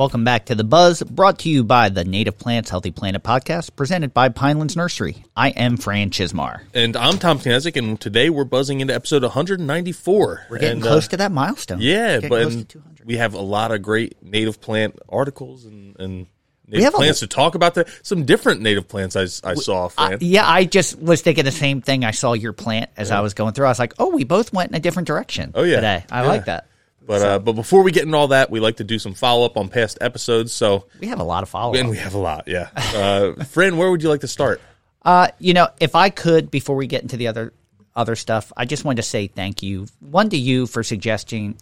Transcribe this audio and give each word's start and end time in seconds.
Welcome 0.00 0.24
back 0.24 0.46
to 0.46 0.54
The 0.54 0.64
Buzz, 0.64 1.02
brought 1.02 1.40
to 1.40 1.50
you 1.50 1.62
by 1.62 1.90
the 1.90 2.06
Native 2.06 2.38
Plants 2.38 2.70
Healthy 2.70 2.90
Planet 2.90 3.22
podcast, 3.22 3.76
presented 3.76 4.14
by 4.14 4.30
Pinelands 4.30 4.74
Nursery. 4.74 5.26
I 5.36 5.50
am 5.50 5.76
Fran 5.76 6.08
Chismar. 6.08 6.62
And 6.72 6.96
I'm 6.96 7.18
Tom 7.18 7.38
Knezick, 7.38 7.76
and 7.76 8.00
today 8.00 8.30
we're 8.30 8.44
buzzing 8.44 8.80
into 8.80 8.94
episode 8.94 9.22
194. 9.24 10.46
We're 10.48 10.56
getting 10.58 10.76
and, 10.76 10.82
close 10.82 11.04
uh, 11.04 11.08
to 11.10 11.16
that 11.18 11.32
milestone. 11.32 11.82
Yeah, 11.82 12.20
but 12.20 12.28
close 12.28 12.52
to 12.54 12.58
and 12.60 12.68
200. 12.70 13.06
we 13.06 13.18
have 13.18 13.34
a 13.34 13.40
lot 13.42 13.72
of 13.72 13.82
great 13.82 14.16
native 14.22 14.58
plant 14.62 14.98
articles 15.06 15.66
and, 15.66 15.94
and 16.00 16.26
We 16.66 16.78
native 16.78 16.84
have 16.84 16.94
a- 16.94 16.96
plants 16.96 17.20
to 17.20 17.26
talk 17.26 17.54
about. 17.54 17.74
The, 17.74 17.84
some 18.02 18.24
different 18.24 18.62
native 18.62 18.88
plants 18.88 19.16
I, 19.16 19.24
I 19.50 19.52
saw, 19.52 19.88
Fran. 19.88 20.14
I- 20.14 20.18
yeah, 20.22 20.48
I 20.48 20.64
just 20.64 20.98
was 20.98 21.20
thinking 21.20 21.44
the 21.44 21.52
same 21.52 21.82
thing. 21.82 22.06
I 22.06 22.12
saw 22.12 22.32
your 22.32 22.54
plant 22.54 22.88
as 22.96 23.10
I 23.10 23.20
was 23.20 23.34
going 23.34 23.52
through. 23.52 23.66
I 23.66 23.68
was 23.68 23.78
like, 23.78 23.92
oh, 23.98 24.08
we 24.08 24.24
both 24.24 24.50
went 24.50 24.70
in 24.70 24.76
a 24.76 24.80
different 24.80 25.08
direction 25.08 25.52
Oh, 25.54 25.62
yeah. 25.62 25.76
today. 25.76 26.04
I 26.10 26.22
Yeah. 26.22 26.26
like 26.28 26.46
that. 26.46 26.68
But 27.04 27.22
uh, 27.22 27.38
but 27.38 27.52
before 27.52 27.82
we 27.82 27.92
get 27.92 28.04
into 28.04 28.16
all 28.16 28.28
that, 28.28 28.50
we 28.50 28.60
like 28.60 28.76
to 28.76 28.84
do 28.84 28.98
some 28.98 29.14
follow 29.14 29.44
up 29.46 29.56
on 29.56 29.68
past 29.68 29.98
episodes. 30.00 30.52
So, 30.52 30.86
We 31.00 31.08
have 31.08 31.20
a 31.20 31.24
lot 31.24 31.42
of 31.42 31.48
follow 31.48 31.72
up, 31.72 31.78
and 31.78 31.88
we 31.88 31.96
have 31.96 32.14
a 32.14 32.18
lot, 32.18 32.44
yeah. 32.46 32.70
Uh, 32.76 33.44
Fran, 33.44 33.76
where 33.76 33.90
would 33.90 34.02
you 34.02 34.08
like 34.08 34.20
to 34.20 34.28
start? 34.28 34.60
Uh, 35.02 35.28
you 35.38 35.54
know, 35.54 35.68
if 35.80 35.94
I 35.94 36.10
could, 36.10 36.50
before 36.50 36.76
we 36.76 36.86
get 36.86 37.02
into 37.02 37.16
the 37.16 37.28
other 37.28 37.52
other 37.96 38.16
stuff, 38.16 38.52
I 38.56 38.64
just 38.64 38.84
wanted 38.84 39.02
to 39.02 39.08
say 39.08 39.26
thank 39.26 39.62
you. 39.62 39.86
One 40.00 40.30
to 40.30 40.36
you 40.36 40.66
for 40.66 40.82
suggesting. 40.82 41.56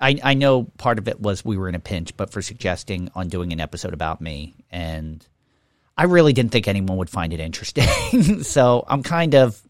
I 0.00 0.18
I 0.22 0.34
know 0.34 0.64
part 0.78 0.98
of 0.98 1.08
it 1.08 1.20
was 1.20 1.44
we 1.44 1.56
were 1.56 1.68
in 1.68 1.74
a 1.74 1.80
pinch, 1.80 2.16
but 2.16 2.30
for 2.30 2.42
suggesting 2.42 3.10
on 3.14 3.28
doing 3.28 3.52
an 3.52 3.60
episode 3.60 3.92
about 3.92 4.20
me, 4.20 4.54
and 4.70 5.24
I 5.96 6.04
really 6.04 6.32
didn't 6.32 6.52
think 6.52 6.68
anyone 6.68 6.96
would 6.96 7.10
find 7.10 7.32
it 7.32 7.40
interesting. 7.40 8.42
so 8.42 8.84
I'm 8.88 9.02
kind 9.02 9.34
of 9.34 9.60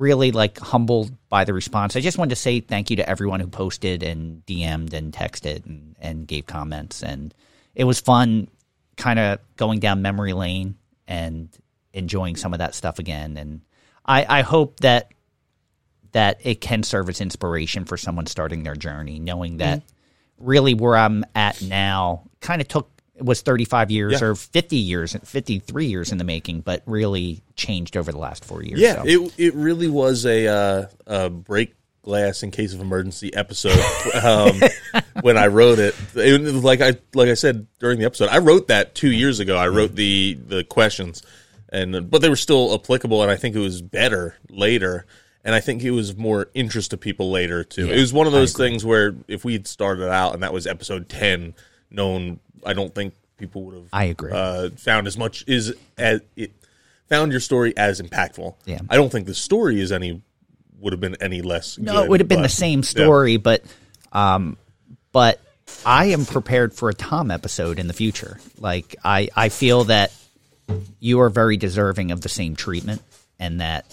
really 0.00 0.32
like 0.32 0.58
humbled 0.58 1.12
by 1.28 1.44
the 1.44 1.52
response. 1.52 1.94
I 1.94 2.00
just 2.00 2.18
wanted 2.18 2.30
to 2.30 2.36
say 2.36 2.60
thank 2.60 2.90
you 2.90 2.96
to 2.96 3.08
everyone 3.08 3.40
who 3.40 3.46
posted 3.46 4.02
and 4.02 4.44
DM'd 4.46 4.94
and 4.94 5.12
texted 5.12 5.66
and, 5.66 5.94
and 6.00 6.26
gave 6.26 6.46
comments. 6.46 7.02
And 7.02 7.34
it 7.74 7.84
was 7.84 8.00
fun 8.00 8.48
kind 8.96 9.18
of 9.18 9.38
going 9.56 9.78
down 9.78 10.02
memory 10.02 10.32
lane 10.32 10.76
and 11.06 11.48
enjoying 11.92 12.36
some 12.36 12.52
of 12.52 12.58
that 12.58 12.74
stuff 12.74 12.98
again. 12.98 13.36
And 13.36 13.60
I, 14.04 14.38
I 14.38 14.42
hope 14.42 14.80
that 14.80 15.12
that 16.12 16.40
it 16.42 16.60
can 16.60 16.82
serve 16.82 17.08
as 17.08 17.20
inspiration 17.20 17.84
for 17.84 17.96
someone 17.96 18.26
starting 18.26 18.64
their 18.64 18.74
journey, 18.74 19.20
knowing 19.20 19.58
that 19.58 19.78
mm-hmm. 19.78 20.46
really 20.46 20.74
where 20.74 20.96
I'm 20.96 21.24
at 21.36 21.62
now 21.62 22.24
kind 22.40 22.60
of 22.60 22.66
took 22.66 22.89
was 23.20 23.42
35 23.42 23.90
years 23.90 24.20
Yeah. 24.20 24.28
or 24.28 24.34
50 24.34 24.76
years, 24.76 25.16
53 25.24 25.86
years 25.86 26.12
in 26.12 26.18
the 26.18 26.24
making, 26.24 26.60
but 26.60 26.82
really 26.86 27.42
changed 27.56 27.96
over 27.96 28.12
the 28.12 28.18
last 28.18 28.44
four 28.44 28.62
years. 28.62 28.80
Yeah, 28.80 29.02
So- 29.02 29.04
it 29.06 29.32
it 29.38 29.54
really 29.54 29.88
was 29.88 30.24
a, 30.26 30.46
uh, 30.48 30.86
a 31.06 31.30
break 31.30 31.74
glass 32.02 32.42
in 32.42 32.50
case 32.50 32.72
of 32.72 32.80
emergency 32.80 33.32
episode 33.34 33.78
um, 34.24 34.60
when 35.20 35.36
I 35.36 35.48
wrote 35.48 35.78
it. 35.78 35.94
It 36.14 36.40
Like 36.40 36.80
I 36.80 36.94
like 37.14 37.28
I 37.28 37.34
said 37.34 37.66
during 37.78 37.98
the 37.98 38.06
episode, 38.06 38.28
I 38.30 38.38
wrote 38.38 38.68
that 38.68 38.94
two 38.94 39.10
years 39.12 39.38
ago. 39.40 39.56
I 39.56 39.68
wrote 39.68 39.94
the 39.94 40.38
the 40.46 40.64
questions, 40.64 41.22
and 41.68 42.10
but 42.10 42.22
they 42.22 42.28
were 42.30 42.36
still 42.36 42.72
applicable, 42.74 43.22
and 43.22 43.30
I 43.30 43.36
think 43.36 43.54
it 43.54 43.60
was 43.60 43.82
better 43.82 44.36
later. 44.48 45.06
And 45.42 45.54
I 45.54 45.60
think 45.60 45.82
it 45.82 45.90
was 45.92 46.16
more 46.18 46.48
interest 46.52 46.90
to 46.90 46.98
people 46.98 47.30
later 47.30 47.64
too. 47.64 47.86
Yeah, 47.86 47.94
it 47.94 48.00
was 48.00 48.12
one 48.12 48.26
of 48.26 48.32
those 48.34 48.52
things 48.54 48.84
where 48.84 49.14
if 49.26 49.42
we 49.44 49.54
had 49.54 49.66
started 49.66 50.10
out 50.10 50.34
and 50.34 50.42
that 50.42 50.52
was 50.52 50.66
episode 50.66 51.08
ten, 51.08 51.54
known, 51.90 52.40
I 52.64 52.72
don't 52.72 52.94
think 52.94 53.14
people 53.36 53.64
would 53.64 53.74
have. 53.74 53.88
I 53.92 54.04
agree. 54.04 54.32
Uh, 54.32 54.70
found 54.70 55.06
as 55.06 55.16
much 55.16 55.44
is 55.46 55.74
as 55.98 56.20
it 56.36 56.52
found 57.08 57.32
your 57.32 57.40
story 57.40 57.76
as 57.76 58.00
impactful. 58.00 58.54
Yeah. 58.66 58.80
I 58.88 58.96
don't 58.96 59.10
think 59.10 59.26
the 59.26 59.34
story 59.34 59.80
is 59.80 59.92
any 59.92 60.22
would 60.78 60.92
have 60.92 61.00
been 61.00 61.16
any 61.20 61.42
less. 61.42 61.78
No, 61.78 61.92
good, 61.92 62.04
it 62.04 62.10
would 62.10 62.20
have 62.20 62.28
been 62.28 62.38
but- 62.38 62.44
the 62.44 62.48
same 62.48 62.80
yeah. 62.80 62.84
story, 62.84 63.36
but 63.36 63.62
um, 64.12 64.56
but 65.12 65.40
I 65.84 66.06
am 66.06 66.24
prepared 66.24 66.74
for 66.74 66.88
a 66.88 66.94
Tom 66.94 67.30
episode 67.30 67.78
in 67.78 67.86
the 67.86 67.92
future. 67.92 68.38
Like 68.58 68.96
I, 69.04 69.28
I 69.36 69.48
feel 69.48 69.84
that 69.84 70.12
you 70.98 71.20
are 71.20 71.30
very 71.30 71.56
deserving 71.56 72.10
of 72.12 72.20
the 72.20 72.28
same 72.28 72.56
treatment, 72.56 73.02
and 73.38 73.60
that 73.60 73.86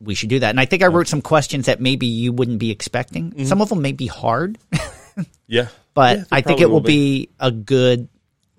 we 0.00 0.14
should 0.14 0.28
do 0.28 0.38
that. 0.38 0.50
And 0.50 0.60
I 0.60 0.64
think 0.64 0.82
I 0.82 0.86
wrote 0.86 1.08
some 1.08 1.22
questions 1.22 1.66
that 1.66 1.80
maybe 1.80 2.06
you 2.06 2.32
wouldn't 2.32 2.58
be 2.58 2.70
expecting. 2.70 3.30
Mm-hmm. 3.30 3.44
Some 3.44 3.60
of 3.60 3.68
them 3.68 3.82
may 3.82 3.92
be 3.92 4.06
hard, 4.06 4.58
Yeah, 5.46 5.68
but 5.94 6.18
Yeah, 6.18 6.24
I 6.30 6.40
think 6.42 6.60
it 6.60 6.70
will 6.70 6.80
be 6.80 7.28
a 7.40 7.50
good, 7.50 8.08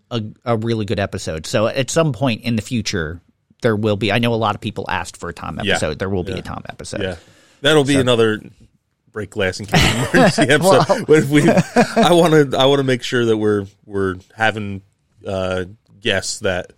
a, 0.09 0.21
a 0.43 0.57
really 0.57 0.83
good 0.85 0.99
episode. 0.99 1.45
So 1.45 1.67
at 1.67 1.89
some 1.89 2.11
point 2.13 2.41
in 2.41 2.55
the 2.57 2.61
future, 2.61 3.21
there 3.61 3.75
will 3.75 3.95
be. 3.95 4.11
I 4.11 4.19
know 4.19 4.33
a 4.33 4.35
lot 4.35 4.55
of 4.55 4.61
people 4.61 4.85
asked 4.89 5.17
for 5.17 5.29
a 5.29 5.33
Tom 5.33 5.59
Yeah. 5.63 5.73
episode. 5.73 5.99
There 5.99 6.09
will 6.09 6.23
be 6.23 6.33
Yeah. 6.33 6.39
a 6.39 6.41
Tom 6.41 6.63
episode. 6.67 7.01
Yeah, 7.01 7.15
that'll 7.61 7.85
be 7.85 7.95
another 7.95 8.41
break 9.13 9.29
glass 9.29 9.59
in 9.59 9.67
case 9.67 9.81
of 9.83 10.13
emergency 10.15 10.41
episode. 10.53 11.05
But 11.07 11.17
if 11.19 11.29
we, 11.29 11.47
I 11.49 12.11
want 12.13 12.51
to, 12.51 12.57
I 12.57 12.65
want 12.65 12.79
to 12.79 12.83
make 12.83 13.03
sure 13.03 13.25
that 13.25 13.37
we're 13.37 13.67
we're 13.85 14.15
having 14.35 14.81
uh, 15.25 15.65
guests 15.99 16.39
that 16.39 16.71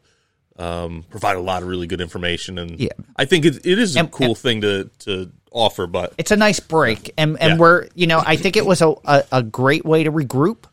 um, 0.59 1.03
provide 1.09 1.37
a 1.37 1.41
lot 1.41 1.63
of 1.63 1.69
really 1.69 1.87
good 1.87 2.01
information, 2.01 2.59
and 2.59 2.79
Yeah. 2.79 2.89
I 3.15 3.25
think 3.25 3.45
it, 3.45 3.65
it 3.65 3.79
is 3.79 3.95
a 3.95 3.99
And- 4.01 4.11
cool 4.11 4.27
and- 4.27 4.37
thing 4.37 4.61
to 4.61 4.89
to 4.99 5.31
offer. 5.53 5.87
But 5.87 6.13
it's 6.17 6.31
a 6.31 6.35
nice 6.35 6.59
break 6.59 7.13
and 7.17 7.37
and 7.39 7.53
Yeah. 7.53 7.57
we're 7.57 7.87
you 7.95 8.07
know 8.07 8.21
i 8.25 8.35
think 8.35 8.57
it 8.57 8.65
was 8.65 8.81
a, 8.81 8.93
a, 9.05 9.23
a 9.31 9.43
great 9.43 9.85
way 9.85 10.03
to 10.03 10.11
regroup 10.11 10.65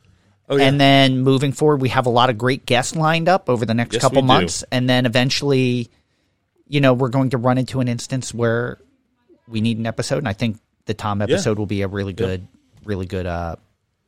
Oh, 0.49 0.57
yeah. 0.57 0.65
and 0.65 0.81
then 0.81 1.21
moving 1.21 1.53
forward 1.53 1.81
we 1.81 1.91
have 1.91 2.07
a 2.07 2.11
lot 2.11 2.29
of 2.31 2.37
great 2.39 2.67
guests 2.67 2.97
lined 2.97 3.29
up 3.29 3.49
over 3.49 3.65
the 3.65 3.75
next 3.75 3.93
Yes, 3.95 4.03
couple 4.03 4.17
we 4.17 4.23
do. 4.23 4.27
months 4.27 4.65
and 4.73 4.89
then 4.89 5.07
eventually 5.07 5.89
you 6.67 6.81
know 6.81 6.93
we're 6.95 7.09
going 7.11 7.31
to 7.31 7.37
run 7.39 7.57
into 7.59 7.81
an 7.81 7.87
instance 7.89 8.35
where 8.35 8.79
we 9.47 9.61
need 9.61 9.79
an 9.79 9.87
episode 9.87 10.19
and 10.19 10.29
i 10.29 10.33
think 10.33 10.59
the 10.87 10.95
tom 10.95 11.23
episode 11.23 11.59
will 11.59 11.67
be 11.67 11.83
a 11.83 11.89
really 11.89 12.13
good 12.13 12.49
really 12.85 13.07
good 13.07 13.27
uh 13.27 13.55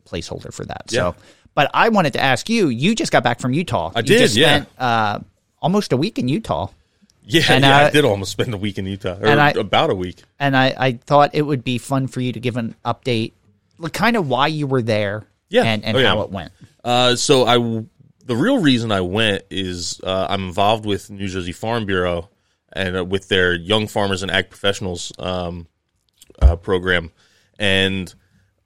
placeholder 0.08 0.52
for 0.52 0.64
that 0.64 0.90
so 0.90 1.14
but 1.54 1.70
i 1.74 1.90
wanted 1.90 2.14
to 2.14 2.20
ask 2.20 2.48
you 2.48 2.68
you 2.68 2.94
just 2.94 3.12
got 3.12 3.22
back 3.22 3.38
from 3.40 3.52
utah 3.52 3.92
I 3.94 4.00
You 4.00 4.04
did, 4.06 4.18
just 4.18 4.34
yeah. 4.36 4.46
spent, 4.62 4.68
uh 4.78 5.18
almost 5.60 5.92
a 5.92 5.96
week 5.96 6.18
in 6.18 6.26
utah 6.28 6.68
yeah, 7.24 7.42
And, 7.48 7.64
yeah, 7.64 7.76
uh, 7.82 7.86
I 7.86 7.90
did 7.90 8.04
almost 8.04 8.32
spend 8.32 8.52
a 8.54 8.56
week 8.56 8.78
in 8.78 8.86
Utah, 8.86 9.16
or 9.20 9.26
and 9.26 9.40
I- 9.40 9.50
about 9.50 9.90
a 9.90 9.94
week. 9.94 10.22
and 10.38 10.56
I, 10.56 10.74
I 10.76 10.92
thought 10.92 11.30
it 11.34 11.42
would 11.42 11.62
be 11.64 11.78
fun 11.78 12.06
for 12.08 12.20
you 12.20 12.32
to 12.32 12.40
give 12.40 12.56
an 12.56 12.74
update, 12.84 13.32
like 13.78 13.92
kind 13.92 14.16
of 14.16 14.28
why 14.28 14.48
you 14.48 14.66
were 14.66 14.82
there, 14.82 15.24
Yeah. 15.48 15.62
and, 15.64 15.84
and 15.84 15.96
Oh, 15.96 16.00
yeah. 16.00 16.08
how 16.08 16.20
it 16.22 16.30
went. 16.30 16.52
Uh, 16.84 17.16
so 17.16 17.44
I, 17.46 17.56
the 18.24 18.36
real 18.36 18.58
reason 18.58 18.90
I 18.92 19.00
went 19.02 19.44
is 19.50 20.00
uh, 20.02 20.26
I'm 20.28 20.44
involved 20.46 20.84
with 20.84 21.10
New 21.10 21.28
Jersey 21.28 21.52
Farm 21.52 21.86
Bureau 21.86 22.28
and 22.72 22.96
uh, 22.96 23.04
with 23.04 23.28
their 23.28 23.54
Young 23.54 23.86
Farmers 23.86 24.22
and 24.22 24.30
Ag 24.30 24.48
Professionals 24.50 25.12
um, 25.18 25.66
uh, 26.40 26.56
program, 26.56 27.12
and 27.58 28.12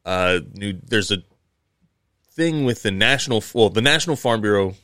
uh, 0.04 0.38
new, 0.54 0.78
there's 0.84 1.10
a 1.10 1.18
thing 2.32 2.64
with 2.64 2.82
the 2.82 2.90
national, 2.90 3.42
well, 3.54 3.70
the 3.70 3.82
National 3.82 4.14
Farm 4.16 4.40
Bureau 4.40 4.74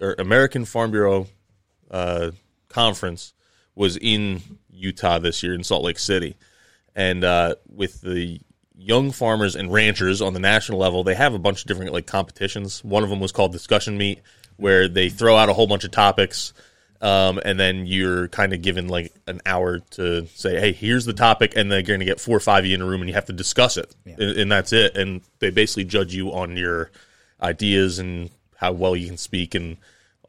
or 0.00 0.14
American 0.18 0.64
Farm 0.64 0.90
Bureau 0.90 1.26
uh, 1.90 2.30
conference 2.70 3.34
was 3.74 3.96
in 3.98 4.40
Utah 4.70 5.18
this 5.18 5.42
year 5.42 5.54
in 5.54 5.62
Salt 5.62 5.84
Lake 5.84 5.98
City, 5.98 6.36
and 6.94 7.22
uh, 7.22 7.56
with 7.68 8.00
the 8.00 8.40
young 8.74 9.10
farmers 9.10 9.54
and 9.56 9.70
ranchers 9.70 10.22
on 10.22 10.32
the 10.32 10.40
national 10.40 10.78
level, 10.78 11.04
they 11.04 11.14
have 11.14 11.34
a 11.34 11.38
bunch 11.38 11.60
of 11.60 11.66
different 11.66 11.92
like 11.92 12.06
competitions. 12.06 12.82
One 12.82 13.04
of 13.04 13.10
them 13.10 13.20
was 13.20 13.32
called 13.32 13.52
Discussion 13.52 13.98
Meet, 13.98 14.22
where 14.56 14.88
they 14.88 15.10
throw 15.10 15.36
out 15.36 15.48
a 15.48 15.52
whole 15.52 15.66
bunch 15.66 15.84
of 15.84 15.90
topics, 15.90 16.52
um, 17.02 17.40
and 17.44 17.60
then 17.60 17.86
you're 17.86 18.28
kind 18.28 18.52
of 18.52 18.62
given 18.62 18.88
like 18.88 19.14
an 19.26 19.40
hour 19.44 19.80
to 19.90 20.26
say, 20.28 20.58
"Hey, 20.58 20.72
here's 20.72 21.04
the 21.04 21.12
topic," 21.12 21.52
and 21.56 21.70
they're 21.70 21.82
going 21.82 22.00
to 22.00 22.06
get 22.06 22.20
four 22.20 22.36
or 22.36 22.40
five 22.40 22.64
of 22.64 22.66
you 22.66 22.74
in 22.74 22.82
a 22.82 22.86
room, 22.86 23.02
and 23.02 23.08
you 23.08 23.14
have 23.14 23.26
to 23.26 23.32
discuss 23.32 23.76
it, 23.76 23.94
and, 24.04 24.20
and 24.20 24.52
that's 24.52 24.72
it. 24.72 24.96
And 24.96 25.20
they 25.38 25.50
basically 25.50 25.84
judge 25.84 26.14
you 26.14 26.32
on 26.32 26.56
your 26.56 26.90
ideas 27.42 27.98
and 27.98 28.30
how 28.56 28.72
well 28.72 28.94
you 28.94 29.06
can 29.06 29.16
speak 29.16 29.54
and 29.54 29.78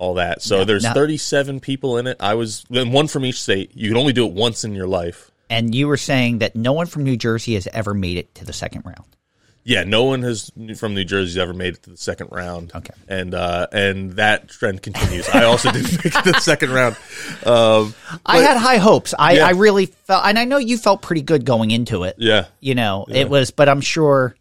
all 0.01 0.15
that. 0.15 0.41
So 0.41 0.65
there's 0.65 0.83
Now- 0.83 0.93
37 0.93 1.59
people 1.59 1.97
in 1.99 2.07
it. 2.07 2.17
I 2.19 2.33
was 2.33 2.65
one 2.69 3.07
from 3.07 3.23
each 3.23 3.39
state. 3.39 3.71
You 3.75 3.87
can 3.89 3.97
only 3.97 4.13
do 4.13 4.25
it 4.25 4.33
once 4.33 4.63
in 4.63 4.73
your 4.73 4.87
life. 4.87 5.29
And 5.49 5.75
you 5.75 5.87
were 5.87 5.97
saying 5.97 6.39
that 6.39 6.55
no 6.55 6.73
one 6.73 6.87
from 6.87 7.03
New 7.03 7.15
Jersey 7.17 7.53
has 7.53 7.67
ever 7.67 7.93
made 7.93 8.17
it 8.17 8.33
to 8.35 8.45
the 8.45 8.53
second 8.53 8.83
round. 8.85 9.05
Yeah, 9.63 9.83
no 9.83 10.05
one 10.05 10.23
has 10.23 10.49
from 10.79 10.95
New 10.95 11.03
Jersey's 11.05 11.37
ever 11.37 11.53
made 11.53 11.75
it 11.75 11.83
to 11.83 11.91
the 11.91 11.97
second 11.97 12.29
round. 12.31 12.71
Okay. 12.73 12.95
and 13.07 13.35
uh, 13.35 13.67
and 13.71 14.13
that 14.13 14.47
trend 14.49 14.81
continues. 14.81 15.29
I 15.29 15.43
also 15.43 15.71
didn't 15.71 15.91
make 16.03 16.05
it 16.07 16.23
to 16.23 16.31
the 16.31 16.39
second 16.39 16.71
round. 16.71 16.95
Um, 17.45 17.93
I 18.25 18.39
had 18.39 18.57
high 18.57 18.77
hopes. 18.77 19.13
I, 19.19 19.33
Yeah. 19.33 19.45
I 19.45 19.51
really 19.51 19.85
felt, 19.85 20.25
and 20.25 20.39
I 20.39 20.45
know 20.45 20.57
you 20.57 20.79
felt 20.79 21.03
pretty 21.03 21.21
good 21.21 21.45
going 21.45 21.69
into 21.69 22.05
it. 22.05 22.15
yeah, 22.17 22.45
You 22.59 22.73
know, 22.73 23.05
it 23.07 23.29
was, 23.29 23.51
but 23.51 23.69
I'm 23.69 23.81
sure. 23.81 24.35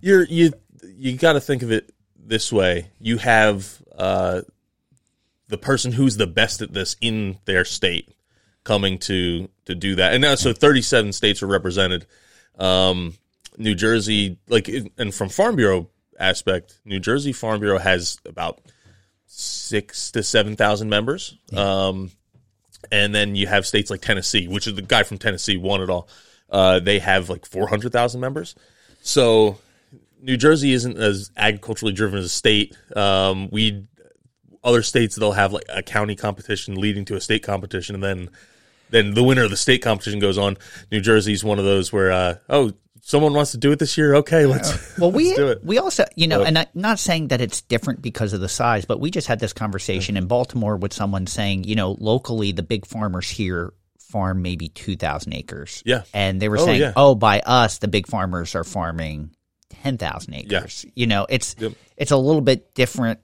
you're 0.00 0.24
you 0.24 0.52
you 0.96 1.18
got 1.18 1.34
to 1.34 1.40
think 1.40 1.62
of 1.62 1.70
it 1.70 1.92
this 2.16 2.50
way. 2.50 2.88
You 3.00 3.18
have 3.18 3.68
uh, 3.98 4.40
the 5.52 5.58
person 5.58 5.92
who's 5.92 6.16
the 6.16 6.26
best 6.26 6.62
at 6.62 6.72
this 6.72 6.96
in 7.02 7.36
their 7.44 7.64
state, 7.64 8.08
coming 8.64 8.98
to 8.98 9.48
to 9.66 9.74
do 9.74 9.94
that. 9.96 10.14
And 10.14 10.22
now, 10.22 10.34
so 10.34 10.54
37 10.54 11.12
states 11.12 11.42
are 11.42 11.46
represented. 11.46 12.06
Um, 12.58 13.14
New 13.58 13.74
Jersey, 13.74 14.38
like, 14.48 14.68
and 14.96 15.14
from 15.14 15.28
Farm 15.28 15.56
Bureau 15.56 15.90
aspect, 16.18 16.80
New 16.86 16.98
Jersey 16.98 17.34
Farm 17.34 17.60
Bureau 17.60 17.78
has 17.78 18.18
about 18.24 18.62
six 19.26 20.10
to 20.12 20.22
seven 20.22 20.56
thousand 20.56 20.88
members. 20.88 21.36
Um, 21.54 22.10
and 22.90 23.14
then 23.14 23.36
you 23.36 23.46
have 23.46 23.66
states 23.66 23.90
like 23.90 24.00
Tennessee, 24.00 24.48
which 24.48 24.66
is 24.66 24.74
the 24.74 24.82
guy 24.82 25.02
from 25.02 25.18
Tennessee 25.18 25.58
won 25.58 25.82
it 25.82 25.90
all. 25.90 26.08
Uh, 26.48 26.80
they 26.80 26.98
have 26.98 27.28
like 27.28 27.44
four 27.44 27.68
hundred 27.68 27.92
thousand 27.92 28.22
members. 28.22 28.54
So 29.02 29.58
New 30.22 30.38
Jersey 30.38 30.72
isn't 30.72 30.96
as 30.96 31.30
agriculturally 31.36 31.92
driven 31.92 32.20
as 32.20 32.24
a 32.24 32.30
state. 32.30 32.74
Um, 32.96 33.50
we 33.50 33.86
other 34.64 34.82
states 34.82 35.16
they'll 35.16 35.32
have 35.32 35.52
like 35.52 35.64
a 35.68 35.82
county 35.82 36.16
competition 36.16 36.74
leading 36.76 37.04
to 37.06 37.16
a 37.16 37.20
state 37.20 37.42
competition, 37.42 37.94
and 37.94 38.02
then 38.04 38.28
then 38.90 39.14
the 39.14 39.22
winner 39.24 39.42
of 39.44 39.50
the 39.50 39.56
state 39.56 39.82
competition 39.82 40.18
goes 40.20 40.38
on. 40.38 40.56
New 40.90 41.00
Jersey's 41.00 41.42
one 41.42 41.58
of 41.58 41.64
those 41.64 41.92
where 41.92 42.12
uh, 42.12 42.34
oh 42.48 42.72
someone 43.04 43.32
wants 43.34 43.50
to 43.50 43.58
do 43.58 43.72
it 43.72 43.78
this 43.80 43.98
year. 43.98 44.14
Okay, 44.16 44.46
let's 44.46 44.96
Well, 44.98 45.10
we 45.10 45.24
let's 45.26 45.36
do 45.38 45.48
it. 45.48 45.64
we 45.64 45.78
also, 45.78 46.04
you 46.14 46.28
know, 46.28 46.38
But- 46.38 46.46
and 46.48 46.58
I'm 46.58 46.66
not 46.74 46.98
saying 47.00 47.28
that 47.28 47.40
it's 47.40 47.60
different 47.62 48.00
because 48.02 48.32
of 48.32 48.40
the 48.40 48.48
size, 48.48 48.84
but 48.84 49.00
we 49.00 49.10
just 49.10 49.26
had 49.26 49.40
this 49.40 49.52
conversation 49.52 50.16
in 50.16 50.26
Baltimore 50.26 50.76
with 50.76 50.92
someone 50.92 51.26
saying, 51.26 51.64
you 51.64 51.74
know, 51.74 51.96
locally 51.98 52.52
the 52.52 52.62
big 52.62 52.86
farmers 52.86 53.28
here 53.28 53.72
farm 53.98 54.42
maybe 54.42 54.68
two 54.68 54.94
thousand 54.96 55.32
acres. 55.32 55.82
Yeah. 55.86 56.02
and 56.12 56.40
they 56.40 56.48
were 56.48 56.58
Oh, 56.58 56.64
saying, 56.66 56.80
yeah. 56.80 56.92
oh, 56.94 57.14
by 57.14 57.40
us 57.40 57.78
the 57.78 57.88
big 57.88 58.06
farmers 58.06 58.54
are 58.54 58.62
farming 58.62 59.30
ten 59.70 59.96
thousand 59.98 60.34
acres. 60.34 60.84
You 60.94 61.06
know, 61.06 61.26
it's 61.28 61.56
Yep. 61.58 61.72
it's 61.96 62.10
a 62.12 62.16
little 62.16 62.42
bit 62.42 62.74
different 62.74 63.20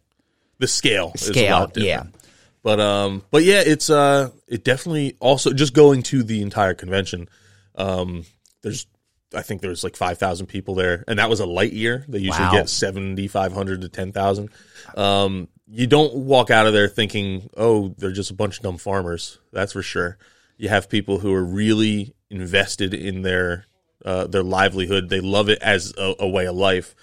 the 0.58 0.66
scale 0.66 1.12
is 1.14 1.28
a 1.30 1.32
scale. 1.34 1.58
lot 1.60 1.76
Yeah, 1.76 1.96
different. 1.96 2.14
But 2.62 2.80
um, 2.80 3.22
but 3.30 3.44
yeah, 3.44 3.62
it's 3.64 3.88
uh, 3.90 4.30
it 4.46 4.64
definitely 4.64 5.16
also 5.20 5.52
just 5.52 5.74
going 5.74 6.02
to 6.04 6.22
the 6.22 6.42
entire 6.42 6.74
convention. 6.74 7.28
Um, 7.74 8.24
there's 8.62 8.86
I 9.34 9.42
think 9.42 9.60
there's 9.60 9.84
like 9.84 9.96
five 9.96 10.18
thousand 10.18 10.46
people 10.46 10.74
there, 10.74 11.04
and 11.06 11.18
that 11.18 11.30
was 11.30 11.40
a 11.40 11.46
light 11.46 11.72
year. 11.72 12.04
They 12.08 12.18
usually 12.18 12.46
Wow. 12.46 12.52
get 12.52 12.68
seventy 12.68 13.28
five 13.28 13.52
hundred 13.52 13.82
to 13.82 13.88
ten 13.88 14.12
thousand. 14.12 14.50
Um, 14.96 15.48
you 15.66 15.86
don't 15.86 16.14
walk 16.14 16.50
out 16.50 16.66
of 16.66 16.72
there 16.72 16.88
thinking, 16.88 17.48
oh, 17.56 17.94
they're 17.98 18.10
just 18.10 18.30
a 18.30 18.34
bunch 18.34 18.56
of 18.56 18.62
dumb 18.62 18.78
farmers. 18.78 19.38
That's 19.52 19.72
for 19.74 19.82
sure. 19.82 20.18
You 20.56 20.68
have 20.70 20.88
people 20.88 21.18
who 21.18 21.32
are 21.34 21.44
really 21.44 22.14
invested 22.30 22.94
in 22.94 23.22
their 23.22 23.66
uh, 24.04 24.26
their 24.26 24.42
livelihood. 24.42 25.08
They 25.08 25.20
love 25.20 25.48
it 25.48 25.58
as 25.62 25.94
a, 25.96 26.14
a 26.20 26.28
way 26.28 26.46
of 26.46 26.56
life, 26.56 26.94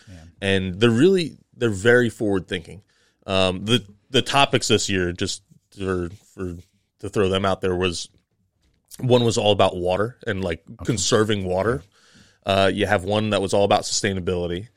and 0.41 0.79
they're 0.79 0.89
really 0.89 1.37
they're 1.55 1.69
very 1.69 2.09
forward 2.09 2.47
thinking. 2.47 2.81
Um, 3.25 3.66
the 3.66 3.86
the 4.10 4.22
topics 4.22 4.68
this 4.68 4.89
year, 4.89 5.12
just 5.12 5.42
for, 5.77 6.10
for 6.33 6.56
to 7.00 7.10
throw 7.10 7.30
them 7.30 7.45
out 7.45 7.62
there, 7.62 7.75
was 7.75 8.10
one 9.00 9.24
was 9.24 9.38
all 9.38 9.51
about 9.51 9.75
water 9.75 10.18
and 10.25 10.44
like 10.44 10.63
conserving 10.86 11.45
water. 11.45 11.83
Uh, 12.45 12.69
you 12.74 12.86
have 12.86 13.04
one 13.04 13.31
that 13.31 13.42
was 13.42 13.54
all 13.54 13.63
about 13.63 13.81
sustainability 13.81 14.68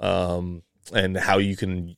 um, 0.00 0.62
and 0.94 1.16
how 1.16 1.38
you 1.38 1.56
can 1.56 1.96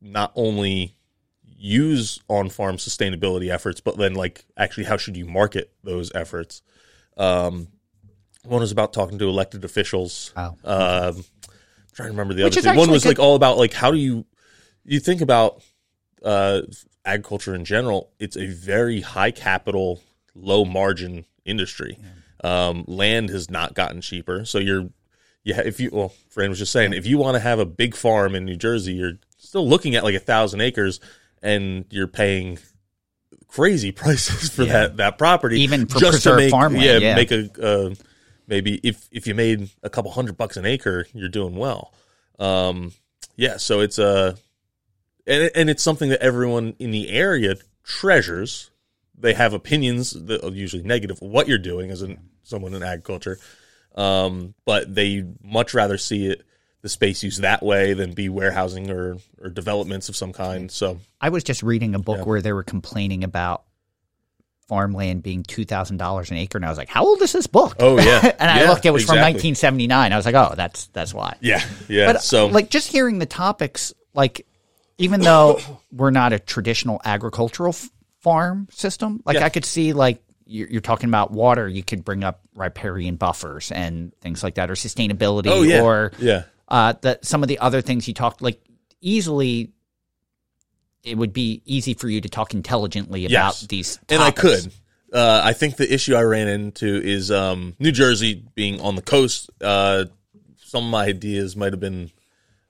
not 0.00 0.30
only 0.34 0.94
use 1.42 2.20
on 2.28 2.48
farm 2.50 2.76
sustainability 2.76 3.50
efforts, 3.50 3.80
but 3.80 3.96
then 3.96 4.14
like 4.14 4.44
actually 4.56 4.84
how 4.84 4.96
should 4.96 5.16
you 5.16 5.26
market 5.26 5.72
those 5.82 6.12
efforts. 6.14 6.62
Um, 7.16 7.68
one 8.44 8.60
was 8.60 8.70
about 8.70 8.92
talking 8.92 9.18
to 9.18 9.28
elected 9.28 9.64
officials. 9.64 10.32
Oh. 10.36 10.54
Um, 10.64 11.16
I'm 11.16 11.24
trying 11.92 12.08
to 12.08 12.12
remember 12.12 12.34
the 12.34 12.44
Which 12.44 12.58
other 12.58 12.58
is 12.58 12.64
two. 12.64 12.68
One 12.68 12.78
actually 12.78 12.92
was 12.92 13.02
good- 13.02 13.08
like 13.08 13.18
all 13.18 13.34
about 13.34 13.58
like 13.58 13.72
how 13.72 13.90
do 13.90 13.98
you 13.98 14.24
you 14.94 15.00
think 15.00 15.20
about 15.20 15.62
uh, 16.24 16.62
agriculture 17.04 17.54
in 17.54 17.64
general? 17.64 18.10
It's 18.18 18.36
a 18.36 18.46
very 18.46 19.00
high 19.00 19.30
capital, 19.30 20.00
low 20.34 20.64
margin 20.64 21.24
industry. 21.44 21.98
Um, 22.44 22.84
land 22.86 23.30
has 23.30 23.50
not 23.50 23.74
gotten 23.74 24.00
cheaper, 24.00 24.44
so 24.44 24.58
you're 24.58 24.88
yeah. 25.44 25.60
If 25.64 25.80
you 25.80 25.90
well, 25.92 26.12
Fran 26.28 26.50
was 26.50 26.58
just 26.58 26.72
saying, 26.72 26.92
if 26.92 27.06
you 27.06 27.18
want 27.18 27.34
to 27.34 27.40
have 27.40 27.58
a 27.58 27.66
big 27.66 27.94
farm 27.96 28.34
in 28.34 28.44
New 28.44 28.56
Jersey, 28.56 28.92
you're 28.92 29.14
still 29.38 29.66
looking 29.68 29.96
at 29.96 30.04
like 30.04 30.14
a 30.14 30.20
thousand 30.20 30.60
acres, 30.60 31.00
and 31.42 31.84
you're 31.90 32.06
paying 32.06 32.58
crazy 33.48 33.90
prices 34.02 34.50
for 34.50 34.62
Yeah. 34.64 34.72
that 34.72 34.96
that 34.98 35.18
property, 35.18 35.60
Even 35.62 35.86
for 35.86 35.98
just 35.98 36.22
to 36.24 36.36
make 36.36 36.50
farmland, 36.50 36.84
yeah, 36.84 36.98
yeah. 36.98 37.14
make 37.16 37.30
a 37.32 37.50
uh, 37.60 37.94
maybe 38.46 38.78
if 38.84 39.08
if 39.10 39.26
you 39.26 39.34
made 39.34 39.70
a 39.82 39.90
couple 39.90 40.10
hundred 40.12 40.36
bucks 40.36 40.56
an 40.56 40.64
acre, 40.66 41.06
you're 41.12 41.28
doing 41.28 41.56
well. 41.56 41.92
Um, 42.38 42.92
yeah, 43.36 43.56
so 43.56 43.80
it's 43.80 43.98
a 43.98 44.36
and 45.28 45.42
it- 45.44 45.52
and 45.54 45.70
it's 45.70 45.82
something 45.82 46.08
that 46.10 46.20
everyone 46.22 46.74
in 46.78 46.90
the 46.90 47.10
area 47.10 47.56
treasures. 47.84 48.70
They 49.20 49.34
have 49.34 49.52
opinions 49.52 50.10
that 50.12 50.44
are 50.44 50.50
usually 50.52 50.82
negative 50.84 51.20
of 51.20 51.28
what 51.28 51.48
you're 51.48 51.58
doing 51.58 51.90
as 51.90 52.02
an, 52.02 52.18
someone 52.44 52.72
in 52.74 52.84
agriculture, 52.84 53.38
um, 53.96 54.54
but 54.64 54.94
they 54.94 55.24
much 55.42 55.74
rather 55.74 55.98
see 55.98 56.26
it 56.26 56.42
the 56.82 56.88
space 56.88 57.24
used 57.24 57.42
that 57.42 57.60
way 57.60 57.94
than 57.94 58.12
be 58.12 58.28
warehousing 58.28 58.90
or 58.92 59.16
or 59.42 59.50
developments 59.50 60.08
of 60.08 60.14
some 60.14 60.32
kind. 60.32 60.70
So 60.70 61.00
I 61.20 61.30
was 61.30 61.42
just 61.42 61.64
reading 61.64 61.96
a 61.96 61.98
book 61.98 62.18
Yeah. 62.18 62.24
where 62.24 62.40
they 62.40 62.52
were 62.52 62.62
complaining 62.62 63.24
about 63.24 63.64
farmland 64.68 65.22
being 65.22 65.42
two 65.42 65.64
thousand 65.64 65.96
dollars 65.96 66.30
an 66.30 66.36
acre, 66.36 66.58
and 66.58 66.64
I 66.64 66.68
was 66.68 66.78
like, 66.78 66.88
"How 66.88 67.04
old 67.04 67.20
is 67.22 67.32
this 67.32 67.46
book?" 67.46 67.76
Oh, 67.80 67.98
yeah. 67.98 68.20
and 68.38 68.50
I 68.50 68.60
Yeah, 68.62 68.68
looked; 68.70 68.86
it 68.86 68.90
was 68.92 69.04
from 69.04 69.16
1979. 69.16 70.12
I 70.12 70.16
was 70.16 70.26
like, 70.26 70.34
"Oh, 70.34 70.54
that's 70.56 70.86
that's 70.88 71.12
why." 71.14 71.36
yeah, 71.40 71.64
yeah. 71.88 72.12
But 72.12 72.22
so 72.22 72.46
like 72.46 72.70
just 72.70 72.86
hearing 72.92 73.18
the 73.18 73.26
topics, 73.26 73.92
like 74.14 74.46
even 74.98 75.20
though 75.20 75.60
we're 75.92 76.10
not 76.10 76.32
a 76.32 76.38
traditional 76.38 77.00
agricultural 77.04 77.70
f- 77.70 77.88
farm 78.20 78.68
system, 78.70 79.22
like 79.24 79.36
Yeah. 79.36 79.44
I 79.44 79.48
could 79.48 79.64
see 79.64 79.92
like 79.92 80.22
you're, 80.44 80.68
you're 80.68 80.80
talking 80.80 81.08
about 81.08 81.30
water, 81.30 81.68
you 81.68 81.82
could 81.82 82.04
bring 82.04 82.24
up 82.24 82.40
riparian 82.54 83.16
buffers 83.16 83.70
and 83.72 84.12
things 84.20 84.42
like 84.42 84.54
that, 84.56 84.70
or 84.70 84.74
sustainability, 84.74 85.46
oh 85.48 85.62
yeah, 85.62 85.82
or 85.82 86.12
yeah. 86.18 86.44
uh, 86.68 86.94
that 87.02 87.24
some 87.24 87.42
of 87.42 87.48
the 87.48 87.58
other 87.58 87.80
things 87.80 88.08
you 88.08 88.14
talked 88.14 88.42
like 88.42 88.60
easily. 89.00 89.70
It 91.04 91.16
would 91.16 91.32
be 91.32 91.62
easy 91.64 91.94
for 91.94 92.08
you 92.08 92.20
to 92.20 92.28
talk 92.28 92.52
intelligently 92.54 93.24
about 93.24 93.30
Yes. 93.32 93.60
these, 93.68 93.98
and 94.08 94.20
I 94.20 94.30
could. 94.32 94.70
Uh, 95.10 95.40
I 95.42 95.52
think 95.54 95.76
the 95.76 95.90
issue 95.90 96.14
I 96.14 96.22
ran 96.22 96.48
into 96.48 96.86
is 96.86 97.30
um, 97.30 97.76
New 97.78 97.92
Jersey 97.92 98.44
being 98.54 98.80
on 98.80 98.94
the 98.96 99.00
coast. 99.00 99.48
Uh, 99.60 100.06
some 100.56 100.84
of 100.84 100.90
my 100.90 101.04
ideas 101.04 101.56
might 101.56 101.72
have 101.72 101.80
been 101.80 102.10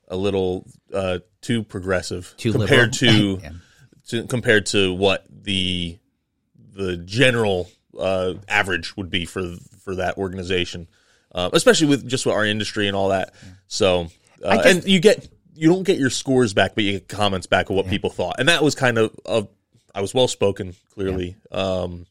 a 0.06 0.16
little 0.16 0.66
uh, 0.92 1.18
too 1.40 1.62
progressive 1.62 2.34
Too 2.36 2.52
compared 2.52 2.92
to, 2.94 3.38
Yeah. 3.42 3.50
to 4.08 4.26
compared 4.26 4.66
to 4.66 4.92
what 4.92 5.24
the 5.30 5.98
the 6.74 6.96
general 6.98 7.70
uh, 7.98 8.34
average 8.48 8.96
would 8.96 9.10
be 9.10 9.24
for 9.24 9.54
for 9.82 9.96
that 9.96 10.16
organization, 10.18 10.86
uh, 11.34 11.50
especially 11.52 11.88
with 11.88 12.06
just 12.08 12.24
with 12.26 12.34
our 12.34 12.44
industry 12.44 12.86
and 12.88 12.96
all 12.96 13.08
that. 13.08 13.34
So, 13.66 14.08
uh, 14.44 14.56
just- 14.62 14.66
and 14.66 14.84
you 14.86 15.00
get 15.00 15.28
you 15.54 15.68
don't 15.68 15.82
get 15.82 15.98
your 15.98 16.10
scores 16.10 16.54
back, 16.54 16.74
but 16.76 16.84
you 16.84 16.92
get 16.92 17.08
comments 17.08 17.46
back 17.48 17.68
of 17.70 17.76
what 17.76 17.88
people 17.88 18.10
thought, 18.10 18.36
and 18.38 18.48
that 18.48 18.62
was 18.62 18.74
kind 18.74 18.96
of 18.98 19.14
of 19.26 19.48
I 19.94 20.00
was 20.00 20.14
well 20.14 20.28
spoken. 20.28 20.74
Clearly, 20.94 21.36
um, 21.50 22.06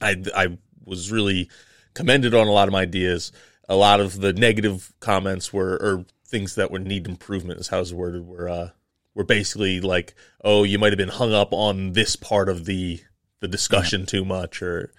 I 0.00 0.16
I 0.34 0.58
was 0.84 1.10
really 1.12 1.50
commended 1.94 2.34
on 2.34 2.46
a 2.46 2.52
lot 2.52 2.68
of 2.68 2.72
my 2.72 2.82
ideas. 2.82 3.32
A 3.68 3.76
lot 3.76 4.00
of 4.00 4.18
the 4.20 4.32
negative 4.32 4.92
comments 5.00 5.52
were 5.52 5.74
or 5.76 6.04
things 6.30 6.54
that 6.54 6.70
would 6.70 6.86
need 6.86 7.06
improvement, 7.08 7.60
is 7.60 7.68
how 7.68 7.80
it's 7.80 7.92
worded, 7.92 8.26
were 8.26 8.48
uh, 8.48 8.68
were 9.14 9.24
basically 9.24 9.80
like, 9.80 10.14
oh, 10.44 10.62
you 10.64 10.78
might 10.78 10.92
have 10.92 10.98
been 10.98 11.08
hung 11.08 11.32
up 11.32 11.52
on 11.52 11.92
this 11.92 12.16
part 12.16 12.48
of 12.48 12.64
the 12.64 13.00
the 13.40 13.48
discussion 13.48 14.06
too 14.06 14.24
much, 14.24 14.62
or 14.62 14.92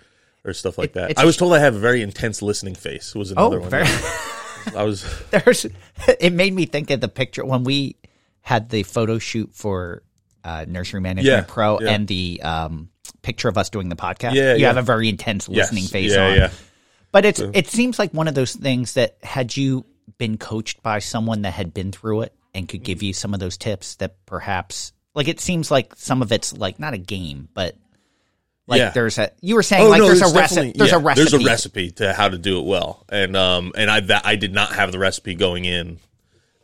or 0.43 0.53
stuff 0.53 0.77
like 0.77 0.93
that. 0.93 1.17
I 1.17 1.25
was 1.25 1.37
told 1.37 1.53
I 1.53 1.59
have 1.59 1.75
a 1.75 1.79
very 1.79 2.01
intense 2.01 2.41
listening 2.41 2.75
face. 2.75 3.15
Was 3.15 3.31
another 3.31 3.57
Oh, 3.57 3.61
one. 3.61 3.69
very, 3.69 3.87
I 4.75 4.83
was 4.83 5.05
there's. 5.31 5.65
It 6.19 6.33
made 6.33 6.53
me 6.53 6.65
think 6.65 6.89
of 6.89 6.99
the 7.01 7.07
picture 7.07 7.45
when 7.45 7.63
we 7.63 7.95
had 8.41 8.69
the 8.69 8.83
photo 8.83 9.19
shoot 9.19 9.51
for 9.53 10.01
uh, 10.43 10.65
Nursery 10.67 10.99
Management 10.99 11.25
Yeah, 11.25 11.45
Pro 11.47 11.79
yeah. 11.79 11.91
and 11.91 12.07
the 12.07 12.41
um, 12.41 12.89
picture 13.21 13.47
of 13.47 13.57
us 13.57 13.69
doing 13.69 13.89
the 13.89 13.95
podcast. 13.95 14.33
Yeah, 14.33 14.53
you 14.53 14.61
yeah. 14.61 14.67
have 14.67 14.77
a 14.77 14.81
very 14.81 15.07
intense 15.09 15.47
listening 15.47 15.83
yes, 15.83 15.91
face 15.91 16.11
yeah, 16.15 16.25
on. 16.27 16.35
Yeah, 16.35 16.49
But 17.11 17.25
it's 17.25 17.39
it 17.39 17.67
seems 17.67 17.99
like 17.99 18.11
one 18.15 18.27
of 18.27 18.33
those 18.33 18.55
things 18.55 18.95
that 18.95 19.17
had 19.21 19.55
you 19.55 19.85
been 20.21 20.37
coached 20.37 20.83
by 20.83 20.99
someone 20.99 21.41
that 21.41 21.53
had 21.53 21.73
been 21.73 21.91
through 21.91 22.21
it 22.21 22.31
and 22.53 22.69
could 22.69 22.83
give 22.83 23.01
you 23.01 23.11
some 23.11 23.33
of 23.33 23.39
those 23.39 23.57
tips 23.57 23.95
that 23.95 24.23
perhaps 24.27 24.93
like 25.15 25.27
it 25.27 25.39
seems 25.39 25.71
like 25.71 25.95
some 25.95 26.21
of 26.21 26.31
it's 26.31 26.53
like 26.55 26.77
not 26.77 26.93
a 26.93 26.99
game, 26.99 27.49
but 27.55 27.75
like 28.67 28.77
Yeah. 28.77 28.91
there's 28.91 29.17
a 29.17 29.31
you 29.41 29.55
were 29.55 29.63
saying 29.63 29.89
like 29.89 29.99
there's 29.99 30.21
a 30.21 30.31
recipe 30.37 30.73
there's 30.75 30.91
yeah, 30.91 30.97
a 30.97 30.99
recipe 30.99 31.21
There's 31.27 31.33
a 31.43 31.43
recipe. 31.43 31.89
to 31.93 32.13
how 32.13 32.29
to 32.29 32.37
do 32.37 32.59
it 32.59 32.65
well, 32.65 33.03
and 33.09 33.35
um, 33.35 33.71
and 33.75 33.89
I 33.89 33.99
that 34.01 34.27
I 34.27 34.35
did 34.35 34.53
not 34.53 34.73
have 34.75 34.91
the 34.91 34.99
recipe 34.99 35.33
going 35.33 35.65
in, 35.65 35.97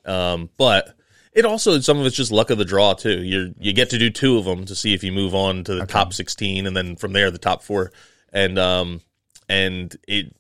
um, 0.06 0.52
but 0.58 0.94
it 1.34 1.44
also 1.46 1.80
some 1.80 2.00
of 2.00 2.06
it's 2.06 2.16
just 2.16 2.32
luck 2.32 2.52
of 2.52 2.60
the 2.60 2.66
draw 2.66 2.94
too. 2.94 3.24
You 3.24 3.56
you 3.60 3.74
get 3.74 3.90
to 3.90 3.98
do 3.98 4.12
two 4.12 4.38
of 4.38 4.46
them 4.46 4.66
to 4.66 4.76
see 4.76 4.94
if 4.94 5.04
you 5.04 5.12
move 5.12 5.34
on 5.34 5.64
to 5.64 5.74
the 5.74 5.88
top 5.88 6.14
sixteen, 6.14 6.68
and 6.68 6.78
then 6.78 6.96
from 6.96 7.12
there 7.12 7.32
the 7.32 7.40
top 7.40 7.64
four, 7.64 7.92
and 8.32 8.60
um, 8.60 9.02
and 9.50 9.96
it 10.08 10.36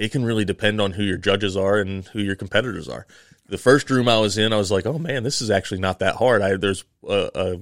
it 0.00 0.10
can 0.12 0.24
really 0.24 0.44
depend 0.44 0.80
on 0.80 0.92
who 0.92 1.02
your 1.04 1.18
judges 1.18 1.56
are 1.56 1.78
and 1.78 2.06
who 2.06 2.20
your 2.20 2.36
competitors 2.36 2.88
are. 2.88 3.06
The 3.48 3.58
first 3.58 3.90
room 3.90 4.08
I 4.08 4.18
was 4.18 4.38
in, 4.38 4.52
I 4.52 4.56
was 4.56 4.70
like, 4.70 4.86
oh 4.86 4.98
man, 4.98 5.22
this 5.22 5.42
is 5.42 5.50
actually 5.50 5.80
not 5.80 5.98
that 5.98 6.16
hard. 6.16 6.40
I 6.42 6.56
there's 6.56 6.84
a, 7.06 7.30
a 7.34 7.60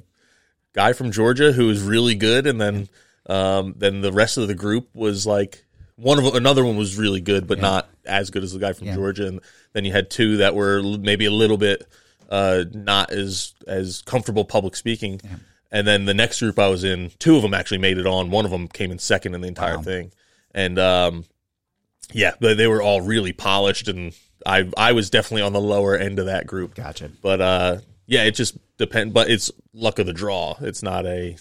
guy 0.73 0.93
from 0.93 1.11
Georgia 1.13 1.51
who 1.53 1.69
is 1.71 1.83
really 1.83 2.15
good, 2.15 2.47
and 2.47 2.61
then 2.61 2.89
Um, 3.31 3.75
then 3.77 4.01
the 4.01 4.13
rest 4.13 4.39
of 4.39 4.49
the 4.49 4.55
group 4.55 4.89
was 4.95 5.27
like 5.27 5.67
one 5.97 6.19
of 6.19 6.35
another 6.35 6.65
one 6.65 6.79
was 6.79 6.97
really 6.97 7.21
good, 7.21 7.47
but 7.47 7.59
not 7.59 7.89
as 8.07 8.31
good 8.31 8.43
as 8.43 8.53
the 8.53 8.59
guy 8.59 8.73
from 8.73 8.87
Yeah. 8.87 8.95
Georgia. 8.95 9.27
And 9.27 9.41
then 9.75 9.85
you 9.85 9.93
had 9.93 10.09
two 10.09 10.39
that 10.39 10.55
were 10.55 10.81
maybe 10.83 11.27
a 11.27 11.31
little 11.31 11.59
bit 11.59 11.87
uh, 12.31 12.65
not 12.73 13.11
as 13.13 13.53
as 13.67 14.01
comfortable 14.03 14.45
public 14.47 14.77
speaking. 14.77 15.21
And 15.71 15.87
then 15.87 16.07
the 16.07 16.15
next 16.15 16.41
group 16.41 16.59
I 16.59 16.69
was 16.69 16.85
in, 16.85 17.11
two 17.19 17.37
of 17.37 17.43
them 17.43 17.53
actually 17.53 17.79
made 17.79 17.99
it 17.99 18.07
on. 18.07 18.31
One 18.31 18.47
of 18.47 18.51
them 18.51 18.67
came 18.69 18.91
in 18.91 18.99
second 18.99 19.35
in 19.35 19.43
the 19.43 19.49
entire 19.49 19.77
Wow. 19.77 19.83
thing, 19.83 20.13
and 20.55 20.79
um, 20.79 21.25
yeah, 22.13 22.33
but 22.41 22.57
they 22.57 22.67
were 22.67 22.83
all 22.83 23.01
really 23.01 23.33
polished, 23.33 23.89
and 23.89 24.15
I 24.47 24.69
I 24.77 24.93
was 24.93 25.11
definitely 25.11 25.43
on 25.43 25.53
the 25.53 25.61
lower 25.61 25.97
end 25.97 26.19
of 26.19 26.27
that 26.27 26.47
group. 26.47 26.75
Gotcha. 26.75 27.11
But 27.23 27.41
uh, 27.41 27.79
yeah, 28.07 28.25
it 28.25 28.33
just 28.35 28.57
depends. 28.79 29.13
But 29.13 29.31
it's 29.31 29.51
luck 29.73 29.99
of 29.99 30.07
the 30.07 30.13
draw. 30.13 30.57
It's 30.61 30.83
not 30.83 31.07
a. 31.07 31.37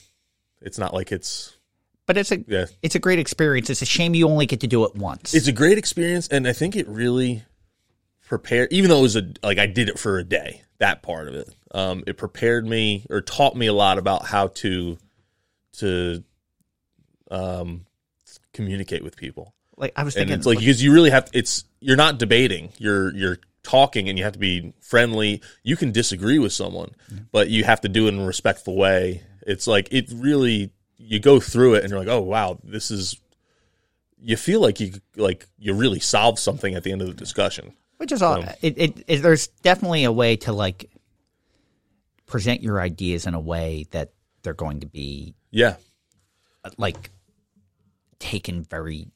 It's 0.62 0.78
not 0.78 0.94
like 0.94 1.12
it's. 1.12 1.54
But 2.06 2.18
it's 2.18 2.32
a 2.32 2.44
Yeah. 2.48 2.66
it's 2.82 2.96
a 2.96 3.00
great 3.00 3.20
experience. 3.20 3.70
It's 3.70 3.82
a 3.82 3.86
shame 3.86 4.16
you 4.16 4.28
only 4.30 4.46
get 4.46 4.62
to 4.62 4.68
do 4.68 4.86
it 4.86 4.96
once. 4.96 5.34
It's 5.34 5.48
a 5.48 5.52
great 5.52 5.78
experience, 5.78 6.28
and 6.30 6.48
I 6.48 6.54
think 6.54 6.76
it 6.76 6.88
really 6.88 7.44
prepared. 8.28 8.72
Even 8.72 8.90
though 8.90 9.00
it 9.00 9.04
was 9.04 9.16
a 9.16 9.30
like 9.44 9.58
I 9.58 9.66
did 9.68 9.90
it 9.90 10.00
for 10.00 10.18
a 10.18 10.24
day, 10.24 10.62
that 10.80 11.02
part 11.02 11.28
of 11.28 11.36
it, 11.36 11.50
um, 11.72 12.04
it 12.08 12.18
prepared 12.18 12.66
me 12.66 13.06
or 13.10 13.22
taught 13.22 13.56
me 13.56 13.68
a 13.68 13.74
lot 13.74 13.98
about 13.98 14.26
how 14.26 14.48
to 14.48 14.98
to 15.80 16.24
um 17.30 17.86
communicate 18.54 19.04
with 19.04 19.16
people. 19.18 19.54
Like 19.78 19.94
I 19.96 20.04
was 20.04 20.16
and 20.16 20.22
thinking, 20.22 20.38
it's 20.38 20.46
like 20.46 20.60
because 20.60 20.84
you 20.84 20.94
really 20.94 21.12
have 21.12 21.30
it's 21.34 21.66
you're 21.80 21.98
not 21.98 22.18
debating. 22.18 22.72
You're 22.78 23.14
you're 23.16 23.38
talking 23.64 24.10
and 24.10 24.18
you 24.18 24.24
have 24.24 24.34
to 24.34 24.40
be 24.40 24.74
friendly. 24.82 25.42
You 25.64 25.76
can 25.76 25.92
disagree 25.92 26.40
with 26.40 26.54
someone 26.54 26.92
but 27.32 27.50
you 27.50 27.64
have 27.64 27.82
to 27.82 27.90
do 27.90 28.08
it 28.08 28.14
in 28.14 28.20
a 28.20 28.26
respectful 28.26 28.76
way. 28.76 29.24
It's 29.46 29.68
like 29.68 29.90
it 29.92 30.12
really 30.14 30.72
you 30.98 31.20
go 31.20 31.40
through 31.40 31.76
it 31.76 31.84
and 31.84 31.92
you're 31.92 32.00
like 32.00 32.08
oh 32.08 32.22
wow 32.22 32.58
this 32.64 32.90
is 32.92 33.20
you 34.20 34.36
feel 34.36 34.62
like 34.62 34.80
you 34.80 34.94
like 35.16 35.46
you 35.58 35.74
really 35.74 36.00
solved 36.00 36.40
something 36.40 36.76
at 36.76 36.84
the 36.84 36.92
end 36.92 37.02
of 37.02 37.08
the 37.08 37.14
discussion. 37.14 37.74
Which 37.98 38.12
is 38.12 38.22
all. 38.22 38.44
It, 38.62 38.78
it, 38.78 39.04
it 39.08 39.22
there's 39.22 39.48
definitely 39.48 40.04
a 40.04 40.12
way 40.12 40.36
to 40.38 40.54
like 40.54 40.92
present 42.26 42.62
your 42.62 42.80
ideas 42.80 43.26
in 43.26 43.34
a 43.34 43.40
way 43.40 43.86
that 43.92 44.12
they're 44.44 44.54
going 44.54 44.82
to 44.82 44.88
be 44.88 45.36
yeah. 45.52 45.76
like 46.78 47.10
taken 48.20 48.64
very 48.64 49.08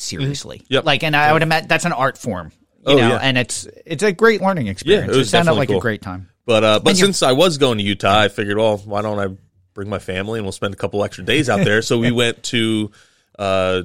seriously. 0.00 0.58
Mm-hmm. 0.58 0.74
Yep. 0.74 0.84
Like, 0.84 1.02
and 1.04 1.14
I 1.16 1.32
would 1.32 1.42
imagine 1.42 1.68
that's 1.68 1.84
an 1.84 1.92
art 1.92 2.18
form. 2.18 2.52
You 2.86 2.94
Oh, 2.94 2.96
know, 2.96 3.08
yeah. 3.08 3.18
and 3.18 3.36
it's 3.36 3.66
it's 3.84 4.02
a 4.02 4.10
great 4.12 4.40
learning 4.40 4.68
experience. 4.68 5.14
it 5.14 5.18
was 5.18 5.28
sounded 5.30 5.52
like 5.52 5.68
cool. 5.68 5.78
a 5.78 5.80
great 5.80 6.00
time. 6.00 6.30
but 6.46 6.64
uh 6.64 6.80
but 6.80 6.90
And 6.90 6.98
since 6.98 7.22
i 7.22 7.32
was 7.32 7.58
going 7.58 7.76
to 7.76 7.84
utah 7.84 8.20
i 8.20 8.28
figured 8.28 8.56
well 8.56 8.78
why 8.78 9.02
don't 9.02 9.18
i 9.18 9.36
bring 9.74 9.90
my 9.90 9.98
family 9.98 10.38
and 10.38 10.46
we'll 10.46 10.52
spend 10.52 10.72
a 10.72 10.78
couple 10.78 11.04
extra 11.04 11.22
days 11.22 11.50
out 11.50 11.62
there 11.62 11.82
so 11.82 11.98
we 11.98 12.10
went 12.22 12.42
to 12.44 12.90
uh 13.38 13.82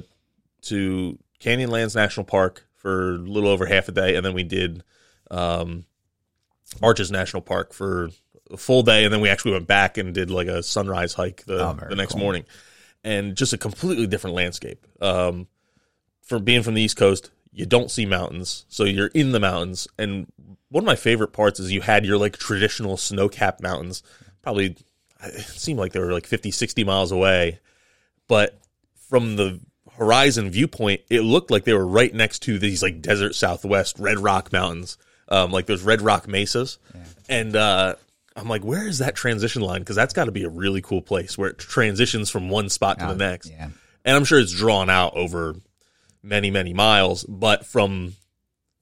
to 0.62 1.18
canyonlands 1.40 1.94
national 1.94 2.24
park 2.24 2.64
for 2.76 3.16
a 3.16 3.18
little 3.18 3.50
over 3.50 3.66
half 3.66 3.86
a 3.88 3.92
day 3.92 4.16
and 4.16 4.24
then 4.24 4.32
we 4.32 4.42
did 4.42 4.82
um 5.30 5.84
arches 6.82 7.10
national 7.10 7.42
park 7.42 7.74
for 7.74 8.08
a 8.50 8.56
full 8.56 8.82
day 8.82 9.04
and 9.04 9.12
then 9.12 9.20
we 9.20 9.28
actually 9.28 9.52
went 9.52 9.66
back 9.66 9.98
and 9.98 10.14
did 10.14 10.30
like 10.30 10.48
a 10.48 10.62
sunrise 10.62 11.12
hike 11.12 11.44
the, 11.44 11.62
Oh, 11.62 11.76
the 11.88 11.96
next 11.96 12.12
cool. 12.12 12.22
morning 12.22 12.44
and 13.04 13.36
just 13.36 13.52
a 13.52 13.58
completely 13.58 14.06
different 14.06 14.34
landscape 14.36 14.86
um 15.02 15.46
for 16.26 16.38
being 16.38 16.62
from 16.62 16.74
the 16.74 16.82
east 16.82 16.96
coast 16.96 17.30
you 17.56 17.64
don't 17.64 17.90
see 17.90 18.04
mountains 18.04 18.66
so 18.68 18.84
you're 18.84 19.06
in 19.08 19.32
the 19.32 19.40
mountains. 19.40 19.88
And 19.98 20.26
one 20.68 20.84
of 20.84 20.86
my 20.86 20.94
favorite 20.94 21.32
parts 21.32 21.58
is 21.58 21.72
you 21.72 21.80
had 21.80 22.04
your 22.04 22.18
like 22.18 22.36
traditional 22.36 22.98
snow-capped 22.98 23.62
mountains. 23.62 24.02
Probably 24.42 24.76
it 25.22 25.40
seemed 25.46 25.78
like 25.78 25.92
they 25.92 26.00
were 26.00 26.12
like 26.12 26.26
50 26.26 26.50
60 26.50 26.84
miles 26.84 27.12
away. 27.12 27.60
But 28.28 28.58
from 29.08 29.36
the 29.36 29.58
horizon 29.96 30.50
viewpoint 30.50 31.00
it 31.08 31.22
looked 31.22 31.50
like 31.50 31.64
they 31.64 31.72
were 31.72 31.86
right 31.86 32.12
next 32.12 32.40
to 32.40 32.58
these 32.58 32.82
like 32.82 33.00
desert 33.00 33.34
southwest 33.34 33.98
red 33.98 34.18
rock 34.18 34.52
mountains 34.52 34.98
um, 35.30 35.50
like 35.50 35.64
those 35.64 35.82
red 35.82 36.02
rock 36.02 36.28
mesas. 36.28 36.78
And 37.30 37.56
uh, 37.56 37.94
i'm 38.36 38.48
like 38.48 38.64
where 38.64 38.86
is 38.86 38.98
that 38.98 39.16
transition 39.16 39.62
line? 39.62 39.80
Because 39.80 39.96
that's 39.96 40.12
got 40.12 40.26
to 40.26 40.32
be 40.32 40.44
a 40.44 40.50
really 40.50 40.82
cool 40.82 41.00
place 41.00 41.38
where 41.38 41.48
it 41.48 41.58
transitions 41.58 42.28
from 42.28 42.50
one 42.50 42.68
spot 42.68 42.98
to 42.98 43.06
the 43.06 43.16
next. 43.16 43.48
Yeah. 43.48 43.70
and 44.04 44.14
i'm 44.14 44.24
sure 44.26 44.38
it's 44.38 44.52
drawn 44.52 44.90
out 44.90 45.16
over 45.16 45.56
many 46.26 46.50
many 46.50 46.74
miles 46.74 47.24
but 47.24 47.64
from 47.64 48.14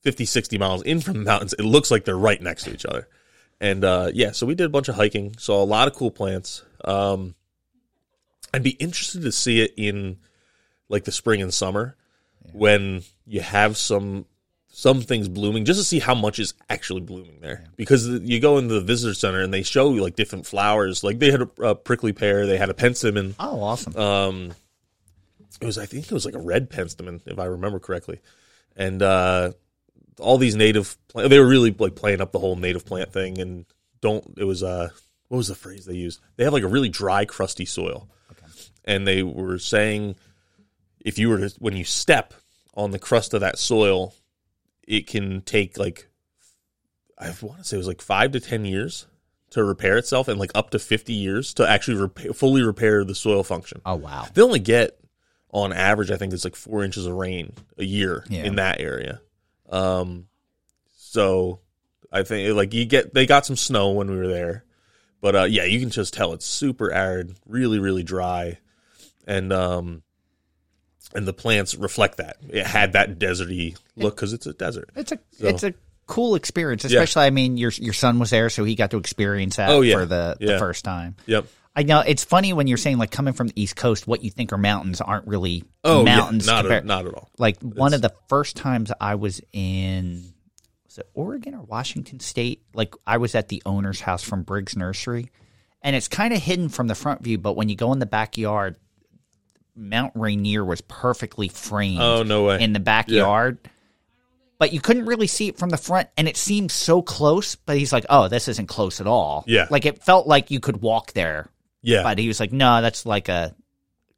50 0.02 0.24
60 0.24 0.58
miles 0.58 0.82
in 0.82 1.00
from 1.00 1.14
the 1.14 1.20
mountains 1.20 1.52
it 1.54 1.62
looks 1.64 1.90
like 1.90 2.04
they're 2.04 2.16
right 2.16 2.40
next 2.40 2.64
to 2.64 2.72
each 2.72 2.84
other. 2.86 3.08
And 3.60 3.84
uh, 3.84 4.10
yeah 4.12 4.32
so 4.32 4.46
we 4.46 4.54
did 4.54 4.66
a 4.66 4.70
bunch 4.70 4.88
of 4.88 4.94
hiking 4.96 5.34
saw 5.38 5.62
a 5.62 5.64
lot 5.64 5.88
of 5.88 5.94
cool 5.94 6.10
plants. 6.10 6.62
Um, 6.84 7.34
i'd 8.52 8.62
be 8.62 8.70
interested 8.70 9.22
to 9.22 9.32
see 9.32 9.60
it 9.60 9.72
in 9.76 10.18
like 10.88 11.04
the 11.04 11.12
spring 11.12 11.42
and 11.42 11.52
summer 11.52 11.96
when 12.52 13.02
you 13.26 13.40
have 13.40 13.76
some 13.76 14.26
some 14.68 15.00
things 15.02 15.28
blooming 15.28 15.64
just 15.64 15.78
to 15.78 15.84
see 15.84 16.00
how 16.00 16.14
much 16.16 16.38
is 16.40 16.52
actually 16.68 17.00
blooming 17.00 17.38
there. 17.40 17.64
Because 17.76 18.08
you 18.08 18.40
go 18.40 18.58
into 18.58 18.74
the 18.74 18.80
visitor 18.80 19.14
center 19.14 19.40
and 19.40 19.54
they 19.54 19.62
show 19.62 19.94
you 19.94 20.02
like 20.02 20.16
different 20.16 20.46
flowers. 20.46 21.04
Like 21.04 21.20
they 21.20 21.30
had 21.30 21.42
a, 21.42 21.62
a 21.62 21.74
prickly 21.76 22.12
pear 22.12 22.44
they 22.46 22.58
had 22.58 22.70
a 22.70 22.74
penstemon 22.74 23.34
Oh, 23.38 23.62
awesome. 23.62 23.96
um, 23.96 24.52
it 25.60 25.66
was 25.66 25.78
I 25.78 25.86
think 25.86 26.06
it 26.06 26.12
was 26.12 26.24
like 26.24 26.34
a 26.34 26.40
red 26.40 26.70
penstemon 26.70 27.20
if 27.26 27.38
I 27.38 27.44
remember 27.44 27.78
correctly, 27.78 28.20
and 28.76 29.02
uh, 29.02 29.52
all 30.18 30.38
these 30.38 30.54
native 30.54 30.96
plant, 31.08 31.30
they 31.30 31.38
were 31.38 31.48
really 31.48 31.74
like 31.78 31.94
playing 31.94 32.20
up 32.20 32.32
the 32.32 32.38
whole 32.38 32.56
native 32.56 32.84
plant 32.84 33.12
thing 33.12 33.40
and 33.40 33.64
don't 34.00 34.34
it 34.36 34.44
was 34.44 34.62
uh 34.62 34.90
what 35.28 35.38
was 35.38 35.48
the 35.48 35.54
phrase 35.54 35.86
they 35.86 35.94
used? 35.94 36.20
They 36.36 36.44
have 36.44 36.52
like 36.52 36.62
a 36.62 36.68
really 36.68 36.88
dry 36.88 37.24
crusty 37.24 37.64
soil. 37.64 38.08
And 38.86 39.06
they 39.06 39.22
were 39.22 39.58
saying 39.58 40.16
if 41.00 41.18
you 41.18 41.30
were 41.30 41.48
to 41.48 41.54
when 41.58 41.76
you 41.76 41.84
step 41.84 42.34
on 42.74 42.90
the 42.90 42.98
crust 42.98 43.32
of 43.32 43.40
that 43.40 43.58
soil 43.58 44.14
it 44.86 45.06
can 45.06 45.40
take 45.40 45.78
like 45.78 46.08
I 47.18 47.32
want 47.40 47.58
to 47.58 47.64
say 47.64 47.76
it 47.76 47.78
was 47.78 47.86
like 47.86 48.02
five 48.02 48.32
to 48.32 48.40
ten 48.40 48.64
years 48.64 49.06
to 49.50 49.64
repair 49.64 49.96
itself 49.96 50.28
and 50.28 50.38
like 50.38 50.50
up 50.54 50.70
to 50.70 50.80
50 50.80 51.12
years 51.12 51.54
to 51.54 51.68
actually 51.68 51.96
repair, 51.96 52.32
fully 52.32 52.62
repair 52.62 53.04
the 53.04 53.14
soil 53.14 53.44
function. 53.44 53.80
Oh, 53.86 53.94
wow. 53.94 54.26
they 54.34 54.42
only 54.42 54.58
get 54.58 54.98
on 55.54 55.72
average 55.72 56.10
i 56.10 56.16
think 56.16 56.32
it's 56.34 56.44
like 56.44 56.56
four 56.56 56.82
inches 56.84 57.06
of 57.06 57.14
rain 57.14 57.52
a 57.78 57.84
year 57.84 58.24
Yeah. 58.28 58.42
in 58.44 58.56
that 58.56 58.80
area 58.80 59.20
um 59.70 60.26
so 60.96 61.60
i 62.12 62.22
think 62.24 62.54
like 62.56 62.74
you 62.74 62.84
get 62.84 63.14
they 63.14 63.24
got 63.24 63.46
some 63.46 63.56
snow 63.56 63.92
when 63.92 64.10
we 64.10 64.16
were 64.16 64.26
there 64.28 64.64
but 65.20 65.36
uh 65.36 65.44
yeah 65.44 65.64
you 65.64 65.78
can 65.80 65.90
just 65.90 66.12
tell 66.12 66.32
it's 66.32 66.44
super 66.44 66.90
arid 66.92 67.36
really 67.46 67.78
really 67.78 68.02
dry 68.02 68.58
and 69.26 69.52
um 69.52 70.02
and 71.14 71.26
the 71.28 71.32
plants 71.32 71.76
reflect 71.76 72.16
that 72.16 72.36
it 72.48 72.66
had 72.66 72.94
that 72.94 73.18
deserty 73.20 73.78
look 73.96 74.16
because 74.16 74.32
it's 74.32 74.46
a 74.46 74.52
desert 74.54 74.90
It's 74.96 75.12
a 75.12 75.18
it's 75.38 75.62
a 75.62 75.72
cool 76.06 76.34
experience, 76.34 76.84
Yeah. 76.84 77.00
especially. 77.00 77.24
I 77.26 77.30
mean, 77.30 77.56
your 77.56 77.70
your 77.70 77.94
son 77.94 78.18
was 78.18 78.28
there, 78.28 78.50
so 78.50 78.62
he 78.64 78.74
got 78.74 78.90
to 78.90 78.98
experience 78.98 79.56
that 79.56 79.70
Oh, 79.70 79.80
yeah. 79.80 79.94
for 79.96 80.04
the, 80.04 80.36
the 80.38 80.58
first 80.58 80.84
time. 80.84 81.16
yep 81.24 81.46
I 81.76 81.82
know 81.82 82.00
it's 82.00 82.22
funny 82.24 82.52
when 82.52 82.66
you're 82.66 82.78
saying 82.78 82.98
like 82.98 83.10
coming 83.10 83.34
from 83.34 83.48
the 83.48 83.60
East 83.60 83.74
Coast, 83.76 84.06
what 84.06 84.22
you 84.22 84.30
think 84.30 84.52
are 84.52 84.58
mountains 84.58 85.00
aren't 85.00 85.26
really 85.26 85.64
oh 85.82 86.04
mountains. 86.04 86.46
yeah, 86.46 86.52
not, 86.52 86.60
compared- 86.62 86.84
a, 86.84 86.86
not 86.86 87.06
at 87.06 87.14
all 87.14 87.30
like 87.38 87.60
one 87.60 87.94
of 87.94 88.02
the 88.02 88.14
first 88.28 88.56
times 88.56 88.92
I 89.00 89.16
was 89.16 89.40
in 89.52 90.24
was 90.86 90.98
it 90.98 91.08
Oregon 91.14 91.54
or 91.54 91.62
Washington 91.62 92.20
State? 92.20 92.62
Like 92.74 92.94
I 93.06 93.16
was 93.18 93.34
at 93.34 93.48
the 93.48 93.62
owner's 93.66 94.00
house 94.00 94.22
from 94.22 94.42
Briggs 94.44 94.76
Nursery, 94.76 95.30
and 95.82 95.96
it's 95.96 96.06
kind 96.08 96.32
of 96.32 96.40
hidden 96.40 96.68
from 96.68 96.86
the 96.86 96.94
front 96.94 97.22
view, 97.22 97.38
but 97.38 97.54
when 97.56 97.68
you 97.68 97.74
go 97.76 97.92
in 97.92 97.98
the 97.98 98.06
backyard, 98.06 98.76
Mount 99.74 100.12
Rainier 100.14 100.64
was 100.64 100.80
perfectly 100.82 101.48
framed. 101.48 102.00
Oh, 102.00 102.22
no 102.22 102.44
way. 102.44 102.62
In 102.62 102.72
the 102.72 102.80
backyard. 102.80 103.58
But 104.56 104.72
you 104.72 104.80
couldn't 104.80 105.06
really 105.06 105.26
see 105.26 105.48
it 105.48 105.58
from 105.58 105.68
the 105.70 105.76
front, 105.76 106.08
and 106.16 106.28
it 106.28 106.36
seemed 106.36 106.70
so 106.70 107.02
close. 107.02 107.56
But 107.56 107.76
he's 107.76 107.92
like, 107.92 108.06
"Oh, 108.08 108.28
this 108.28 108.46
isn't 108.46 108.68
close 108.68 109.00
at 109.00 109.08
all." 109.08 109.42
Yeah. 109.48 109.66
like 109.68 109.84
it 109.84 110.04
felt 110.04 110.28
like 110.28 110.52
you 110.52 110.60
could 110.60 110.80
walk 110.80 111.12
there, 111.12 111.48
yeah 111.84 112.02
but 112.02 112.18
he 112.18 112.28
was 112.28 112.40
like, 112.40 112.52
"No, 112.52 112.82
that's 112.82 113.06
like 113.06 113.28
a 113.28 113.54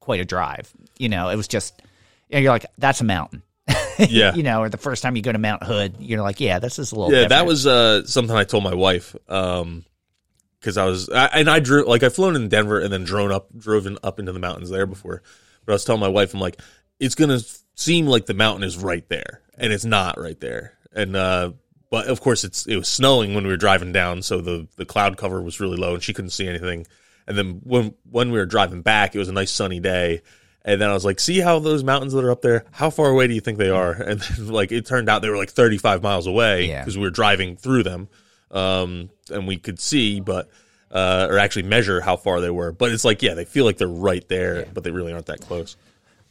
quite 0.01 0.21
a 0.21 0.25
drive." 0.25 0.73
You 0.99 1.09
know, 1.09 1.29
it 1.29 1.37
was 1.37 1.49
just 1.49 1.81
you 2.29 2.37
know, 2.37 2.41
you're 2.41 2.53
like, 2.53 2.67
"That's 2.79 3.01
a 3.01 3.05
mountain." 3.05 3.43
yeah 3.99 4.35
you 4.35 4.43
know, 4.43 4.61
or 4.63 4.69
the 4.69 4.79
first 4.79 5.03
time 5.03 5.17
you 5.17 5.23
go 5.23 5.33
to 5.33 5.39
Mount 5.39 5.63
Hood, 5.63 5.97
you're 5.99 6.23
like, 6.23 6.41
"Yeah, 6.41 6.59
this 6.59 6.79
is 6.79 6.93
a 6.93 6.97
little." 6.97 7.13
yeah 7.13 7.29
that 7.29 7.45
was 7.47 7.67
uh 7.67 8.07
something 8.07 8.37
i 8.37 8.45
told 8.45 8.63
my 8.65 8.75
wife 8.75 9.15
um 9.29 9.85
because 10.61 10.77
i 10.77 10.85
was 10.85 11.09
I, 11.11 11.27
and 11.27 11.51
i 11.51 11.61
drew 11.61 11.87
like 11.87 12.03
i've 12.03 12.15
flown 12.15 12.35
in 12.35 12.49
denver 12.49 12.81
and 12.81 12.93
then 12.93 13.05
drone 13.05 13.31
up 13.31 13.49
driven 13.57 13.99
up 14.03 14.19
into 14.19 14.33
the 14.33 14.39
mountains 14.39 14.71
there 14.71 14.87
before 14.87 15.23
but 15.65 15.73
i 15.73 15.75
was 15.75 15.85
telling 15.85 16.01
my 16.01 16.09
wife 16.09 16.35
i'm 16.35 16.41
like 16.41 16.61
it's 16.99 17.15
gonna 17.15 17.41
seem 17.75 18.07
like 18.07 18.27
the 18.27 18.35
mountain 18.35 18.65
is 18.65 18.77
right 18.77 19.09
there 19.09 19.43
and 19.59 19.73
it's 19.73 19.85
not 19.85 20.19
right 20.19 20.41
there 20.41 20.73
and 20.93 21.15
uh 21.15 21.53
but 21.91 22.07
of 22.07 22.21
course 22.21 22.43
it's 22.43 22.67
it 22.67 22.77
was 22.77 22.89
snowing 22.89 23.35
when 23.35 23.45
we 23.45 23.51
were 23.51 23.57
driving 23.57 23.93
down 23.93 24.23
so 24.23 24.41
the 24.41 24.67
the 24.77 24.87
cloud 24.87 25.17
cover 25.17 25.41
was 25.43 25.61
really 25.61 25.77
low 25.77 25.95
and 25.95 26.03
she 26.03 26.13
couldn't 26.13 26.31
see 26.31 26.49
anything 26.49 26.87
and 27.27 27.37
then 27.37 27.61
when 27.65 27.95
when 28.11 28.31
we 28.31 28.39
were 28.39 28.47
driving 28.47 28.83
back 28.83 29.15
it 29.15 29.19
was 29.19 29.29
a 29.29 29.33
nice 29.33 29.51
sunny 29.51 29.81
day 29.81 30.23
and 30.65 30.81
then 30.81 30.91
I 30.91 30.95
was 30.95 31.05
like, 31.05 31.21
see 31.21 31.39
how 31.39 31.61
those 31.61 31.85
mountains 31.85 32.13
that 32.13 32.25
are 32.25 32.31
up 32.33 32.43
there, 32.43 32.65
how 32.73 32.91
far 32.91 33.09
away 33.09 33.29
do 33.29 33.35
you 33.35 33.41
think 33.41 33.57
they 33.57 33.71
are? 33.71 33.93
And 34.03 34.19
then, 34.21 34.49
like, 34.49 34.73
it 34.73 34.85
turned 34.85 35.09
out 35.09 35.23
they 35.23 35.31
were 35.31 35.37
like 35.37 35.51
35 35.51 36.03
miles 36.03 36.27
away 36.27 36.67
Yeah. 36.67 36.81
because 36.81 36.99
we 36.99 37.05
were 37.05 37.11
driving 37.11 37.57
through 37.57 37.85
them. 37.85 38.09
Um, 38.51 39.11
and 39.31 39.47
we 39.47 39.59
could 39.59 39.79
see, 39.79 40.19
but 40.19 40.49
uh, 40.91 41.29
or 41.31 41.39
actually 41.39 41.63
measure 41.65 42.01
how 42.01 42.17
far 42.17 42.41
they 42.41 42.51
were. 42.51 42.73
But 42.73 42.91
it's 42.91 43.05
like, 43.05 43.23
yeah, 43.23 43.35
they 43.35 43.45
feel 43.45 43.65
like 43.65 43.77
they're 43.77 43.87
right 43.87 44.27
there, 44.29 44.67
but 44.75 44.83
they 44.83 44.91
really 44.91 45.13
aren't 45.13 45.27
that 45.27 45.41
close. 45.41 45.77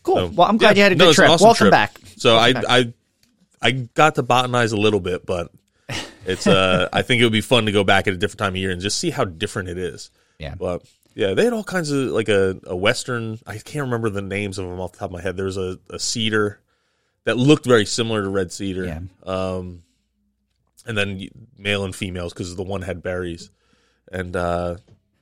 Cool. 0.03 0.15
So, 0.15 0.27
well, 0.27 0.49
I'm 0.49 0.57
glad 0.57 0.75
yeah, 0.75 0.81
you 0.81 0.83
had 0.83 0.91
a 0.91 0.95
no, 0.95 1.05
good 1.05 1.09
an 1.11 1.15
trip. 1.15 1.29
awesome 1.29 1.45
Welcome 1.45 1.63
trip. 1.65 1.71
back. 1.71 1.97
So 2.17 2.35
I, 2.35 2.51
back. 2.53 2.65
I 2.67 2.93
I 3.61 3.71
got 3.71 4.15
to 4.15 4.23
botanize 4.23 4.73
a 4.73 4.77
little 4.77 4.99
bit, 4.99 5.25
but 5.25 5.49
it's 6.25 6.45
uh 6.45 6.89
I 6.91 7.03
think 7.03 7.21
it 7.21 7.23
would 7.25 7.31
be 7.31 7.39
fun 7.39 7.67
to 7.67 7.71
go 7.71 7.85
back 7.85 8.05
at 8.07 8.13
a 8.13 8.17
different 8.17 8.39
time 8.39 8.51
of 8.53 8.57
year 8.57 8.71
and 8.71 8.81
just 8.81 8.97
see 8.97 9.11
how 9.11 9.23
different 9.23 9.69
it 9.69 9.77
is. 9.77 10.11
Yeah. 10.39 10.55
But 10.55 10.83
yeah, 11.13 11.33
they 11.33 11.43
had 11.45 11.53
all 11.53 11.63
kinds 11.63 11.91
of 11.91 12.09
like 12.11 12.29
a, 12.29 12.59
a 12.65 12.75
western. 12.75 13.39
I 13.47 13.57
can't 13.57 13.85
remember 13.85 14.09
the 14.09 14.21
names 14.21 14.57
of 14.57 14.67
them 14.67 14.79
off 14.79 14.93
the 14.93 14.99
top 14.99 15.09
of 15.09 15.13
my 15.13 15.21
head. 15.21 15.37
There 15.37 15.45
was 15.45 15.57
a, 15.57 15.79
a 15.89 15.99
cedar 15.99 16.59
that 17.23 17.37
looked 17.37 17.65
very 17.65 17.85
similar 17.85 18.21
to 18.21 18.29
red 18.29 18.51
cedar. 18.51 18.85
Yeah. 18.85 18.99
Um, 19.23 19.83
and 20.85 20.97
then 20.97 21.27
male 21.57 21.83
and 21.85 21.95
females 21.95 22.33
because 22.33 22.55
the 22.55 22.63
one 22.63 22.81
had 22.83 23.01
berries, 23.01 23.49
and 24.11 24.35
uh, 24.35 24.75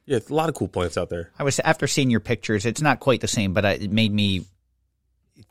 yeah, 0.05 0.20
a 0.29 0.34
lot 0.34 0.50
of 0.50 0.55
cool 0.55 0.67
plants 0.67 0.98
out 0.98 1.10
there. 1.10 1.32
I 1.39 1.43
was 1.43 1.60
after 1.60 1.88
seeing 1.88 2.10
your 2.10 2.20
pictures. 2.20 2.65
It's 2.65 2.82
not 2.82 3.00
quite 3.00 3.22
the 3.22 3.27
same, 3.27 3.53
but 3.53 3.63
it 3.63 3.89
made 3.91 4.12
me 4.12 4.46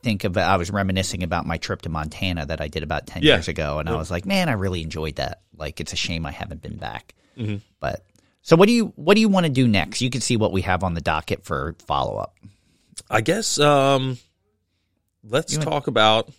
think 0.02 0.25
of. 0.25 0.37
I 0.37 0.57
was 0.57 0.71
reminiscing 0.71 1.23
about 1.23 1.47
my 1.47 1.57
trip 1.57 1.83
to 1.83 1.88
Montana 1.88 2.45
that 2.47 2.61
I 2.61 2.69
did 2.69 2.83
about 2.83 3.07
ten 3.07 3.23
Yeah. 3.23 3.37
years 3.37 3.49
ago, 3.49 3.78
and 3.78 3.88
I 3.88 3.97
was 3.97 4.11
like, 4.11 4.26
man, 4.26 4.50
I 4.50 4.52
really 4.52 4.83
enjoyed 4.83 5.16
that. 5.16 5.40
Like, 5.57 5.81
it's 5.81 5.95
a 5.95 5.97
shame 5.97 6.26
I 6.26 6.33
haven't 6.33 6.61
been 6.61 6.76
back. 6.76 7.14
Mm-hmm. 7.38 7.57
But 7.81 8.04
so, 8.43 8.57
what 8.57 8.67
do 8.67 8.73
you 8.73 8.93
what 8.97 9.15
do 9.15 9.21
you 9.21 9.29
want 9.29 9.47
to 9.47 9.53
do 9.53 9.67
next? 9.67 10.01
You 10.01 10.11
can 10.11 10.21
see 10.21 10.37
what 10.37 10.53
we 10.53 10.63
have 10.63 10.85
on 10.85 10.95
the 10.95 11.01
docket 11.01 11.45
for 11.45 11.75
follow 11.87 12.17
up. 12.19 12.37
I 13.11 13.21
guess 13.21 13.59
um, 13.59 14.19
let's 15.25 15.55
You 15.55 15.61
talk 15.61 15.87
about 15.87 16.31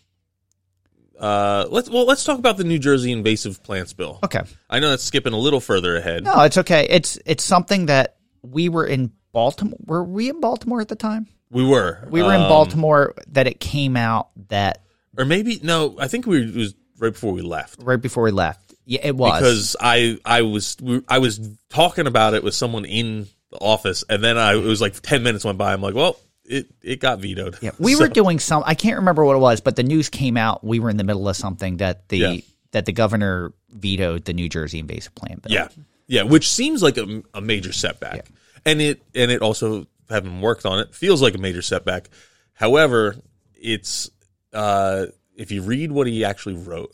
uh, 1.19 1.65
let's 1.69 1.89
well 1.89 2.05
let's 2.05 2.23
talk 2.23 2.39
about 2.39 2.57
the 2.57 2.63
New 2.63 2.79
Jersey 2.79 3.11
invasive 3.11 3.63
plants 3.63 3.93
bill. 3.93 4.19
Okay. 4.23 4.41
I 4.69 4.79
know 4.79 4.89
that's 4.89 5.03
skipping 5.03 5.33
a 5.33 5.37
little 5.37 5.59
further 5.59 5.95
ahead. 5.95 6.23
No, 6.23 6.41
it's 6.41 6.57
okay. 6.57 6.87
It's 6.89 7.17
it's 7.25 7.43
something 7.43 7.85
that 7.87 8.17
we 8.41 8.69
were 8.69 8.85
in 8.85 9.11
Baltimore. 9.31 9.77
Were 9.85 10.03
we 10.03 10.29
in 10.29 10.39
Baltimore 10.39 10.81
at 10.81 10.87
the 10.89 10.95
time? 10.95 11.27
We 11.49 11.63
were 11.65 12.07
We 12.09 12.23
were 12.23 12.33
in 12.33 12.41
Um, 12.41 12.49
Baltimore 12.49 13.13
that 13.29 13.47
it 13.47 13.59
came 13.59 13.95
out 13.95 14.29
that 14.49 14.83
or 15.17 15.25
maybe 15.25 15.59
no. 15.63 15.95
I 15.99 16.07
think 16.07 16.25
we 16.25 16.41
it 16.43 16.55
was 16.55 16.75
right 16.97 17.13
before 17.13 17.31
we 17.33 17.41
left. 17.41 17.81
right 17.83 18.01
before 18.01 18.23
we 18.23 18.31
left. 18.31 18.62
Yeah, 18.85 18.99
it 19.03 19.15
was 19.15 19.39
because 19.39 19.75
I 19.79 20.17
I 20.25 20.41
was 20.41 20.77
I 21.07 21.19
was 21.19 21.39
talking 21.69 22.07
about 22.07 22.33
it 22.33 22.43
with 22.43 22.53
someone 22.55 22.85
in 22.85 23.27
the 23.51 23.57
office, 23.59 24.03
and 24.09 24.23
then 24.23 24.37
I 24.37 24.53
it 24.55 24.63
was 24.63 24.81
like 24.81 24.99
ten 25.01 25.23
minutes 25.23 25.45
went 25.45 25.57
by. 25.57 25.73
I'm 25.73 25.81
like, 25.81 25.95
well, 25.95 26.17
it 26.45 26.67
it 26.81 26.99
got 26.99 27.19
vetoed. 27.19 27.57
Yeah, 27.61 27.71
we 27.79 27.93
So- 27.93 28.01
were 28.01 28.07
doing 28.09 28.39
some. 28.39 28.63
I 28.65 28.75
can't 28.75 28.97
remember 28.97 29.23
what 29.23 29.35
it 29.35 29.39
was, 29.39 29.61
but 29.61 29.75
the 29.77 29.83
news 29.83 30.09
came 30.09 30.35
out. 30.37 30.63
We 30.63 30.79
were 30.79 30.89
in 30.89 30.97
the 30.97 31.03
middle 31.05 31.27
of 31.29 31.35
something 31.37 31.77
that 31.77 32.09
the 32.09 32.17
Yeah. 32.17 32.37
that 32.71 32.85
the 32.85 32.91
governor 32.91 33.53
vetoed 33.69 34.25
the 34.25 34.33
New 34.33 34.49
Jersey 34.49 34.79
invasive 34.79 35.15
plant 35.15 35.41
bill. 35.43 35.51
yeah, 35.53 35.67
yeah, 36.07 36.23
which 36.23 36.49
seems 36.49 36.83
like 36.83 36.97
a, 36.97 37.23
a 37.33 37.39
major 37.41 37.71
setback, 37.71 38.25
and 38.65 38.81
it 38.81 39.01
and 39.15 39.31
it 39.31 39.41
also 39.41 39.87
having 40.09 40.41
worked 40.41 40.65
on 40.65 40.79
it 40.79 40.93
feels 40.93 41.21
like 41.21 41.35
a 41.35 41.37
major 41.39 41.61
setback. 41.61 42.09
However, 42.53 43.15
it's 43.55 44.09
uh, 44.51 45.05
if 45.37 45.51
you 45.51 45.61
read 45.61 45.91
what 45.91 46.05
he 46.07 46.25
actually 46.25 46.55
wrote, 46.55 46.93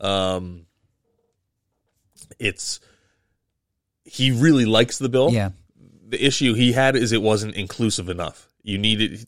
um, 0.00 0.66
it's 2.38 2.80
he 4.04 4.30
really 4.30 4.64
likes 4.64 4.98
the 4.98 5.08
bill. 5.08 5.30
yeah, 5.30 5.50
the 6.08 6.24
issue 6.24 6.54
he 6.54 6.72
had 6.72 6.96
is 6.96 7.12
it 7.12 7.22
wasn't 7.22 7.54
inclusive 7.54 8.08
enough. 8.08 8.48
You 8.62 8.78
needed, 8.78 9.26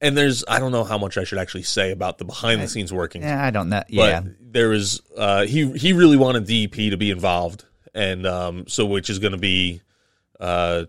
and 0.00 0.16
there's 0.16 0.44
I 0.48 0.58
don't 0.58 0.72
know 0.72 0.84
how 0.84 0.98
much 0.98 1.18
I 1.18 1.24
should 1.24 1.38
actually 1.38 1.62
say 1.64 1.90
about 1.90 2.18
the 2.18 2.24
behind 2.24 2.62
the 2.62 2.68
scenes 2.68 2.92
working, 2.92 3.22
yeah. 3.22 3.44
I 3.44 3.50
don't 3.50 3.68
know. 3.68 3.82
Yeah, 3.88 4.22
there 4.40 4.68
was 4.68 5.02
uh, 5.16 5.44
he 5.44 5.70
he 5.72 5.92
really 5.92 6.16
wanted 6.16 6.46
DEP 6.46 6.90
to 6.90 6.96
be 6.96 7.10
involved, 7.10 7.64
and 7.94 8.26
um, 8.26 8.66
so 8.68 8.86
which 8.86 9.10
is 9.10 9.18
going 9.18 9.32
to 9.32 9.38
be 9.38 9.82
uh, 10.38 10.84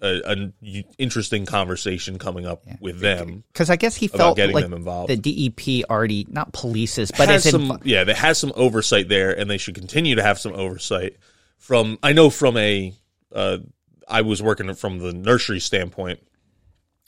an 0.00 0.52
interesting 0.98 1.46
conversation 1.46 2.18
coming 2.18 2.46
up 2.46 2.62
with 2.80 3.00
them. 3.00 3.44
because 3.52 3.70
I 3.70 3.76
guess 3.76 3.96
he 3.96 4.08
felt 4.08 4.36
getting 4.36 4.54
like 4.54 4.64
them 4.64 4.74
involved. 4.74 5.10
the 5.10 5.16
DEP 5.48 5.88
already 5.90 6.26
not 6.28 6.52
polices, 6.52 7.16
but 7.16 7.28
has 7.28 7.46
it's 7.46 7.52
some 7.52 7.70
in, 7.70 7.80
yeah, 7.84 8.04
that 8.04 8.16
has 8.16 8.38
some 8.38 8.52
oversight 8.56 9.08
there, 9.08 9.36
and 9.36 9.50
they 9.50 9.58
should 9.58 9.74
continue 9.74 10.14
to 10.16 10.22
have 10.22 10.38
some 10.38 10.52
oversight. 10.52 11.16
From 11.58 11.98
I 12.02 12.12
know 12.12 12.28
from 12.30 12.56
a 12.56 12.92
uh, 13.34 13.58
I 14.06 14.22
was 14.22 14.42
working 14.42 14.72
from 14.74 14.98
the 14.98 15.12
nursery 15.12 15.60
standpoint, 15.60 16.20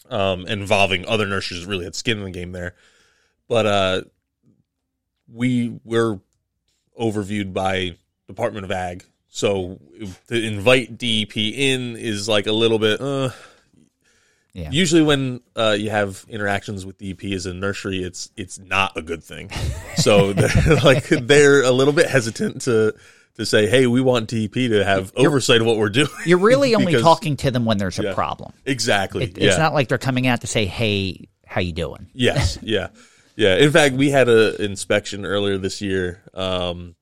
um, 0.09 0.47
involving 0.47 1.07
other 1.07 1.27
nurseries 1.27 1.65
that 1.65 1.71
really 1.71 1.85
had 1.85 1.95
skin 1.95 2.19
in 2.19 2.25
the 2.25 2.31
game 2.31 2.53
there, 2.53 2.75
but 3.49 3.67
uh, 3.67 4.03
we 5.31 5.79
were 5.85 6.21
overviewed 6.99 7.53
by 7.53 7.97
Department 8.27 8.65
of 8.65 8.73
Ag, 8.73 9.05
so 9.29 9.79
to 10.29 10.35
invite 10.43 10.99
DEP 10.99 11.37
in 11.37 11.97
is 11.97 12.29
like 12.29 12.47
a 12.47 12.53
little 12.53 12.79
bit. 12.79 13.01
Uh, 13.01 13.31
Yeah. 14.55 14.71
Usually, 14.73 15.03
when 15.03 15.41
uh, 15.55 15.77
you 15.79 15.91
have 15.91 16.25
interactions 16.29 16.85
with 16.85 16.99
DEP 16.99 17.25
as 17.33 17.47
a 17.47 17.55
nursery, 17.55 18.03
it's 18.03 18.31
it's 18.37 18.59
not 18.59 18.97
a 18.97 19.03
good 19.03 19.23
thing. 19.23 19.51
So, 19.99 20.33
they're, 20.33 20.77
like 20.85 21.09
they're 21.09 21.63
a 21.65 21.73
little 21.73 21.93
bit 21.93 22.07
hesitant 22.09 22.63
to 22.63 22.95
to 23.37 23.45
say, 23.47 23.67
"Hey, 23.69 23.87
we 23.87 24.01
want 24.01 24.29
DEP 24.29 24.55
to 24.55 24.85
have 24.85 25.13
oversight 25.17 25.61
of 25.61 25.67
what 25.67 25.77
we're 25.77 25.91
doing." 25.91 26.09
you're 26.25 26.39
really 26.39 26.75
only 26.75 26.87
Because- 26.87 27.03
talking 27.03 27.37
to 27.39 27.51
them 27.51 27.65
when 27.65 27.79
there's 27.79 27.99
a 27.99 28.05
Yeah. 28.05 28.15
problem. 28.15 28.53
exactly. 28.65 29.25
It, 29.25 29.39
yeah. 29.39 29.49
It's 29.49 29.59
not 29.59 29.75
like 29.75 29.89
they're 29.89 29.99
coming 29.99 30.27
out 30.27 30.41
to 30.43 30.47
say, 30.47 30.67
"Hey, 30.67 31.29
how 31.47 31.61
you 31.61 31.73
doing?" 31.73 32.07
Yes. 32.15 32.59
Yeah. 32.63 32.89
Yeah. 33.37 33.57
In 33.57 33.71
fact, 33.73 33.95
we 33.97 34.11
had 34.11 34.29
an 34.29 34.55
inspection 34.61 35.25
earlier 35.27 35.59
this 35.59 35.81
year 35.83 36.23
um, 36.35 36.95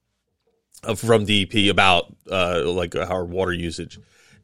from 0.96 1.24
DEP 1.24 1.70
about 1.70 2.14
uh, 2.30 2.62
like 2.64 2.94
our 2.96 3.24
water 3.24 3.52
usage. 3.52 3.98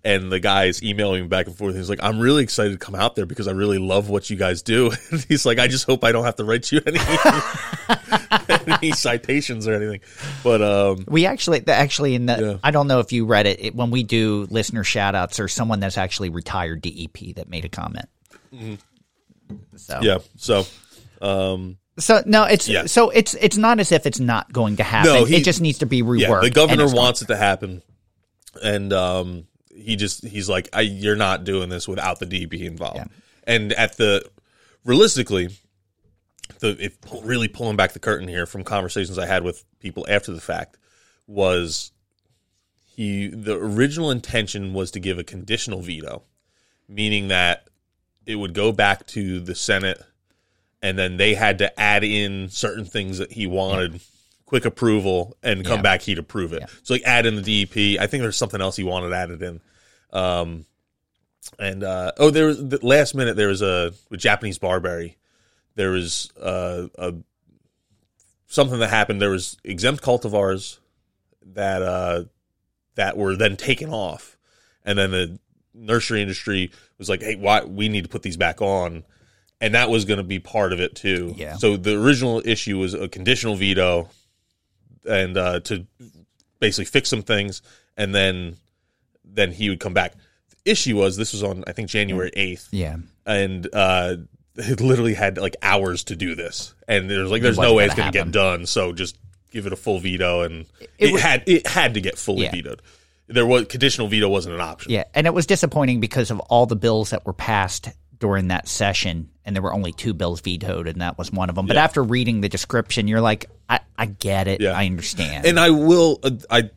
And 0.04 0.32
the 0.32 0.40
guy's 0.40 0.82
emailing 0.82 1.22
me 1.22 1.28
back 1.28 1.46
and 1.46 1.56
forth. 1.56 1.76
He's 1.76 1.88
like, 1.88 2.02
"I'm 2.02 2.18
really 2.18 2.42
excited 2.42 2.72
to 2.72 2.78
come 2.78 2.96
out 2.96 3.14
there 3.14 3.24
because 3.24 3.46
I 3.46 3.52
really 3.52 3.78
love 3.78 4.08
what 4.08 4.30
you 4.30 4.36
guys 4.36 4.60
do." 4.62 4.90
And 5.12 5.24
he's 5.28 5.46
like, 5.46 5.60
"I 5.60 5.68
just 5.68 5.86
hope 5.86 6.02
I 6.02 6.10
don't 6.10 6.24
have 6.24 6.34
to 6.36 6.44
write 6.44 6.72
you 6.72 6.80
any 6.86 6.98
any 8.48 8.90
citations 8.90 9.68
or 9.68 9.74
anything." 9.74 10.00
But 10.42 10.60
um, 10.60 11.04
We 11.06 11.24
actually, 11.26 11.62
actually, 11.68 12.16
in 12.16 12.26
the, 12.26 12.36
Yeah. 12.40 12.58
I 12.64 12.72
don't 12.72 12.88
know 12.88 12.98
if 12.98 13.12
you 13.12 13.26
read 13.26 13.46
it, 13.46 13.60
it 13.64 13.74
when 13.76 13.92
we 13.92 14.02
do 14.02 14.48
listener 14.50 14.82
shout 14.82 15.14
outs 15.14 15.38
or 15.38 15.46
someone 15.46 15.78
that's 15.78 15.96
actually 15.98 16.30
retired 16.30 16.82
DEP 16.82 17.36
that 17.36 17.48
made 17.48 17.64
a 17.64 17.68
comment. 17.68 18.06
So, 19.76 20.00
yeah, 20.02 20.18
so 20.36 20.66
um, 21.20 21.76
so 21.98 22.22
no, 22.26 22.44
it's 22.44 22.68
Yeah. 22.68 22.86
so 22.86 23.10
it's 23.10 23.34
it's 23.34 23.56
not 23.56 23.80
as 23.80 23.92
if 23.92 24.06
it's 24.06 24.20
not 24.20 24.52
going 24.52 24.76
to 24.76 24.82
happen. 24.82 25.12
No, 25.12 25.24
he- 25.24 25.36
it 25.36 25.44
just 25.44 25.60
needs 25.60 25.78
to 25.78 25.86
be 25.86 26.02
reworked. 26.02 26.20
yeah, 26.20 26.40
the 26.40 26.50
governor 26.50 26.86
wants 26.92 27.22
it 27.22 27.26
to 27.28 27.36
happen, 27.36 27.82
and 28.62 28.92
um, 28.92 29.46
he 29.74 29.96
just 29.96 30.24
he's 30.26 30.48
like, 30.48 30.68
I, 30.72 30.80
"You're 30.82 31.16
not 31.16 31.44
doing 31.44 31.68
this 31.68 31.86
without 31.88 32.18
the 32.18 32.26
DEP 32.26 32.54
involved." 32.62 32.96
Yeah. 32.96 33.04
And 33.44 33.72
at 33.72 33.96
the 33.96 34.24
realistically, 34.84 35.48
the 36.60 36.76
if 36.82 36.96
really 37.22 37.48
pulling 37.48 37.76
back 37.76 37.92
the 37.92 37.98
curtain 37.98 38.28
here 38.28 38.46
from 38.46 38.64
conversations 38.64 39.18
I 39.18 39.26
had 39.26 39.42
with 39.44 39.64
people 39.80 40.06
after 40.08 40.32
the 40.32 40.40
fact 40.40 40.78
was 41.26 41.92
he 42.84 43.28
the 43.28 43.56
original 43.56 44.10
intention 44.10 44.72
was 44.74 44.90
to 44.92 45.00
give 45.00 45.18
a 45.18 45.24
conditional 45.24 45.80
veto, 45.82 46.22
meaning 46.88 47.28
that 47.28 47.68
it 48.26 48.36
would 48.36 48.54
go 48.54 48.70
back 48.72 49.06
to 49.08 49.40
the 49.40 49.54
Senate 49.54 50.00
and 50.82 50.98
then 50.98 51.16
they 51.16 51.34
had 51.34 51.58
to 51.58 51.80
add 51.80 52.02
in 52.04 52.48
certain 52.50 52.84
things 52.84 53.18
that 53.18 53.32
he 53.32 53.46
wanted 53.46 54.00
quick 54.44 54.64
approval 54.64 55.36
and 55.42 55.64
come 55.64 55.78
Yeah. 55.78 55.82
back 55.82 56.02
he'd 56.02 56.18
approve 56.18 56.52
it. 56.52 56.62
So 56.82 56.94
like 56.94 57.02
add 57.04 57.24
in 57.24 57.36
the 57.40 57.64
dep 57.64 57.76
i 58.02 58.06
think 58.06 58.22
there's 58.22 58.36
something 58.36 58.60
else 58.60 58.76
he 58.76 58.84
wanted 58.84 59.12
added 59.12 59.42
in. 59.42 59.60
Um 60.12 60.66
and 61.58 61.82
uh 61.82 62.12
oh 62.18 62.30
there 62.30 62.46
was 62.46 62.58
the 62.68 62.78
last 62.86 63.14
minute 63.14 63.36
there 63.36 63.48
was 63.48 63.62
a 63.62 63.92
with 64.10 64.20
japanese 64.20 64.58
barberry 64.58 65.16
there 65.74 65.90
was 65.90 66.30
uh, 66.40 66.86
a 66.98 67.14
something 68.46 68.78
that 68.80 68.90
happened. 68.90 69.22
There 69.22 69.30
was 69.30 69.56
exempt 69.64 70.02
cultivars 70.04 70.78
that 71.54 71.80
uh 71.82 72.24
that 72.96 73.16
were 73.16 73.34
then 73.36 73.56
taken 73.56 73.88
off. 73.88 74.36
And 74.84 74.98
then 74.98 75.10
the 75.12 75.38
nursery 75.72 76.20
industry 76.20 76.70
was 76.98 77.08
like 77.08 77.22
hey 77.22 77.36
why 77.36 77.64
we 77.64 77.88
need 77.88 78.02
to 78.04 78.10
put 78.10 78.20
these 78.22 78.36
back 78.36 78.60
on 78.60 79.04
and 79.62 79.74
that 79.74 79.88
was 79.88 80.04
going 80.04 80.18
to 80.18 80.22
be 80.24 80.38
part 80.38 80.74
of 80.74 80.80
it 80.80 80.94
too. 80.94 81.32
Yeah. 81.38 81.56
so 81.56 81.78
the 81.78 81.98
original 81.98 82.42
issue 82.44 82.78
was 82.78 82.92
a 82.92 83.08
conditional 83.08 83.54
veto 83.56 84.10
and 85.08 85.36
uh 85.38 85.60
to 85.60 85.86
basically 86.60 86.84
fix 86.84 87.08
some 87.08 87.22
things 87.22 87.62
and 87.96 88.14
then 88.14 88.56
then 89.24 89.52
he 89.52 89.70
would 89.70 89.80
come 89.80 89.94
back. 89.94 90.14
The 90.64 90.70
issue 90.72 90.96
was 90.96 91.16
this 91.16 91.32
was 91.32 91.42
on 91.42 91.64
i 91.66 91.72
think 91.72 91.88
january 91.88 92.30
8th 92.36 92.68
yeah. 92.72 92.96
and 93.26 93.66
uh 93.72 94.16
it 94.54 94.80
literally 94.82 95.14
had 95.14 95.38
like 95.38 95.56
hours 95.62 96.04
to 96.04 96.14
do 96.16 96.34
this. 96.34 96.74
And 96.86 97.08
there's 97.08 97.30
like 97.30 97.40
there's 97.40 97.58
no 97.58 97.72
way 97.74 97.86
it's 97.86 97.94
gonna 97.94 98.12
get 98.12 98.30
done 98.30 98.66
so 98.66 98.92
just 98.92 99.16
give 99.50 99.66
it 99.66 99.72
a 99.72 99.76
full 99.76 99.98
veto 99.98 100.42
and 100.42 100.66
it, 100.80 100.90
It 100.98 101.12
was- 101.12 101.22
had 101.22 101.44
it 101.46 101.66
had 101.66 101.94
to 101.94 102.00
get 102.00 102.18
fully 102.18 102.44
Yeah. 102.44 102.50
vetoed. 102.52 102.82
There 103.28 103.46
was 103.46 103.66
conditional 103.66 104.08
veto 104.08 104.28
wasn't 104.28 104.56
an 104.56 104.60
option. 104.60 104.92
Yeah, 104.92 105.04
and 105.14 105.26
it 105.26 105.32
was 105.32 105.46
disappointing 105.46 106.00
because 106.00 106.30
of 106.30 106.38
all 106.40 106.66
the 106.66 106.76
bills 106.76 107.10
that 107.10 107.24
were 107.24 107.32
passed 107.32 107.88
during 108.18 108.48
that 108.48 108.68
session, 108.68 109.30
and 109.44 109.56
there 109.56 109.62
were 109.62 109.72
only 109.74 109.92
two 109.92 110.14
bills 110.14 110.40
vetoed, 110.40 110.86
and 110.88 111.00
that 111.00 111.18
was 111.18 111.32
one 111.32 111.48
of 111.48 111.54
them. 111.56 111.66
But 111.66 111.76
Yeah. 111.76 111.84
after 111.84 112.02
reading 112.02 112.40
the 112.40 112.48
description, 112.48 113.08
you're 113.08 113.20
like, 113.20 113.46
I, 113.68 113.80
I 113.98 114.06
get 114.06 114.48
it, 114.48 114.60
Yeah. 114.60 114.72
I 114.72 114.86
understand. 114.86 115.46
and 115.46 115.58
I 115.58 115.70
will 115.70 116.20
uh, 116.22 116.30
I 116.50 116.70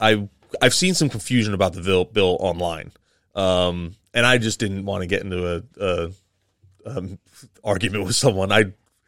I 0.00 0.28
I've 0.60 0.74
seen 0.74 0.94
some 0.94 1.08
confusion 1.08 1.54
about 1.54 1.72
the 1.72 1.80
bill, 1.80 2.04
bill 2.04 2.36
online, 2.40 2.92
um, 3.34 3.94
and 4.14 4.26
I 4.26 4.38
just 4.38 4.58
didn't 4.60 4.84
want 4.84 5.02
to 5.02 5.06
get 5.06 5.22
into 5.22 5.56
a, 5.56 5.62
a 5.80 6.10
um, 6.86 7.18
argument 7.64 8.04
with 8.04 8.16
someone. 8.16 8.52
I 8.52 8.66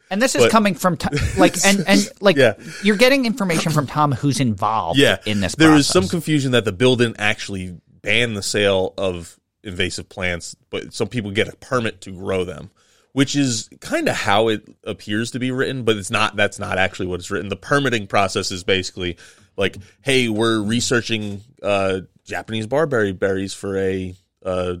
And 0.09 0.21
this 0.21 0.35
is 0.35 0.43
But- 0.43 0.51
coming 0.51 0.75
from 0.75 0.97
Tom, 0.97 1.13
like 1.37 1.55
and 1.65 1.83
and 1.87 2.09
like 2.21 2.35
Yeah. 2.37 2.53
you're 2.83 2.95
getting 2.97 3.25
information 3.25 3.71
from 3.71 3.87
Tom 3.87 4.11
who's 4.11 4.39
involved 4.39 4.99
yeah 4.99 5.17
in 5.25 5.41
this. 5.41 5.55
There 5.55 5.71
was 5.71 5.87
some 5.87 6.07
confusion 6.07 6.51
that 6.51 6.65
the 6.65 6.71
bill 6.71 6.95
didn't 6.95 7.19
actually 7.19 7.77
ban 8.01 8.33
the 8.33 8.43
sale 8.43 8.93
of 8.97 9.39
invasive 9.63 10.07
plants, 10.09 10.55
but 10.69 10.93
some 10.93 11.07
people 11.07 11.31
get 11.31 11.47
a 11.47 11.55
permit 11.57 12.01
to 12.01 12.11
grow 12.11 12.43
them, 12.43 12.69
which 13.15 13.33
is 13.33 13.69
kind 13.79 14.09
of 14.09 14.15
how 14.17 14.49
it 14.49 14.67
appears 14.83 15.31
to 15.31 15.39
be 15.39 15.49
written, 15.49 15.83
but 15.83 15.95
it's 15.95 16.11
not. 16.11 16.35
That's 16.35 16.59
not 16.59 16.77
actually 16.77 17.05
what 17.07 17.21
it's 17.21 17.31
written. 17.31 17.47
The 17.47 17.55
permitting 17.55 18.07
process 18.07 18.51
is 18.51 18.65
basically 18.65 19.15
like, 19.55 19.77
hey, 20.01 20.27
we're 20.27 20.59
researching 20.59 21.39
uh, 21.63 22.01
Japanese 22.25 22.67
barberry 22.67 23.13
berries 23.13 23.53
for 23.53 23.77
a 23.77 24.13
uh, 24.43 24.75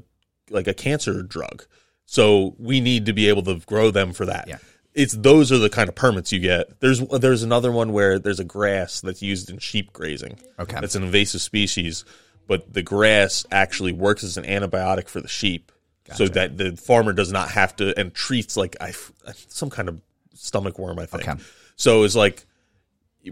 like 0.49 0.67
a 0.67 0.73
cancer 0.73 1.23
drug, 1.23 1.65
so 2.05 2.55
we 2.59 2.81
need 2.81 3.05
to 3.05 3.13
be 3.13 3.29
able 3.29 3.43
to 3.43 3.61
grow 3.67 3.89
them 3.89 4.11
for 4.11 4.25
that. 4.25 4.49
Yeah. 4.49 4.57
It's 4.93 5.13
those 5.13 5.53
are 5.53 5.57
the 5.57 5.69
kind 5.69 5.87
of 5.87 5.95
permits 5.95 6.33
you 6.33 6.39
get. 6.39 6.81
There's 6.81 6.99
there's 7.07 7.43
another 7.43 7.71
one 7.71 7.93
where 7.93 8.19
there's 8.19 8.41
a 8.41 8.45
grass 8.45 8.99
that's 8.99 9.21
used 9.21 9.49
in 9.49 9.59
sheep 9.59 9.93
grazing. 9.93 10.39
Okay. 10.59 10.77
That's 10.81 10.95
an 10.95 11.03
invasive 11.03 11.39
species, 11.39 12.03
but 12.47 12.73
the 12.73 12.83
grass 12.83 13.45
actually 13.49 13.93
works 13.93 14.25
as 14.25 14.35
an 14.35 14.43
antibiotic 14.43 15.07
for 15.07 15.21
the 15.21 15.29
sheep, 15.29 15.71
so 16.13 16.27
that 16.27 16.57
the 16.57 16.75
farmer 16.77 17.13
does 17.13 17.31
not 17.31 17.49
have 17.51 17.75
to 17.77 17.97
and 17.99 18.13
treats 18.13 18.55
like 18.55 18.75
I 18.79 18.93
some 19.47 19.69
kind 19.69 19.89
of 19.89 19.99
stomach 20.35 20.77
worm, 20.77 20.99
I 20.99 21.05
think. 21.05 21.27
Okay. 21.27 21.41
So 21.75 22.03
it's 22.03 22.15
like 22.15 22.45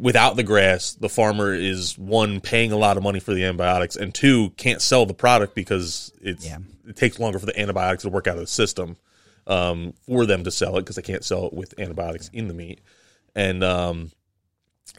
without 0.02 0.36
the 0.36 0.44
grass, 0.44 0.94
the 0.94 1.10
farmer 1.10 1.54
is 1.54 1.98
one 1.98 2.42
paying 2.42 2.72
a 2.72 2.78
lot 2.78 2.98
of 2.98 3.04
money 3.04 3.20
for 3.20 3.34
the 3.34 3.44
antibiotics, 3.46 3.96
and 3.96 4.14
two 4.14 4.50
can't 4.52 4.82
sell 4.82 5.06
the 5.06 5.14
product 5.14 5.54
because 5.54 6.12
it's 6.22 6.46
Yeah. 6.46 6.58
it 6.88 6.96
takes 6.96 7.20
longer 7.20 7.38
for 7.40 7.46
the 7.46 7.60
antibiotics 7.60 8.04
to 8.04 8.10
work 8.10 8.28
out 8.28 8.36
of 8.38 8.42
the 8.42 8.48
system 8.48 8.98
um, 9.46 9.94
for 10.08 10.26
them 10.26 10.44
to 10.46 10.52
sell 10.52 10.78
it 10.78 10.82
because 10.82 10.96
they 10.96 11.02
can't 11.04 11.24
sell 11.24 11.46
it 11.48 11.54
with 11.54 11.80
antibiotics 11.80 12.30
in 12.34 12.48
the 12.48 12.54
meat, 12.56 12.82
and 13.36 13.64
um, 13.64 14.12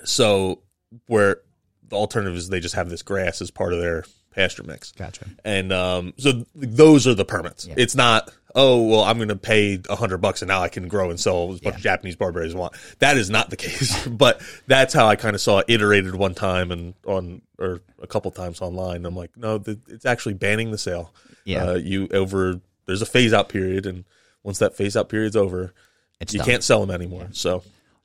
so 0.05 0.61
where 1.07 1.41
the 1.89 1.97
alternative 1.97 2.37
is 2.37 2.49
they 2.49 2.61
just 2.61 2.75
have 2.77 2.89
this 2.89 3.03
grass 3.03 3.41
as 3.43 3.51
part 3.51 3.73
of 3.73 3.81
their 3.81 4.05
pasture 4.35 4.63
mix. 4.63 4.93
Gotcha. 4.93 5.27
And 5.45 5.73
um, 5.73 6.15
so 6.19 6.33
th- 6.33 6.47
those 6.55 7.07
are 7.07 7.15
the 7.15 7.25
permits. 7.25 7.69
It's 7.77 7.95
not, 7.95 8.33
oh, 8.55 8.83
well, 8.87 9.01
I'm 9.03 9.17
going 9.17 9.29
to 9.29 9.37
pay 9.37 9.81
a 9.89 9.97
hundred 9.97 10.19
bucks 10.19 10.43
and 10.43 10.49
now 10.49 10.61
I 10.63 10.69
can 10.69 10.89
grow 10.89 11.11
and 11.11 11.19
sell 11.19 11.53
as 11.53 11.63
much 11.63 11.75
Yeah. 11.75 11.81
Japanese 11.81 12.17
barberries 12.17 12.51
as 12.51 12.55
I 12.57 12.59
want. 12.59 12.75
That 12.99 13.17
is 13.17 13.31
not 13.31 13.51
the 13.51 13.57
case. 13.59 14.07
but 14.07 14.41
that's 14.67 14.93
how 14.95 15.07
I 15.07 15.17
kind 15.17 15.35
of 15.35 15.41
saw 15.41 15.59
it 15.61 15.67
iterated 15.69 16.15
one 16.15 16.35
time 16.35 16.71
and 16.71 16.95
on, 17.07 17.43
or 17.59 17.81
a 18.03 18.07
couple 18.07 18.31
times 18.31 18.61
online. 18.61 19.07
I'm 19.07 19.17
like, 19.17 19.37
no, 19.37 19.59
th- 19.59 19.79
it's 19.89 20.05
actually 20.07 20.35
banning 20.35 20.71
the 20.71 20.79
sale. 20.79 21.13
Yeah. 21.45 21.65
Uh, 21.71 21.75
you 21.75 22.09
over, 22.13 22.61
there's 22.87 23.03
a 23.03 23.07
phase 23.07 23.33
out 23.33 23.49
period. 23.49 23.87
And 23.87 24.05
once 24.43 24.59
that 24.59 24.77
phase 24.77 24.97
out 24.97 25.09
period's 25.09 25.37
over, 25.37 25.73
It's 26.21 26.33
you 26.33 26.39
done. 26.39 26.47
can't 26.49 26.63
sell 26.65 26.81
them 26.85 26.91
anymore. 26.95 27.29
So 27.33 27.63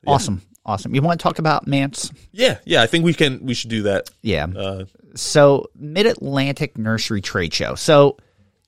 Awesome, 0.07 0.41
awesome. 0.65 0.95
You 0.95 1.01
want 1.01 1.19
to 1.19 1.23
talk 1.23 1.39
about 1.39 1.67
MANTS? 1.67 2.11
yeah, 2.31 2.57
yeah, 2.65 2.81
I 2.81 2.87
think 2.87 3.05
we 3.05 3.13
can, 3.13 3.45
we 3.45 3.53
should 3.53 3.69
do 3.69 3.83
that. 3.83 4.09
Yeah. 4.21 4.45
Uh, 4.55 4.85
So, 5.15 5.67
Mid 5.75 6.05
Atlantic 6.05 6.77
Nursery 6.77 7.21
Trade 7.21 7.53
Show. 7.53 7.75
So, 7.75 8.17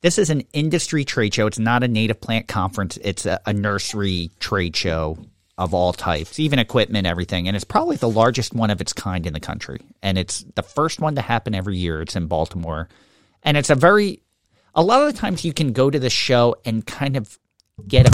this 0.02 0.18
is 0.18 0.30
an 0.30 0.42
industry 0.52 1.04
trade 1.04 1.32
show. 1.32 1.46
It's 1.46 1.60
not 1.60 1.84
a 1.84 1.88
native 1.88 2.20
plant 2.20 2.48
conference. 2.48 2.98
It's 3.02 3.24
a, 3.24 3.40
a 3.46 3.52
nursery 3.52 4.30
trade 4.40 4.74
show 4.76 5.16
of 5.56 5.74
all 5.74 5.92
types, 5.92 6.40
even 6.40 6.58
equipment, 6.58 7.06
everything. 7.06 7.46
And 7.46 7.54
it's 7.54 7.64
probably 7.64 7.94
the 7.96 8.08
largest 8.10 8.52
one 8.52 8.70
of 8.70 8.80
its 8.80 8.92
kind 8.92 9.26
in 9.28 9.32
the 9.32 9.38
country. 9.38 9.78
And 10.02 10.18
it's 10.18 10.44
the 10.56 10.62
first 10.64 11.00
one 11.00 11.14
to 11.14 11.20
happen 11.20 11.54
every 11.54 11.76
year. 11.76 12.02
It's 12.02 12.16
in 12.16 12.26
Baltimore. 12.26 12.88
And 13.44 13.56
it's 13.56 13.70
a 13.70 13.76
very, 13.76 14.22
a 14.74 14.82
lot 14.82 15.02
of 15.06 15.12
the 15.12 15.18
times 15.20 15.44
you 15.44 15.52
can 15.52 15.72
go 15.72 15.88
to 15.88 16.00
the 16.00 16.10
show 16.10 16.56
and 16.64 16.84
kind 16.84 17.16
of 17.16 17.38
get 17.88 18.06
a. 18.08 18.10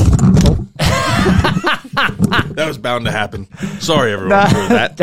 That 2.55 2.65
was 2.67 2.79
bound 2.79 3.05
to 3.07 3.11
happen. 3.11 3.47
Sorry, 3.81 4.13
everyone, 4.13 4.47
for 4.49 4.55
that 4.69 4.97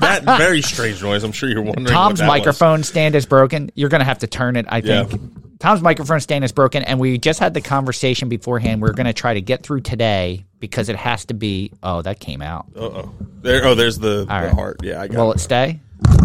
that 0.00 0.22
very 0.38 0.62
strange 0.62 1.02
noise. 1.02 1.22
I'm 1.24 1.32
sure 1.32 1.48
you're 1.48 1.62
wondering. 1.62 1.84
what 1.84 1.90
Tom's 1.92 2.18
that 2.18 2.26
was. 2.28 2.38
microphone 2.38 2.82
stand 2.82 3.14
is 3.14 3.26
broken. 3.26 3.70
You're 3.74 3.88
going 3.88 4.00
to 4.00 4.04
have 4.04 4.18
to 4.20 4.26
turn 4.26 4.56
it, 4.56 4.66
I 4.68 4.78
Yeah. 4.78 5.04
think. 5.04 5.58
Tom's 5.58 5.80
microphone 5.80 6.18
stand 6.20 6.44
is 6.44 6.50
broken, 6.50 6.82
and 6.82 6.98
we 6.98 7.18
just 7.18 7.38
had 7.38 7.54
the 7.54 7.60
conversation 7.60 8.28
beforehand. 8.28 8.82
We're 8.82 8.92
going 8.92 9.06
to 9.06 9.12
try 9.12 9.34
to 9.34 9.40
get 9.40 9.62
through 9.62 9.82
today 9.82 10.44
because 10.58 10.88
it 10.88 10.96
has 10.96 11.24
to 11.26 11.34
be. 11.34 11.70
Oh, 11.82 12.02
that 12.02 12.18
came 12.18 12.42
out. 12.42 12.66
Uh 12.76 12.80
oh. 12.80 13.14
There. 13.42 13.64
Oh, 13.64 13.74
there's 13.76 13.98
the, 13.98 14.20
the 14.20 14.26
right. 14.26 14.52
heart. 14.52 14.78
Yeah, 14.82 15.00
I 15.00 15.06
got 15.08 15.18
Will 15.18 15.32
it. 15.32 15.36
it 15.36 15.38
stay? 15.40 15.80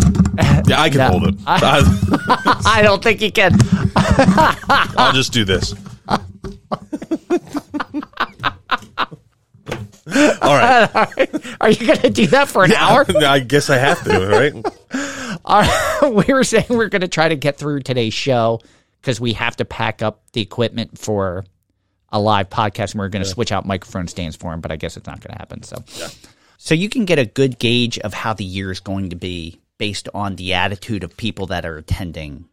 Yeah, 0.67 0.81
I 0.81 0.89
can 0.89 0.97
No. 0.99 1.07
hold 1.09 1.27
it. 1.27 1.35
I, 1.47 2.61
I 2.65 2.81
don't 2.81 3.01
think 3.01 3.21
you 3.21 3.31
can. 3.31 3.57
I'll 4.97 5.13
just 5.13 5.31
do 5.33 5.45
this. 5.45 5.73
All 10.41 10.55
right. 10.55 11.29
Are 11.59 11.69
you 11.69 11.85
going 11.85 11.99
to 11.99 12.09
do 12.09 12.27
that 12.27 12.47
for 12.47 12.63
an 12.63 12.71
hour? 12.73 13.05
I 13.25 13.39
guess 13.39 13.69
I 13.69 13.77
have 13.77 14.03
to, 14.05 14.27
right? 14.27 15.39
All 15.43 15.61
right. 15.61 16.25
we 16.27 16.33
were 16.33 16.43
saying 16.43 16.65
we're 16.69 16.87
going 16.87 17.01
to 17.01 17.09
try 17.09 17.27
to 17.27 17.35
get 17.35 17.57
through 17.57 17.81
today's 17.81 18.13
show 18.13 18.61
because 19.01 19.19
we 19.19 19.33
have 19.33 19.57
to 19.57 19.65
pack 19.65 20.01
up 20.01 20.23
the 20.31 20.41
equipment 20.41 20.97
for 20.97 21.45
a 22.09 22.19
live 22.19 22.49
podcast, 22.49 22.91
and 22.91 22.99
we're 22.99 23.09
going 23.09 23.23
to 23.23 23.29
switch 23.29 23.51
out 23.51 23.65
microphone 23.65 24.07
stands 24.07 24.37
for 24.37 24.53
him. 24.53 24.61
But 24.61 24.71
I 24.71 24.77
guess 24.77 24.95
it's 24.95 25.07
not 25.07 25.19
going 25.19 25.33
to 25.33 25.39
happen. 25.39 25.63
So, 25.63 25.83
so 26.57 26.73
you 26.73 26.87
can 26.87 27.03
get 27.03 27.19
a 27.19 27.25
good 27.25 27.59
gauge 27.59 27.99
of 27.99 28.13
how 28.13 28.33
the 28.33 28.45
year 28.45 28.71
is 28.71 28.79
going 28.79 29.09
to 29.09 29.17
be 29.17 29.59
based 29.77 30.07
on 30.13 30.37
the 30.37 30.53
attitude 30.53 31.03
of 31.03 31.17
people 31.17 31.47
that 31.47 31.65
are 31.65 31.77
attending 31.77 32.45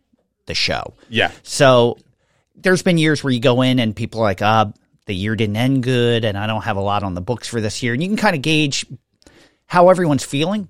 the 0.46 0.54
show. 0.54 0.94
Yeah. 1.08 1.30
So 1.44 1.98
there's 2.56 2.82
been 2.82 2.98
years 2.98 3.22
where 3.22 3.32
you 3.32 3.40
go 3.40 3.62
in 3.62 3.78
and 3.78 3.94
people 3.94 4.20
are 4.20 4.24
like, 4.24 4.42
ah, 4.42 4.72
the 5.06 5.14
year 5.14 5.36
didn't 5.36 5.56
end 5.56 5.82
good 5.82 6.24
and 6.24 6.36
I 6.36 6.46
don't 6.46 6.62
have 6.62 6.76
a 6.76 6.80
lot 6.80 7.02
on 7.02 7.14
the 7.14 7.20
books 7.20 7.48
for 7.48 7.60
this 7.60 7.82
year. 7.82 7.92
And 7.92 8.02
you 8.02 8.08
can 8.08 8.16
kind 8.16 8.36
of 8.36 8.42
gauge 8.42 8.86
how 9.66 9.88
everyone's 9.88 10.24
feeling. 10.24 10.68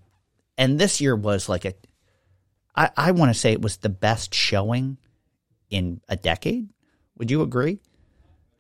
And 0.59 0.79
this 0.79 1.01
year 1.01 1.14
was 1.16 1.49
like 1.49 1.64
a, 1.64 1.75
I, 2.75 2.90
I 2.97 3.11
want 3.12 3.33
to 3.33 3.38
say 3.38 3.53
it 3.53 3.62
was 3.62 3.79
the 3.79 3.88
best 3.88 4.35
showing 4.35 4.99
in 5.70 6.01
a 6.09 6.16
decade. 6.16 6.68
Would 7.18 7.31
you 7.31 7.42
agree? 7.42 7.79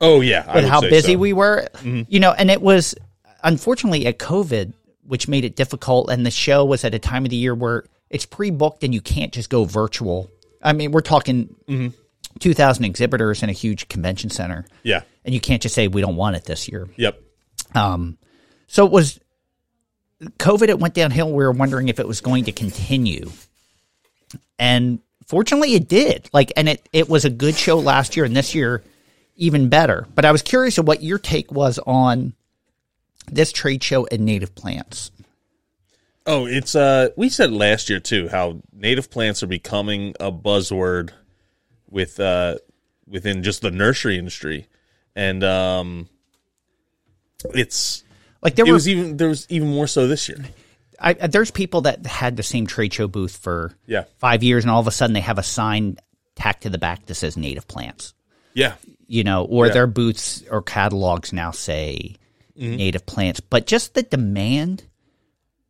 Oh 0.00 0.20
yeah. 0.20 0.54
With 0.54 0.64
how 0.64 0.80
busy 0.80 1.12
so. 1.12 1.18
we 1.18 1.32
were? 1.32 1.66
You 2.08 2.20
know, 2.20 2.32
and 2.32 2.50
it 2.50 2.60
was 2.60 2.94
unfortunately 3.42 4.06
at 4.06 4.18
COVID, 4.18 4.72
which 5.04 5.28
made 5.28 5.44
it 5.44 5.56
difficult. 5.56 6.10
And 6.10 6.24
the 6.24 6.30
show 6.30 6.64
was 6.64 6.84
at 6.84 6.94
a 6.94 6.98
time 6.98 7.24
of 7.24 7.30
the 7.30 7.36
year 7.36 7.54
where 7.54 7.84
it's 8.10 8.26
pre 8.26 8.50
booked 8.50 8.84
and 8.84 8.94
you 8.94 9.00
can't 9.00 9.32
just 9.32 9.50
go 9.50 9.64
virtual. 9.64 10.30
I 10.62 10.72
mean, 10.72 10.92
we're 10.92 11.00
talking 11.00 11.54
2,000 12.40 12.84
exhibitors 12.84 13.42
in 13.42 13.48
a 13.48 13.52
huge 13.52 13.88
convention 13.88 14.30
center. 14.30 14.66
Yeah. 14.82 15.02
And 15.24 15.34
you 15.34 15.40
can't 15.40 15.62
just 15.62 15.74
say 15.74 15.88
we 15.88 16.00
don't 16.00 16.16
want 16.16 16.36
it 16.36 16.44
this 16.44 16.68
year. 16.68 16.88
Yep. 16.96 17.20
Um, 17.74 18.18
so 18.66 18.86
it 18.86 18.92
was 18.92 19.20
COVID. 20.38 20.68
It 20.68 20.78
went 20.78 20.94
downhill. 20.94 21.28
We 21.28 21.44
were 21.44 21.52
wondering 21.52 21.88
if 21.88 21.98
it 22.00 22.08
was 22.08 22.20
going 22.20 22.44
to 22.44 22.52
continue, 22.52 23.30
and 24.58 25.00
fortunately, 25.26 25.74
it 25.74 25.88
did. 25.88 26.28
Like, 26.32 26.52
and 26.56 26.68
it 26.68 26.88
it 26.92 27.08
was 27.08 27.24
a 27.24 27.30
good 27.30 27.56
show 27.56 27.78
last 27.78 28.16
year, 28.16 28.24
and 28.24 28.36
this 28.36 28.54
year 28.54 28.82
even 29.36 29.68
better. 29.68 30.06
But 30.14 30.24
I 30.24 30.32
was 30.32 30.42
curious 30.42 30.78
of 30.78 30.86
what 30.86 31.02
your 31.02 31.18
take 31.18 31.50
was 31.50 31.78
on 31.86 32.34
this 33.30 33.52
trade 33.52 33.82
show 33.82 34.06
and 34.06 34.24
native 34.24 34.54
plants. 34.54 35.10
Oh, 36.26 36.46
it's 36.46 36.74
uh 36.74 37.08
we 37.16 37.28
said 37.28 37.52
last 37.52 37.90
year 37.90 38.00
too 38.00 38.28
how 38.28 38.62
native 38.72 39.10
plants 39.10 39.42
are 39.42 39.46
becoming 39.46 40.14
a 40.20 40.32
buzzword 40.32 41.10
with 41.94 42.18
uh 42.20 42.56
within 43.06 43.42
just 43.42 43.62
the 43.62 43.70
nursery 43.70 44.18
industry. 44.18 44.66
And 45.14 45.42
um 45.44 46.08
it's 47.54 48.02
Like 48.42 48.56
there 48.56 48.64
it 48.66 48.68
were, 48.68 48.74
was 48.74 48.88
even 48.88 49.16
there 49.16 49.28
was 49.28 49.46
even 49.48 49.68
more 49.68 49.86
so 49.86 50.06
this 50.08 50.28
year. 50.28 50.44
I, 51.00 51.12
there's 51.14 51.50
people 51.50 51.82
that 51.82 52.06
had 52.06 52.36
the 52.36 52.42
same 52.42 52.66
trade 52.66 52.92
show 52.94 53.08
booth 53.08 53.36
for 53.36 53.72
Yeah. 53.86 54.04
five 54.18 54.42
years, 54.42 54.64
and 54.64 54.70
all 54.70 54.80
of 54.80 54.86
a 54.86 54.90
sudden 54.92 55.12
they 55.12 55.20
have 55.20 55.38
a 55.38 55.42
sign 55.42 55.96
tacked 56.36 56.62
to 56.62 56.70
the 56.70 56.78
back 56.78 57.06
that 57.06 57.14
says 57.14 57.36
native 57.36 57.66
plants. 57.68 58.14
Yeah. 58.54 58.74
you 59.06 59.22
know, 59.24 59.44
or 59.44 59.66
Yeah. 59.66 59.72
their 59.72 59.86
booths 59.86 60.42
or 60.50 60.62
catalogs 60.62 61.32
now 61.32 61.50
say 61.50 62.16
Mm-hmm. 62.58 62.76
native 62.76 63.04
plants, 63.04 63.40
but 63.40 63.66
just 63.66 63.94
the 63.94 64.04
demand. 64.04 64.84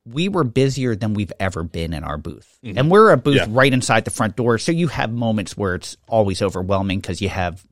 We 0.07 0.29
were 0.29 0.45
busier 0.45 0.95
than 0.95 1.14
we've 1.14 1.33
ever 1.40 1.62
been 1.62 1.95
in 1.95 2.05
our 2.05 2.19
booth, 2.19 2.59
and 2.62 2.90
we're 2.90 3.11
a 3.11 3.17
booth 3.17 3.37
Mm-hmm. 3.40 3.53
Yeah. 3.53 3.59
right 3.59 3.73
inside 3.73 4.05
the 4.05 4.11
front 4.11 4.37
door. 4.37 4.59
So 4.59 4.71
you 4.73 4.88
have 4.88 5.11
moments 5.12 5.57
where 5.57 5.75
it's 5.77 5.97
always 6.09 6.43
overwhelming 6.43 7.01
because 7.01 7.23
you 7.23 7.31
have 7.31 7.64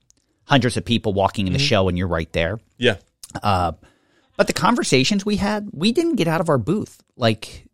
hundreds 0.45 0.77
of 0.79 0.85
people 0.85 1.13
walking 1.13 1.47
in 1.47 1.53
the 1.53 1.59
Mm-hmm. 1.59 1.67
show, 1.67 1.89
and 1.89 1.99
you're 1.99 2.09
right 2.09 2.33
there. 2.33 2.59
Yeah. 2.79 2.97
But 3.43 4.47
the 4.47 4.53
conversations 4.55 5.27
we 5.27 5.37
had, 5.37 5.69
we 5.73 5.93
didn't 5.93 6.17
get 6.17 6.27
out 6.27 6.41
of 6.41 6.49
our 6.49 6.59
booth. 6.59 7.03
Like 7.17 7.67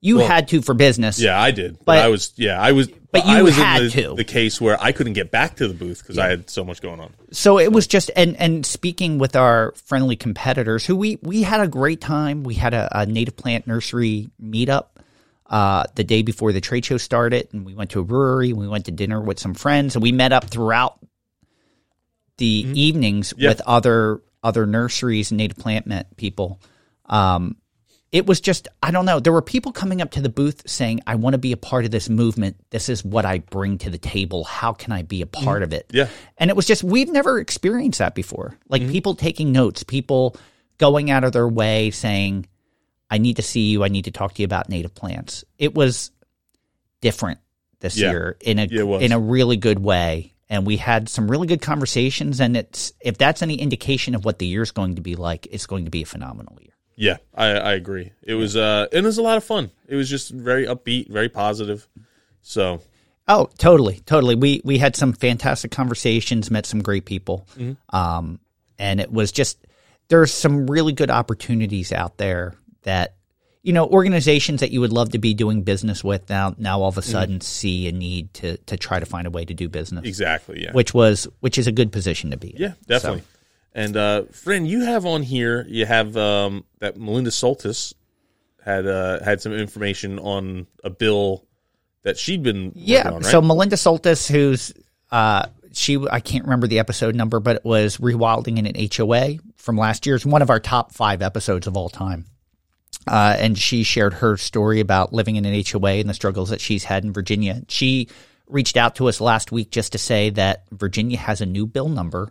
you 0.00 0.18
had 0.18 0.48
to 0.48 0.62
for 0.62 0.74
business. 0.74 1.20
Yeah, 1.20 1.40
I 1.40 1.50
did. 1.50 1.78
But, 1.78 1.84
But- 1.86 1.98
I 1.98 2.08
was 2.08 2.32
yeah, 2.36 2.60
I 2.60 2.72
was 2.72 2.88
but 3.12 3.24
I 3.26 3.38
you 3.38 3.44
was 3.44 3.56
had 3.56 3.82
in 3.82 3.88
the, 3.88 4.02
to. 4.02 4.14
the 4.14 4.24
case 4.24 4.60
where 4.60 4.80
I 4.80 4.92
couldn't 4.92 5.14
get 5.14 5.30
back 5.32 5.56
to 5.56 5.66
the 5.68 5.74
booth 5.74 6.00
because 6.00 6.16
I 6.16 6.28
had 6.28 6.48
so 6.48 6.64
much 6.64 6.80
going 6.80 7.00
on. 7.00 7.12
so 7.32 7.58
it 7.58 7.72
was 7.72 7.86
just 7.86 8.10
and 8.16 8.36
and 8.38 8.64
speaking 8.64 9.18
with 9.18 9.34
our 9.36 9.72
friendly 9.72 10.16
competitors 10.16 10.86
who 10.86 10.94
we 10.96 11.18
we 11.22 11.42
had 11.42 11.60
a 11.60 11.66
great 11.68 12.00
time 12.00 12.44
we 12.44 12.54
had 12.54 12.72
a, 12.72 12.88
a 13.00 13.06
native 13.06 13.36
plant 13.36 13.66
nursery 13.66 14.30
meetup 14.42 14.86
uh, 15.46 15.82
the 15.96 16.04
day 16.04 16.22
before 16.22 16.52
the 16.52 16.60
trade 16.60 16.84
show 16.84 16.96
started, 16.96 17.48
and 17.52 17.66
we 17.66 17.74
went 17.74 17.90
to 17.90 17.98
a 17.98 18.04
brewery. 18.04 18.52
We 18.52 18.68
went 18.68 18.84
to 18.84 18.92
dinner 18.92 19.20
with 19.20 19.40
some 19.40 19.54
friends, 19.54 19.96
and 19.96 20.02
we 20.04 20.12
met 20.12 20.32
up 20.32 20.44
throughout 20.44 21.00
the 22.36 22.46
evenings 22.74 23.34
Yeah. 23.36 23.50
with 23.50 23.60
other 23.62 24.22
other 24.42 24.64
nurseries 24.66 25.32
and 25.32 25.38
native 25.38 25.56
plant 25.58 25.86
met 25.86 26.16
people. 26.16 26.60
Um, 27.06 27.56
it 28.12 28.26
was 28.26 28.40
just 28.40 28.66
I 28.82 28.90
don't 28.90 29.06
know. 29.06 29.20
There 29.20 29.32
were 29.32 29.42
people 29.42 29.72
coming 29.72 30.02
up 30.02 30.10
to 30.12 30.20
the 30.20 30.28
booth 30.28 30.68
saying, 30.68 31.00
"I 31.06 31.14
want 31.14 31.34
to 31.34 31.38
be 31.38 31.52
a 31.52 31.56
part 31.56 31.84
of 31.84 31.90
this 31.90 32.08
movement. 32.08 32.56
This 32.70 32.88
is 32.88 33.04
what 33.04 33.24
I 33.24 33.38
bring 33.38 33.78
to 33.78 33.90
the 33.90 33.98
table. 33.98 34.44
How 34.44 34.72
can 34.72 34.92
I 34.92 35.02
be 35.02 35.22
a 35.22 35.26
part 35.26 35.62
of 35.62 35.72
it?" 35.72 35.86
Yeah. 35.92 36.08
And 36.36 36.50
it 36.50 36.56
was 36.56 36.66
just 36.66 36.82
we've 36.82 37.10
never 37.10 37.38
experienced 37.38 38.00
that 38.00 38.14
before. 38.14 38.58
Like 38.68 38.82
mm-hmm. 38.82 38.90
people 38.90 39.14
taking 39.14 39.52
notes, 39.52 39.84
people 39.84 40.36
going 40.78 41.10
out 41.10 41.24
of 41.24 41.32
their 41.32 41.48
way 41.48 41.90
saying, 41.90 42.46
"I 43.10 43.18
need 43.18 43.36
to 43.36 43.42
see 43.42 43.70
you. 43.70 43.84
I 43.84 43.88
need 43.88 44.06
to 44.06 44.10
talk 44.10 44.34
to 44.34 44.42
you 44.42 44.46
about 44.46 44.68
native 44.68 44.94
plants." 44.94 45.44
It 45.58 45.74
was 45.74 46.10
different 47.00 47.38
this 47.78 47.96
Yeah. 47.96 48.10
year 48.10 48.36
in 48.40 48.58
a 48.58 48.64
Yeah, 48.64 48.98
in 48.98 49.12
a 49.12 49.20
really 49.20 49.56
good 49.56 49.78
way. 49.78 50.34
And 50.48 50.66
we 50.66 50.78
had 50.78 51.08
some 51.08 51.30
really 51.30 51.46
good 51.46 51.62
conversations. 51.62 52.40
And 52.40 52.56
it's 52.56 52.92
if 53.00 53.18
that's 53.18 53.40
any 53.40 53.54
indication 53.54 54.16
of 54.16 54.24
what 54.24 54.40
the 54.40 54.46
year's 54.46 54.72
going 54.72 54.96
to 54.96 55.00
be 55.00 55.14
like, 55.14 55.46
it's 55.52 55.66
going 55.66 55.84
to 55.84 55.92
be 55.92 56.02
a 56.02 56.06
phenomenal 56.06 56.58
year. 56.60 56.72
Yeah, 57.00 57.16
I, 57.34 57.46
I 57.46 57.72
agree. 57.72 58.12
It 58.22 58.34
was 58.34 58.56
uh, 58.56 58.86
and 58.92 59.04
it 59.04 59.08
was 59.08 59.16
a 59.16 59.22
lot 59.22 59.38
of 59.38 59.44
fun. 59.44 59.70
It 59.88 59.96
was 59.96 60.08
just 60.10 60.30
very 60.30 60.66
upbeat, 60.66 61.08
very 61.08 61.30
positive. 61.30 61.88
So 62.42 62.82
Oh, 63.26 63.48
totally, 63.58 64.00
totally. 64.06 64.34
We 64.34 64.60
we 64.64 64.76
had 64.76 64.96
some 64.96 65.12
fantastic 65.12 65.70
conversations, 65.70 66.50
met 66.50 66.66
some 66.66 66.82
great 66.82 67.04
people, 67.04 67.46
um, 67.90 68.40
and 68.78 69.00
it 69.00 69.10
was 69.10 69.30
just 69.30 69.66
there's 70.08 70.32
some 70.32 70.66
really 70.66 70.92
good 70.92 71.10
opportunities 71.10 71.92
out 71.92 72.18
there 72.18 72.54
that 72.82 73.14
you 73.62 73.72
know 73.72 73.86
organizations 73.86 74.60
that 74.60 74.72
you 74.72 74.80
would 74.80 74.92
love 74.92 75.10
to 75.10 75.18
be 75.18 75.32
doing 75.32 75.62
business 75.62 76.02
with 76.02 76.28
now 76.28 76.54
now 76.58 76.82
all 76.82 76.88
of 76.88 76.98
a 76.98 77.02
sudden 77.02 77.40
see 77.40 77.86
a 77.86 77.92
need 77.92 78.34
to 78.34 78.56
to 78.58 78.76
try 78.76 78.98
to 78.98 79.06
find 79.06 79.26
a 79.26 79.30
way 79.30 79.44
to 79.44 79.54
do 79.54 79.68
business, 79.68 80.04
exactly, 80.04 80.64
yeah, 80.64 80.72
which 80.72 80.92
was 80.92 81.28
which 81.38 81.56
is 81.56 81.66
a 81.66 81.72
good 81.72 81.92
position 81.92 82.32
to 82.32 82.36
be. 82.36 82.50
in. 82.50 82.60
yeah, 82.60 82.72
definitely. 82.86 83.22
And 83.74 83.96
uh, 83.96 84.22
friend, 84.32 84.66
you 84.68 84.80
have 84.84 85.06
on 85.06 85.22
here, 85.22 85.64
you 85.68 85.86
have 85.86 86.16
um, 86.16 86.64
that 86.80 86.96
Melinda 86.96 87.30
Soltis 87.30 87.94
had 88.64 88.86
uh, 88.86 89.22
had 89.22 89.40
some 89.40 89.52
information 89.52 90.18
on 90.18 90.66
a 90.84 90.90
bill 90.90 91.46
that 92.02 92.18
she'd 92.18 92.42
been 92.42 92.66
working 92.66 92.82
Yeah. 92.84 93.08
on, 93.08 93.14
right? 93.16 93.24
So 93.24 93.40
Melinda 93.40 93.76
Soltis, 93.76 94.28
who's 94.30 94.72
uh, 95.12 95.46
she, 95.72 95.98
I 96.10 96.20
can't 96.20 96.44
remember 96.44 96.66
the 96.66 96.78
episode 96.80 97.14
number, 97.14 97.38
but 97.40 97.56
it 97.56 97.64
was 97.64 97.98
rewilding 97.98 98.58
in 98.58 98.66
an 98.66 98.88
HOA 98.94 99.38
from 99.56 99.76
last 99.76 100.06
year's 100.06 100.26
one 100.26 100.42
of 100.42 100.50
our 100.50 100.60
top 100.60 100.92
five 100.92 101.22
episodes 101.22 101.66
of 101.66 101.76
all 101.76 101.88
time. 101.88 102.24
Uh, 103.06 103.36
and 103.38 103.56
she 103.56 103.82
shared 103.82 104.14
her 104.14 104.36
story 104.36 104.80
about 104.80 105.12
living 105.12 105.36
in 105.36 105.44
an 105.44 105.64
HOA 105.66 105.92
and 105.92 106.08
the 106.08 106.14
struggles 106.14 106.50
that 106.50 106.60
she's 106.60 106.84
had 106.84 107.04
in 107.04 107.12
Virginia. 107.12 107.62
She 107.68 108.08
reached 108.46 108.76
out 108.76 108.96
to 108.96 109.08
us 109.08 109.20
last 109.20 109.52
week 109.52 109.70
just 109.70 109.92
to 109.92 109.98
say 109.98 110.30
that 110.30 110.64
Virginia 110.72 111.16
has 111.18 111.40
a 111.40 111.46
new 111.46 111.66
bill 111.66 111.88
number. 111.88 112.30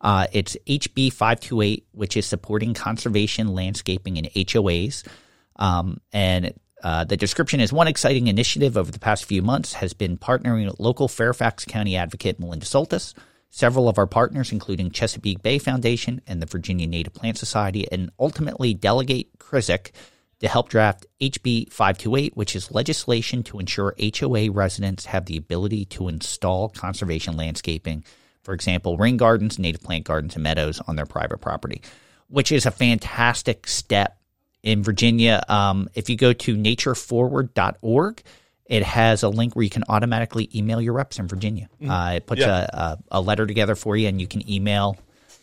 Uh, 0.00 0.26
it's 0.32 0.56
HB 0.66 1.12
528, 1.12 1.86
which 1.92 2.16
is 2.16 2.26
supporting 2.26 2.74
conservation, 2.74 3.54
landscaping, 3.54 4.18
and 4.18 4.28
HOAs. 4.28 5.06
Um, 5.56 6.00
and 6.12 6.54
uh, 6.82 7.04
the 7.04 7.16
description 7.16 7.60
is 7.60 7.72
one 7.72 7.88
exciting 7.88 8.28
initiative 8.28 8.76
over 8.76 8.90
the 8.90 8.98
past 8.98 9.26
few 9.26 9.42
months 9.42 9.74
has 9.74 9.92
been 9.92 10.16
partnering 10.16 10.66
with 10.66 10.80
local 10.80 11.08
Fairfax 11.08 11.64
County 11.64 11.96
advocate 11.96 12.40
Melinda 12.40 12.64
Soltis. 12.64 13.14
Several 13.50 13.88
of 13.88 13.98
our 13.98 14.06
partners, 14.06 14.52
including 14.52 14.90
Chesapeake 14.90 15.42
Bay 15.42 15.58
Foundation 15.58 16.22
and 16.26 16.40
the 16.40 16.46
Virginia 16.46 16.86
Native 16.86 17.12
Plant 17.12 17.36
Society, 17.36 17.90
and 17.90 18.10
ultimately 18.18 18.74
Delegate 18.74 19.38
Krizek 19.38 19.90
to 20.38 20.48
help 20.48 20.68
draft 20.68 21.04
HB 21.20 21.70
528, 21.70 22.36
which 22.36 22.56
is 22.56 22.70
legislation 22.70 23.42
to 23.42 23.58
ensure 23.58 23.94
HOA 24.00 24.50
residents 24.50 25.06
have 25.06 25.26
the 25.26 25.36
ability 25.36 25.84
to 25.86 26.08
install 26.08 26.68
conservation 26.70 27.36
landscaping, 27.36 28.04
for 28.42 28.54
example, 28.54 28.96
rain 28.96 29.16
gardens, 29.16 29.58
native 29.58 29.82
plant 29.82 30.04
gardens, 30.04 30.34
and 30.34 30.42
meadows 30.42 30.80
on 30.86 30.96
their 30.96 31.06
private 31.06 31.38
property, 31.40 31.82
which 32.28 32.50
is 32.52 32.66
a 32.66 32.70
fantastic 32.70 33.66
step 33.66 34.18
in 34.62 34.82
Virginia. 34.82 35.42
Um, 35.48 35.88
if 35.94 36.08
you 36.10 36.16
go 36.16 36.32
to 36.32 36.56
natureforward.org, 37.24 38.22
it 38.66 38.82
has 38.84 39.22
a 39.22 39.28
link 39.28 39.56
where 39.56 39.62
you 39.64 39.70
can 39.70 39.84
automatically 39.88 40.48
email 40.54 40.80
your 40.80 40.92
reps 40.92 41.18
in 41.18 41.26
Virginia. 41.26 41.68
Uh, 41.86 42.12
it 42.16 42.26
puts 42.26 42.40
Yeah. 42.40 42.66
a, 42.72 42.76
a, 42.78 42.98
a 43.12 43.20
letter 43.20 43.46
together 43.46 43.74
for 43.74 43.96
you, 43.96 44.08
and 44.08 44.20
you 44.20 44.26
can 44.28 44.48
email 44.50 44.96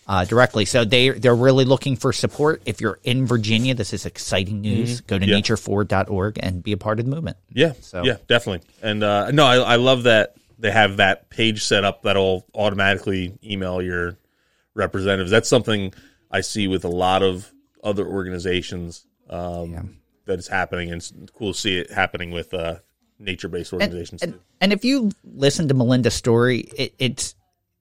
uh, 0.07 0.23
directly. 0.23 0.63
So 0.63 0.86
they 0.86 1.10
they're 1.10 1.36
really 1.36 1.65
looking 1.65 1.97
for 1.97 2.13
support. 2.13 2.62
If 2.65 2.79
you're 2.79 2.99
in 3.03 3.25
Virginia, 3.25 3.73
this 3.75 3.91
is 3.91 4.05
exciting 4.05 4.62
news. 4.62 5.01
Go 5.01 5.19
to 5.19 5.25
Yeah. 5.25 5.36
natureforward.org 5.39 6.39
and 6.41 6.63
be 6.63 6.71
a 6.71 6.77
part 6.77 6.99
of 6.99 7.05
the 7.05 7.12
movement. 7.13 7.36
Yeah, 7.51 7.73
So- 7.81 8.03
yeah, 8.05 8.15
definitely. 8.27 8.65
And 8.81 9.03
uh, 9.03 9.31
no, 9.31 9.45
I, 9.45 9.55
I 9.57 9.75
love 9.75 10.03
that 10.03 10.36
they 10.58 10.72
have 10.72 10.98
that 10.98 11.30
page 11.30 11.63
set 11.63 11.84
up 11.84 12.04
that'll 12.04 12.46
automatically 12.54 13.38
email 13.43 13.82
your 13.82 14.17
representatives. 14.74 15.32
That's 15.32 15.50
something 15.50 15.93
I 16.32 16.41
see 16.41 16.67
with 16.67 16.86
a 16.86 16.89
lot 16.89 17.24
of 17.24 17.52
other 17.84 18.06
organizations 18.06 19.06
um, 19.30 19.98
that 20.26 20.39
is 20.39 20.48
happening, 20.48 20.91
and 20.91 21.02
it's 21.02 21.13
cool 21.34 21.54
to 21.54 21.60
see 21.60 21.78
it 21.78 21.91
happening 21.91 22.32
with 22.32 22.54
uh, 22.54 22.76
nature-based 23.20 23.74
organizations 23.74 24.22
and, 24.22 24.34
too. 24.34 24.39
and 24.62 24.74
if 24.74 24.86
you 24.86 25.12
listen 25.24 25.67
to 25.67 25.74
Melinda's 25.74 26.13
story, 26.13 26.60
it, 26.78 26.93
it's 27.00 27.36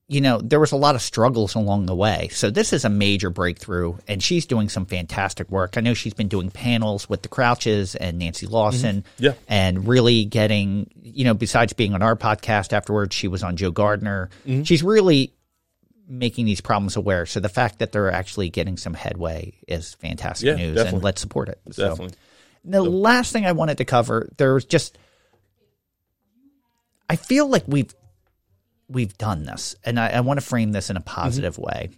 you 0.09 0.21
know 0.21 0.40
there 0.40 0.61
was 0.61 0.73
a 0.73 0.77
lot 0.77 0.95
of 0.95 1.03
struggles 1.03 1.55
along 1.55 1.87
the 1.87 1.95
way. 1.95 2.29
So 2.31 2.51
this 2.51 2.73
is 2.73 2.85
a 2.85 2.88
major 2.88 3.29
breakthrough, 3.31 3.97
and 4.07 4.23
she's 4.23 4.47
doing 4.47 4.69
some 4.69 4.87
fantastic 4.87 5.51
work. 5.51 5.77
I 5.77 5.81
know 5.81 5.95
she's 5.95 6.14
been 6.14 6.29
doing 6.29 6.51
panels 6.51 7.09
with 7.09 7.23
the 7.23 7.29
Crouches 7.29 7.97
and 7.97 8.19
Nancy 8.19 8.47
mm-hmm. 8.47 8.55
Lawson, 8.55 9.05
Yeah. 9.19 9.33
and 9.49 9.87
really 9.88 10.25
getting 10.25 10.90
you 11.03 11.25
know 11.25 11.35
besides 11.35 11.73
being 11.73 11.92
on 11.95 12.03
our 12.03 12.14
podcast 12.16 12.73
afterwards, 12.73 13.14
she 13.16 13.29
was 13.29 13.42
on 13.42 13.57
Joe 13.57 13.71
Gardener. 13.73 14.31
Mm-hmm. 14.47 14.62
She's 14.62 14.83
really 14.83 15.33
making 16.09 16.45
these 16.47 16.61
problems 16.61 16.95
aware. 16.95 17.27
So 17.27 17.40
the 17.40 17.49
fact 17.49 17.81
that 17.81 17.90
they're 17.90 18.12
actually 18.12 18.49
getting 18.49 18.77
some 18.77 18.95
headway 18.95 19.55
is 19.66 19.95
fantastic 19.95 20.47
Yeah, 20.47 20.55
news, 20.55 20.77
definitely. 20.77 20.97
and 20.99 21.05
let's 21.05 21.21
support 21.21 21.49
it. 21.49 21.61
So- 21.73 21.88
Definitely. 21.88 22.16
the 22.64 22.83
last 22.85 23.33
thing 23.33 23.45
I 23.45 23.51
wanted 23.53 23.79
to 23.79 23.85
cover, 23.85 24.29
there 24.37 24.55
was 24.55 24.64
just 24.64 24.99
I 27.11 27.16
feel 27.16 27.49
like 27.49 27.64
we've 27.66 27.92
we've 28.88 29.16
done 29.18 29.44
this, 29.44 29.75
and 29.85 29.99
I, 29.99 30.09
I 30.09 30.20
want 30.20 30.40
to 30.40 30.46
frame 30.46 30.72
this 30.72 30.90
in 30.90 30.96
a 30.96 31.01
mm-hmm. 31.01 31.14
positive 31.14 31.59
way. 31.59 31.90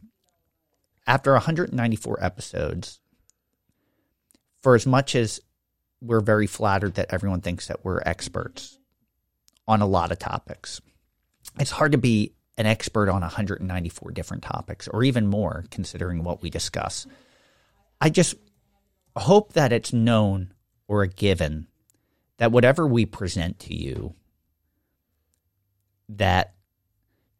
After 1.06 1.32
194 1.32 2.22
episodes, 2.22 3.00
for 4.62 4.74
as 4.74 4.86
much 4.86 5.14
as 5.14 5.40
we're 6.00 6.20
very 6.20 6.46
flattered 6.46 6.94
that 6.94 7.12
everyone 7.12 7.40
thinks 7.40 7.68
that 7.68 7.84
we're 7.84 8.00
experts 8.04 8.78
on 9.66 9.80
a 9.80 9.86
lot 9.86 10.12
of 10.12 10.18
topics, 10.18 10.80
it's 11.58 11.70
hard 11.70 11.92
to 11.92 11.98
be 11.98 12.34
an 12.58 12.66
expert 12.66 13.08
on 13.08 13.20
194 13.20 14.10
different 14.10 14.42
topics, 14.42 14.88
or 14.88 15.04
even 15.04 15.26
more, 15.26 15.64
considering 15.70 16.24
what 16.24 16.42
we 16.42 16.50
discuss. 16.50 17.06
I 18.00 18.10
just 18.10 18.34
hope 19.16 19.54
that 19.54 19.72
it's 19.72 19.92
known 19.92 20.52
or 20.86 21.02
a 21.02 21.08
given 21.08 21.68
that 22.38 22.52
whatever 22.52 22.86
we 22.86 23.04
present 23.04 23.58
to 23.58 23.74
you 23.74 24.14
that 26.08 26.54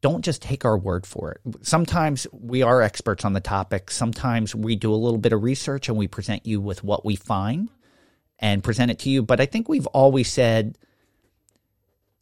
don't 0.01 0.23
just 0.23 0.41
take 0.41 0.65
our 0.65 0.77
word 0.77 1.05
for 1.05 1.31
it. 1.31 1.41
Sometimes 1.61 2.25
we 2.31 2.61
are 2.61 2.81
experts 2.81 3.25
on 3.25 3.33
the 3.33 3.41
topic. 3.41 3.91
Sometimes 3.91 4.55
we 4.55 4.75
do 4.75 4.93
a 4.93 4.95
little 4.95 5.17
bit 5.17 5.33
of 5.33 5.43
research 5.43 5.89
and 5.89 5.97
we 5.97 6.07
present 6.07 6.45
you 6.45 6.61
with 6.61 6.83
what 6.83 7.03
we 7.03 7.15
find 7.15 7.69
and 8.39 8.63
present 8.63 8.91
it 8.91 8.99
to 8.99 9.09
you. 9.09 9.21
But 9.21 9.41
I 9.41 9.45
think 9.45 9.67
we've 9.67 9.87
always 9.87 10.31
said 10.31 10.77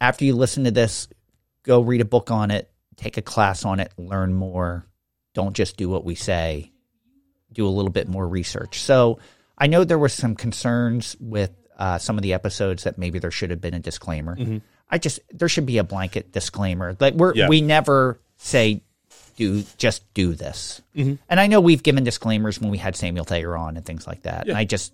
after 0.02 0.26
you 0.26 0.36
listen 0.36 0.64
to 0.64 0.72
this, 0.72 1.08
go 1.64 1.82
read 1.82 2.02
a 2.02 2.06
book 2.06 2.32
on 2.32 2.50
it, 2.50 2.72
take 2.96 3.18
a 3.18 3.22
class 3.22 3.64
on 3.66 3.80
it, 3.80 3.92
learn 3.98 4.34
more. 4.34 4.86
Don't 5.34 5.56
just 5.56 5.78
do 5.78 5.88
what 5.88 6.04
we 6.04 6.16
say, 6.16 6.72
do 7.54 7.68
a 7.68 7.70
little 7.70 7.92
bit 7.92 8.08
more 8.08 8.28
research. 8.28 8.80
So 8.80 9.20
I 9.56 9.68
know 9.68 9.84
there 9.84 10.00
were 10.00 10.10
some 10.10 10.36
concerns 10.36 11.16
with 11.20 11.52
uh, 11.78 12.00
some 12.00 12.18
of 12.18 12.24
the 12.24 12.34
episodes 12.34 12.86
that 12.86 12.98
maybe 12.98 13.20
there 13.20 13.30
should 13.30 13.52
have 13.52 13.62
been 13.62 13.76
a 13.76 13.80
disclaimer. 13.80 14.36
I 14.90 14.98
just 14.98 15.20
there 15.32 15.50
should 15.50 15.66
be 15.66 15.78
a 15.78 15.84
blanket 15.84 16.32
disclaimer. 16.32 16.96
Like 17.00 17.14
we're 17.14 17.34
Yeah. 17.36 17.48
we 17.48 17.62
never 17.62 18.20
say 18.38 18.82
do 19.36 19.64
just 19.78 20.02
do 20.14 20.34
this. 20.34 20.82
And 20.96 21.20
I 21.30 21.48
know 21.48 21.62
we've 21.62 21.84
given 21.84 22.04
disclaimers 22.04 22.60
when 22.60 22.72
we 22.72 22.78
had 22.78 22.96
Samuel 22.96 23.26
Thayer 23.26 23.56
on 23.56 23.78
and 23.78 23.86
things 23.86 24.08
like 24.08 24.24
that. 24.24 24.48
And 24.48 24.58
I 24.58 24.64
just 24.66 24.94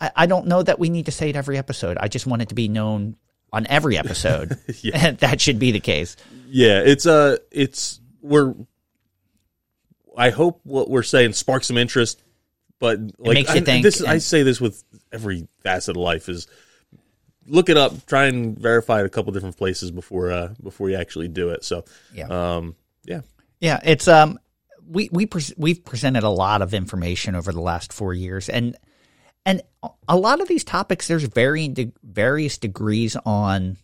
I, 0.00 0.10
I 0.16 0.26
don't 0.26 0.46
know 0.46 0.62
that 0.62 0.78
we 0.78 0.88
need 0.88 1.06
to 1.06 1.12
say 1.12 1.30
it 1.30 1.36
every 1.36 1.56
episode. 1.58 1.96
I 1.98 2.08
just 2.08 2.26
want 2.26 2.42
it 2.42 2.48
to 2.48 2.54
be 2.54 2.68
known 2.68 3.16
on 3.52 3.66
every 3.68 3.96
episode. 3.98 4.58
Yeah. 4.82 5.10
that 5.20 5.40
should 5.40 5.58
be 5.58 5.72
the 5.72 5.80
case. 5.80 6.16
Yeah, 6.48 6.80
it's 6.80 7.06
uh 7.06 7.36
it's 7.50 8.00
we're 8.22 8.54
I 10.16 10.30
hope 10.30 10.60
what 10.64 10.90
we're 10.90 11.02
saying 11.02 11.34
sparks 11.34 11.68
some 11.68 11.76
interest, 11.78 12.22
but 12.78 12.98
like 13.18 13.48
I, 13.48 13.60
This 13.60 14.02
I 14.02 14.18
say 14.18 14.42
this 14.42 14.60
with 14.60 14.82
every 15.12 15.46
facet 15.62 15.96
of 15.96 16.02
life 16.02 16.28
is 16.28 16.46
look 17.50 17.68
it 17.68 17.76
up, 17.76 18.06
try 18.06 18.26
and 18.26 18.58
verify 18.58 19.00
it 19.00 19.06
a 19.06 19.10
couple 19.10 19.32
different 19.32 19.56
places 19.56 19.90
before 19.90 20.30
uh 20.32 20.54
before 20.62 20.88
you 20.90 20.96
actually 20.96 21.28
do 21.28 21.50
it. 21.50 21.64
So 21.64 21.84
Yeah. 22.14 22.26
um 22.28 22.76
yeah. 23.04 23.20
Yeah, 23.60 23.80
it's 23.84 24.08
um 24.08 24.38
we 24.86 25.08
we 25.12 25.26
pres 25.26 25.52
we've 25.56 25.84
presented 25.84 26.22
a 26.22 26.30
lot 26.30 26.62
of 26.62 26.72
information 26.74 27.34
over 27.34 27.52
the 27.52 27.60
last 27.60 27.92
4 27.92 28.14
years 28.14 28.48
and 28.48 28.76
and 29.46 29.62
a 30.06 30.16
lot 30.16 30.42
of 30.42 30.48
these 30.48 30.64
topics, 30.64 31.08
there's 31.08 31.24
varying 31.24 31.72
de- 31.72 31.92
various 32.02 32.58
degrees 32.58 33.16
on 33.24 33.78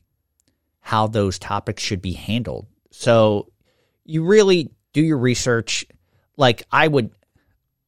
how 0.80 1.06
those 1.06 1.38
topics 1.38 1.82
should 1.82 2.02
be 2.02 2.12
handled. 2.12 2.66
So 2.90 3.50
you 4.04 4.24
really 4.24 4.70
do 4.92 5.00
your 5.00 5.16
research. 5.16 5.86
Like 6.36 6.64
I 6.70 6.86
would, 6.88 7.10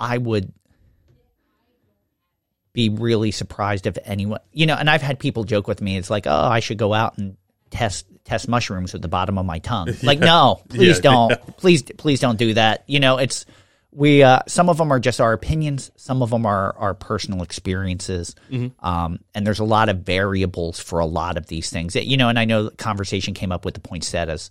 I 0.01 0.17
would 0.17 0.51
be 2.79 2.89
really 2.91 3.33
surprised 3.33 3.89
if 3.89 3.99
anyone, 4.05 4.39
you 4.53 4.65
know, 4.65 4.77
and 4.77 4.89
I've 4.89 5.03
had 5.03 5.19
people 5.19 5.43
joke 5.43 5.67
with 5.67 5.83
me. 5.83 5.97
It's 5.97 6.11
like, 6.11 6.29
oh, 6.29 6.45
I 6.45 6.61
should 6.61 6.79
go 6.79 6.95
out 6.95 7.19
and 7.19 7.37
test 7.71 8.07
test 8.25 8.47
mushrooms 8.49 8.93
with 8.93 9.03
the 9.03 9.09
bottom 9.09 9.37
of 9.37 9.45
my 9.45 9.59
tongue. 9.59 9.89
Like, 10.05 10.21
no, 10.21 10.63
please 10.69 10.99
Yeah, 10.99 11.03
don't. 11.03 11.31
yeah. 11.31 11.37
Please, 11.57 11.83
please 11.83 12.21
don't 12.21 12.39
do 12.39 12.55
that. 12.55 12.85
You 12.87 13.01
know, 13.01 13.19
it's 13.19 13.47
we. 13.91 14.23
Uh, 14.23 14.41
some 14.47 14.69
of 14.69 14.77
them 14.79 14.93
are 14.93 15.01
just 15.01 15.21
our 15.21 15.33
opinions. 15.33 15.91
Some 15.97 16.23
of 16.23 16.31
them 16.31 16.47
are 16.47 16.77
our 16.79 16.95
personal 16.95 17.43
experiences. 17.43 18.37
Um, 18.79 19.19
and 19.35 19.45
there's 19.45 19.59
a 19.59 19.65
lot 19.65 19.89
of 19.89 19.99
variables 20.03 20.79
for 20.79 21.01
a 21.01 21.07
lot 21.07 21.37
of 21.37 21.47
these 21.49 21.71
things. 21.71 21.97
You 21.97 22.17
know, 22.17 22.29
and 22.29 22.39
I 22.39 22.45
know 22.45 22.65
the 22.71 22.77
conversation 22.77 23.35
came 23.35 23.51
up 23.51 23.65
with 23.65 23.75
the 23.75 23.81
poinsettias. 23.81 24.51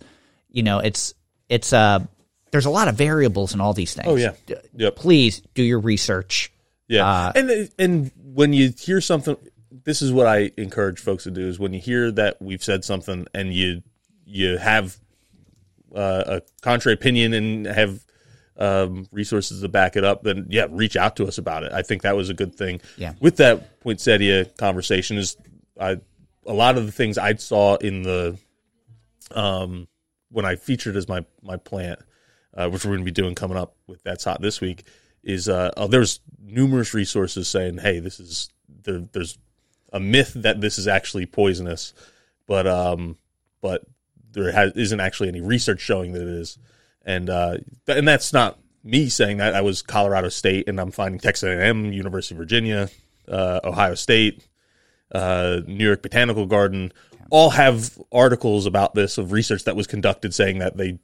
You 0.50 0.64
know, 0.64 0.80
it's 0.80 1.14
it's 1.48 1.72
uh 1.72 2.00
there's 2.50 2.66
a 2.66 2.70
lot 2.70 2.88
of 2.88 2.94
variables 2.96 3.54
in 3.54 3.60
all 3.62 3.72
these 3.72 3.94
things. 3.94 4.06
Oh, 4.08 4.16
yeah. 4.16 4.32
Yep. 4.74 4.96
Please 4.96 5.40
do 5.54 5.62
your 5.62 5.80
research. 5.80 6.52
Yeah, 6.90 7.06
Uh, 7.06 7.32
and 7.34 7.70
and 7.78 8.10
when 8.38 8.52
you 8.52 8.72
hear 8.78 9.00
something, 9.00 9.36
this 9.82 10.00
is 10.00 10.12
what 10.12 10.28
I 10.28 10.52
encourage 10.56 11.00
folks 11.00 11.24
to 11.24 11.30
do: 11.32 11.48
is 11.48 11.58
when 11.58 11.72
you 11.72 11.80
hear 11.80 12.12
that 12.12 12.40
we've 12.40 12.62
said 12.62 12.84
something 12.84 13.26
and 13.34 13.52
you 13.52 13.82
you 14.24 14.58
have 14.58 14.96
uh, 15.92 16.22
a 16.24 16.42
contrary 16.62 16.94
opinion 16.94 17.32
and 17.32 17.66
have 17.66 18.04
um, 18.56 19.08
resources 19.10 19.60
to 19.62 19.68
back 19.68 19.96
it 19.96 20.04
up, 20.04 20.22
then 20.22 20.46
yeah, 20.50 20.68
reach 20.70 20.94
out 20.94 21.16
to 21.16 21.26
us 21.26 21.36
about 21.36 21.64
it. 21.64 21.72
I 21.72 21.82
think 21.82 22.02
that 22.02 22.14
was 22.14 22.30
a 22.30 22.34
good 22.34 22.54
thing. 22.54 22.80
Yeah. 22.96 23.14
With 23.18 23.38
that 23.38 23.80
poinsettia 23.80 24.44
conversation, 24.56 25.16
is 25.16 25.36
I 25.80 25.96
a 26.46 26.52
lot 26.52 26.78
of 26.78 26.86
the 26.86 26.92
things 26.92 27.18
I 27.18 27.34
saw 27.34 27.74
in 27.74 28.02
the 28.04 28.38
um 29.32 29.88
when 30.30 30.44
I 30.44 30.54
featured 30.54 30.94
as 30.94 31.08
my 31.08 31.24
my 31.42 31.56
plant, 31.56 31.98
uh, 32.54 32.68
which 32.68 32.84
we're 32.84 32.92
going 32.92 33.00
to 33.00 33.04
be 33.04 33.10
doing 33.10 33.34
coming 33.34 33.58
up 33.58 33.74
with 33.88 34.04
that's 34.04 34.22
hot 34.22 34.40
this 34.40 34.60
week, 34.60 34.84
is 35.28 35.46
uh, 35.46 35.70
oh, 35.76 35.86
there's 35.86 36.20
numerous 36.42 36.94
resources 36.94 37.46
saying, 37.46 37.78
hey, 37.78 38.00
this 38.00 38.18
is 38.18 38.48
there, 38.82 39.00
there's 39.12 39.38
a 39.92 40.00
myth 40.00 40.32
that 40.34 40.60
this 40.60 40.78
is 40.78 40.88
actually 40.88 41.26
poisonous, 41.26 41.92
but 42.46 42.66
um, 42.66 43.16
but 43.60 43.84
there 44.32 44.50
has, 44.50 44.72
isn't 44.72 45.00
actually 45.00 45.28
any 45.28 45.42
research 45.42 45.80
showing 45.80 46.12
that 46.12 46.22
it 46.22 46.28
is, 46.28 46.58
and 47.04 47.28
uh, 47.28 47.58
and 47.86 48.08
that's 48.08 48.32
not 48.32 48.58
me 48.82 49.10
saying 49.10 49.36
that. 49.36 49.54
I 49.54 49.60
was 49.60 49.82
Colorado 49.82 50.30
State, 50.30 50.66
and 50.66 50.80
I'm 50.80 50.90
finding 50.90 51.20
Texas 51.20 51.46
A&M, 51.46 51.92
University 51.92 52.34
of 52.34 52.38
Virginia, 52.38 52.88
uh, 53.28 53.60
Ohio 53.62 53.94
State, 53.94 54.48
uh, 55.12 55.60
New 55.66 55.84
York 55.84 56.02
Botanical 56.02 56.46
Garden, 56.46 56.90
all 57.28 57.50
have 57.50 57.98
articles 58.10 58.64
about 58.64 58.94
this 58.94 59.18
of 59.18 59.32
research 59.32 59.64
that 59.64 59.76
was 59.76 59.86
conducted 59.86 60.32
saying 60.32 60.60
that 60.60 60.78
they 60.78 60.98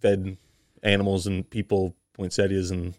fed 0.00 0.38
animals 0.82 1.26
and 1.26 1.48
people 1.50 1.94
poinsettias 2.14 2.70
and 2.70 2.94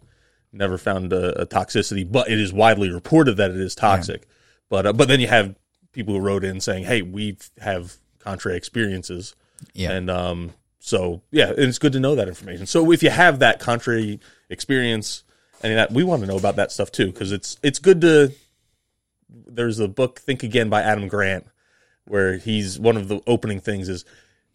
never 0.52 0.78
found 0.78 1.12
a, 1.12 1.42
a 1.42 1.46
toxicity, 1.46 2.10
but 2.10 2.30
it 2.30 2.38
is 2.40 2.52
widely 2.52 2.90
reported 2.90 3.36
that 3.36 3.50
it 3.50 3.56
is 3.58 3.74
toxic. 3.74 4.26
But 4.68 4.86
uh, 4.86 4.92
but 4.92 5.08
then 5.08 5.20
you 5.20 5.28
have 5.28 5.54
people 5.92 6.14
who 6.14 6.20
wrote 6.20 6.44
in 6.44 6.60
saying, 6.60 6.84
"Hey, 6.84 7.02
we 7.02 7.36
have 7.60 7.96
contrary 8.18 8.56
experiences," 8.56 9.34
Yeah. 9.74 9.92
and 9.92 10.10
um, 10.10 10.54
so 10.78 11.22
yeah, 11.30 11.48
and 11.48 11.58
it's 11.60 11.78
good 11.78 11.92
to 11.92 12.00
know 12.00 12.14
that 12.14 12.28
information. 12.28 12.66
So 12.66 12.90
if 12.92 13.02
you 13.02 13.10
have 13.10 13.38
that 13.40 13.60
contrary 13.60 14.20
experience, 14.50 15.24
and 15.62 15.76
that 15.76 15.92
we 15.92 16.04
want 16.04 16.22
to 16.22 16.26
know 16.28 16.36
about 16.36 16.56
that 16.56 16.72
stuff 16.72 16.90
too, 16.92 17.06
because 17.06 17.32
it's 17.32 17.56
it's 17.62 17.78
good 17.78 18.00
to. 18.02 18.32
There's 19.30 19.78
a 19.78 19.88
book, 19.88 20.20
Think 20.20 20.42
Again, 20.42 20.70
by 20.70 20.80
Adam 20.82 21.06
Grant, 21.08 21.46
where 22.06 22.38
he's 22.38 22.78
one 22.78 22.96
of 22.96 23.08
the 23.08 23.20
opening 23.26 23.60
things 23.60 23.88
is 23.88 24.04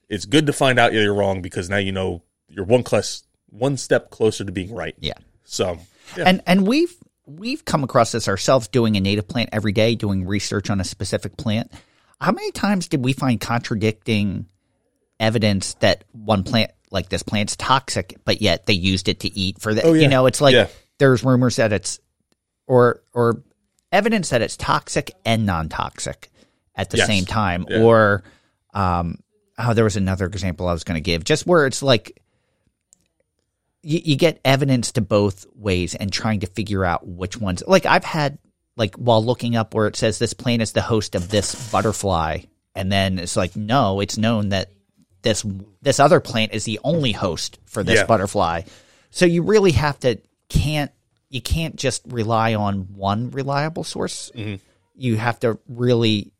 it's 0.10 0.26
good 0.26 0.48
to 0.48 0.54
find 0.54 0.80
out 0.80 0.94
you're 0.94 1.14
wrong 1.14 1.42
because 1.42 1.70
now 1.70 1.78
you 1.78 1.92
know 1.92 2.24
you're 2.48 2.66
one 2.66 2.84
class 2.84 3.24
one 3.50 3.78
step 3.78 4.10
closer 4.10 4.44
to 4.44 4.52
being 4.52 4.74
right. 4.74 4.96
Yeah. 5.00 5.14
So 5.46 5.80
yeah. 6.18 6.24
And 6.28 6.42
and 6.48 6.68
we've 6.68 6.94
we've 7.26 7.64
come 7.66 7.84
across 7.84 8.12
this 8.12 8.28
ourselves 8.28 8.68
doing 8.68 8.98
a 8.98 9.00
native 9.00 9.28
plant 9.28 9.50
every 9.54 9.72
day, 9.72 9.96
doing 9.96 10.26
research 10.26 10.70
on 10.70 10.80
a 10.80 10.84
specific 10.84 11.38
plant. 11.38 11.72
How 12.20 12.32
many 12.32 12.52
times 12.52 12.88
did 12.88 13.04
we 13.04 13.14
find 13.14 13.40
contradicting 13.42 14.46
evidence 15.20 15.76
that 15.76 16.04
one 16.12 16.44
plant 16.44 16.72
like 16.92 17.10
this 17.10 17.24
plant's 17.24 17.56
toxic, 17.56 18.18
but 18.26 18.42
yet 18.42 18.66
they 18.66 18.74
used 18.74 19.08
it 19.10 19.22
to 19.22 19.38
eat 19.38 19.60
for 19.60 19.74
the 19.74 19.82
Oh, 19.84 19.94
yeah. 19.94 20.02
you 20.04 20.08
know, 20.08 20.26
it's 20.26 20.42
like 20.42 20.54
Yeah. 20.54 20.68
there's 21.00 21.24
rumors 21.24 21.56
that 21.58 21.74
it's 21.74 22.00
or 22.68 23.02
or 23.14 23.42
evidence 23.92 24.30
that 24.30 24.42
it's 24.42 24.58
toxic 24.58 25.12
and 25.26 25.46
non 25.46 25.70
toxic 25.70 26.30
at 26.76 26.90
the 26.90 26.98
Yes. 26.98 27.08
same 27.08 27.26
time. 27.26 27.66
Or 27.72 28.24
um 28.74 29.18
oh 29.58 29.74
there 29.74 29.84
was 29.84 29.96
another 29.98 30.26
example 30.26 30.68
I 30.68 30.74
was 30.74 30.84
gonna 30.84 31.02
give. 31.02 31.24
Just 31.24 31.46
where 31.48 31.66
it's 31.68 31.82
like 31.84 32.22
you, 33.84 34.00
you 34.04 34.16
get 34.16 34.40
evidence 34.44 34.94
to 34.94 35.02
both 35.02 35.46
ways 35.56 35.94
and 35.96 36.12
trying 36.12 36.40
to 36.40 36.48
figure 36.48 36.84
out 36.84 37.06
which 37.08 37.38
ones 37.40 37.64
like 37.68 37.86
i've 37.86 38.04
had 38.06 38.38
like 38.76 38.96
while 38.96 39.24
looking 39.24 39.56
up 39.56 39.74
where 39.74 39.88
it 39.88 39.96
says 39.96 40.18
this 40.18 40.34
plant 40.34 40.62
is 40.62 40.72
the 40.72 40.82
host 40.82 41.16
of 41.16 41.30
this 41.30 41.72
butterfly 41.72 42.40
and 42.76 42.92
then 42.92 43.20
it's 43.20 43.36
like 43.36 43.56
no 43.56 44.00
it's 44.00 44.18
known 44.18 44.50
that 44.50 44.72
this 45.22 45.46
this 45.82 46.00
other 46.00 46.20
plant 46.20 46.54
is 46.54 46.66
the 46.66 46.80
only 46.84 47.12
host 47.14 47.58
for 47.66 47.84
this 47.84 48.00
Yeah. 48.00 48.06
butterfly. 48.06 48.62
So 49.10 49.26
you 49.26 49.42
really 49.44 49.72
have 49.72 50.00
to 50.02 50.18
can't 50.50 50.92
you 51.30 51.42
can't 51.42 51.76
just 51.76 52.04
rely 52.08 52.54
on 52.56 52.94
one 52.94 53.32
reliable 53.32 53.84
source. 53.84 54.32
Mm-hmm. 54.36 54.56
You 54.96 55.16
have 55.16 55.40
to 55.40 55.58
really 55.68 56.32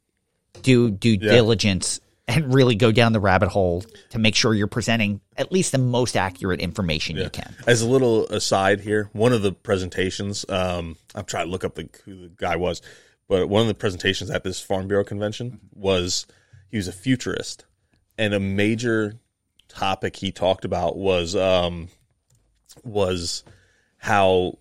do 0.62 0.92
due 0.92 1.18
diligence 1.18 2.00
and 2.28 2.54
really 2.54 2.76
go 2.76 2.92
down 2.92 3.14
the 3.14 3.20
rabbit 3.20 3.50
hole 3.50 3.84
to 4.10 4.20
make 4.20 4.36
sure 4.36 4.54
you're 4.54 4.68
presenting 4.68 5.20
at 5.36 5.52
least 5.52 5.72
the 5.72 5.78
most 5.78 6.16
accurate 6.16 6.62
information 6.62 7.18
you 7.18 7.30
can. 7.30 7.54
As 7.68 7.82
a 7.82 7.88
little 7.88 8.28
aside 8.28 8.80
here, 8.80 9.10
one 9.14 9.34
of 9.34 9.42
the 9.42 9.52
presentations, 9.52 10.46
um, 10.48 10.96
I'm 11.16 11.26
trying 11.26 11.48
to 11.48 11.52
look 11.52 11.64
up 11.64 11.76
the, 11.76 11.90
who 12.06 12.16
the 12.16 12.32
guy 12.36 12.56
was, 12.56 12.82
but 13.28 13.50
one 13.50 13.62
of 13.62 13.68
the 13.68 13.74
presentations 13.74 14.30
at 14.30 14.44
this 14.44 14.62
Farm 14.62 14.88
Bureau 14.88 15.04
convention 15.04 15.60
was 15.74 16.26
he 16.70 16.78
was 16.78 16.88
a 16.88 16.94
futurist, 16.94 17.66
and 18.18 18.34
a 18.34 18.40
major 18.40 19.16
topic 19.68 20.16
he 20.16 20.32
talked 20.32 20.66
about 20.66 20.96
was 20.98 21.36
um, 21.36 21.90
was 22.84 23.44
how 23.98 24.58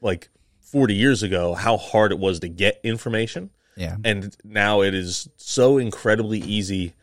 like 0.00 0.30
40 0.60 0.94
years 0.94 1.22
ago 1.22 1.54
how 1.54 1.76
hard 1.76 2.12
it 2.12 2.18
was 2.18 2.40
to 2.40 2.48
get 2.48 2.80
information 2.82 3.50
Yeah. 3.76 3.96
and 4.04 4.36
now 4.44 4.82
it 4.82 4.94
is 4.94 5.28
so 5.36 5.78
incredibly 5.78 6.38
easy 6.38 6.94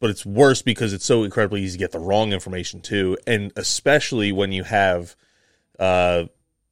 but 0.00 0.10
it's 0.10 0.26
worse 0.26 0.60
because 0.60 0.92
it's 0.92 1.04
so 1.04 1.22
incredibly 1.24 1.62
easy 1.62 1.78
to 1.78 1.84
get 1.84 1.92
the 1.92 1.98
wrong 1.98 2.32
information 2.32 2.80
too 2.80 3.16
and 3.26 3.52
especially 3.56 4.32
when 4.32 4.52
you 4.52 4.64
have 4.64 5.16
uh, 5.78 6.24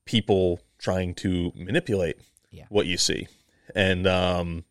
people 0.05 0.61
trying 0.79 1.15
to 1.15 1.53
manipulate 1.55 2.17
Yeah. 2.51 2.67
what 2.69 2.87
you 2.87 2.99
see 2.99 3.27
and 3.75 4.07
um 4.07 4.65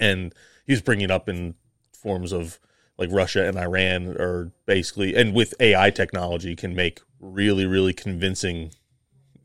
and 0.00 0.34
he 0.66 0.72
was 0.72 0.82
bringing 0.82 1.04
it 1.04 1.10
up 1.10 1.28
in 1.28 1.54
forms 1.92 2.32
of 2.32 2.58
like 2.96 3.10
Russia 3.12 3.46
and 3.46 3.56
Iran 3.58 4.08
are 4.18 4.50
basically 4.66 5.14
and 5.14 5.34
with 5.34 5.54
AI 5.60 5.90
technology 5.90 6.56
can 6.56 6.74
make 6.74 7.00
really 7.20 7.66
really 7.66 7.92
convincing 7.92 8.72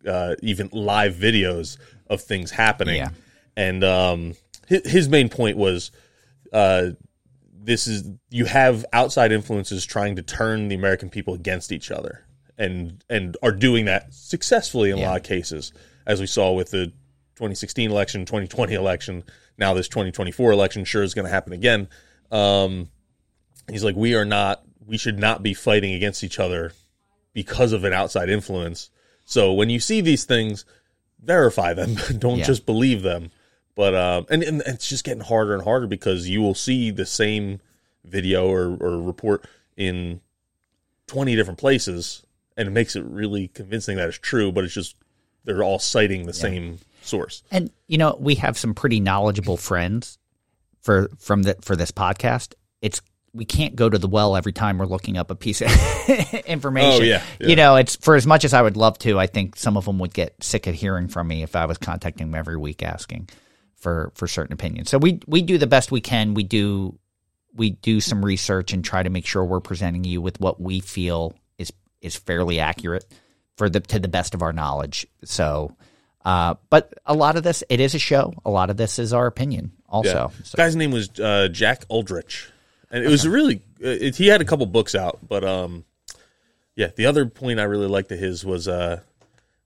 uh, 0.07 0.35
even 0.41 0.69
live 0.73 1.13
videos 1.15 1.77
of 2.07 2.21
things 2.21 2.51
happening 2.51 2.95
Yeah. 2.97 3.09
And 3.55 3.83
um 3.83 4.33
his, 4.67 4.89
his 4.89 5.09
main 5.09 5.29
point 5.29 5.57
was 5.57 5.91
uh 6.51 6.89
this 7.65 7.87
is 7.87 8.03
you 8.29 8.45
have 8.45 8.85
outside 8.93 9.31
influences 9.31 9.85
trying 9.85 10.15
to 10.15 10.21
turn 10.21 10.67
the 10.67 10.75
American 10.75 11.09
people 11.09 11.33
against 11.33 11.71
each 11.71 11.91
other 11.91 12.25
and 12.57 13.03
and 13.09 13.37
are 13.41 13.51
doing 13.51 13.85
that 13.85 14.13
successfully 14.13 14.89
in 14.91 14.97
a 14.97 15.01
lot 15.01 15.17
of 15.17 15.23
cases 15.23 15.71
as 16.05 16.19
we 16.19 16.27
saw 16.27 16.51
with 16.51 16.71
the 16.71 16.87
2016 17.35 17.89
election 17.89 18.25
2020 18.25 18.73
election 18.73 19.23
now 19.57 19.73
this 19.73 19.87
2024 19.87 20.51
election 20.51 20.83
sure 20.85 21.03
is 21.03 21.13
going 21.13 21.25
to 21.25 21.31
happen 21.31 21.53
again. 21.53 21.87
Um 22.31 22.89
he's 23.71 23.83
like 23.83 23.95
we 23.95 24.13
are 24.15 24.25
not 24.25 24.61
we 24.85 24.97
should 24.97 25.17
not 25.19 25.41
be 25.41 25.53
fighting 25.53 25.93
against 25.93 26.23
each 26.23 26.39
other 26.39 26.73
because 27.33 27.71
of 27.71 27.83
an 27.85 27.93
outside 27.93 28.29
influence. 28.29 28.89
So 29.25 29.53
when 29.53 29.69
you 29.69 29.79
see 29.79 30.01
these 30.01 30.25
things 30.25 30.65
verify 31.23 31.73
them 31.73 31.95
don't 32.17 32.39
Yeah. 32.39 32.45
just 32.45 32.65
believe 32.65 33.01
them 33.03 33.31
but 33.75 33.95
um 33.95 34.25
and, 34.29 34.43
and 34.43 34.61
it's 34.65 34.87
just 34.87 35.03
getting 35.03 35.23
harder 35.23 35.53
and 35.53 35.63
harder 35.63 35.87
because 35.87 36.29
you 36.29 36.41
will 36.41 36.55
see 36.55 36.91
the 36.91 37.05
same 37.05 37.59
video 38.05 38.47
or, 38.49 38.75
or 38.79 39.01
report 39.01 39.45
in 39.77 40.21
20 41.07 41.35
different 41.35 41.59
places 41.59 42.25
and 42.57 42.67
it 42.67 42.71
makes 42.71 42.95
it 42.95 43.03
really 43.05 43.47
convincing 43.49 43.97
that 43.97 44.07
it's 44.07 44.17
true 44.17 44.51
but 44.51 44.63
it's 44.63 44.73
just 44.73 44.95
they're 45.45 45.63
all 45.63 45.79
citing 45.79 46.25
the 46.25 46.33
same 46.33 46.79
source 47.01 47.43
And 47.51 47.69
you 47.87 47.97
know, 47.97 48.17
we 48.19 48.35
have 48.35 48.57
some 48.57 48.73
pretty 48.73 48.99
knowledgeable 48.99 49.57
friends 49.57 50.17
for 50.81 51.09
from 51.19 51.43
the 51.43 51.55
for 51.61 51.75
this 51.75 51.91
podcast. 51.91 52.53
It's 52.81 53.01
we 53.33 53.45
can't 53.45 53.75
go 53.75 53.89
to 53.89 53.97
the 53.97 54.07
well 54.07 54.35
every 54.35 54.53
time 54.53 54.77
we're 54.77 54.85
looking 54.85 55.17
up 55.17 55.31
a 55.31 55.35
piece 55.35 55.61
of 55.61 55.67
information. 56.45 57.01
Oh, 57.01 57.05
yeah, 57.05 57.23
yeah. 57.39 57.47
You 57.47 57.55
know, 57.55 57.75
it's 57.75 57.95
for 57.95 58.15
as 58.15 58.27
much 58.27 58.45
as 58.45 58.53
I 58.53 58.61
would 58.61 58.77
love 58.77 58.97
to, 58.99 59.19
I 59.19 59.27
think 59.27 59.55
some 59.55 59.75
of 59.75 59.85
them 59.85 59.99
would 59.99 60.13
get 60.13 60.41
sick 60.43 60.67
of 60.67 60.75
hearing 60.75 61.07
from 61.07 61.27
me 61.27 61.41
if 61.43 61.55
I 61.55 61.65
was 61.65 61.77
contacting 61.77 62.27
them 62.27 62.35
every 62.39 62.57
week 62.57 62.83
asking 62.83 63.29
for 63.83 64.11
for 64.15 64.27
certain 64.27 64.53
opinions. 64.53 64.89
So 64.89 64.97
we 64.97 65.19
we 65.27 65.41
do 65.43 65.57
the 65.59 65.67
best 65.67 65.91
we 65.91 66.01
can. 66.01 66.33
We 66.33 66.43
do 66.43 66.97
we 67.53 67.71
do 67.71 68.01
some 68.01 68.25
research 68.25 68.73
and 68.73 68.83
try 68.83 69.03
to 69.03 69.09
make 69.09 69.27
sure 69.27 69.45
we're 69.45 69.59
presenting 69.59 70.03
you 70.03 70.21
with 70.21 70.39
what 70.39 70.59
we 70.59 70.79
feel 70.79 71.35
is 71.59 71.71
is 72.01 72.15
fairly 72.15 72.59
accurate 72.59 73.05
for 73.57 73.69
the 73.69 73.79
to 73.81 73.99
the 73.99 74.07
best 74.07 74.33
of 74.33 74.41
our 74.41 74.53
knowledge. 74.53 75.05
So 75.23 75.75
uh, 76.25 76.55
but 76.69 76.93
a 77.05 77.13
lot 77.13 77.35
of 77.35 77.43
this, 77.43 77.63
it 77.69 77.79
is 77.79 77.95
a 77.95 77.99
show. 77.99 78.33
A 78.45 78.49
lot 78.49 78.69
of 78.69 78.77
this 78.77 78.97
is 78.97 79.11
our 79.11 79.27
opinion, 79.27 79.73
also. 79.87 80.31
Yeah. 80.33 80.43
So- 80.43 80.55
Guy's 80.55 80.75
name 80.75 80.91
was 80.91 81.09
uh, 81.19 81.49
Jack 81.51 81.83
Uldrich, 81.89 82.49
and 82.89 83.03
it 83.03 83.09
was 83.09 83.27
really. 83.27 83.61
It, 83.79 84.15
he 84.15 84.27
had 84.27 84.39
a 84.41 84.45
couple 84.45 84.65
books 84.65 84.95
out, 84.95 85.19
but 85.27 85.43
um, 85.43 85.83
yeah. 86.75 86.87
The 86.95 87.07
other 87.07 87.25
point 87.25 87.59
I 87.59 87.63
really 87.63 87.87
liked 87.87 88.09
to 88.09 88.15
his 88.15 88.45
was 88.45 88.69
uh, 88.69 89.01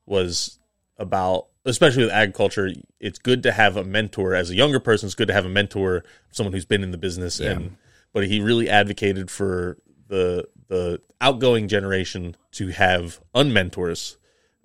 was 0.07 0.57
about 0.97 1.47
especially 1.65 2.03
with 2.03 2.11
agriculture. 2.11 2.71
It's 2.99 3.19
good 3.19 3.43
to 3.43 3.51
have 3.51 3.77
a 3.77 3.83
mentor 3.83 4.33
as 4.33 4.49
a 4.49 4.55
younger 4.55 4.79
person. 4.79 5.07
It's 5.07 5.15
good 5.15 5.27
to 5.27 5.33
have 5.33 5.45
a 5.45 5.49
mentor, 5.49 6.03
someone 6.31 6.53
who's 6.53 6.65
been 6.65 6.83
in 6.83 6.91
the 6.91 6.97
business, 6.97 7.39
and 7.39 7.77
but 8.13 8.25
he 8.27 8.39
really 8.39 8.69
advocated 8.69 9.29
for 9.29 9.77
the 10.07 10.47
the 10.67 11.01
outgoing 11.21 11.67
generation 11.67 12.35
to 12.51 12.69
have 12.69 13.21
unmentors 13.35 14.17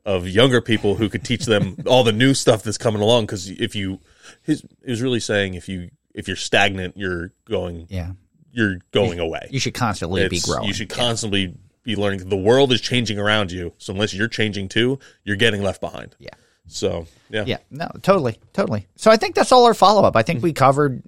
of 0.04 0.28
younger 0.28 0.60
people 0.60 0.96
who 0.96 1.08
could 1.08 1.24
teach 1.24 1.44
them 1.44 1.76
all 1.86 2.04
the 2.04 2.12
new 2.12 2.34
stuff 2.34 2.62
that's 2.62 2.78
coming 2.78 3.00
along. 3.00 3.24
Because 3.24 3.48
if 3.48 3.74
you, 3.76 4.00
his, 4.42 4.64
he 4.84 4.90
was 4.90 5.02
really 5.02 5.20
saying 5.20 5.54
if 5.54 5.68
you 5.68 5.90
if 6.14 6.26
you're 6.28 6.36
stagnant, 6.36 6.96
you're 6.96 7.32
going 7.44 7.86
yeah. 7.90 8.12
you're 8.52 8.78
going 8.92 9.18
away. 9.18 9.48
You 9.50 9.60
should 9.60 9.74
constantly 9.74 10.28
be 10.28 10.40
growing. 10.40 10.66
You 10.66 10.74
should 10.74 10.88
constantly 10.88 11.54
be 11.82 11.96
learning. 11.96 12.28
The 12.28 12.36
world 12.36 12.72
is 12.72 12.80
changing 12.80 13.18
around 13.18 13.50
you, 13.52 13.72
so 13.78 13.92
unless 13.92 14.14
you're 14.14 14.28
changing 14.28 14.68
too, 14.68 14.98
you're 15.24 15.36
getting 15.36 15.62
left 15.62 15.80
behind. 15.80 16.14
Yeah. 16.18 16.30
So 16.68 17.06
yeah, 17.28 17.44
Yeah, 17.46 17.58
no, 17.70 17.88
totally, 18.02 18.38
totally. 18.52 18.86
So 18.96 19.10
I 19.10 19.16
think 19.16 19.34
that's 19.34 19.52
all 19.52 19.64
our 19.66 19.74
follow 19.74 20.04
up. 20.04 20.16
I 20.16 20.22
think 20.22 20.42
we 20.42 20.52
covered. 20.52 21.02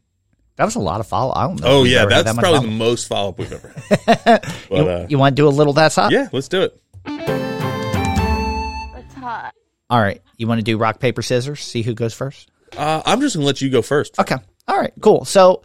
That 0.57 0.65
was 0.65 0.75
a 0.75 0.81
lot 0.81 1.01
of 1.01 1.07
follow. 1.07 1.33
I 1.35 1.47
don't 1.47 1.61
know. 1.61 1.67
Oh 1.69 1.85
yeah, 1.85 2.07
that's 2.07 2.25
that 2.25 2.35
probably 2.35 2.61
follow-up. 2.61 2.65
the 2.65 2.71
most 2.71 3.09
follow 3.09 3.29
up 3.31 3.39
we've 3.39 3.53
ever 3.53 3.73
had. 4.15 4.43
but 4.69 4.71
You, 4.71 4.77
uh, 4.89 5.07
you 5.11 5.19
want 5.19 5.37
to 5.37 5.43
do 5.43 5.47
a 5.47 5.51
little 5.51 5.73
that's 5.73 5.97
hot? 5.97 6.11
yeah, 6.13 6.29
let's 6.33 6.49
do 6.49 6.63
it. 6.63 6.81
It's 7.07 9.15
hot. 9.15 9.55
All 9.91 10.01
right. 10.01 10.21
You 10.37 10.47
want 10.47 10.59
to 10.59 10.65
do 10.65 10.79
rock 10.79 11.01
paper 11.01 11.23
scissors? 11.23 11.61
See 11.61 11.83
who 11.83 11.95
goes 11.95 12.15
first. 12.15 12.51
Uh, 12.77 13.03
I'm 13.07 13.21
just 13.21 13.37
gonna 13.37 13.47
let 13.47 13.61
you 13.61 13.71
go 13.71 13.83
first. 13.83 14.19
Okay. 14.19 14.37
All 14.67 14.79
right. 14.79 14.93
Cool. 15.01 15.25
So, 15.25 15.63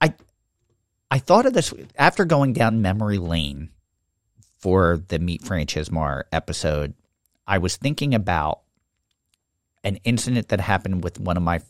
I 0.00 0.14
I 1.10 1.18
thought 1.18 1.46
of 1.46 1.52
this 1.54 1.72
after 1.96 2.24
going 2.24 2.52
down 2.52 2.82
memory 2.82 3.18
lane 3.18 3.70
for 4.62 5.02
the 5.08 5.18
Meet 5.18 5.42
Fran 5.42 5.66
Chismar 5.66 6.22
episode. 6.32 6.94
I 7.46 7.58
was 7.58 7.76
thinking 7.76 8.14
about 8.14 8.60
an 9.84 9.96
incident 10.04 10.48
that 10.48 10.60
happened 10.60 11.02
with 11.02 11.20
one 11.20 11.36
of 11.36 11.42
my 11.42 11.60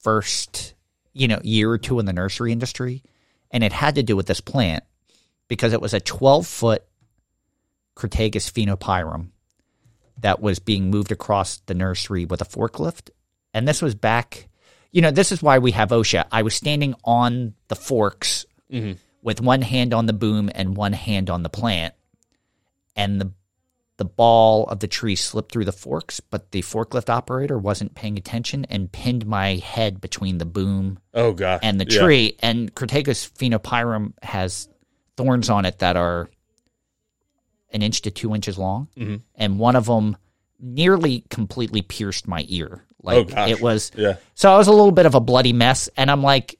first, 0.00 0.74
you 1.12 1.28
know, 1.28 1.40
year 1.44 1.70
or 1.70 1.78
two 1.78 1.98
in 1.98 2.06
the 2.06 2.12
nursery 2.12 2.50
industry, 2.50 3.02
and 3.50 3.62
it 3.62 3.72
had 3.72 3.94
to 3.96 4.02
do 4.02 4.16
with 4.16 4.26
this 4.26 4.40
plant 4.40 4.82
because 5.46 5.72
it 5.72 5.80
was 5.80 5.94
a 5.94 6.00
12 6.00 6.46
foot 6.46 6.84
Crataegus 7.94 8.50
phaenopyrum 8.50 9.28
that 10.20 10.40
was 10.40 10.58
being 10.58 10.90
moved 10.90 11.12
across 11.12 11.58
the 11.66 11.74
nursery 11.74 12.24
with 12.24 12.40
a 12.40 12.44
forklift. 12.44 13.10
And 13.52 13.68
this 13.68 13.82
was 13.82 13.94
back, 13.94 14.48
you 14.92 15.02
know, 15.02 15.10
this 15.10 15.32
is 15.32 15.42
why 15.42 15.58
we 15.58 15.72
have 15.72 15.90
OSHA. 15.90 16.26
I 16.32 16.42
was 16.42 16.54
standing 16.54 16.94
on 17.04 17.54
the 17.68 17.76
forks 17.76 18.46
mm-hmm. 18.72 18.92
with 19.22 19.40
one 19.40 19.62
hand 19.62 19.92
on 19.94 20.06
the 20.06 20.12
boom 20.12 20.50
and 20.54 20.76
one 20.76 20.92
hand 20.92 21.30
on 21.30 21.42
the 21.42 21.48
plant. 21.48 21.94
And 22.98 23.18
the 23.20 23.32
the 23.96 24.04
ball 24.04 24.64
of 24.66 24.78
the 24.78 24.86
tree 24.86 25.16
slipped 25.16 25.50
through 25.50 25.64
the 25.64 25.72
forks, 25.72 26.20
but 26.20 26.52
the 26.52 26.62
forklift 26.62 27.08
operator 27.10 27.58
wasn't 27.58 27.96
paying 27.96 28.16
attention 28.16 28.64
and 28.66 28.92
pinned 28.92 29.26
my 29.26 29.56
head 29.56 30.00
between 30.00 30.38
the 30.38 30.44
boom 30.44 31.00
Oh 31.14 31.32
gosh, 31.32 31.58
and 31.64 31.80
the 31.80 31.86
Yeah. 31.90 32.00
tree. 32.02 32.36
And 32.40 32.72
Crataegus 32.72 33.28
phaenopyrum 33.32 34.12
has 34.22 34.68
thorns 35.16 35.50
on 35.50 35.64
it 35.64 35.80
that 35.80 35.96
are 35.96 36.30
an 37.72 37.82
inch 37.82 38.02
to 38.02 38.10
two 38.12 38.36
inches 38.36 38.56
long, 38.56 38.86
Mm-hmm. 38.96 39.16
and 39.34 39.58
one 39.58 39.74
of 39.74 39.86
them 39.86 40.16
nearly 40.60 41.24
completely 41.28 41.82
pierced 41.82 42.28
my 42.28 42.44
ear. 42.48 42.84
Like 43.02 43.32
Oh, 43.36 43.46
it 43.48 43.60
was. 43.60 43.90
Yeah. 43.96 44.16
So 44.36 44.52
I 44.52 44.56
was 44.58 44.68
a 44.68 44.72
little 44.72 44.92
bit 44.92 45.06
of 45.06 45.16
a 45.16 45.20
bloody 45.20 45.52
mess, 45.52 45.88
and 45.96 46.08
I'm 46.08 46.22
like, 46.22 46.56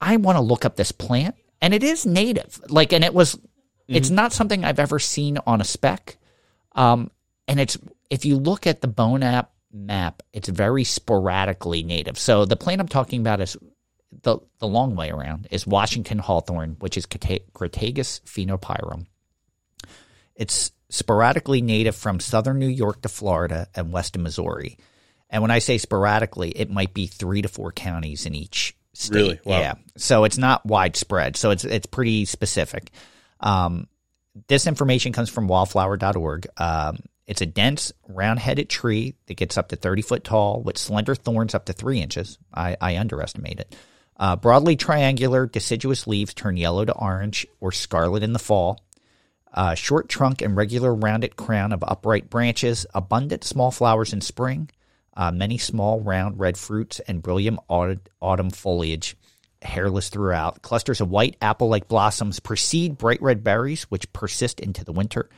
I 0.00 0.16
want 0.16 0.36
to 0.36 0.42
look 0.42 0.64
up 0.64 0.76
this 0.76 0.92
plant, 0.92 1.34
and 1.60 1.74
it 1.74 1.82
is 1.82 2.06
native. 2.06 2.60
Like, 2.68 2.92
and 2.92 3.02
it 3.04 3.14
was. 3.14 3.36
It's 3.88 4.08
Mm-hmm. 4.08 4.14
not 4.16 4.32
something 4.32 4.64
I've 4.64 4.78
ever 4.78 4.98
seen 4.98 5.38
on 5.46 5.60
a 5.60 5.64
spec. 5.64 6.16
Um, 6.74 7.10
and 7.48 7.58
it's 7.60 7.76
if 8.10 8.24
you 8.24 8.36
look 8.36 8.66
at 8.66 8.80
the 8.80 8.88
BONAP 8.88 9.46
map, 9.72 10.22
it's 10.32 10.48
very 10.48 10.84
sporadically 10.84 11.82
native. 11.82 12.18
So 12.18 12.44
the 12.44 12.56
plant 12.56 12.80
I'm 12.80 12.88
talking 12.88 13.20
about 13.20 13.40
is 13.40 13.56
the 14.22 14.38
the 14.58 14.68
long 14.68 14.94
way 14.96 15.10
around 15.10 15.48
is 15.50 15.66
Washington 15.66 16.18
hawthorn, 16.18 16.76
which 16.78 16.96
is 16.96 17.06
Crata- 17.06 17.42
Crataegus 17.52 18.20
phaenopyrum. 18.22 19.06
It's 20.34 20.72
sporadically 20.88 21.60
native 21.62 21.96
from 21.96 22.20
southern 22.20 22.58
New 22.58 22.66
York 22.68 23.02
to 23.02 23.08
Florida 23.08 23.68
and 23.74 23.92
western 23.92 24.22
Missouri. 24.22 24.78
And 25.30 25.42
when 25.42 25.50
I 25.50 25.58
say 25.60 25.78
sporadically, 25.78 26.50
it 26.50 26.70
might 26.70 26.92
be 26.94 27.06
three 27.06 27.42
to 27.42 27.48
four 27.48 27.72
counties 27.72 28.26
in 28.26 28.34
each 28.34 28.76
state. 28.92 29.14
Really? 29.14 29.40
Wow. 29.44 29.58
Yeah. 29.58 29.74
So 29.96 30.24
it's 30.24 30.38
not 30.38 30.64
widespread. 30.66 31.36
So 31.36 31.50
it's 31.50 31.64
it's 31.64 31.86
pretty 31.86 32.24
specific. 32.26 32.90
Um, 33.42 33.88
this 34.48 34.66
information 34.66 35.12
comes 35.12 35.28
from 35.28 35.48
wildflower.org. 35.48 36.46
Um, 36.56 36.98
it's 37.26 37.40
a 37.40 37.46
dense, 37.46 37.92
round 38.08 38.38
headed 38.38 38.68
tree 38.68 39.14
that 39.26 39.34
gets 39.34 39.56
up 39.56 39.68
to 39.68 39.76
30 39.76 40.02
foot 40.02 40.24
tall 40.24 40.62
with 40.62 40.78
slender 40.78 41.14
thorns 41.14 41.54
up 41.54 41.66
to 41.66 41.72
three 41.72 42.00
inches. 42.00 42.38
I, 42.52 42.76
I 42.80 42.98
underestimate 42.98 43.60
it. 43.60 43.76
Uh, 44.16 44.36
broadly 44.36 44.76
triangular, 44.76 45.46
deciduous 45.46 46.06
leaves 46.06 46.34
turn 46.34 46.56
yellow 46.56 46.84
to 46.84 46.94
orange 46.94 47.46
or 47.60 47.72
scarlet 47.72 48.22
in 48.22 48.32
the 48.32 48.38
fall. 48.38 48.80
Uh, 49.52 49.74
short 49.74 50.08
trunk 50.08 50.40
and 50.40 50.56
regular 50.56 50.94
rounded 50.94 51.36
crown 51.36 51.72
of 51.72 51.82
upright 51.82 52.30
branches, 52.30 52.86
abundant 52.94 53.44
small 53.44 53.70
flowers 53.70 54.12
in 54.12 54.20
spring, 54.20 54.70
uh, 55.14 55.30
many 55.30 55.58
small 55.58 56.00
round 56.00 56.40
red 56.40 56.56
fruits, 56.56 57.00
and 57.00 57.22
brilliant 57.22 57.58
autumn 57.68 58.50
foliage, 58.50 59.16
hairless 59.62 60.08
throughout. 60.08 60.62
Clusters 60.62 61.00
of 61.00 61.10
white 61.10 61.36
apple 61.40 61.68
like 61.68 61.88
blossoms 61.88 62.40
precede 62.40 62.98
bright 62.98 63.22
red 63.22 63.44
berries, 63.44 63.84
which 63.84 64.12
persist 64.12 64.60
into 64.60 64.84
the 64.84 64.92
winter. 64.92 65.28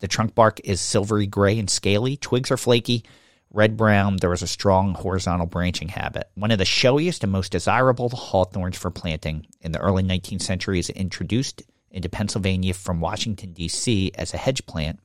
The 0.00 0.08
trunk 0.08 0.34
bark 0.34 0.60
is 0.64 0.80
silvery 0.80 1.26
gray 1.26 1.58
and 1.58 1.70
scaly. 1.70 2.16
Twigs 2.16 2.50
are 2.50 2.56
flaky, 2.56 3.04
red 3.50 3.76
brown. 3.76 4.16
There 4.16 4.32
is 4.32 4.42
a 4.42 4.46
strong 4.46 4.94
horizontal 4.94 5.46
branching 5.46 5.88
habit. 5.88 6.28
One 6.34 6.50
of 6.50 6.58
the 6.58 6.64
showiest 6.64 7.22
and 7.22 7.32
most 7.32 7.52
desirable 7.52 8.08
hawthorns 8.10 8.76
for 8.76 8.90
planting 8.90 9.46
in 9.60 9.72
the 9.72 9.80
early 9.80 10.02
19th 10.02 10.42
century 10.42 10.78
is 10.78 10.90
introduced 10.90 11.62
into 11.90 12.08
Pennsylvania 12.08 12.74
from 12.74 13.00
Washington, 13.00 13.52
D.C. 13.52 14.12
as 14.14 14.34
a 14.34 14.38
hedge 14.38 14.66
plant 14.66 15.00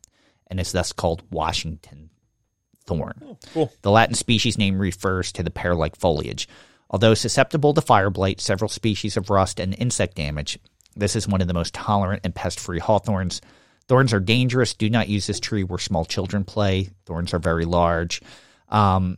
and 0.47 0.59
is 0.59 0.73
thus 0.73 0.91
called 0.91 1.23
Washington 1.31 2.09
thorn. 2.85 3.23
Oh, 3.25 3.37
cool. 3.53 3.73
The 3.81 3.91
Latin 3.91 4.15
species 4.15 4.57
name 4.57 4.77
refers 4.77 5.31
to 5.33 5.43
the 5.43 5.51
pear 5.51 5.73
like 5.73 5.95
foliage. 5.95 6.49
Although 6.91 7.13
susceptible 7.13 7.73
to 7.73 7.81
fire 7.81 8.09
blight, 8.09 8.41
several 8.41 8.69
species 8.69 9.17
of 9.17 9.29
rust, 9.29 9.59
and 9.59 9.73
insect 9.73 10.15
damage, 10.15 10.59
this 10.95 11.15
is 11.15 11.27
one 11.27 11.41
of 11.41 11.47
the 11.47 11.53
most 11.53 11.73
tolerant 11.73 12.21
and 12.23 12.35
pest 12.35 12.59
free 12.59 12.79
hawthorns. 12.79 13.41
Thorns 13.87 14.13
are 14.13 14.19
dangerous. 14.19 14.73
Do 14.73 14.89
not 14.89 15.09
use 15.09 15.25
this 15.25 15.39
tree 15.39 15.63
where 15.63 15.79
small 15.79 16.05
children 16.05 16.43
play. 16.43 16.89
Thorns 17.05 17.33
are 17.33 17.39
very 17.39 17.65
large. 17.65 18.21
Um, 18.69 19.17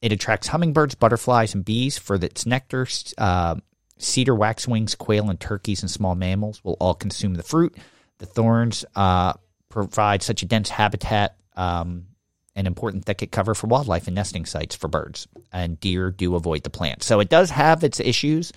it 0.00 0.12
attracts 0.12 0.48
hummingbirds, 0.48 0.94
butterflies, 0.94 1.54
and 1.54 1.64
bees 1.64 1.98
for 1.98 2.16
its 2.16 2.46
nectar. 2.46 2.86
Uh, 3.18 3.56
cedar 3.98 4.34
waxwings, 4.34 4.94
quail, 4.94 5.28
and 5.28 5.38
turkeys 5.38 5.82
and 5.82 5.90
small 5.90 6.14
mammals 6.14 6.62
will 6.64 6.76
all 6.80 6.94
consume 6.94 7.34
the 7.34 7.42
fruit. 7.42 7.76
The 8.18 8.26
thorns 8.26 8.84
uh, 8.94 9.34
provide 9.68 10.22
such 10.22 10.42
a 10.42 10.46
dense 10.46 10.70
habitat, 10.70 11.36
um, 11.56 12.06
an 12.54 12.66
important 12.66 13.04
thicket 13.04 13.32
cover 13.32 13.54
for 13.54 13.66
wildlife 13.66 14.06
and 14.06 14.14
nesting 14.14 14.44
sites 14.44 14.74
for 14.76 14.88
birds. 14.88 15.26
And 15.52 15.80
deer 15.80 16.10
do 16.10 16.34
avoid 16.34 16.62
the 16.62 16.70
plant. 16.70 17.02
So 17.02 17.20
it 17.20 17.28
does 17.28 17.50
have 17.50 17.82
its 17.84 17.98
issues, 18.00 18.52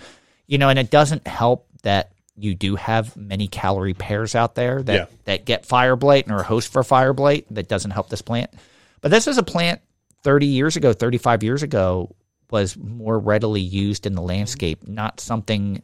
you 0.48 0.58
know, 0.58 0.70
and 0.70 0.78
it 0.80 0.90
doesn't 0.92 1.28
help 1.28 1.68
that 1.84 2.12
you 2.36 2.54
do 2.56 2.76
have 2.76 3.16
many 3.16 3.48
Callery 3.48 3.98
pears 3.98 4.36
out 4.36 4.56
there 4.56 4.84
that, 4.84 4.94
Yeah. 4.94 5.06
that 5.24 5.46
get 5.46 5.66
fire 5.66 5.96
blight 5.96 6.26
and 6.26 6.34
are 6.36 6.42
a 6.42 6.46
host 6.46 6.72
for 6.72 6.84
fire 6.84 7.14
blight. 7.14 7.46
That 7.52 7.70
doesn't 7.70 7.92
help 7.92 8.10
this 8.10 8.22
plant. 8.22 8.52
But 9.00 9.12
this 9.12 9.28
is 9.28 9.38
a 9.38 9.44
plant 9.44 9.80
30 10.24 10.48
years 10.48 10.76
ago, 10.76 10.92
35 10.92 11.44
years 11.44 11.64
ago, 11.64 12.14
was 12.52 12.76
more 12.76 13.18
readily 13.18 13.62
used 13.62 14.06
in 14.06 14.14
the 14.16 14.22
landscape, 14.22 14.88
not 14.88 15.20
something 15.22 15.82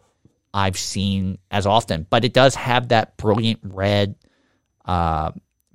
I've 0.53 0.77
seen 0.77 1.37
as 1.49 1.65
often. 1.65 2.05
But 2.09 2.25
it 2.25 2.33
does 2.33 2.55
have 2.55 2.89
that 2.89 3.15
brilliant 3.15 3.61
red 3.63 4.15
uh, 4.83 5.31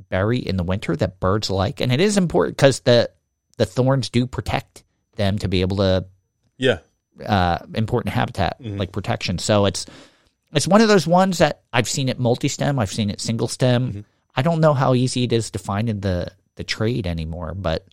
berry 0.08 0.38
in 0.38 0.56
the 0.56 0.62
winter 0.64 0.94
that 0.96 1.20
birds 1.20 1.50
like, 1.50 1.80
and 1.80 1.92
it 1.92 2.00
is 2.00 2.16
important 2.16 2.56
because 2.56 2.80
the 2.80 3.10
the 3.58 3.66
thorns 3.66 4.10
do 4.10 4.26
protect 4.26 4.84
them 5.16 5.38
to 5.38 5.48
be 5.48 5.62
able 5.62 5.78
to 5.78 6.04
Yeah. 6.58 6.78
uh, 7.24 7.58
important 7.74 8.14
habitat 8.14 8.56
like 8.60 8.92
protection. 8.92 9.38
So 9.38 9.64
it's 9.66 9.86
it's 10.52 10.68
one 10.68 10.80
of 10.80 10.88
those 10.88 11.06
ones 11.06 11.38
that 11.38 11.62
I've 11.72 11.88
seen 11.88 12.08
it 12.08 12.18
multi-stem, 12.18 12.78
I've 12.78 12.92
seen 12.92 13.10
it 13.10 13.20
single 13.20 13.48
stem. 13.48 14.04
I 14.34 14.42
don't 14.42 14.60
know 14.60 14.74
how 14.74 14.94
easy 14.94 15.24
it 15.24 15.32
is 15.32 15.50
to 15.52 15.58
find 15.58 15.88
in 15.88 16.00
the 16.00 16.30
the 16.56 16.64
trade 16.64 17.06
anymore, 17.06 17.54
but 17.54 17.86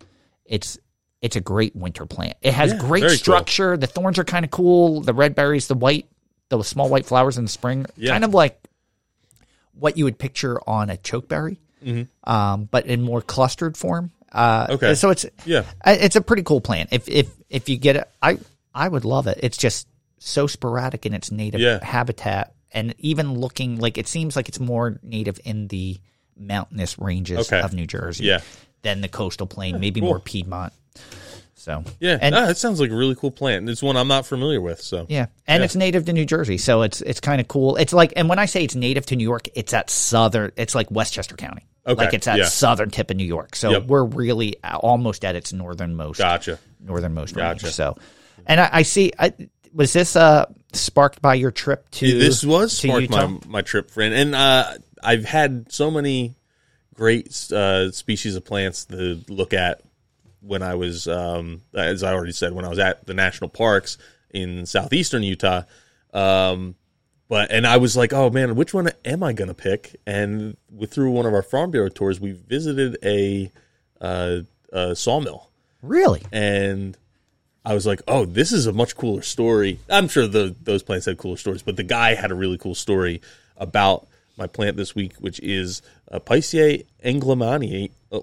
it's 0.45 0.77
it's 1.21 1.37
a 1.37 1.41
great 1.41 1.73
winter 1.75 2.05
plant. 2.05 2.35
It 2.41 2.53
has 2.53 2.73
Yeah, 2.73 2.79
great 2.79 2.99
very 3.01 3.11
cool. 3.13 3.17
structure. 3.17 3.77
The 3.77 3.87
thorns 3.87 4.19
are 4.19 4.25
kind 4.25 4.43
of 4.43 4.51
cool. 4.51 4.99
The 5.01 5.13
red 5.13 5.35
berries, 5.35 5.67
the 5.67 5.75
white, 5.75 6.07
the 6.49 6.61
small 6.63 6.89
white 6.89 7.05
flowers 7.05 7.37
in 7.37 7.45
the 7.45 7.49
spring, 7.49 7.85
Yeah. 7.95 8.11
kind 8.11 8.25
of 8.25 8.33
like 8.33 8.59
what 9.73 9.97
you 9.97 10.03
would 10.03 10.19
picture 10.19 10.59
on 10.69 10.89
a 10.89 10.97
chokeberry, 10.97 11.57
um, 12.23 12.67
but 12.71 12.85
in 12.85 13.01
more 13.01 13.21
clustered 13.21 13.77
form. 13.77 14.11
Uh, 14.31 14.63
Mm-hmm. 14.65 14.73
Okay. 14.73 14.95
So 14.95 15.09
it's 15.11 15.25
Yeah. 15.45 15.63
It's 15.85 16.15
a 16.15 16.21
pretty 16.21 16.43
cool 16.43 16.61
plant. 16.61 16.89
If 16.91 17.07
if 17.07 17.29
if 17.49 17.69
you 17.69 17.77
get 17.77 17.95
it, 17.95 18.09
I 18.21 18.37
I 18.73 18.87
would 18.87 19.05
love 19.05 19.27
it. 19.27 19.39
It's 19.43 19.57
just 19.57 19.87
so 20.17 20.47
sporadic 20.47 21.05
in 21.05 21.13
its 21.13 21.31
native 21.31 21.61
Yeah. 21.61 21.83
habitat, 21.83 22.53
and 22.71 22.95
even 22.97 23.33
looking 23.37 23.77
like 23.79 23.97
it 23.97 24.07
seems 24.07 24.35
like 24.35 24.49
it's 24.49 24.59
more 24.59 24.97
native 25.03 25.39
in 25.45 25.67
the 25.67 25.99
mountainous 26.35 26.97
ranges 26.97 27.47
Okay. 27.51 27.61
of 27.61 27.73
New 27.73 27.85
Jersey 27.85 28.25
Yeah. 28.25 28.39
than 28.81 29.01
the 29.01 29.07
coastal 29.07 29.45
plain, 29.45 29.79
maybe 29.79 29.99
cool. 29.99 30.09
more 30.09 30.19
Piedmont. 30.19 30.73
So 31.55 31.83
Yeah, 31.99 32.17
and 32.19 32.33
ah, 32.35 32.47
that 32.47 32.57
sounds 32.57 32.79
like 32.81 32.89
a 32.89 32.95
really 32.95 33.15
cool 33.15 33.31
plant. 33.31 33.69
It's 33.69 33.83
one 33.83 33.95
I'm 33.95 34.07
not 34.07 34.25
familiar 34.25 34.59
with. 34.59 34.81
So 34.81 35.05
yeah, 35.09 35.27
and 35.47 35.61
Yeah. 35.61 35.65
it's 35.65 35.75
native 35.75 36.05
to 36.05 36.13
New 36.13 36.25
Jersey, 36.25 36.57
so 36.57 36.81
it's 36.81 37.01
it's 37.01 37.19
kind 37.19 37.39
of 37.39 37.47
cool. 37.47 37.75
It's 37.75 37.93
like, 37.93 38.13
and 38.15 38.27
when 38.27 38.39
I 38.39 38.45
say 38.47 38.63
it's 38.63 38.75
native 38.75 39.05
to 39.07 39.15
New 39.15 39.23
York, 39.23 39.47
it's 39.53 39.73
at 39.73 39.89
southern. 39.89 40.51
It's 40.57 40.73
like 40.73 40.89
Westchester 40.89 41.35
County. 41.35 41.63
Okay, 41.85 42.05
like 42.05 42.13
it's 42.13 42.27
at 42.27 42.37
yeah. 42.37 42.45
southern 42.45 42.89
tip 42.89 43.11
of 43.11 43.17
New 43.17 43.25
York. 43.25 43.55
So 43.55 43.71
Yep. 43.71 43.85
we're 43.87 44.05
really 44.05 44.55
almost 44.63 45.25
at 45.25 45.35
its 45.35 45.51
northernmost 45.51 46.17
gotcha. 46.17 46.57
northernmost 46.79 47.35
Gotcha. 47.35 47.65
range. 47.65 47.75
So, 47.75 47.97
and 48.45 48.61
I, 48.61 48.69
I 48.71 48.81
see. 48.83 49.11
I, 49.19 49.33
was 49.73 49.91
this 49.91 50.15
uh 50.15 50.45
sparked 50.71 51.21
by 51.21 51.33
your 51.35 51.51
trip 51.51 51.89
to 51.91 52.19
this 52.19 52.43
was 52.45 52.79
to 52.79 52.87
sparked 52.87 53.09
Utah? 53.09 53.27
my 53.27 53.39
my 53.47 53.61
trip, 53.61 53.91
friend, 53.91 54.13
and 54.13 54.35
uh, 54.35 54.73
I've 55.03 55.25
had 55.25 55.71
so 55.71 55.91
many 55.91 56.35
great 56.93 57.27
uh, 57.51 57.91
species 57.91 58.35
of 58.35 58.45
plants 58.45 58.85
to 58.85 59.21
look 59.27 59.53
at 59.53 59.81
when 60.41 60.61
I 60.61 60.75
was, 60.75 61.07
um, 61.07 61.61
as 61.73 62.03
I 62.03 62.13
already 62.13 62.33
said, 62.33 62.53
when 62.53 62.65
I 62.65 62.69
was 62.69 62.79
at 62.79 63.05
the 63.05 63.13
national 63.13 63.49
parks 63.49 63.97
in 64.29 64.65
southeastern 64.65 65.23
Utah. 65.23 65.63
Um, 66.13 66.75
but 67.33 67.51
and 67.51 67.65
I 67.65 67.77
was 67.77 67.97
like, 67.97 68.13
oh 68.13 68.29
man, 68.29 68.55
which 68.55 68.75
one 68.75 68.91
am 69.03 69.23
I 69.23 69.33
gonna 69.33 69.55
pick? 69.55 69.95
And 70.05 70.55
with, 70.69 70.91
through 70.93 71.09
one 71.09 71.25
of 71.25 71.33
our 71.33 71.41
farm 71.41 71.71
bureau 71.71 71.89
tours, 71.89 72.19
we 72.19 72.31
visited 72.33 72.95
a, 73.03 73.51
uh, 73.99 74.41
a 74.71 74.95
sawmill 74.95 75.49
Really? 75.81 76.21
and 76.31 76.95
I 77.65 77.73
was 77.73 77.87
like, 77.87 78.01
"Oh, 78.07 78.25
this 78.25 78.51
is 78.51 78.67
a 78.67 78.71
much 78.73 78.95
cooler 78.95 79.23
story." 79.23 79.79
I'm 79.89 80.09
sure 80.09 80.27
the 80.27 80.53
those 80.61 80.83
plants 80.83 81.07
had 81.07 81.17
cooler 81.17 81.37
stories, 81.37 81.63
but 81.63 81.75
the 81.75 81.83
guy 81.83 82.13
had 82.13 82.29
a 82.29 82.35
really 82.35 82.57
cool 82.59 82.75
story 82.75 83.19
about 83.57 84.05
my 84.37 84.45
plant 84.47 84.77
this 84.77 84.93
week, 84.93 85.13
which 85.15 85.39
is 85.39 85.81
uh, 86.11 86.19
Picea 86.19 86.85
engelmannii, 87.03 87.89
uh, 88.11 88.19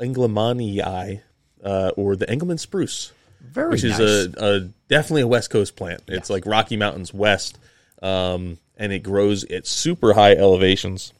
engelmannii, 0.00 1.20
uh, 1.62 1.90
or 1.96 2.16
the 2.16 2.26
Engelmann 2.26 2.58
spruce, 2.58 3.12
Very 3.42 3.70
which 3.72 3.84
nice. 3.84 3.98
is 3.98 4.34
a, 4.36 4.44
a 4.46 4.60
definitely 4.88 5.22
a 5.22 5.26
West 5.26 5.50
Coast 5.50 5.76
plant. 5.76 6.02
It's 6.08 6.30
like 6.30 6.46
Rocky 6.46 6.76
Mountains 6.76 7.12
west, 7.12 7.58
um, 8.04 8.58
and 8.76 8.92
it 8.92 9.00
grows 9.00 9.44
at 9.44 9.66
super 9.66 10.12
high 10.12 10.32
elevations 10.32 11.12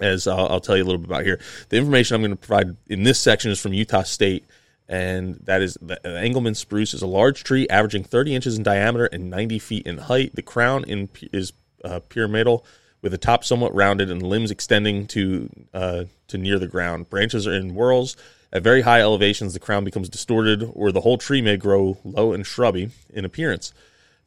as 0.00 0.26
I'll, 0.26 0.48
I'll 0.48 0.60
tell 0.60 0.76
you 0.76 0.82
a 0.82 0.86
little 0.86 0.98
bit 0.98 1.08
about 1.08 1.24
here. 1.24 1.40
The 1.68 1.76
information 1.76 2.16
I'm 2.16 2.22
going 2.22 2.32
to 2.32 2.36
provide 2.36 2.76
in 2.88 3.04
this 3.04 3.20
section 3.20 3.50
is 3.50 3.60
from 3.60 3.72
Utah 3.72 4.02
State, 4.02 4.44
and 4.88 5.36
that 5.44 5.62
is 5.62 5.78
the 5.80 5.96
Engelmann 6.04 6.56
spruce 6.56 6.92
is 6.92 7.02
a 7.02 7.06
large 7.06 7.44
tree 7.44 7.68
averaging 7.68 8.02
30 8.02 8.34
inches 8.34 8.56
in 8.56 8.64
diameter 8.64 9.06
and 9.06 9.30
90 9.30 9.60
feet 9.60 9.86
in 9.86 9.98
height. 9.98 10.34
The 10.34 10.42
crown 10.42 10.84
in, 10.84 11.08
is 11.32 11.52
uh, 11.84 12.00
pyramidal, 12.08 12.66
with 13.00 13.12
the 13.12 13.18
top 13.18 13.44
somewhat 13.44 13.74
rounded 13.74 14.10
and 14.10 14.22
limbs 14.22 14.50
extending 14.50 15.06
to 15.08 15.48
uh, 15.72 16.04
to 16.28 16.38
near 16.38 16.58
the 16.58 16.68
ground. 16.68 17.10
Branches 17.10 17.46
are 17.46 17.54
in 17.54 17.74
whorls. 17.74 18.16
At 18.52 18.62
very 18.62 18.82
high 18.82 19.00
elevations, 19.00 19.54
the 19.54 19.60
crown 19.60 19.84
becomes 19.84 20.10
distorted, 20.10 20.68
or 20.74 20.92
the 20.92 21.00
whole 21.00 21.16
tree 21.16 21.40
may 21.40 21.56
grow 21.56 21.96
low 22.04 22.32
and 22.32 22.44
shrubby 22.44 22.90
in 23.08 23.24
appearance. 23.24 23.72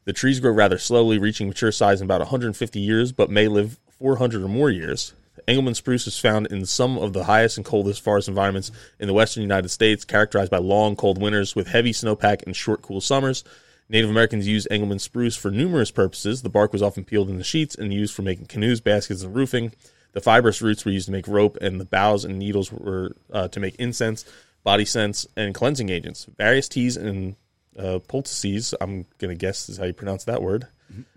The 0.06 0.12
trees 0.12 0.38
grow 0.38 0.52
rather 0.52 0.78
slowly, 0.78 1.18
reaching 1.18 1.48
mature 1.48 1.72
size 1.72 2.00
in 2.00 2.06
about 2.06 2.20
150 2.20 2.78
years, 2.78 3.10
but 3.10 3.28
may 3.28 3.48
live 3.48 3.78
400 3.98 4.40
or 4.40 4.48
more 4.48 4.70
years. 4.70 5.12
Engelmann 5.48 5.74
spruce 5.74 6.06
is 6.06 6.18
found 6.18 6.46
in 6.46 6.64
some 6.64 6.96
of 6.96 7.12
the 7.12 7.24
highest 7.24 7.56
and 7.56 7.66
coldest 7.66 8.00
forest 8.00 8.28
environments 8.28 8.70
in 9.00 9.08
the 9.08 9.12
western 9.12 9.42
United 9.42 9.68
States, 9.68 10.04
characterized 10.04 10.50
by 10.50 10.58
long, 10.58 10.94
cold 10.94 11.20
winters 11.20 11.56
with 11.56 11.66
heavy 11.66 11.92
snowpack 11.92 12.44
and 12.44 12.54
short, 12.54 12.82
cool 12.82 13.00
summers. 13.00 13.42
Native 13.88 14.08
Americans 14.08 14.46
used 14.46 14.68
Engelmann 14.70 15.00
spruce 15.00 15.36
for 15.36 15.50
numerous 15.50 15.90
purposes. 15.90 16.42
The 16.42 16.50
bark 16.50 16.72
was 16.72 16.82
often 16.82 17.04
peeled 17.04 17.28
into 17.28 17.44
sheets 17.44 17.74
and 17.74 17.92
used 17.92 18.14
for 18.14 18.22
making 18.22 18.46
canoes, 18.46 18.80
baskets, 18.80 19.22
and 19.22 19.34
roofing. 19.34 19.72
The 20.12 20.20
fibrous 20.20 20.62
roots 20.62 20.84
were 20.84 20.92
used 20.92 21.06
to 21.06 21.12
make 21.12 21.26
rope, 21.26 21.58
and 21.60 21.80
the 21.80 21.84
boughs 21.84 22.24
and 22.24 22.38
needles 22.38 22.70
were 22.70 23.16
uh, 23.32 23.48
to 23.48 23.60
make 23.60 23.74
incense, 23.76 24.24
body 24.62 24.84
scents, 24.84 25.26
and 25.36 25.52
cleansing 25.52 25.88
agents. 25.88 26.26
Various 26.36 26.68
teas 26.68 26.96
and 26.96 27.34
uh, 27.78 27.98
poultices, 28.00 28.74
I'm 28.80 29.06
going 29.18 29.30
to 29.30 29.34
guess 29.34 29.68
is 29.68 29.76
how 29.78 29.84
you 29.84 29.92
pronounce 29.92 30.24
that 30.24 30.42
word, 30.42 30.66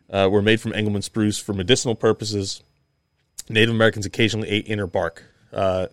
uh, 0.10 0.30
were 0.32 0.42
made 0.42 0.60
from 0.60 0.74
Engelmann 0.74 1.04
spruce 1.04 1.38
for 1.38 1.54
medicinal 1.54 1.96
purposes. 1.96 2.64
Native 3.50 3.74
Americans 3.74 4.06
occasionally 4.06 4.50
ate 4.50 4.68
inner 4.68 4.88
bark. 4.88 5.24
Uh, 5.52 5.88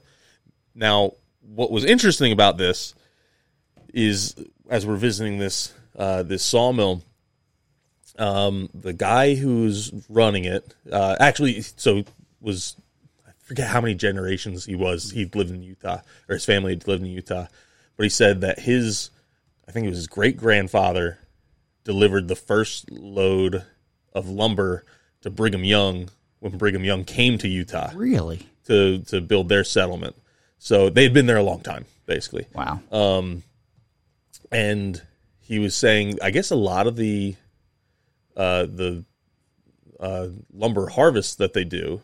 now, 0.74 1.12
what 1.40 1.70
was 1.70 1.84
interesting 1.84 2.32
about 2.32 2.58
this 2.58 2.94
is, 3.94 4.34
as 4.68 4.84
we're 4.84 4.96
visiting 4.96 5.38
this 5.38 5.72
uh, 5.96 6.22
this 6.22 6.42
sawmill, 6.42 7.02
um, 8.18 8.68
the 8.74 8.92
guy 8.92 9.34
who's 9.34 9.90
running 10.08 10.44
it, 10.44 10.74
uh, 10.92 11.16
actually, 11.18 11.62
so 11.62 12.04
was 12.40 12.76
I 13.26 13.30
forget 13.42 13.68
how 13.68 13.80
many 13.80 13.94
generations 13.94 14.66
he 14.66 14.74
was. 14.74 15.10
He'd 15.12 15.34
lived 15.34 15.50
in 15.50 15.62
Utah, 15.62 16.00
or 16.28 16.34
his 16.34 16.44
family 16.44 16.72
had 16.72 16.86
lived 16.86 17.02
in 17.02 17.10
Utah, 17.10 17.46
but 17.96 18.02
he 18.02 18.10
said 18.10 18.42
that 18.42 18.58
his, 18.58 19.10
I 19.68 19.72
think 19.72 19.86
it 19.86 19.90
was 19.90 19.98
his 19.98 20.06
great 20.06 20.36
grandfather, 20.36 21.18
delivered 21.84 22.28
the 22.28 22.36
first 22.36 22.90
load 22.90 23.64
of 24.12 24.28
lumber 24.28 24.84
to 25.22 25.30
Brigham 25.30 25.64
Young 25.64 26.08
when 26.40 26.56
Brigham 26.56 26.84
Young 26.84 27.04
came 27.04 27.38
to 27.38 27.48
Utah 27.48 27.90
really? 27.94 28.46
to 28.66 29.00
to 29.04 29.20
build 29.20 29.48
their 29.48 29.64
settlement. 29.64 30.16
So 30.58 30.88
they 30.90 31.02
had 31.02 31.12
been 31.12 31.26
there 31.26 31.36
a 31.36 31.42
long 31.42 31.60
time, 31.60 31.84
basically. 32.06 32.46
Wow. 32.54 32.80
Um, 32.90 33.42
And 34.52 35.02
he 35.40 35.58
was 35.58 35.74
saying, 35.74 36.18
I 36.22 36.30
guess 36.30 36.50
a 36.50 36.56
lot 36.56 36.86
of 36.86 36.96
the 36.96 37.34
uh, 38.36 38.66
the 38.66 39.04
uh, 39.98 40.28
lumber 40.52 40.88
harvests 40.88 41.34
that 41.36 41.52
they 41.54 41.64
do 41.64 42.02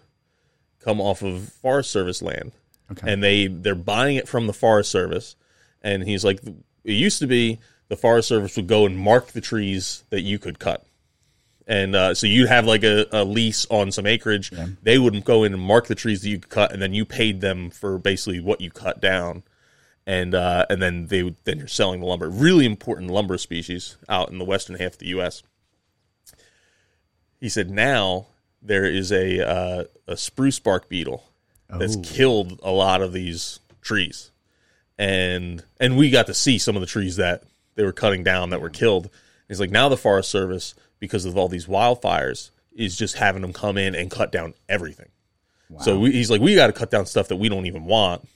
come 0.81 1.01
off 1.01 1.23
of 1.23 1.49
Forest 1.61 1.91
Service 1.91 2.23
land, 2.23 2.53
Okay. 2.91 3.13
and 3.13 3.23
they 3.23 3.47
they're 3.47 3.75
buying 3.75 4.17
it 4.17 4.27
from 4.29 4.47
the 4.47 4.53
Forest 4.53 4.91
Service. 4.91 5.37
And 5.83 6.03
he's 6.05 6.25
like, 6.25 6.41
it 6.85 6.93
used 6.93 7.19
to 7.21 7.27
be 7.27 7.59
the 7.89 7.97
Forest 7.97 8.29
Service 8.29 8.57
would 8.57 8.67
go 8.67 8.87
and 8.87 8.97
mark 8.97 9.29
the 9.29 9.41
trees 9.41 10.05
that 10.11 10.23
you 10.23 10.39
could 10.39 10.59
cut. 10.59 10.87
And 11.67 11.95
uh, 11.95 12.15
so 12.15 12.27
you'd 12.27 12.49
have 12.49 12.67
like 12.67 12.83
a, 12.83 13.07
a 13.13 13.25
lease 13.25 13.67
on 13.71 13.93
some 13.93 14.07
acreage. 14.07 14.51
They 14.83 14.99
would 14.99 15.25
go 15.25 15.45
in 15.45 15.53
and 15.53 15.63
mark 15.63 15.87
the 15.87 15.95
trees 15.95 16.23
that 16.23 16.29
you 16.29 16.39
could 16.41 16.51
cut, 16.51 16.73
and 16.73 16.83
then 16.83 16.93
you 16.93 17.05
paid 17.05 17.41
them 17.41 17.71
for 17.71 17.99
basically 17.99 18.41
what 18.41 18.61
you 18.61 18.71
cut 18.71 19.01
down. 19.01 19.45
And 20.05 20.35
uh, 20.35 20.67
and 20.69 20.83
then 20.83 21.07
they 21.07 21.23
would, 21.23 21.37
then 21.45 21.59
you're 21.59 21.69
selling 21.69 22.01
the 22.01 22.07
lumber. 22.07 22.29
Really 22.29 22.67
important 22.67 23.13
lumber 23.13 23.39
species 23.39 23.97
out 24.09 24.31
in 24.31 24.39
the 24.39 24.45
western 24.45 24.77
half 24.77 24.95
of 24.95 24.99
the 24.99 25.07
U.S. 25.09 25.45
He 27.39 27.49
said 27.49 27.71
now 27.71 28.27
there 28.61 28.85
is 28.85 29.13
a 29.13 29.49
uh, 29.49 29.85
a 30.09 30.17
spruce 30.17 30.59
bark 30.59 30.89
beetle 30.89 31.23
that's 31.69 31.97
killed 32.03 32.59
a 32.65 32.73
lot 32.73 33.01
of 33.01 33.13
these 33.13 33.61
trees, 33.81 34.32
and 35.03 35.65
and 35.81 35.97
we 35.97 36.11
got 36.11 36.29
to 36.29 36.35
see 36.35 36.59
some 36.59 36.77
of 36.77 36.81
the 36.81 36.87
trees 36.87 37.17
that 37.17 37.43
they 37.75 37.83
were 37.83 37.93
cutting 37.93 38.23
down 38.23 38.51
that 38.51 38.61
were 38.61 38.71
killed. 38.71 39.11
He's 39.49 39.59
like 39.59 39.71
now 39.71 39.89
the 39.89 39.97
Forest 39.97 40.31
Service 40.31 40.75
because 41.01 41.25
of 41.25 41.37
all 41.37 41.49
these 41.49 41.67
wildfires 41.67 42.51
is 42.73 42.97
just 42.97 43.17
having 43.17 43.43
them 43.43 43.53
come 43.53 43.77
in 43.77 43.97
and 43.97 44.11
cut 44.11 44.31
down 44.31 44.55
everything. 44.69 45.09
So 45.81 45.99
we, 45.99 46.13
he's 46.13 46.31
like, 46.31 46.41
we 46.41 46.55
got 46.55 46.69
to 46.69 46.73
cut 46.73 46.91
down 46.91 47.07
stuff 47.07 47.29
that 47.29 47.37
we 47.37 47.49
don't 47.49 47.67
even 47.67 47.87
want 47.87 48.29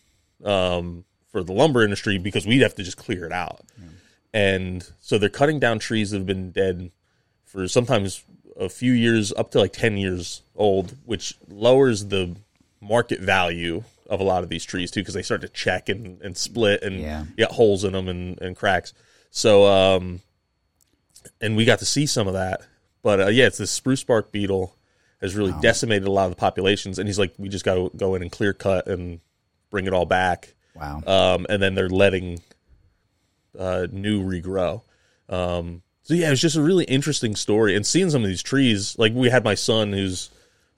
um, 0.42 1.04
for 1.30 1.44
the 1.44 1.52
lumber 1.52 1.84
industry 1.84 2.18
because 2.18 2.46
we'd 2.46 2.62
have 2.62 2.74
to 2.76 2.82
just 2.82 2.96
clear 2.96 3.26
it 3.26 3.32
out. 3.32 3.60
And 4.32 4.86
so 5.00 5.18
they're 5.18 5.28
cutting 5.28 5.60
down 5.60 5.78
trees 5.78 6.10
that 6.10 6.18
have 6.18 6.26
been 6.26 6.50
dead 6.50 6.90
for 7.44 7.68
sometimes 7.68 8.24
a 8.58 8.68
few 8.70 8.92
years, 8.92 9.32
up 9.34 9.50
to 9.52 9.58
like 9.60 9.72
10 9.72 9.98
years 9.98 10.42
old, 10.56 10.96
which 11.04 11.34
lowers 11.48 12.06
the 12.06 12.36
market 12.80 13.20
value 13.20 13.84
of 14.08 14.20
a 14.20 14.24
lot 14.24 14.42
of 14.42 14.48
these 14.48 14.64
trees 14.64 14.90
too 14.90 15.00
because 15.00 15.14
they 15.14 15.22
start 15.22 15.40
to 15.42 15.48
check 15.48 15.88
and, 15.88 16.20
and 16.22 16.36
split 16.36 16.82
and 16.82 17.00
Yeah. 17.00 17.24
got 17.36 17.52
holes 17.52 17.84
in 17.84 17.92
them 17.92 18.08
and, 18.08 18.40
and 18.40 18.56
cracks. 18.56 18.92
So, 19.30 19.66
um, 19.66 20.20
and 21.40 21.56
we 21.56 21.64
got 21.64 21.80
to 21.80 21.84
see 21.86 22.06
some 22.06 22.26
of 22.28 22.34
that. 22.34 22.62
But 23.02 23.20
uh, 23.20 23.26
yeah, 23.28 23.46
it's 23.46 23.58
this 23.58 23.70
spruce 23.70 24.02
bark 24.04 24.32
beetle 24.32 24.74
has 25.20 25.34
really 25.34 25.54
decimated 25.60 26.06
a 26.06 26.10
lot 26.10 26.24
of 26.24 26.30
the 26.30 26.36
populations. 26.36 26.98
And 26.98 27.08
he's 27.08 27.18
like, 27.18 27.34
we 27.38 27.48
just 27.48 27.64
got 27.64 27.74
to 27.74 27.90
go 27.96 28.14
in 28.14 28.22
and 28.22 28.30
clear 28.30 28.52
cut 28.52 28.86
and 28.86 29.20
bring 29.70 29.86
it 29.86 29.92
all 29.92 30.06
back. 30.06 30.54
Wow. 30.74 31.02
Um, 31.06 31.46
and 31.48 31.62
then 31.62 31.74
they're 31.74 31.88
letting 31.88 32.40
uh, 33.58 33.86
new 33.90 34.22
regrow. 34.22 34.82
Um, 35.28 35.82
so 36.02 36.14
yeah, 36.14 36.28
it 36.28 36.30
was 36.30 36.40
just 36.40 36.56
a 36.56 36.62
really 36.62 36.84
interesting 36.84 37.34
story. 37.34 37.74
And 37.74 37.84
seeing 37.86 38.10
some 38.10 38.22
of 38.22 38.28
these 38.28 38.42
trees, 38.42 38.96
like 38.98 39.12
we 39.12 39.30
had 39.30 39.42
my 39.44 39.54
son 39.54 39.92
who's 39.92 40.30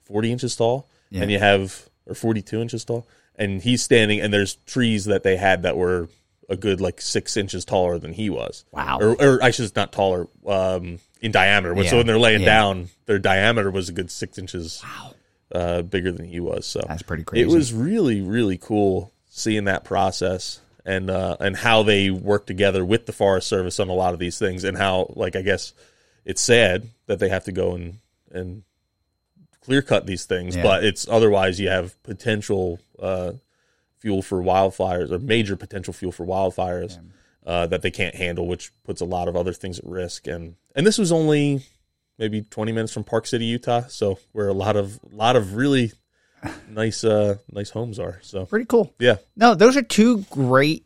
40 0.05 0.31
inches 0.31 0.55
tall, 0.55 0.87
Yeah. 1.11 1.21
and 1.23 1.31
you 1.31 1.39
have, 1.39 1.87
or 2.07 2.15
42 2.15 2.61
inches 2.61 2.83
tall, 2.85 3.07
and 3.39 3.59
he's 3.61 3.81
standing, 3.81 4.19
and 4.21 4.31
there's 4.31 4.55
trees 4.67 5.05
that 5.05 5.23
they 5.23 5.37
had 5.37 5.63
that 5.63 5.75
were 5.77 6.09
a 6.47 6.55
good 6.57 6.81
like 6.81 6.99
six 7.01 7.37
inches 7.37 7.63
taller 7.65 7.97
than 7.97 8.11
he 8.13 8.29
was. 8.29 8.65
Wow. 8.71 8.99
Or, 9.01 9.09
or 9.21 9.43
I 9.43 9.49
should 9.51 9.75
not 9.75 9.91
taller, 9.91 10.27
um, 10.47 10.99
in 11.21 11.31
diameter. 11.31 11.73
When- 11.73 11.87
So 11.87 11.97
when 11.97 12.05
they're 12.07 12.17
laying 12.19 12.41
Yeah. 12.41 12.47
down, 12.57 12.89
their 13.05 13.19
diameter 13.19 13.71
was 13.71 13.89
a 13.89 13.91
good 13.93 14.09
six 14.11 14.37
inches 14.37 14.81
wow. 14.83 15.13
uh, 15.53 15.81
bigger 15.83 16.11
than 16.11 16.25
he 16.25 16.39
was. 16.39 16.65
So 16.65 16.83
That's 16.87 17.03
pretty 17.03 17.23
crazy. 17.23 17.43
It 17.43 17.53
was 17.55 17.71
really, 17.73 18.21
really 18.21 18.57
cool 18.57 19.11
seeing 19.29 19.65
that 19.65 19.83
process 19.83 20.59
and 20.85 21.09
uh, 21.11 21.37
and 21.39 21.55
how 21.55 21.83
they 21.83 22.09
work 22.09 22.47
together 22.47 22.83
with 22.83 23.05
the 23.05 23.13
Forest 23.13 23.47
Service 23.47 23.79
on 23.79 23.89
a 23.89 23.93
lot 23.93 24.13
of 24.13 24.19
these 24.19 24.39
things, 24.39 24.63
and 24.63 24.75
how 24.77 25.13
like 25.15 25.35
I 25.35 25.43
guess 25.43 25.73
it's 26.25 26.41
sad 26.41 26.87
that 27.05 27.19
they 27.19 27.29
have 27.29 27.43
to 27.43 27.51
go 27.51 27.73
and 27.75 27.99
and 28.31 28.63
clear 29.61 29.81
cut 29.83 30.07
these 30.07 30.25
things, 30.25 30.55
Yeah. 30.55 30.63
but 30.63 30.83
it's 30.83 31.07
otherwise 31.07 31.59
you 31.59 31.69
have 31.69 32.01
potential 32.01 32.79
uh, 33.01 33.33
fuel 33.97 34.21
for 34.21 34.41
wildfires 34.41 35.11
or 35.11 35.19
major 35.19 35.55
potential 35.55 35.93
fuel 35.93 36.11
for 36.11 36.25
wildfires. 36.25 36.99
Uh, 37.45 37.65
that 37.65 37.81
they 37.81 37.89
can't 37.89 38.13
handle, 38.13 38.45
which 38.45 38.71
puts 38.83 39.01
a 39.01 39.05
lot 39.05 39.27
of 39.27 39.35
other 39.35 39.53
things 39.53 39.79
at 39.79 39.85
risk. 39.85 40.27
And 40.27 40.55
and 40.75 40.85
this 40.85 40.99
was 40.99 41.11
only 41.11 41.63
maybe 42.19 42.41
20 42.43 42.71
minutes 42.73 42.93
from 42.93 43.03
Park 43.05 43.25
City, 43.25 43.45
Utah, 43.45 43.83
so 43.87 44.19
where 44.33 44.49
a 44.49 44.53
lot 44.53 44.75
of 44.75 44.99
a 45.11 45.15
lot 45.15 45.35
of 45.35 45.55
really 45.55 45.93
nice 46.69 47.03
uh 47.03 47.37
nice 47.51 47.71
homes 47.71 47.97
are. 47.97 48.19
So 48.21 48.45
Pretty 48.45 48.65
cool. 48.65 48.93
yeah, 48.99 49.15
No, 49.35 49.55
those 49.55 49.77
are 49.77 49.81
two 49.81 50.19
great, 50.29 50.85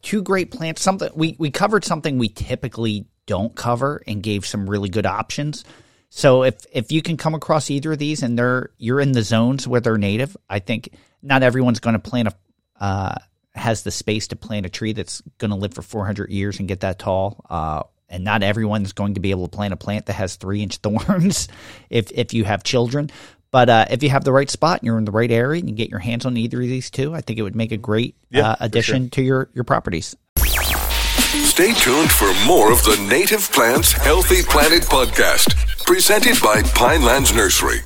two 0.00 0.22
great 0.22 0.50
plants. 0.50 0.80
Something 0.80 1.10
we 1.14 1.36
we 1.38 1.50
covered 1.50 1.84
something 1.84 2.16
we 2.18 2.28
typically 2.28 3.04
don't 3.26 3.54
cover 3.54 4.00
and 4.06 4.22
gave 4.22 4.46
some 4.46 4.70
really 4.70 4.88
good 4.88 5.06
options. 5.06 5.64
So 6.08 6.44
if 6.44 6.54
if 6.72 6.90
you 6.92 7.02
can 7.02 7.16
come 7.18 7.34
across 7.34 7.68
either 7.68 7.92
of 7.92 7.98
these 7.98 8.22
and 8.22 8.38
they're 8.38 8.70
you're 8.78 9.00
in 9.00 9.12
the 9.12 9.22
zones 9.22 9.68
where 9.68 9.80
they're 9.80 9.98
native, 9.98 10.34
I 10.48 10.60
think 10.60 10.90
not 11.22 11.42
everyone's 11.42 11.80
going 11.80 11.94
to 11.94 11.98
plant 11.98 12.28
a 12.28 12.34
uh, 12.82 13.14
has 13.54 13.82
the 13.82 13.90
space 13.90 14.28
to 14.28 14.36
plant 14.36 14.64
a 14.66 14.68
tree 14.68 14.92
that's 14.92 15.22
going 15.38 15.50
to 15.50 15.56
live 15.56 15.74
for 15.74 15.82
400 15.82 16.30
years 16.30 16.58
and 16.58 16.68
get 16.68 16.80
that 16.80 16.98
tall. 16.98 17.44
Uh, 17.50 17.82
and 18.08 18.24
not 18.24 18.42
everyone's 18.42 18.92
going 18.92 19.14
to 19.14 19.20
be 19.20 19.30
able 19.30 19.48
to 19.48 19.56
plant 19.56 19.72
a 19.72 19.76
plant 19.76 20.06
that 20.06 20.14
has 20.14 20.36
three 20.36 20.62
inch 20.62 20.76
thorns 20.82 21.48
if 21.88 22.10
if 22.12 22.34
you 22.34 22.44
have 22.44 22.62
children. 22.62 23.10
But 23.52 23.68
uh, 23.68 23.86
if 23.90 24.02
you 24.02 24.10
have 24.10 24.22
the 24.22 24.32
right 24.32 24.48
spot 24.48 24.80
and 24.80 24.86
you're 24.86 24.98
in 24.98 25.04
the 25.04 25.10
right 25.10 25.30
area 25.30 25.58
and 25.58 25.68
you 25.68 25.74
get 25.74 25.90
your 25.90 25.98
hands 25.98 26.24
on 26.24 26.36
either 26.36 26.60
of 26.60 26.68
these 26.68 26.88
two, 26.88 27.12
I 27.14 27.20
think 27.20 27.38
it 27.38 27.42
would 27.42 27.56
make 27.56 27.72
a 27.72 27.76
great 27.76 28.14
Yeah, 28.30 28.50
uh, 28.50 28.56
for 28.56 28.64
addition 28.64 29.10
to 29.10 29.22
your, 29.22 29.50
your 29.54 29.64
properties. 29.64 30.14
Stay 30.38 31.72
tuned 31.74 32.10
for 32.10 32.32
more 32.46 32.70
of 32.70 32.82
the 32.84 32.96
Native 33.08 33.50
Plants 33.50 33.92
Healthy 33.92 34.42
Planet 34.44 34.82
podcast, 34.82 35.54
presented 35.84 36.40
by 36.40 36.62
Pinelands 36.62 37.34
Nursery. 37.34 37.80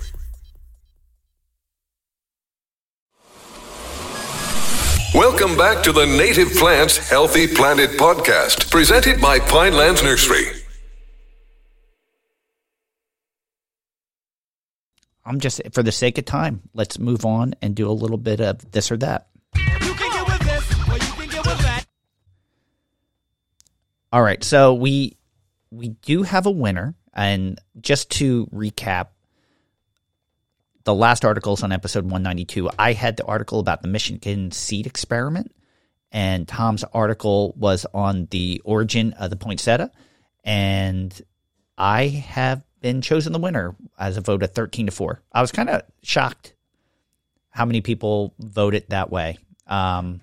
Welcome 5.15 5.57
back 5.57 5.85
to 5.85 5.93
the 5.93 6.07
Native 6.07 6.55
Plants 6.55 7.09
Healthy 7.09 7.47
Planet 7.47 7.91
podcast, 7.91 8.69
presented 8.69 9.21
by 9.21 9.39
Pinelands 9.39 10.03
Nursery. 10.03 10.47
I'm 15.25 15.39
just, 15.39 15.63
for 15.71 15.85
the 15.85 15.93
sake 15.93 16.19
of 16.19 16.25
time, 16.25 16.63
let's 16.75 16.99
move 16.99 17.25
on 17.25 17.55
and 17.63 17.77
do 17.77 17.89
a 17.89 17.93
little 17.93 18.17
bit 18.17 18.41
of 18.41 18.69
this 18.73 18.91
or 18.91 18.97
that. 18.97 19.29
All 24.13 24.23
right, 24.23 24.43
so 24.43 24.75
we 24.75 25.17
we 25.71 25.91
do 25.91 26.25
have 26.25 26.47
a 26.47 26.51
winner, 26.51 26.97
and 27.13 27.61
just 27.81 28.11
to 28.13 28.47
recap, 28.47 29.11
the 30.85 30.95
last 30.95 31.25
articles 31.25 31.63
on 31.63 31.73
episode 31.73 32.05
192, 32.05 32.71
I 32.79 32.93
had 32.93 33.17
the 33.17 33.25
article 33.25 33.59
about 33.59 33.83
the 33.83 33.89
Michigan 33.89 34.51
seed 34.51 34.87
experiment, 34.87 35.55
and 36.13 36.47
Tom's 36.47 36.85
article 36.85 37.55
was 37.57 37.87
on 37.93 38.29
the 38.31 38.61
origin 38.65 39.15
of 39.15 39.31
the 39.31 39.37
poinsettia, 39.37 39.91
and 40.45 41.19
I 41.77 42.09
have 42.09 42.63
been 42.81 43.01
chosen 43.01 43.33
the 43.33 43.39
winner 43.39 43.75
as 43.99 44.19
a 44.19 44.21
vote 44.21 44.43
of 44.43 44.51
13 44.53 44.87
to 44.87 44.93
4. 44.93 45.23
I 45.33 45.41
was 45.41 45.53
kind 45.53 45.71
of 45.71 45.83
shocked 46.03 46.55
how 47.49 47.65
many 47.65 47.81
people 47.81 48.35
voted 48.39 48.85
that 48.91 49.11
way. 49.11 49.39
Um, 49.67 50.21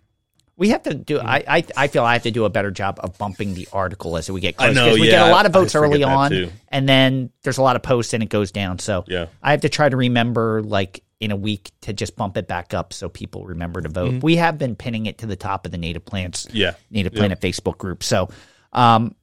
we 0.62 0.70
have 0.70 0.84
to 0.84 0.94
do. 0.94 1.20
I, 1.20 1.44
I 1.48 1.66
I 1.76 1.88
feel 1.88 2.04
I 2.04 2.14
have 2.14 2.22
to 2.24 2.32
do 2.32 2.46
a 2.46 2.50
better 2.52 2.70
job 2.70 3.00
of 3.04 3.18
bumping 3.18 3.56
the 3.56 3.68
article 3.74 4.16
as 4.16 4.30
we 4.30 4.40
get 4.40 4.54
I 4.60 4.66
close 4.66 4.76
know, 4.76 4.86
because 4.86 5.00
we 5.00 5.08
get 5.08 5.28
a 5.28 5.32
lot 5.32 5.48
of 5.48 5.54
votes 5.54 5.74
early 5.74 6.04
on, 6.04 6.52
and 6.70 6.88
then 6.88 7.32
there's 7.42 7.58
a 7.58 7.64
lot 7.64 7.76
of 7.76 7.82
posts 7.82 8.14
and 8.14 8.22
it 8.22 8.30
goes 8.30 8.52
down. 8.52 8.78
So 8.78 9.04
Yeah. 9.08 9.26
I 9.42 9.52
have 9.52 9.62
to 9.62 9.70
try 9.70 9.90
to 9.90 9.98
remember 9.98 10.62
like 10.62 11.04
in 11.20 11.32
a 11.32 11.36
week 11.36 11.72
to 11.82 11.94
just 11.94 12.16
bump 12.16 12.38
it 12.38 12.48
back 12.48 12.76
up 12.76 12.94
so 12.94 13.10
people 13.10 13.46
remember 13.46 13.82
to 13.82 13.90
vote. 13.90 14.22
We 14.24 14.36
have 14.36 14.60
been 14.60 14.76
pinning 14.76 15.08
it 15.08 15.18
to 15.20 15.26
the 15.26 15.36
top 15.36 15.66
of 15.66 15.72
the 15.72 15.78
Native 15.80 16.06
Plants 16.06 16.46
Mm-hmm. 16.46 16.58
yeah. 16.58 16.74
Native 16.92 17.14
Planet 17.14 17.40
Facebook 17.42 17.80
group. 17.80 18.04
So 18.04 18.30
um, 18.72 19.16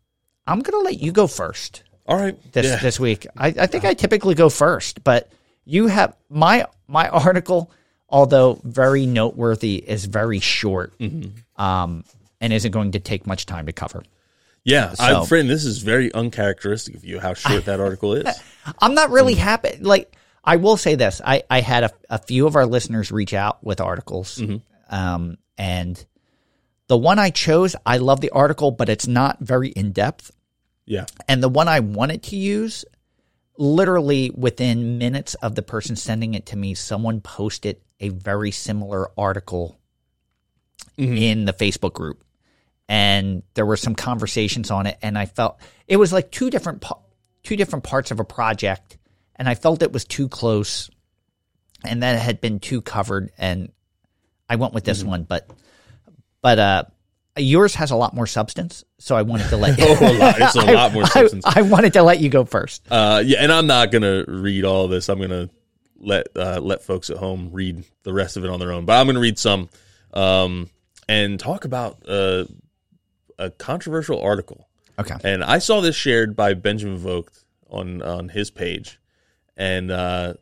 I'm 0.46 0.60
gonna 0.60 0.82
let 0.82 0.98
you 1.00 1.12
go 1.12 1.28
first 1.28 1.84
All 2.06 2.16
right. 2.16 2.36
this 2.52 2.66
yeah. 2.66 2.78
this 2.78 2.98
week. 2.98 3.26
I, 3.36 3.48
I 3.48 3.66
think 3.66 3.84
I 3.84 3.94
typically 3.94 4.34
go 4.34 4.48
first, 4.48 5.04
but 5.04 5.30
you 5.64 5.86
have 5.86 6.16
my 6.28 6.66
my 6.88 7.08
article, 7.26 7.70
although 8.08 8.60
very 8.64 9.06
noteworthy, 9.06 9.76
is 9.76 10.04
very 10.06 10.40
short, 10.40 10.96
Mm-hmm. 10.98 11.62
um, 11.62 12.04
and 12.40 12.52
isn't 12.52 12.70
going 12.72 12.92
to 12.92 13.00
take 13.00 13.26
much 13.26 13.46
time 13.46 13.66
to 13.66 13.72
cover. 13.72 14.02
yeah. 14.64 14.92
so- 14.94 15.24
friend, 15.24 15.48
this 15.50 15.64
is 15.64 15.78
very 15.78 16.12
uncharacteristic 16.14 16.94
of 16.94 17.04
you. 17.04 17.18
How 17.20 17.34
short 17.34 17.64
that 17.66 17.80
article 17.80 18.14
is. 18.14 18.26
I'm 18.80 18.94
not 18.94 19.10
really 19.10 19.34
happy. 19.34 19.76
Like 19.80 20.14
I 20.44 20.56
will 20.56 20.76
say 20.76 20.94
this, 20.94 21.20
I 21.24 21.42
I 21.50 21.60
had 21.60 21.84
a, 21.84 21.90
a 22.10 22.18
few 22.18 22.46
of 22.46 22.54
our 22.56 22.66
listeners 22.66 23.10
reach 23.12 23.34
out 23.34 23.62
with 23.64 23.80
articles, 23.80 24.40
um, 24.90 25.36
and 25.58 26.02
the 26.86 26.96
one 26.96 27.18
I 27.18 27.30
chose, 27.30 27.76
I 27.84 27.98
love 27.98 28.20
the 28.20 28.30
article, 28.30 28.70
but 28.70 28.88
it's 28.88 29.06
not 29.06 29.38
very 29.40 29.68
in 29.68 29.92
depth. 29.92 30.30
Yeah. 30.86 31.04
And 31.28 31.42
the 31.42 31.48
one 31.50 31.68
I 31.68 31.80
wanted 31.80 32.22
to 32.24 32.36
use, 32.36 32.84
literally 33.58 34.30
within 34.34 34.98
minutes 34.98 35.34
of 35.34 35.54
the 35.54 35.62
person 35.62 35.96
sending 35.96 36.34
it 36.34 36.46
to 36.46 36.56
me, 36.56 36.74
someone 36.74 37.20
posted 37.20 37.76
a 38.00 38.08
very 38.10 38.50
similar 38.50 39.10
article 39.18 39.78
in 40.96 41.44
the 41.44 41.52
Facebook 41.52 41.92
group. 41.92 42.24
And 42.88 43.42
there 43.54 43.66
were 43.66 43.76
some 43.76 43.94
conversations 43.94 44.70
on 44.70 44.86
it, 44.86 44.96
and 45.02 45.18
I 45.18 45.26
felt 45.26 45.60
it 45.86 45.96
was 45.96 46.12
like 46.12 46.30
two 46.30 46.48
different 46.48 46.82
two 47.42 47.54
different 47.56 47.84
parts 47.84 48.10
of 48.10 48.18
a 48.18 48.24
project, 48.24 48.96
and 49.36 49.46
I 49.48 49.54
felt 49.54 49.82
it 49.82 49.92
was 49.92 50.04
too 50.06 50.28
close, 50.28 50.90
and 51.84 52.02
that 52.02 52.16
it 52.16 52.20
had 52.20 52.40
been 52.40 52.60
too 52.60 52.80
covered, 52.80 53.30
and 53.36 53.70
I 54.48 54.56
went 54.56 54.72
with 54.72 54.84
this 54.84 55.04
one, 55.04 55.24
but 55.24 55.50
but 56.40 56.58
uh, 56.58 56.84
yours 57.36 57.74
has 57.74 57.90
a 57.90 57.96
lot 57.96 58.14
more 58.14 58.26
substance, 58.26 58.84
so 58.98 59.14
I 59.14 59.20
wanted 59.20 59.50
to 59.50 59.58
let 59.58 59.78
Oh, 59.82 59.92
a 60.00 60.12
lot. 60.18 60.40
It's 60.40 60.56
a 60.56 60.60
I- 60.66 60.72
lot 60.72 60.94
more 60.94 61.04
I- 61.04 61.08
substance. 61.08 61.44
I, 61.44 61.60
wanted 61.60 61.92
to 61.92 62.02
let 62.02 62.20
you 62.20 62.30
go 62.30 62.46
first. 62.46 62.86
Uh, 62.90 63.22
yeah, 63.22 63.42
and 63.42 63.52
I'm 63.52 63.66
not 63.66 63.90
gonna 63.92 64.24
read 64.26 64.64
all 64.64 64.86
of 64.86 64.90
this. 64.90 65.10
I'm 65.10 65.20
gonna 65.20 65.50
let 65.98 66.28
uh, 66.36 66.60
let 66.60 66.82
folks 66.82 67.10
at 67.10 67.16
home 67.16 67.50
read 67.52 67.84
the 68.02 68.12
rest 68.12 68.36
of 68.36 68.44
it 68.44 68.50
on 68.50 68.60
their 68.60 68.72
own. 68.72 68.84
But 68.84 69.00
I'm 69.00 69.06
gonna 69.06 69.20
read 69.20 69.38
some 69.38 69.68
um, 70.12 70.70
and 71.08 71.38
talk 71.38 71.64
about 71.64 72.02
uh, 72.08 72.44
a 73.38 73.50
controversial 73.50 74.20
article. 74.20 74.68
Okay. 74.98 75.16
And 75.22 75.44
I 75.44 75.58
saw 75.58 75.80
this 75.80 75.94
shared 75.94 76.34
by 76.34 76.54
Benjamin 76.54 76.98
Vogt 76.98 77.44
on 77.70 78.02
on 78.02 78.28
his 78.28 78.50
page, 78.50 79.00
and 79.56 79.90
uh, 79.90 80.34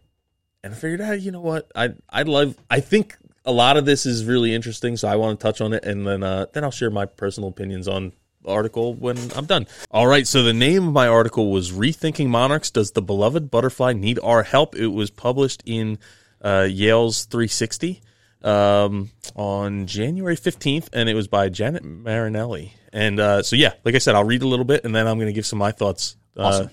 and 0.65 0.75
I 0.75 0.77
figured, 0.77 1.01
ah, 1.01 1.13
you 1.13 1.31
know 1.31 1.41
what, 1.41 1.71
I 1.75 1.95
I 2.09 2.23
love. 2.23 2.57
I 2.71 2.81
think 2.81 3.17
a 3.45 3.53
lot 3.53 3.77
of 3.77 3.85
this 3.85 4.07
is 4.07 4.25
really 4.25 4.55
interesting, 4.55 4.97
so 4.97 5.09
I 5.09 5.17
want 5.17 5.39
to 5.39 5.43
touch 5.43 5.61
on 5.61 5.73
it, 5.73 5.85
and 5.85 6.07
then 6.07 6.23
uh, 6.23 6.47
then 6.53 6.65
I'll 6.65 6.71
share 6.71 6.91
my 6.91 7.07
personal 7.07 7.49
opinions 7.49 7.87
on 7.87 8.13
article 8.47 8.95
when 8.95 9.19
I'm 9.35 9.47
done. 9.47 9.67
All 9.91 10.07
right, 10.07 10.27
so 10.27 10.43
the 10.43 10.53
name 10.53 10.89
of 10.89 10.93
my 10.93 11.09
article 11.09 11.51
was 11.51 11.73
"Rethinking 11.73 12.29
Monarchs: 12.29 12.71
Does 12.71 12.93
the 12.93 13.03
Beloved 13.03 13.51
Butterfly 13.51 13.93
Need 13.93 14.19
Our 14.23 14.43
Help?" 14.43 14.75
It 14.77 14.89
was 14.89 15.11
published 15.11 15.63
in 15.67 15.99
uh, 16.43 16.67
Yale's 16.71 17.25
360 17.25 18.01
um, 18.43 19.11
on 19.35 19.87
January 19.87 20.37
15th, 20.37 20.89
and 20.93 21.09
it 21.09 21.15
was 21.15 21.29
by 21.29 21.49
Janet 21.49 21.85
Marinelli. 21.85 22.75
And 22.93 23.21
uh, 23.21 23.43
so, 23.43 23.57
yeah, 23.57 23.73
like 23.85 23.95
I 23.95 23.99
said, 23.99 24.15
I'll 24.15 24.25
read 24.25 24.43
a 24.43 24.49
little 24.49 24.65
bit, 24.65 24.85
and 24.85 24.95
then 24.95 25.07
I'm 25.07 25.19
going 25.19 25.29
to 25.29 25.33
give 25.33 25.47
some 25.47 25.59
of 25.59 25.67
my 25.67 25.73
thoughts 25.73 26.17
uh, 26.37 26.69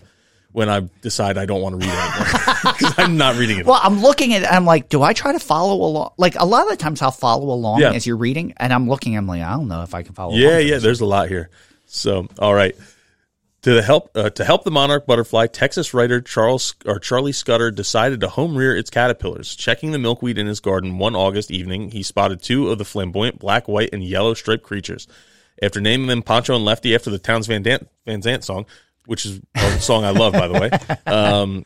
when 0.53 0.69
I 0.69 0.81
decide 1.01 1.37
I 1.37 1.45
don't 1.45 1.61
want 1.61 1.73
to 1.81 1.85
read 1.85 1.93
it 1.93 1.99
anymore 1.99 2.63
because 2.77 2.93
I'm 2.97 3.17
not 3.17 3.35
reading 3.35 3.59
it. 3.59 3.65
Well, 3.65 3.79
I'm 3.83 4.01
looking 4.01 4.33
at 4.33 4.43
it. 4.43 4.47
I'm 4.51 4.65
like, 4.65 4.87
do 4.87 5.01
I 5.03 5.11
try 5.13 5.33
to 5.33 5.39
follow 5.39 5.75
along? 5.83 6.13
Like 6.17 6.35
a 6.35 6.45
lot 6.45 6.63
of 6.63 6.69
the 6.69 6.77
times, 6.77 7.01
I'll 7.01 7.11
follow 7.11 7.51
along 7.51 7.81
Yeah. 7.81 7.91
as 7.91 8.07
you're 8.07 8.17
reading, 8.17 8.53
and 8.57 8.71
I'm 8.71 8.87
looking. 8.87 9.17
I'm 9.17 9.27
like, 9.27 9.41
I 9.41 9.51
don't 9.51 9.67
know 9.67 9.81
if 9.83 9.93
I 9.93 10.03
can 10.03 10.13
follow. 10.13 10.35
Yeah, 10.35 10.57
along. 10.57 10.67
yeah. 10.67 10.77
There's 10.77 11.01
a 11.01 11.05
lot 11.05 11.27
here. 11.27 11.49
So, 11.87 12.27
all 12.39 12.53
right. 12.53 12.75
To 13.63 13.73
the 13.73 13.81
help 13.81 14.11
uh, 14.15 14.29
to 14.31 14.43
help 14.43 14.65
the 14.65 14.71
monarch 14.71 15.05
butterfly, 15.05 15.47
Texas 15.47 15.93
writer 15.93 16.19
Charles 16.19 16.75
or 16.85 16.99
Charlie 16.99 17.31
Scudder 17.31 17.71
decided 17.71 18.19
to 18.19 18.27
home 18.27 18.57
rear 18.57 18.75
its 18.75 18.89
caterpillars. 18.89 19.55
Checking 19.55 19.91
the 19.93 19.99
milkweed 19.99 20.37
in 20.37 20.47
his 20.47 20.59
garden 20.59 20.97
one 20.97 21.15
August 21.15 21.49
evening, 21.49 21.89
he 21.91 22.03
spotted 22.03 22.41
two 22.41 22.69
of 22.69 22.77
the 22.77 22.83
flamboyant 22.83 23.39
black, 23.39 23.69
white, 23.69 23.89
and 23.93 24.03
yellow 24.03 24.33
striped 24.33 24.63
creatures. 24.63 25.07
After 25.61 25.79
naming 25.79 26.07
them 26.07 26.23
Poncho 26.23 26.55
and 26.55 26.65
Lefty 26.65 26.93
after 26.93 27.09
the 27.09 27.19
Townes 27.19 27.47
Van, 27.47 27.63
Dan- 27.63 27.87
Van 28.05 28.21
Zandt 28.21 28.43
song, 28.43 28.65
which 29.05 29.25
is 29.25 29.41
a 29.55 29.79
song 29.79 30.03
I 30.03 30.11
love, 30.11 30.33
by 30.33 30.47
the 30.47 30.53
way. 30.53 30.69
Um, 31.05 31.65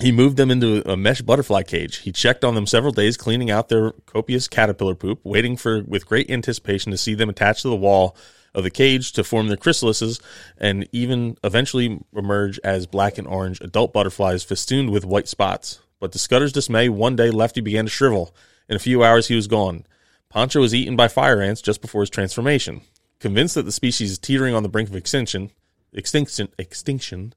he 0.00 0.10
moved 0.10 0.36
them 0.36 0.50
into 0.50 0.82
a 0.90 0.96
mesh 0.96 1.22
butterfly 1.22 1.62
cage. 1.62 1.98
He 1.98 2.10
checked 2.10 2.44
on 2.44 2.54
them 2.54 2.66
several 2.66 2.92
days, 2.92 3.16
cleaning 3.16 3.50
out 3.50 3.68
their 3.68 3.92
copious 4.06 4.48
caterpillar 4.48 4.96
poop, 4.96 5.20
waiting 5.22 5.56
for 5.56 5.82
with 5.84 6.06
great 6.06 6.30
anticipation 6.30 6.90
to 6.90 6.98
see 6.98 7.14
them 7.14 7.28
attached 7.28 7.62
to 7.62 7.68
the 7.68 7.76
wall 7.76 8.16
of 8.54 8.64
the 8.64 8.70
cage 8.70 9.12
to 9.12 9.24
form 9.24 9.48
their 9.48 9.56
chrysalises 9.56 10.20
and 10.58 10.88
even 10.92 11.36
eventually 11.42 12.00
emerge 12.14 12.58
as 12.62 12.86
black 12.86 13.18
and 13.18 13.26
orange 13.26 13.60
adult 13.60 13.92
butterflies 13.92 14.44
festooned 14.44 14.90
with 14.90 15.04
white 15.04 15.28
spots. 15.28 15.80
But 16.00 16.12
to 16.12 16.18
Scudder's 16.18 16.52
dismay, 16.52 16.88
one 16.88 17.16
day 17.16 17.30
Lefty 17.30 17.60
began 17.60 17.86
to 17.86 17.90
shrivel. 17.90 18.34
In 18.68 18.76
a 18.76 18.80
few 18.80 19.02
hours, 19.02 19.28
he 19.28 19.36
was 19.36 19.46
gone. 19.46 19.86
Poncho 20.28 20.60
was 20.60 20.74
eaten 20.74 20.96
by 20.96 21.08
fire 21.08 21.40
ants 21.40 21.62
just 21.62 21.80
before 21.80 22.02
his 22.02 22.10
transformation. 22.10 22.82
Convinced 23.20 23.54
that 23.54 23.62
the 23.62 23.72
species 23.72 24.12
is 24.12 24.18
teetering 24.18 24.54
on 24.54 24.62
the 24.62 24.68
brink 24.68 24.88
of 24.88 24.96
extinction, 24.96 25.50
extinction, 25.94 26.48
extinction, 26.58 27.34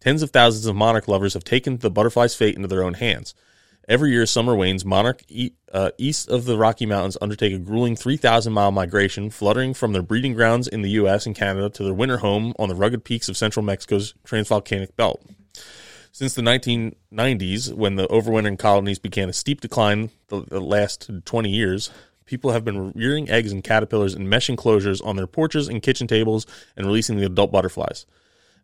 tens 0.00 0.22
of 0.22 0.30
thousands 0.30 0.66
of 0.66 0.76
monarch 0.76 1.08
lovers 1.08 1.34
have 1.34 1.44
taken 1.44 1.78
the 1.78 1.90
butterfly's 1.90 2.34
fate 2.34 2.56
into 2.56 2.68
their 2.68 2.82
own 2.82 2.94
hands. 2.94 3.34
Every 3.88 4.10
year, 4.10 4.26
summer 4.26 4.54
wanes. 4.54 4.84
Monarch 4.84 5.22
e- 5.28 5.52
uh, 5.72 5.92
east 5.96 6.28
of 6.28 6.44
the 6.44 6.58
Rocky 6.58 6.84
Mountains 6.84 7.16
undertake 7.22 7.54
a 7.54 7.58
grueling 7.58 7.96
3,000 7.96 8.52
mile 8.52 8.70
migration, 8.70 9.30
fluttering 9.30 9.72
from 9.72 9.94
their 9.94 10.02
breeding 10.02 10.34
grounds 10.34 10.68
in 10.68 10.82
the 10.82 10.90
U.S. 10.90 11.24
and 11.24 11.34
Canada 11.34 11.70
to 11.70 11.84
their 11.84 11.94
winter 11.94 12.18
home 12.18 12.52
on 12.58 12.68
the 12.68 12.74
rugged 12.74 13.02
peaks 13.02 13.30
of 13.30 13.36
central 13.36 13.64
Mexico's 13.64 14.12
transvolcanic 14.24 14.94
belt. 14.94 15.24
Since 16.12 16.34
the 16.34 16.42
1990s, 16.42 17.72
when 17.72 17.96
the 17.96 18.08
overwintering 18.08 18.58
colonies 18.58 18.98
began 18.98 19.30
a 19.30 19.32
steep 19.32 19.60
decline 19.60 20.10
the, 20.28 20.42
the 20.42 20.60
last 20.60 21.10
20 21.24 21.48
years, 21.48 21.90
people 22.28 22.52
have 22.52 22.64
been 22.64 22.92
rearing 22.92 23.28
eggs 23.28 23.50
and 23.50 23.64
caterpillars 23.64 24.14
in 24.14 24.28
mesh 24.28 24.48
enclosures 24.48 25.00
on 25.00 25.16
their 25.16 25.26
porches 25.26 25.66
and 25.66 25.82
kitchen 25.82 26.06
tables 26.06 26.46
and 26.76 26.86
releasing 26.86 27.16
the 27.16 27.26
adult 27.26 27.50
butterflies. 27.50 28.06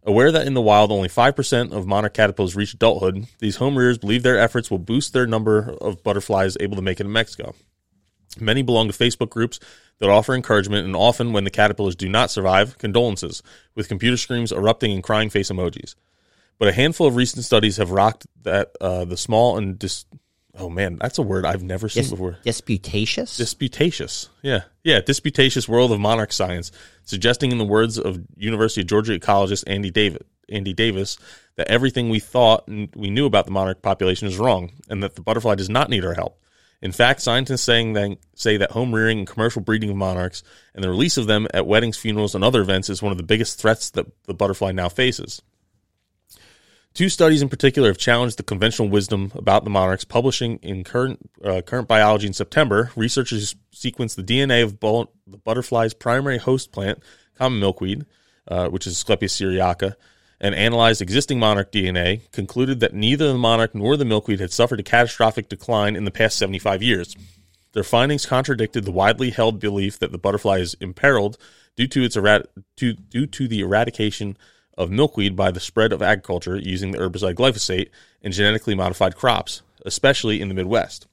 Aware 0.06 0.30
that 0.32 0.46
in 0.46 0.52
the 0.52 0.60
wild 0.60 0.92
only 0.92 1.08
5% 1.08 1.72
of 1.72 1.86
monarch 1.86 2.12
caterpillars 2.12 2.54
reach 2.54 2.74
adulthood, 2.74 3.26
these 3.38 3.56
home 3.56 3.76
rearers 3.76 3.96
believe 3.96 4.22
their 4.22 4.38
efforts 4.38 4.70
will 4.70 4.78
boost 4.78 5.14
their 5.14 5.26
number 5.26 5.74
of 5.80 6.02
butterflies 6.02 6.58
able 6.60 6.76
to 6.76 6.82
make 6.82 7.00
it 7.00 7.06
in 7.06 7.12
Mexico. 7.12 7.54
Many 8.38 8.62
belong 8.62 8.88
to 8.88 8.94
Facebook 8.94 9.30
groups 9.30 9.58
that 10.00 10.10
offer 10.10 10.34
encouragement, 10.34 10.84
and 10.84 10.94
often, 10.94 11.32
when 11.32 11.44
the 11.44 11.50
caterpillars 11.50 11.96
do 11.96 12.08
not 12.08 12.30
survive, 12.30 12.76
condolences, 12.78 13.42
with 13.74 13.88
computer 13.88 14.16
screams 14.16 14.52
erupting 14.52 14.92
and 14.92 15.02
crying 15.02 15.30
face 15.30 15.50
emojis. 15.50 15.94
But 16.58 16.68
a 16.68 16.72
handful 16.72 17.06
of 17.06 17.16
recent 17.16 17.44
studies 17.44 17.78
have 17.78 17.90
rocked 17.90 18.26
that 18.42 18.72
uh, 18.80 19.04
the 19.04 19.16
small 19.16 19.56
and 19.56 19.78
dis- 19.78 20.04
oh 20.58 20.70
man, 20.70 20.96
that's 21.00 21.18
a 21.18 21.22
word 21.22 21.44
I've 21.44 21.62
never 21.62 21.88
seen 21.88 22.02
Dis- 22.02 22.10
before. 22.10 22.38
disputatious. 22.44 23.36
Disputatious. 23.36 24.28
Yeah. 24.42 24.62
Yeah. 24.82 25.00
Disputatious 25.00 25.68
world 25.68 25.92
of 25.92 26.00
monarch 26.00 26.32
science, 26.32 26.72
suggesting 27.04 27.52
in 27.52 27.58
the 27.58 27.64
words 27.64 27.98
of 27.98 28.20
University 28.36 28.80
of 28.82 28.86
Georgia 28.86 29.18
ecologist 29.18 29.64
Andy 29.66 29.90
Davis, 29.90 30.22
Andy 30.48 30.72
Davis, 30.72 31.18
that 31.56 31.68
everything 31.68 32.08
we 32.10 32.20
thought 32.20 32.66
and 32.68 32.88
we 32.94 33.10
knew 33.10 33.26
about 33.26 33.44
the 33.46 33.52
monarch 33.52 33.82
population 33.82 34.28
is 34.28 34.38
wrong 34.38 34.72
and 34.88 35.02
that 35.02 35.14
the 35.14 35.22
butterfly 35.22 35.54
does 35.54 35.70
not 35.70 35.90
need 35.90 36.04
our 36.04 36.14
help. 36.14 36.40
In 36.82 36.92
fact, 36.92 37.22
scientists 37.22 37.62
saying 37.62 37.94
that, 37.94 38.18
say 38.34 38.58
that 38.58 38.72
home 38.72 38.94
rearing 38.94 39.18
and 39.18 39.26
commercial 39.26 39.62
breeding 39.62 39.88
of 39.88 39.96
monarchs 39.96 40.42
and 40.74 40.84
the 40.84 40.90
release 40.90 41.16
of 41.16 41.26
them 41.26 41.46
at 41.54 41.66
weddings, 41.66 41.96
funerals, 41.96 42.34
and 42.34 42.44
other 42.44 42.60
events 42.60 42.90
is 42.90 43.02
one 43.02 43.10
of 43.10 43.16
the 43.16 43.24
biggest 43.24 43.58
threats 43.58 43.88
that 43.90 44.06
the 44.24 44.34
butterfly 44.34 44.70
now 44.72 44.90
faces. 44.90 45.40
Two 46.94 47.08
studies 47.08 47.42
in 47.42 47.48
particular 47.48 47.88
have 47.88 47.98
challenged 47.98 48.38
the 48.38 48.44
conventional 48.44 48.88
wisdom 48.88 49.32
about 49.34 49.64
the 49.64 49.70
monarchs. 49.70 50.04
Publishing 50.04 50.60
in 50.62 50.84
current 50.84 51.18
uh, 51.44 51.60
current 51.60 51.88
biology 51.88 52.28
in 52.28 52.32
September, 52.32 52.92
researchers 52.94 53.56
sequenced 53.74 54.14
the 54.14 54.22
DNA 54.22 54.62
of 54.62 54.78
bu- 54.78 55.06
the 55.26 55.36
butterfly's 55.36 55.92
primary 55.92 56.38
host 56.38 56.70
plant, 56.70 57.02
common 57.36 57.58
milkweed, 57.58 58.06
uh, 58.46 58.68
which 58.68 58.86
is 58.86 58.94
Asclepias 58.94 59.32
syriaca, 59.32 59.96
and 60.40 60.54
analyzed 60.54 61.02
existing 61.02 61.40
monarch 61.40 61.72
DNA. 61.72 62.30
Concluded 62.30 62.78
that 62.78 62.94
neither 62.94 63.26
the 63.26 63.38
monarch 63.38 63.74
nor 63.74 63.96
the 63.96 64.04
milkweed 64.04 64.38
had 64.38 64.52
suffered 64.52 64.78
a 64.78 64.84
catastrophic 64.84 65.48
decline 65.48 65.96
in 65.96 66.04
the 66.04 66.12
past 66.12 66.38
75 66.38 66.80
years. 66.80 67.16
Their 67.72 67.82
findings 67.82 68.24
contradicted 68.24 68.84
the 68.84 68.92
widely 68.92 69.30
held 69.30 69.58
belief 69.58 69.98
that 69.98 70.12
the 70.12 70.18
butterfly 70.18 70.58
is 70.58 70.74
imperiled 70.74 71.38
due 71.74 71.88
to 71.88 72.04
its 72.04 72.14
to, 72.14 72.92
due 72.94 73.26
to 73.26 73.48
the 73.48 73.60
eradication 73.62 74.36
of 74.76 74.90
milkweed 74.90 75.36
by 75.36 75.50
the 75.50 75.60
spread 75.60 75.92
of 75.92 76.02
agriculture 76.02 76.56
using 76.56 76.90
the 76.90 76.98
herbicide 76.98 77.34
glyphosate 77.34 77.90
in 78.22 78.32
genetically 78.32 78.74
modified 78.74 79.16
crops, 79.16 79.62
especially 79.84 80.40
in 80.40 80.48
the 80.48 80.54
Midwest. 80.54 81.06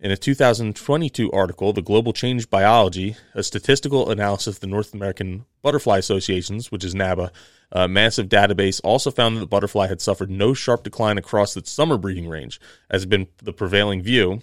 In 0.00 0.10
a 0.10 0.16
2022 0.16 1.30
article, 1.30 1.72
The 1.72 1.80
Global 1.80 2.12
Change 2.12 2.50
Biology, 2.50 3.14
a 3.34 3.42
statistical 3.44 4.10
analysis 4.10 4.56
of 4.56 4.60
the 4.60 4.66
North 4.66 4.92
American 4.94 5.44
Butterfly 5.62 5.98
Associations, 5.98 6.72
which 6.72 6.82
is 6.82 6.92
NABA, 6.92 7.30
a 7.70 7.86
massive 7.86 8.28
database, 8.28 8.80
also 8.82 9.12
found 9.12 9.36
that 9.36 9.40
the 9.40 9.46
butterfly 9.46 9.86
had 9.86 10.00
suffered 10.00 10.28
no 10.28 10.54
sharp 10.54 10.82
decline 10.82 11.18
across 11.18 11.56
its 11.56 11.70
summer 11.70 11.96
breeding 11.96 12.28
range, 12.28 12.60
as 12.90 13.02
had 13.02 13.10
been 13.10 13.28
the 13.42 13.52
prevailing 13.52 14.02
view, 14.02 14.40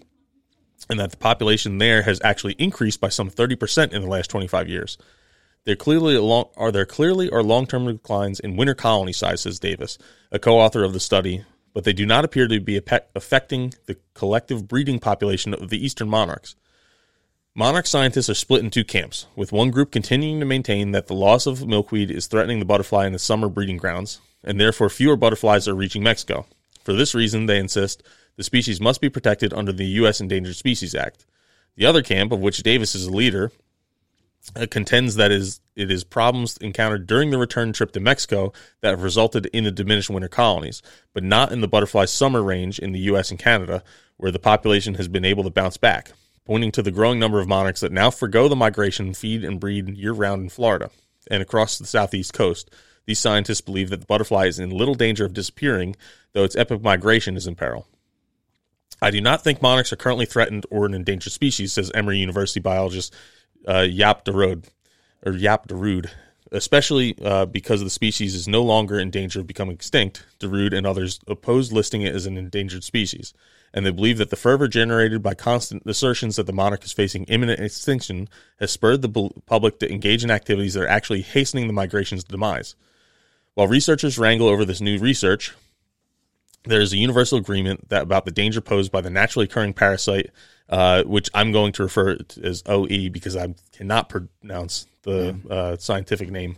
and 0.89 0.97
that 0.97 1.11
the 1.11 1.17
population 1.17 1.77
there 1.77 2.03
has 2.03 2.21
actually 2.23 2.53
increased 2.53 3.01
by 3.01 3.09
some 3.09 3.29
30% 3.29 3.91
in 3.91 4.01
the 4.01 4.07
last 4.07 4.29
25 4.29 4.69
years. 4.69 4.97
There 5.65 5.75
clearly 5.75 6.17
long, 6.17 6.45
are 6.55 6.71
there 6.71 6.85
clearly 6.85 7.29
are 7.29 7.43
long-term 7.43 7.85
declines 7.85 8.39
in 8.39 8.55
winter 8.55 8.73
colony 8.73 9.13
size, 9.13 9.41
says 9.41 9.59
Davis, 9.59 9.97
a 10.31 10.39
co-author 10.39 10.83
of 10.83 10.93
the 10.93 10.99
study, 10.99 11.43
but 11.73 11.83
they 11.83 11.93
do 11.93 12.05
not 12.05 12.25
appear 12.25 12.47
to 12.47 12.59
be 12.59 12.81
affecting 13.15 13.73
the 13.85 13.97
collective 14.13 14.67
breeding 14.67 14.99
population 14.99 15.53
of 15.53 15.69
the 15.69 15.83
eastern 15.83 16.09
monarchs. 16.09 16.55
Monarch 17.55 17.87
scientists 17.87 18.29
are 18.29 18.35
split 18.35 18.63
in 18.63 18.69
two 18.69 18.85
camps, 18.85 19.27
with 19.35 19.51
one 19.51 19.69
group 19.69 19.91
continuing 19.91 20.39
to 20.39 20.45
maintain 20.45 20.91
that 20.91 21.07
the 21.07 21.13
loss 21.13 21.45
of 21.45 21.67
milkweed 21.67 22.09
is 22.09 22.27
threatening 22.27 22.59
the 22.59 22.65
butterfly 22.65 23.05
in 23.05 23.11
the 23.11 23.19
summer 23.19 23.49
breeding 23.49 23.77
grounds, 23.77 24.21
and 24.43 24.59
therefore 24.59 24.89
fewer 24.89 25.17
butterflies 25.17 25.67
are 25.67 25.75
reaching 25.75 26.01
Mexico. 26.01 26.45
For 26.83 26.93
this 26.93 27.13
reason, 27.13 27.45
they 27.47 27.59
insist 27.59 28.01
the 28.37 28.43
species 28.43 28.79
must 28.79 29.01
be 29.01 29.09
protected 29.09 29.53
under 29.53 29.73
the 29.73 29.85
U.S. 29.85 30.21
Endangered 30.21 30.55
Species 30.55 30.95
Act. 30.95 31.25
The 31.75 31.85
other 31.85 32.01
camp, 32.01 32.31
of 32.31 32.39
which 32.39 32.63
Davis 32.63 32.95
is 32.95 33.05
a 33.05 33.11
leader, 33.11 33.51
Uh, 34.55 34.65
contends 34.69 35.15
that 35.15 35.31
is 35.31 35.59
it 35.75 35.91
is 35.91 36.03
problems 36.03 36.57
encountered 36.57 37.05
during 37.05 37.29
the 37.29 37.37
return 37.37 37.71
trip 37.71 37.91
to 37.91 37.99
Mexico 37.99 38.51
that 38.81 38.89
have 38.89 39.03
resulted 39.03 39.45
in 39.47 39.63
the 39.63 39.71
diminished 39.71 40.09
winter 40.09 40.27
colonies, 40.27 40.81
but 41.13 41.23
not 41.23 41.51
in 41.51 41.61
the 41.61 41.67
butterfly 41.67 42.05
summer 42.05 42.41
range 42.41 42.79
in 42.79 42.91
the 42.91 42.99
U.S. 43.01 43.29
and 43.29 43.39
Canada, 43.39 43.83
where 44.17 44.31
the 44.31 44.39
population 44.39 44.95
has 44.95 45.07
been 45.07 45.23
able 45.23 45.43
to 45.43 45.49
bounce 45.49 45.77
back, 45.77 46.11
pointing 46.45 46.71
to 46.71 46.81
the 46.81 46.91
growing 46.91 47.19
number 47.19 47.39
of 47.39 47.47
monarchs 47.47 47.81
that 47.81 47.91
now 47.91 48.09
forego 48.09 48.47
the 48.47 48.55
migration, 48.55 49.13
feed, 49.13 49.43
and 49.43 49.59
breed 49.59 49.87
year 49.89 50.13
round 50.13 50.41
in 50.41 50.49
Florida 50.49 50.89
and 51.29 51.41
across 51.41 51.77
the 51.77 51.85
southeast 51.85 52.33
coast. 52.33 52.69
These 53.05 53.19
scientists 53.19 53.61
believe 53.61 53.89
that 53.89 54.01
the 54.01 54.05
butterfly 54.05 54.47
is 54.47 54.59
in 54.59 54.69
little 54.69 54.95
danger 54.95 55.25
of 55.25 55.33
disappearing, 55.33 55.95
though 56.33 56.43
its 56.43 56.55
epic 56.55 56.81
migration 56.81 57.37
is 57.37 57.47
in 57.47 57.55
peril. 57.55 57.87
I 59.01 59.11
do 59.11 59.21
not 59.21 59.43
think 59.43 59.61
monarchs 59.61 59.93
are 59.93 59.97
currently 59.97 60.25
threatened 60.25 60.65
or 60.69 60.85
an 60.85 60.93
endangered 60.93 61.31
species, 61.31 61.73
says 61.73 61.91
Emory 61.93 62.17
University 62.17 62.59
biologist 62.59 63.15
uh, 63.67 63.85
Jaap 63.87 64.23
de 64.23 64.31
Roode, 64.31 64.67
or 65.25 65.33
Jaap 65.33 65.67
de 65.67 65.75
Roode, 65.75 66.11
especially 66.51 67.15
uh, 67.23 67.45
because 67.45 67.81
the 67.81 67.89
species 67.89 68.35
is 68.35 68.47
no 68.47 68.63
longer 68.63 68.99
in 68.99 69.11
danger 69.11 69.39
of 69.39 69.47
becoming 69.47 69.75
extinct. 69.75 70.25
de 70.39 70.47
Roode 70.47 70.73
and 70.73 70.87
others 70.87 71.19
oppose 71.27 71.71
listing 71.71 72.01
it 72.01 72.15
as 72.15 72.25
an 72.25 72.37
endangered 72.37 72.83
species, 72.83 73.33
and 73.73 73.85
they 73.85 73.91
believe 73.91 74.17
that 74.17 74.29
the 74.29 74.35
fervor 74.35 74.67
generated 74.67 75.21
by 75.21 75.33
constant 75.33 75.83
assertions 75.85 76.35
that 76.35 76.47
the 76.47 76.53
monarch 76.53 76.83
is 76.83 76.93
facing 76.93 77.25
imminent 77.25 77.59
extinction 77.59 78.27
has 78.59 78.71
spurred 78.71 79.01
the 79.01 79.29
public 79.45 79.79
to 79.79 79.91
engage 79.91 80.23
in 80.23 80.31
activities 80.31 80.73
that 80.73 80.83
are 80.83 80.87
actually 80.87 81.21
hastening 81.21 81.67
the 81.67 81.73
migration's 81.73 82.23
demise. 82.23 82.75
While 83.53 83.67
researchers 83.67 84.17
wrangle 84.17 84.47
over 84.47 84.65
this 84.65 84.81
new 84.81 84.97
research, 84.97 85.53
there 86.65 86.81
is 86.81 86.93
a 86.93 86.97
universal 86.97 87.37
agreement 87.37 87.89
that 87.89 88.03
about 88.03 88.25
the 88.25 88.31
danger 88.31 88.61
posed 88.61 88.91
by 88.91 89.01
the 89.01 89.09
naturally 89.09 89.45
occurring 89.45 89.73
parasite, 89.73 90.29
uh, 90.69 91.03
which 91.03 91.29
I'm 91.33 91.51
going 91.51 91.71
to 91.73 91.83
refer 91.83 92.15
to 92.17 92.43
as 92.43 92.63
OE 92.65 93.09
because 93.09 93.35
I 93.35 93.53
cannot 93.71 94.09
pronounce 94.09 94.85
the 95.03 95.35
uh, 95.49 95.77
scientific 95.77 96.29
name. 96.31 96.57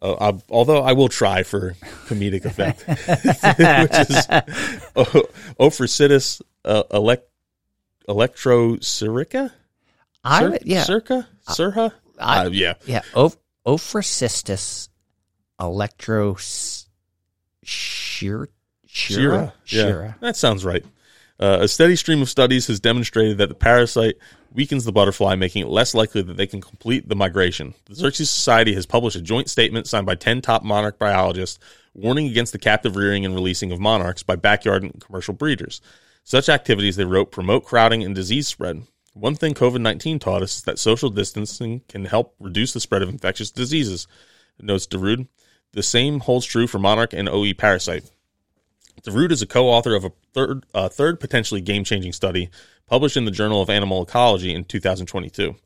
Uh, 0.00 0.32
although 0.48 0.82
I 0.82 0.92
will 0.92 1.08
try 1.08 1.42
for 1.42 1.72
comedic 2.06 2.44
effect, 2.46 2.86
which 2.88 4.08
is 4.08 4.26
o- 4.96 5.28
Ophrisitis 5.60 6.40
uh, 6.64 6.84
elect- 6.92 7.28
electrosyrica? 8.08 9.50
I 10.24 10.40
Cir- 10.40 10.58
yeah 10.64 10.82
Circa? 10.84 11.28
Sirha? 11.48 11.92
I- 12.18 12.46
Uh, 12.46 12.50
yeah. 12.50 12.74
yeah 12.86 13.02
o- 13.14 13.32
shear 17.62 18.48
Shira. 18.92 19.54
Shira 19.64 20.06
Yeah, 20.06 20.14
that 20.20 20.36
sounds 20.36 20.64
right. 20.64 20.84
Uh, 21.38 21.58
a 21.62 21.68
steady 21.68 21.96
stream 21.96 22.20
of 22.20 22.28
studies 22.28 22.66
has 22.66 22.80
demonstrated 22.80 23.38
that 23.38 23.48
the 23.48 23.54
parasite 23.54 24.16
weakens 24.52 24.84
the 24.84 24.92
butterfly, 24.92 25.34
making 25.36 25.62
it 25.62 25.68
less 25.68 25.94
likely 25.94 26.20
that 26.20 26.36
they 26.36 26.46
can 26.46 26.60
complete 26.60 27.08
the 27.08 27.14
migration. 27.16 27.72
The 27.86 27.94
Xerces 27.94 28.26
Society 28.26 28.74
has 28.74 28.84
published 28.84 29.16
a 29.16 29.22
joint 29.22 29.48
statement 29.48 29.86
signed 29.86 30.04
by 30.04 30.16
10 30.16 30.42
top 30.42 30.62
monarch 30.62 30.98
biologists 30.98 31.58
warning 31.94 32.26
against 32.26 32.52
the 32.52 32.58
captive 32.58 32.96
rearing 32.96 33.24
and 33.24 33.34
releasing 33.34 33.72
of 33.72 33.80
monarchs 33.80 34.22
by 34.22 34.36
backyard 34.36 34.82
and 34.82 35.00
commercial 35.00 35.34
breeders. 35.34 35.80
Such 36.24 36.48
activities, 36.48 36.96
they 36.96 37.04
wrote, 37.04 37.32
promote 37.32 37.64
crowding 37.64 38.04
and 38.04 38.14
disease 38.14 38.46
spread. 38.46 38.82
One 39.14 39.34
thing 39.34 39.54
COVID 39.54 39.80
19 39.80 40.18
taught 40.18 40.42
us 40.42 40.58
is 40.58 40.62
that 40.64 40.78
social 40.78 41.10
distancing 41.10 41.80
can 41.88 42.04
help 42.04 42.34
reduce 42.38 42.72
the 42.72 42.80
spread 42.80 43.02
of 43.02 43.08
infectious 43.08 43.50
diseases, 43.50 44.06
notes 44.60 44.86
de 44.86 44.98
Roode. 44.98 45.26
The 45.72 45.82
same 45.82 46.20
holds 46.20 46.46
true 46.46 46.66
for 46.66 46.78
monarch 46.78 47.12
and 47.12 47.28
OE 47.28 47.54
parasite. 47.54 48.10
DeRoot 49.02 49.30
is 49.30 49.42
a 49.42 49.46
co-author 49.46 49.94
of 49.94 50.04
a 50.04 50.12
third, 50.34 50.66
uh, 50.74 50.88
third 50.88 51.20
potentially 51.20 51.60
game-changing 51.60 52.12
study 52.12 52.50
published 52.86 53.16
in 53.16 53.24
the 53.24 53.30
Journal 53.30 53.62
of 53.62 53.70
Animal 53.70 54.02
Ecology 54.02 54.54
in 54.54 54.64
2022. 54.64 55.56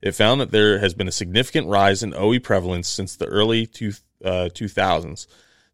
It 0.00 0.12
found 0.12 0.40
that 0.40 0.50
there 0.50 0.78
has 0.78 0.94
been 0.94 1.08
a 1.08 1.12
significant 1.12 1.66
rise 1.66 2.02
in 2.02 2.14
OE 2.14 2.38
prevalence 2.38 2.88
since 2.88 3.16
the 3.16 3.26
early 3.26 3.66
two, 3.66 3.92
uh, 4.24 4.48
2000s. 4.52 5.26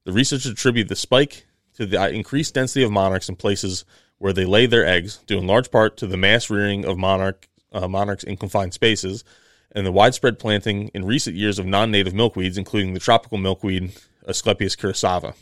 The 0.04 0.12
researchers 0.12 0.52
attribute 0.52 0.88
the 0.88 0.96
spike 0.96 1.46
to 1.74 1.84
the 1.84 2.08
increased 2.10 2.54
density 2.54 2.84
of 2.84 2.90
monarchs 2.90 3.28
in 3.28 3.36
places 3.36 3.84
where 4.18 4.32
they 4.32 4.44
lay 4.44 4.66
their 4.66 4.86
eggs, 4.86 5.18
due 5.26 5.38
in 5.38 5.46
large 5.46 5.70
part 5.70 5.96
to 5.98 6.06
the 6.06 6.16
mass 6.16 6.48
rearing 6.48 6.84
of 6.84 6.96
monarch 6.96 7.48
uh, 7.72 7.88
monarchs 7.88 8.24
in 8.24 8.36
confined 8.36 8.74
spaces, 8.74 9.24
and 9.72 9.86
the 9.86 9.92
widespread 9.92 10.38
planting 10.38 10.88
in 10.94 11.04
recent 11.04 11.36
years 11.36 11.58
of 11.58 11.66
non-native 11.66 12.12
milkweeds, 12.12 12.58
including 12.58 12.94
the 12.94 13.00
tropical 13.00 13.38
milkweed 13.38 13.92
Asclepias 14.26 14.76
curasava, 14.76 15.34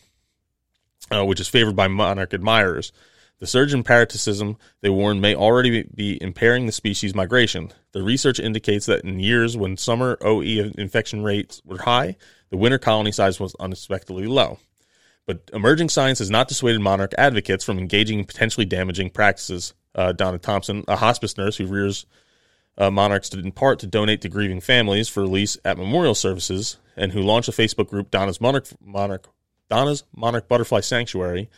uh, 1.10 1.24
which 1.24 1.40
is 1.40 1.48
favored 1.48 1.76
by 1.76 1.88
monarch 1.88 2.32
admirers. 2.32 2.92
The 3.38 3.46
surge 3.46 3.72
in 3.72 3.84
parasitism, 3.84 4.56
they 4.80 4.90
warn, 4.90 5.20
may 5.20 5.34
already 5.34 5.84
be 5.84 6.20
impairing 6.20 6.66
the 6.66 6.72
species 6.72 7.14
migration. 7.14 7.72
The 7.92 8.02
research 8.02 8.40
indicates 8.40 8.86
that 8.86 9.04
in 9.04 9.20
years 9.20 9.56
when 9.56 9.76
summer 9.76 10.18
OE 10.22 10.40
infection 10.42 11.22
rates 11.22 11.62
were 11.64 11.78
high, 11.78 12.16
the 12.50 12.56
winter 12.56 12.78
colony 12.78 13.12
size 13.12 13.38
was 13.38 13.54
unexpectedly 13.60 14.26
low. 14.26 14.58
But 15.26 15.50
emerging 15.52 15.90
science 15.90 16.18
has 16.18 16.30
not 16.30 16.48
dissuaded 16.48 16.80
monarch 16.80 17.12
advocates 17.16 17.62
from 17.62 17.78
engaging 17.78 18.20
in 18.20 18.24
potentially 18.24 18.66
damaging 18.66 19.10
practices. 19.10 19.74
Uh, 19.94 20.12
Donna 20.12 20.38
Thompson, 20.38 20.84
a 20.88 20.96
hospice 20.96 21.36
nurse 21.36 21.56
who 21.56 21.66
rears 21.66 22.06
uh, 22.78 22.90
monarchs 22.90 23.32
in 23.34 23.52
part 23.52 23.80
to 23.80 23.86
donate 23.86 24.22
to 24.22 24.28
grieving 24.28 24.60
families 24.60 25.08
for 25.08 25.20
release 25.22 25.58
at 25.64 25.76
memorial 25.76 26.14
services, 26.14 26.78
and 26.96 27.12
who 27.12 27.20
launched 27.20 27.48
a 27.48 27.52
Facebook 27.52 27.88
group, 27.88 28.10
Donna's 28.10 28.40
Monarch, 28.40 28.66
Monarch, 28.80 29.28
Donna's 29.68 30.04
Monarch 30.14 30.48
Butterfly 30.48 30.80
Sanctuary, 30.80 31.50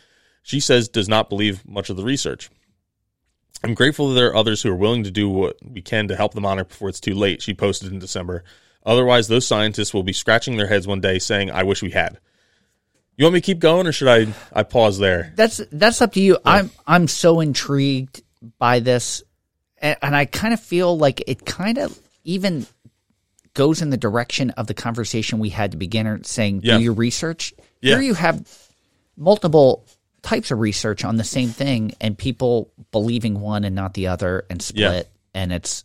she 0.43 0.59
says 0.59 0.89
does 0.89 1.07
not 1.07 1.29
believe 1.29 1.67
much 1.67 1.89
of 1.89 1.97
the 1.97 2.03
research. 2.03 2.49
I'm 3.63 3.73
grateful 3.73 4.09
that 4.09 4.15
there 4.15 4.29
are 4.29 4.35
others 4.35 4.61
who 4.61 4.71
are 4.71 4.75
willing 4.75 5.03
to 5.03 5.11
do 5.11 5.29
what 5.29 5.57
we 5.63 5.81
can 5.81 6.07
to 6.07 6.15
help 6.15 6.33
the 6.33 6.41
monarch 6.41 6.69
before 6.69 6.89
it's 6.89 6.99
too 6.99 7.13
late, 7.13 7.41
she 7.41 7.53
posted 7.53 7.91
in 7.91 7.99
December. 7.99 8.43
Otherwise, 8.83 9.27
those 9.27 9.45
scientists 9.45 9.93
will 9.93 10.03
be 10.03 10.13
scratching 10.13 10.57
their 10.57 10.67
heads 10.67 10.87
one 10.87 11.01
day 11.01 11.19
saying, 11.19 11.51
I 11.51 11.63
wish 11.63 11.83
we 11.83 11.91
had. 11.91 12.19
You 13.15 13.25
want 13.25 13.35
me 13.35 13.41
to 13.41 13.45
keep 13.45 13.59
going 13.59 13.85
or 13.85 13.91
should 13.91 14.07
I, 14.07 14.33
I 14.51 14.63
pause 14.63 14.97
there? 14.97 15.31
That's 15.35 15.61
that's 15.71 16.01
up 16.01 16.13
to 16.13 16.19
you. 16.19 16.39
I'm 16.43 16.71
I'm 16.87 17.07
so 17.07 17.39
intrigued 17.39 18.23
by 18.57 18.79
this, 18.79 19.21
and, 19.77 19.95
and 20.01 20.15
I 20.15 20.25
kind 20.25 20.55
of 20.55 20.59
feel 20.59 20.97
like 20.97 21.21
it 21.27 21.45
kind 21.45 21.77
of 21.77 21.99
even 22.23 22.65
goes 23.53 23.81
in 23.81 23.89
the 23.89 23.97
direction 23.97 24.51
of 24.51 24.67
the 24.67 24.73
conversation 24.73 25.39
we 25.39 25.49
had 25.49 25.71
to 25.71 25.77
begin 25.77 26.23
saying, 26.23 26.61
Yeah. 26.63 26.77
do 26.77 26.83
your 26.83 26.93
research. 26.93 27.53
Yeah. 27.81 27.95
Here 27.95 28.01
you 28.03 28.13
have 28.13 28.47
multiple 29.17 29.85
types 30.21 30.51
of 30.51 30.59
research 30.59 31.03
on 31.03 31.17
the 31.17 31.23
same 31.23 31.49
thing, 31.49 31.93
and 31.99 32.17
people 32.17 32.71
believing 32.91 33.39
one 33.41 33.63
and 33.63 33.75
not 33.75 33.93
the 33.93 34.07
other, 34.07 34.45
and 34.49 34.61
split, 34.61 35.09
and 35.33 35.51
it's. 35.51 35.83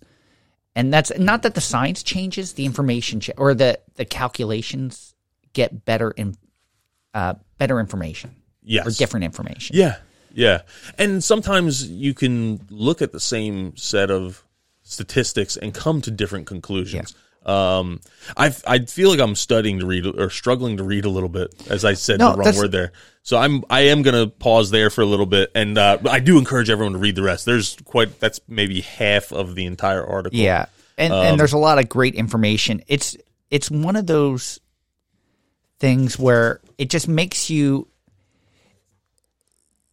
And 0.74 0.92
that's 0.92 1.10
not 1.18 1.42
that 1.42 1.54
the 1.54 1.62
science 1.62 2.02
changes, 2.02 2.52
the 2.52 2.66
information 2.66 3.20
ch- 3.20 3.30
or 3.38 3.54
the, 3.54 3.80
the 3.94 4.04
calculations 4.04 5.14
get 5.54 5.86
better 5.86 6.10
in 6.10 6.36
uh, 7.14 7.32
better 7.56 7.80
information 7.80 8.36
Yes. 8.62 8.86
or 8.86 8.90
different 8.90 9.24
information. 9.24 9.74
Yeah, 9.74 9.96
yeah. 10.34 10.62
And 10.98 11.24
sometimes 11.24 11.88
you 11.88 12.12
can 12.12 12.60
look 12.68 13.00
at 13.00 13.12
the 13.12 13.20
same 13.20 13.74
set 13.78 14.10
of 14.10 14.44
statistics 14.82 15.56
and 15.56 15.72
come 15.72 16.02
to 16.02 16.10
different 16.10 16.46
conclusions. 16.46 17.14
Um, 17.46 18.00
I 18.36 18.52
I 18.66 18.80
feel 18.80 19.08
like 19.08 19.20
I'm 19.20 19.36
studying 19.36 19.78
to 19.78 19.86
read 19.86 20.04
or 20.04 20.30
struggling 20.30 20.78
to 20.78 20.82
read 20.84 21.04
a 21.04 21.08
little 21.08 21.28
bit, 21.28 21.54
as 21.70 21.84
I 21.84 21.94
said 21.94 22.18
No, 22.18 22.32
the 22.32 22.38
wrong 22.38 22.56
word 22.56 22.72
there. 22.72 22.92
So 23.22 23.38
I'm 23.38 23.62
I 23.70 23.82
am 23.82 24.02
gonna 24.02 24.26
pause 24.26 24.70
there 24.70 24.90
for 24.90 25.02
a 25.02 25.06
little 25.06 25.26
bit, 25.26 25.52
and 25.54 25.78
uh, 25.78 25.98
I 26.10 26.18
do 26.18 26.38
encourage 26.38 26.70
everyone 26.70 26.94
to 26.94 26.98
read 26.98 27.14
the 27.14 27.22
rest. 27.22 27.44
There's 27.46 27.76
quite 27.84 28.18
that's 28.18 28.40
maybe 28.48 28.80
half 28.80 29.32
of 29.32 29.54
the 29.54 29.66
entire 29.66 30.04
article. 30.04 30.36
Yeah, 30.38 30.66
and 30.98 31.12
Um, 31.12 31.26
and 31.26 31.40
there's 31.40 31.52
a 31.52 31.58
lot 31.58 31.78
of 31.78 31.88
great 31.88 32.16
information. 32.16 32.82
It's 32.88 33.16
it's 33.48 33.70
one 33.70 33.94
of 33.94 34.06
those 34.08 34.58
things 35.78 36.18
where 36.18 36.60
it 36.78 36.90
just 36.90 37.06
makes 37.08 37.48
you. 37.48 37.86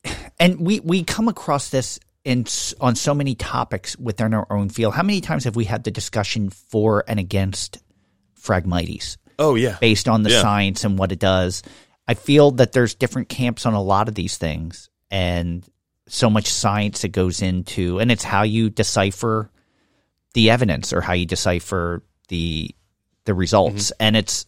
And 0.40 0.60
we 0.60 0.80
we 0.80 1.04
come 1.04 1.28
across 1.30 1.70
this 1.70 2.00
in 2.26 2.46
on 2.80 2.96
so 2.96 3.14
many 3.14 3.36
topics 3.36 3.98
within 3.98 4.34
our 4.34 4.48
own 4.52 4.70
field. 4.70 4.94
How 4.94 5.04
many 5.04 5.20
times 5.22 5.44
have 5.44 5.56
we 5.56 5.66
had 5.66 5.84
the 5.84 5.92
discussion 5.92 6.50
for 6.50 7.04
and 7.08 7.20
against 7.20 7.80
Phragmites 8.42 9.18
Oh 9.40 9.56
yeah. 9.56 9.78
based 9.82 10.08
on 10.08 10.24
the 10.24 10.30
Yeah. 10.32 10.42
science 10.42 10.84
and 10.84 10.98
what 10.98 11.12
it 11.12 11.20
does? 11.20 11.64
I 12.08 12.14
feel 12.14 12.52
that 12.52 12.72
there's 12.74 12.96
different 12.96 13.30
camps 13.30 13.66
on 13.66 13.74
a 13.74 13.82
lot 13.82 14.08
of 14.10 14.16
these 14.16 14.38
things, 14.38 14.90
and 15.10 15.66
so 16.08 16.30
much 16.30 16.48
science 16.48 17.02
that 17.02 17.10
goes 17.14 17.42
into, 17.42 18.00
and 18.00 18.12
it's 18.12 18.24
how 18.26 18.44
you 18.44 18.70
decipher 18.70 19.50
the 20.34 20.50
evidence 20.50 20.92
or 20.92 21.00
how 21.02 21.14
you 21.14 21.26
decipher 21.26 22.04
the 22.28 22.72
the 23.26 23.34
results, 23.34 23.86
Mm-hmm. 23.92 24.04
and 24.04 24.18
it's 24.18 24.46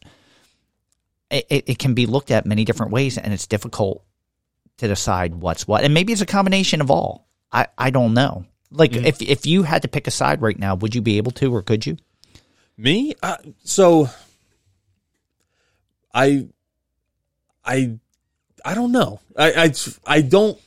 it, 1.30 1.46
it 1.50 1.64
it 1.70 1.80
can 1.80 1.94
be 1.94 2.06
looked 2.06 2.30
at 2.32 2.46
many 2.46 2.66
different 2.66 2.92
ways, 2.92 3.18
and 3.18 3.34
it's 3.34 3.48
difficult 3.48 4.04
to 4.78 4.88
decide 4.90 5.36
what's 5.36 5.66
what, 5.68 5.84
and 5.86 5.94
maybe 5.94 6.12
it's 6.12 6.22
a 6.22 6.26
combination 6.26 6.82
of 6.82 6.92
all. 6.92 7.25
I 7.52 7.68
I 7.78 7.90
don't 7.90 8.14
know. 8.14 8.46
Like 8.72 8.92
Mm-hmm. 8.92 9.06
if 9.06 9.22
if 9.22 9.46
you 9.46 9.64
had 9.64 9.82
to 9.84 9.88
pick 9.88 10.08
a 10.08 10.12
side 10.12 10.42
right 10.42 10.58
now, 10.58 10.76
would 10.76 10.96
you 10.96 11.02
be 11.02 11.18
able 11.18 11.32
to, 11.34 11.54
or 11.54 11.62
could 11.62 11.86
you? 11.86 11.98
Me? 12.78 13.14
Uh, 13.24 13.38
so 13.64 14.10
I 16.14 16.48
I 17.64 17.98
I 18.64 18.74
don't 18.74 18.92
know. 18.92 19.20
I 19.38 19.52
I 19.66 19.74
I 20.06 20.22
don't 20.22 20.60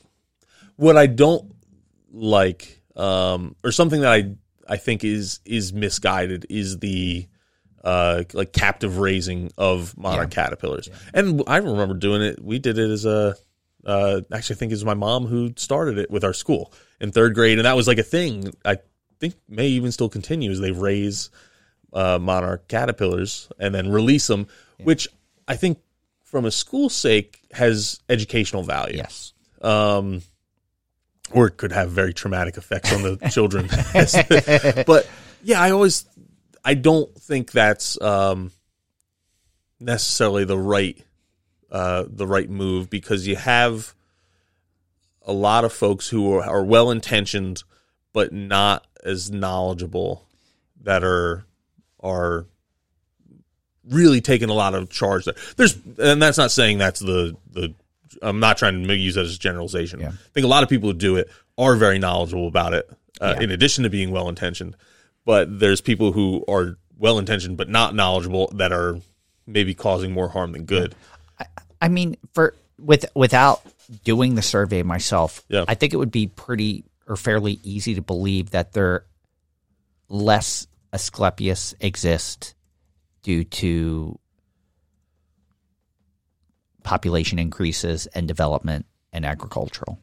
what 0.75 0.97
I 0.97 1.07
don't 1.07 1.53
like 2.11 2.81
um 2.95 3.55
or 3.63 3.71
something 3.71 4.01
that 4.01 4.11
I 4.11 4.31
I 4.67 4.77
think 4.77 5.03
is 5.03 5.39
is 5.45 5.73
misguided 5.73 6.45
is 6.49 6.79
the 6.79 7.27
uh 7.83 8.23
like 8.33 8.53
captive 8.53 8.97
raising 8.97 9.51
of 9.57 9.97
monarch 9.97 10.31
caterpillars. 10.31 10.89
And 11.13 11.43
I 11.47 11.57
remember 11.57 11.95
doing 11.95 12.21
it. 12.21 12.43
We 12.43 12.59
did 12.59 12.77
it 12.77 12.89
as 12.89 13.05
a 13.05 13.35
uh 13.85 14.21
actually 14.31 14.55
I 14.55 14.59
think 14.59 14.71
it 14.71 14.75
was 14.75 14.85
my 14.85 14.93
mom 14.93 15.25
who 15.25 15.53
started 15.55 15.97
it 15.97 16.11
with 16.11 16.23
our 16.23 16.33
school 16.33 16.73
in 16.99 17.11
3rd 17.11 17.33
grade 17.33 17.57
and 17.59 17.65
that 17.65 17.75
was 17.75 17.87
like 17.87 17.97
a 17.97 18.03
thing. 18.03 18.53
I 18.65 18.77
think 19.19 19.35
may 19.47 19.67
even 19.67 19.91
still 19.91 20.09
continue 20.09 20.51
as 20.51 20.59
they 20.59 20.71
raise 20.71 21.29
uh, 21.93 22.19
monarch 22.19 22.67
caterpillars 22.67 23.49
and 23.59 23.73
then 23.73 23.91
release 23.91 24.27
them, 24.27 24.47
which 24.83 25.07
I 25.47 25.55
think 25.55 25.79
from 26.23 26.45
a 26.45 26.51
school 26.51 26.89
sake 26.89 27.41
has 27.51 27.99
educational 28.09 28.63
value. 28.63 28.97
Yes. 28.97 29.33
Um, 29.61 30.21
or 31.31 31.47
it 31.47 31.57
could 31.57 31.71
have 31.71 31.91
very 31.91 32.13
traumatic 32.13 32.57
effects 32.57 32.93
on 32.93 33.01
the 33.01 33.17
children. 33.31 33.67
but 34.85 35.07
yeah, 35.43 35.61
I 35.61 35.71
always, 35.71 36.05
I 36.63 36.73
don't 36.75 37.13
think 37.19 37.51
that's 37.51 37.99
um, 38.01 38.51
necessarily 39.79 40.45
the 40.45 40.57
right, 40.57 40.97
uh, 41.71 42.05
the 42.07 42.27
right 42.27 42.49
move 42.49 42.89
because 42.89 43.27
you 43.27 43.35
have 43.35 43.93
a 45.25 45.33
lot 45.33 45.63
of 45.63 45.71
folks 45.73 46.09
who 46.09 46.33
are, 46.33 46.43
are 46.43 46.63
well 46.63 46.89
intentioned 46.91 47.63
but 48.13 48.33
not 48.33 48.87
as 49.03 49.29
knowledgeable 49.31 50.25
that 50.81 51.03
are 51.03 51.45
are 52.01 52.45
really 53.87 54.21
taking 54.21 54.49
a 54.49 54.53
lot 54.53 54.73
of 54.75 54.89
charge 54.89 55.25
there. 55.25 55.35
There's 55.57 55.77
and 55.97 56.21
that's 56.21 56.37
not 56.37 56.51
saying 56.51 56.77
that's 56.77 56.99
the 56.99 57.35
the 57.51 57.73
I'm 58.21 58.39
not 58.39 58.57
trying 58.57 58.85
to 58.85 58.95
use 58.95 59.15
that 59.15 59.25
as 59.25 59.35
a 59.35 59.39
generalization. 59.39 59.99
Yeah. 59.99 60.09
I 60.09 60.29
think 60.33 60.43
a 60.43 60.47
lot 60.49 60.63
of 60.63 60.69
people 60.69 60.89
who 60.89 60.97
do 60.97 61.15
it 61.17 61.29
are 61.57 61.75
very 61.75 61.99
knowledgeable 61.99 62.47
about 62.47 62.73
it, 62.73 62.89
uh, 63.21 63.35
Yeah. 63.37 63.43
in 63.43 63.51
addition 63.51 63.83
to 63.83 63.89
being 63.89 64.11
well 64.11 64.27
intentioned. 64.27 64.75
But 65.25 65.59
there's 65.59 65.81
people 65.81 66.11
who 66.13 66.43
are 66.47 66.77
well 66.97 67.19
intentioned 67.19 67.57
but 67.57 67.69
not 67.69 67.93
knowledgeable 67.95 68.47
that 68.55 68.71
are 68.71 68.99
maybe 69.45 69.73
causing 69.73 70.11
more 70.11 70.29
harm 70.29 70.51
than 70.53 70.65
good. 70.65 70.95
I 71.81 71.87
mean, 71.87 72.17
for 72.33 72.55
with 72.77 73.05
without 73.15 73.61
doing 74.03 74.35
the 74.35 74.41
survey 74.41 74.83
myself, 74.83 75.43
Yeah. 75.49 75.65
I 75.67 75.75
think 75.75 75.93
it 75.93 75.97
would 75.97 76.11
be 76.11 76.27
pretty 76.27 76.83
or 77.07 77.15
fairly 77.15 77.59
easy 77.63 77.95
to 77.95 78.01
believe 78.01 78.51
that 78.51 78.73
there 78.73 79.05
less 80.07 80.67
Asclepias 80.93 81.75
exist 81.79 82.55
due 83.23 83.43
to 83.43 84.17
population 86.83 87.39
increases 87.39 88.07
and 88.07 88.27
development 88.27 88.85
and 89.13 89.25
agricultural. 89.25 89.99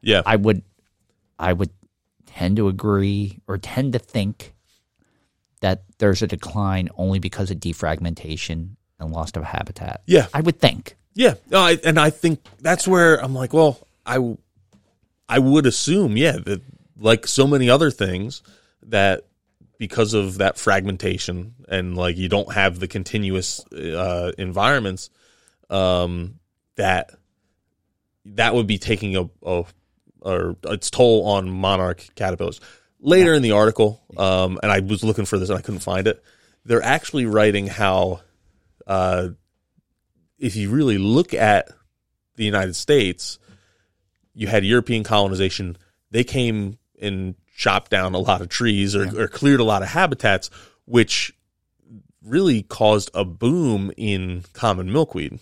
Yeah. 0.00 0.22
I 0.24 0.36
would 0.36 0.62
I 1.38 1.52
would 1.52 1.70
tend 2.26 2.56
to 2.56 2.68
agree 2.68 3.40
or 3.46 3.58
tend 3.58 3.92
to 3.92 3.98
think 3.98 4.54
that 5.60 5.84
there's 5.98 6.22
a 6.22 6.26
decline 6.26 6.88
only 6.96 7.18
because 7.18 7.50
of 7.50 7.58
defragmentation 7.58 8.76
and 8.98 9.12
loss 9.12 9.30
of 9.34 9.44
habitat. 9.44 10.02
Yeah. 10.06 10.26
I 10.32 10.40
would 10.40 10.58
think. 10.60 10.96
Yeah, 11.16 11.34
no, 11.48 11.66
and 11.66 11.98
I 11.98 12.10
think 12.10 12.40
that's 12.60 12.86
where 12.86 13.16
I'm 13.16 13.34
like, 13.34 13.54
well, 13.54 13.80
I 14.04 14.36
I 15.26 15.38
would 15.38 15.64
assume, 15.64 16.18
yeah, 16.18 16.36
that 16.44 16.60
like 16.98 17.26
so 17.26 17.46
many 17.46 17.70
other 17.70 17.90
things, 17.90 18.42
that 18.82 19.24
because 19.78 20.12
of 20.12 20.38
that 20.38 20.58
fragmentation 20.58 21.54
and 21.70 21.96
like 21.96 22.18
you 22.18 22.28
don't 22.28 22.52
have 22.52 22.80
the 22.80 22.86
continuous 22.86 23.64
uh, 23.72 24.32
environments 24.36 25.08
um, 25.70 26.38
that 26.76 27.12
that 28.26 28.54
would 28.54 28.66
be 28.66 28.76
taking 28.76 29.16
a, 29.16 29.28
a 29.42 29.64
or 30.20 30.56
its 30.64 30.90
toll 30.90 31.26
on 31.26 31.48
monarch 31.48 32.06
caterpillars. 32.14 32.60
Later 33.00 33.32
in 33.32 33.40
the 33.40 33.52
article, 33.52 34.02
um, 34.18 34.58
and 34.62 34.70
I 34.70 34.80
was 34.80 35.02
looking 35.02 35.24
for 35.24 35.38
this 35.38 35.48
and 35.48 35.58
I 35.58 35.62
couldn't 35.62 35.80
find 35.80 36.06
it. 36.06 36.22
They're 36.66 36.82
actually 36.82 37.24
writing 37.24 37.68
how, 37.68 38.20
uh, 38.86 39.28
if 40.38 40.56
you 40.56 40.70
really 40.70 40.98
look 40.98 41.34
at 41.34 41.68
the 42.36 42.44
United 42.44 42.76
States, 42.76 43.38
you 44.34 44.46
had 44.46 44.64
European 44.64 45.02
colonization. 45.02 45.76
They 46.10 46.24
came 46.24 46.78
and 47.00 47.34
chopped 47.56 47.90
down 47.90 48.14
a 48.14 48.18
lot 48.18 48.42
of 48.42 48.48
trees 48.48 48.94
or, 48.94 49.22
or 49.22 49.28
cleared 49.28 49.60
a 49.60 49.64
lot 49.64 49.82
of 49.82 49.88
habitats, 49.88 50.50
which 50.84 51.32
really 52.22 52.62
caused 52.62 53.10
a 53.14 53.24
boom 53.24 53.92
in 53.96 54.44
common 54.52 54.92
milkweed. 54.92 55.38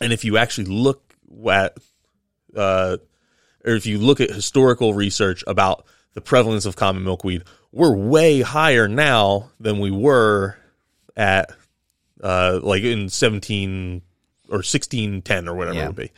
And 0.00 0.12
if 0.12 0.24
you 0.24 0.36
actually 0.36 0.66
look 0.66 1.14
at, 1.48 1.76
uh, 2.56 2.98
or 3.64 3.74
if 3.74 3.86
you 3.86 3.98
look 3.98 4.20
at 4.20 4.30
historical 4.30 4.94
research 4.94 5.42
about 5.46 5.86
the 6.12 6.20
prevalence 6.20 6.66
of 6.66 6.76
common 6.76 7.02
milkweed, 7.02 7.42
we're 7.72 7.96
way 7.96 8.40
higher 8.40 8.86
now 8.86 9.50
than 9.58 9.80
we 9.80 9.90
were 9.90 10.56
at, 11.16 11.50
uh, 12.22 12.60
like 12.62 12.82
in 12.82 13.08
17 13.08 14.02
or 14.48 14.58
1610 14.58 15.48
or 15.48 15.54
whatever 15.54 15.76
Yeah. 15.78 15.84
it 15.84 15.86
would 15.88 15.96
be, 15.96 16.10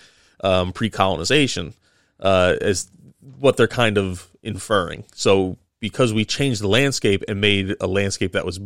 um, 0.42 0.72
pre 0.72 0.90
colonization, 0.90 1.74
uh, 2.20 2.54
as 2.60 2.90
what 3.38 3.56
they're 3.56 3.68
kind 3.68 3.98
of 3.98 4.28
inferring. 4.42 5.04
So 5.14 5.56
because 5.80 6.12
we 6.12 6.24
changed 6.24 6.60
the 6.60 6.68
landscape 6.68 7.22
and 7.28 7.40
made 7.40 7.74
a 7.80 7.86
landscape 7.86 8.32
that 8.32 8.44
was 8.46 8.60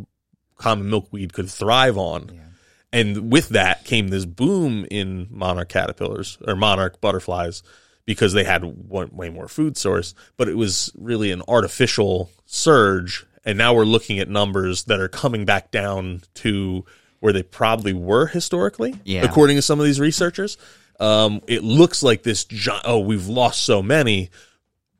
common 0.57 0.89
milkweed 0.91 1.33
could 1.33 1.51
thrive 1.51 1.97
on. 1.97 2.41
And 2.93 3.31
with 3.33 3.51
that 3.51 3.85
came 3.85 4.09
this 4.09 4.25
boom 4.25 4.85
in 4.91 5.29
monarch 5.31 5.69
caterpillars 5.69 6.39
or 6.47 6.57
monarch 6.57 7.01
butterflies 7.01 7.63
because 8.05 8.33
they 8.33 8.43
had 8.45 8.65
one, 8.65 9.11
way 9.13 9.31
more 9.31 9.47
food 9.49 9.77
source, 9.77 10.15
but 10.37 10.49
it 10.49 10.57
was 10.57 10.91
really 10.99 11.31
an 11.31 11.43
artificial 11.47 12.31
surge. 12.47 13.25
And 13.45 13.57
now 13.57 13.75
we're 13.75 13.85
looking 13.85 14.19
at 14.19 14.29
numbers 14.29 14.85
that 14.85 14.99
are 15.01 15.09
coming 15.09 15.45
back 15.45 15.71
down 15.71 16.23
to 16.37 16.85
where 17.21 17.33
they 17.33 17.43
probably 17.43 17.93
were 17.93 18.27
historically, 18.27 18.95
Yeah. 19.05 19.23
according 19.25 19.57
to 19.57 19.63
some 19.63 19.79
of 19.79 19.87
these 19.87 20.01
researchers. 20.01 20.57
Um, 20.99 21.41
it 21.47 21.63
looks 21.63 22.03
like 22.03 22.23
this, 22.23 22.45
gi- 22.45 22.71
oh, 22.85 22.99
we've 22.99 23.27
lost 23.29 23.63
so 23.65 23.83
many 23.83 24.31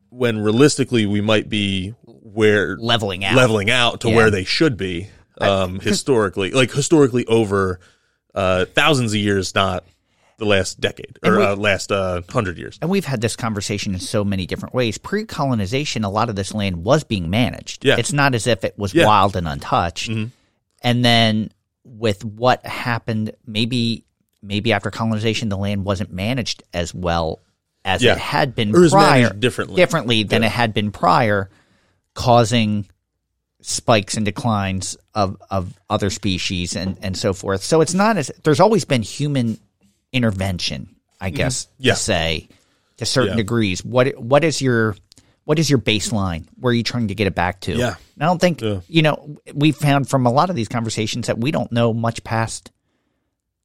when 0.09 0.39
realistically 0.39 1.05
we 1.05 1.21
might 1.21 1.47
be 1.49 1.89
where 2.05 2.75
Leveling 2.77 3.23
out. 3.25 3.35
leveling 3.35 3.69
out 3.69 4.01
to 4.01 4.09
Yeah. 4.09 4.15
where 4.15 4.31
they 4.31 4.43
should 4.43 4.77
be 4.77 5.09
um, 5.39 5.79
historically, 5.79 6.51
like 6.51 6.71
historically 6.71 7.25
over 7.27 7.79
uh, 8.35 8.65
thousands 8.65 9.11
of 9.13 9.19
years, 9.19 9.53
not 9.55 9.83
the 10.37 10.45
last 10.45 10.79
decade 10.79 11.17
or 11.23 11.37
we- 11.37 11.43
uh, 11.43 11.55
last 11.55 11.91
uh, 11.91 12.21
hundred 12.29 12.57
years. 12.57 12.77
And 12.81 12.89
we've 12.89 13.05
had 13.05 13.21
this 13.21 13.35
conversation 13.35 13.93
in 13.93 13.99
so 13.99 14.23
many 14.23 14.45
different 14.45 14.73
ways. 14.75 14.97
Pre 14.97 15.25
colonization, 15.25 16.03
a 16.03 16.09
lot 16.09 16.29
of 16.29 16.35
this 16.35 16.53
land 16.53 16.83
was 16.83 17.03
being 17.03 17.29
managed. 17.29 17.85
Yeah. 17.85 17.95
It's 17.97 18.13
not 18.13 18.35
as 18.35 18.47
if 18.47 18.63
it 18.63 18.77
was 18.77 18.93
Yeah. 18.93 19.01
Mm-hmm. 19.03 19.07
wild 19.07 19.35
and 19.35 19.47
untouched. 19.47 20.09
And 20.83 21.05
then 21.05 21.51
with 21.97 22.23
what 22.25 22.65
happened, 22.65 23.31
maybe 23.45 24.05
maybe 24.41 24.73
after 24.73 24.89
colonization 24.89 25.49
the 25.49 25.57
land 25.57 25.85
wasn't 25.85 26.11
managed 26.11 26.63
as 26.73 26.93
well 26.95 27.39
as 27.85 28.01
Yeah. 28.01 28.13
it 28.13 28.17
had 28.17 28.55
been 28.55 28.73
is 28.75 28.91
prior 28.91 29.21
managed 29.23 29.39
differently. 29.39 29.75
differently 29.75 30.23
than 30.23 30.43
it 30.43 30.51
had 30.51 30.73
been 30.73 30.91
prior, 30.91 31.49
causing 32.13 32.87
spikes 33.61 34.17
and 34.17 34.25
declines 34.25 34.97
of, 35.13 35.37
of 35.51 35.77
other 35.89 36.09
species 36.09 36.75
and, 36.75 36.97
and 37.03 37.15
so 37.15 37.33
forth. 37.33 37.63
So 37.63 37.81
it's 37.81 37.93
not 37.93 38.17
as 38.17 38.31
there's 38.43 38.59
always 38.59 38.85
been 38.85 39.03
human 39.03 39.59
intervention, 40.11 40.95
I 41.19 41.29
guess 41.29 41.65
Mm-hmm. 41.65 41.83
Yeah. 41.85 41.93
to 41.93 41.99
say 41.99 42.49
to 42.97 43.05
certain 43.05 43.31
Yeah. 43.31 43.35
degrees. 43.37 43.85
What 43.85 44.17
what 44.19 44.43
is 44.43 44.61
your 44.61 44.95
what 45.45 45.59
is 45.59 45.69
your 45.69 45.79
baseline? 45.79 46.45
Where 46.59 46.71
are 46.71 46.73
you 46.75 46.83
trying 46.83 47.07
to 47.09 47.15
get 47.15 47.27
it 47.27 47.35
back 47.35 47.61
to? 47.61 47.73
Yeah. 47.75 47.95
And 48.15 48.23
I 48.23 48.25
don't 48.25 48.39
think 48.39 48.61
Yeah. 48.61 48.81
you 48.87 49.01
know 49.01 49.37
we 49.53 49.71
found 49.71 50.09
from 50.09 50.25
a 50.25 50.31
lot 50.31 50.49
of 50.49 50.55
these 50.55 50.67
conversations 50.67 51.27
that 51.27 51.37
we 51.39 51.51
don't 51.51 51.71
know 51.71 51.93
much 51.93 52.23
past 52.23 52.71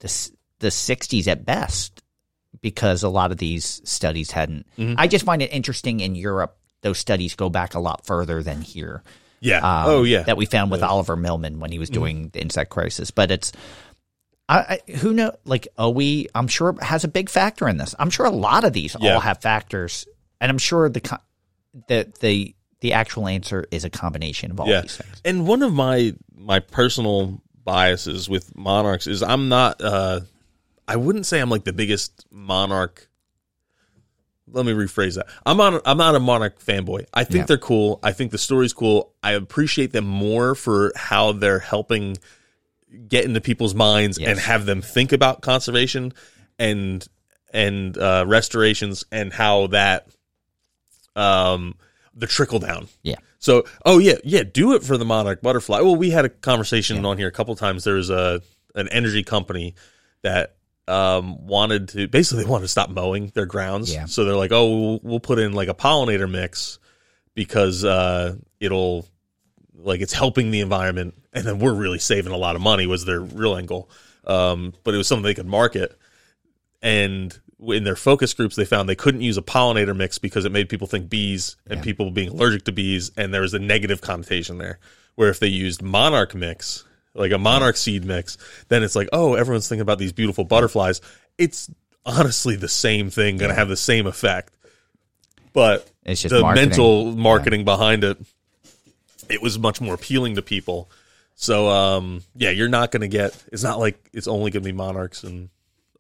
the 0.01 0.31
the 0.61 0.69
60s 0.69 1.27
at 1.29 1.45
best 1.45 2.03
because 2.63 3.03
a 3.03 3.09
lot 3.09 3.31
of 3.31 3.37
these 3.39 3.81
studies 3.85 4.31
hadn't. 4.31 4.67
Mm-hmm. 4.79 4.95
I 4.99 5.07
just 5.07 5.25
find 5.25 5.43
it 5.43 5.53
interesting 5.53 6.01
in 6.01 6.15
Europe 6.15 6.57
those 6.83 6.99
studies 6.99 7.35
go 7.35 7.49
back 7.51 7.75
a 7.75 7.81
lot 7.81 8.07
further 8.07 8.43
than 8.43 8.63
here. 8.63 9.03
Yeah. 9.41 9.59
um, 9.59 9.85
oh 9.91 10.03
yeah. 10.03 10.19
Mm-hmm. 10.21 10.27
that 10.27 10.37
we 10.37 10.47
found 10.47 10.71
with 10.71 10.83
Oliver 10.83 11.17
Milman 11.17 11.61
when 11.61 11.71
he 11.73 11.79
was 11.79 11.91
doing 11.91 12.31
the 12.33 12.41
insect 12.41 12.71
crisis. 12.71 13.11
But 13.11 13.31
it's, 13.31 13.53
I, 14.49 14.79
I 14.87 14.93
who 14.93 15.13
know 15.13 15.33
like 15.45 15.69
OE, 15.77 16.25
I'm 16.35 16.49
sure 16.49 16.75
has 16.81 17.05
a 17.05 17.09
big 17.09 17.29
factor 17.29 17.69
in 17.69 17.77
this. 17.77 17.95
I'm 17.99 18.11
sure 18.11 18.25
a 18.27 18.31
lot 18.31 18.65
of 18.65 18.73
these 18.73 18.97
Yeah. 18.99 19.15
all 19.15 19.21
have 19.21 19.43
factors, 19.43 20.07
and 20.41 20.49
I'm 20.51 20.59
sure 20.59 20.89
the 20.89 21.01
the 21.89 22.13
the 22.21 22.55
the 22.81 22.93
actual 22.93 23.27
answer 23.29 23.67
is 23.71 23.85
a 23.85 23.91
combination 23.91 24.51
of 24.51 24.61
all 24.61 24.69
yeah. 24.69 24.83
these 24.83 24.97
things. 24.97 25.21
And 25.25 25.47
one 25.47 25.63
of 25.63 25.73
my 25.73 26.15
my 26.35 26.61
personal 26.61 27.41
biases 27.65 28.29
with 28.29 28.55
monarchs 28.57 29.07
is 29.07 29.23
I'm 29.23 29.49
not. 29.49 29.81
uh 29.83 30.21
I 30.89 30.97
wouldn't 30.97 31.27
say 31.27 31.41
I'm 31.41 31.51
like 31.51 31.65
the 31.65 31.73
biggest 31.73 32.27
monarch. 32.31 33.09
Let 34.49 34.65
me 34.65 34.73
rephrase 34.73 35.17
that. 35.17 35.27
I'm 35.45 35.61
on. 35.61 35.81
I'm 35.85 35.99
not 35.99 36.15
a 36.15 36.21
monarch 36.21 36.61
fanboy. 36.63 37.07
I 37.13 37.25
think 37.25 37.43
Yeah. 37.43 37.47
they're 37.47 37.59
cool. 37.59 37.99
I 38.03 38.13
think 38.13 38.31
the 38.31 38.39
story's 38.39 38.73
cool. 38.73 39.13
I 39.23 39.33
appreciate 39.33 39.93
them 39.93 40.07
more 40.07 40.55
for 40.55 40.93
how 40.95 41.33
they're 41.33 41.59
helping 41.59 42.19
get 43.09 43.25
into 43.25 43.41
people's 43.41 43.75
minds 43.75 44.19
and 44.19 44.39
have 44.39 44.65
them 44.65 44.81
think 44.81 45.13
about 45.13 45.43
conservation 45.43 46.13
and 46.59 47.07
and 47.53 47.99
uh, 47.99 48.25
restorations 48.27 49.05
and 49.11 49.33
how 49.33 49.67
that 49.69 50.07
um 51.17 51.75
the 52.15 52.27
trickle 52.27 52.59
down. 52.59 52.89
Yeah. 53.03 53.17
So, 53.39 53.65
oh 53.85 53.99
yeah, 53.99 54.17
yeah, 54.25 54.43
do 54.43 54.75
it 54.75 54.83
for 54.83 54.97
the 54.97 55.05
monarch 55.05 55.43
butterfly. 55.43 55.81
Well, 55.81 55.97
we 55.97 56.11
had 56.11 56.25
a 56.25 56.29
conversation 56.29 57.05
on 57.05 57.19
here 57.19 57.29
a 57.29 57.33
couple 57.33 57.55
times. 57.57 57.85
There's 57.85 58.11
a 58.11 58.41
an 58.75 58.89
energy 58.89 59.23
company 59.23 59.75
that 60.23 60.57
um 60.89 61.47
wanted 61.47 61.89
to 61.89 62.09
basically 62.09 62.45
they 62.45 62.51
wanted 62.51 62.63
to 62.63 62.69
stop 62.69 62.91
mowing 62.91 63.31
their 63.35 63.47
grounds. 63.47 63.93
Yeah. 63.93 64.07
So 64.07 64.25
they're 64.25 64.37
like, 64.37 64.53
"Oh, 64.53 64.69
we'll, 64.69 65.01
we'll 65.03 65.21
put 65.21 65.39
in 65.39 65.53
like 65.53 65.69
a 65.69 65.75
pollinator 65.75 66.31
mix 66.31 66.79
because 67.35 67.85
uh 67.85 68.37
it'll 68.61 69.07
like 69.75 70.01
it's 70.01 70.13
helping 70.13 70.51
the 70.51 70.61
environment 70.61 71.15
and 71.33 71.45
then 71.45 71.59
we're 71.59 71.75
really 71.75 71.99
saving 71.99 72.33
a 72.33 72.37
lot 72.37 72.57
of 72.57 72.63
money 72.63 72.87
was 72.87 73.05
their 73.05 73.21
real 73.21 73.61
goal. 73.63 73.91
Um 74.27 74.73
but 74.85 74.95
it 74.95 74.97
was 74.97 75.07
something 75.07 75.25
they 75.25 75.35
could 75.35 75.47
market 75.47 75.99
and 76.83 77.39
in 77.59 77.85
their 77.85 77.97
focus 77.97 78.35
groups 78.35 78.55
they 78.55 78.65
found 78.67 78.89
they 78.89 78.95
couldn't 78.95 79.23
use 79.23 79.39
a 79.39 79.43
pollinator 79.43 79.97
mix 79.97 80.19
because 80.19 80.45
it 80.45 80.53
made 80.53 80.69
people 80.69 80.87
think 80.87 81.09
bees 81.09 81.57
and 81.67 81.83
people 81.83 82.11
being 82.11 82.29
allergic 82.29 82.65
to 82.65 82.73
bees 82.73 83.11
and 83.17 83.33
there 83.33 83.41
was 83.41 83.55
a 83.55 83.59
negative 83.59 84.01
connotation 84.01 84.59
there. 84.59 84.79
Where 85.15 85.31
if 85.31 85.41
they 85.41 85.47
used 85.47 85.81
monarch 85.83 86.35
mix 86.35 86.85
like 87.15 87.33
a 87.33 87.39
monarch 87.39 87.79
seed 87.79 88.05
mix 88.05 88.37
then 88.69 88.83
it's 88.83 88.95
like 88.95 89.09
oh 89.13 89.35
everyone's 89.35 89.69
thinking 89.69 89.81
about 89.81 89.99
these 89.99 90.13
beautiful 90.13 90.45
butterflies. 90.45 91.01
It's 91.39 91.71
honestly 92.05 92.57
the 92.57 92.69
same 92.69 93.09
thing 93.11 93.39
going 93.39 93.49
to 93.49 93.55
have 93.55 93.69
the 93.69 93.77
same 93.77 94.07
effect. 94.07 94.53
But 95.55 95.91
It's 96.05 96.21
just 96.23 96.35
the 96.35 96.43
marketing. 96.43 96.69
mental 96.69 97.05
marketing 97.17 97.65
behind 97.65 98.05
it 98.05 98.19
it 99.29 99.41
was 99.43 99.59
much 99.59 99.81
more 99.81 99.95
appealing 99.95 100.35
to 100.37 100.43
people. 100.43 100.91
So 101.37 101.69
um 101.71 102.23
yeah 102.35 102.51
you're 102.51 102.69
not 102.69 102.91
going 102.91 103.01
to 103.01 103.09
get 103.09 103.35
it's 103.51 103.63
not 103.63 103.79
like 103.79 104.11
it's 104.13 104.29
only 104.29 104.51
going 104.51 104.63
to 104.63 104.69
be 104.69 104.73
monarchs 104.77 105.25
and 105.25 105.49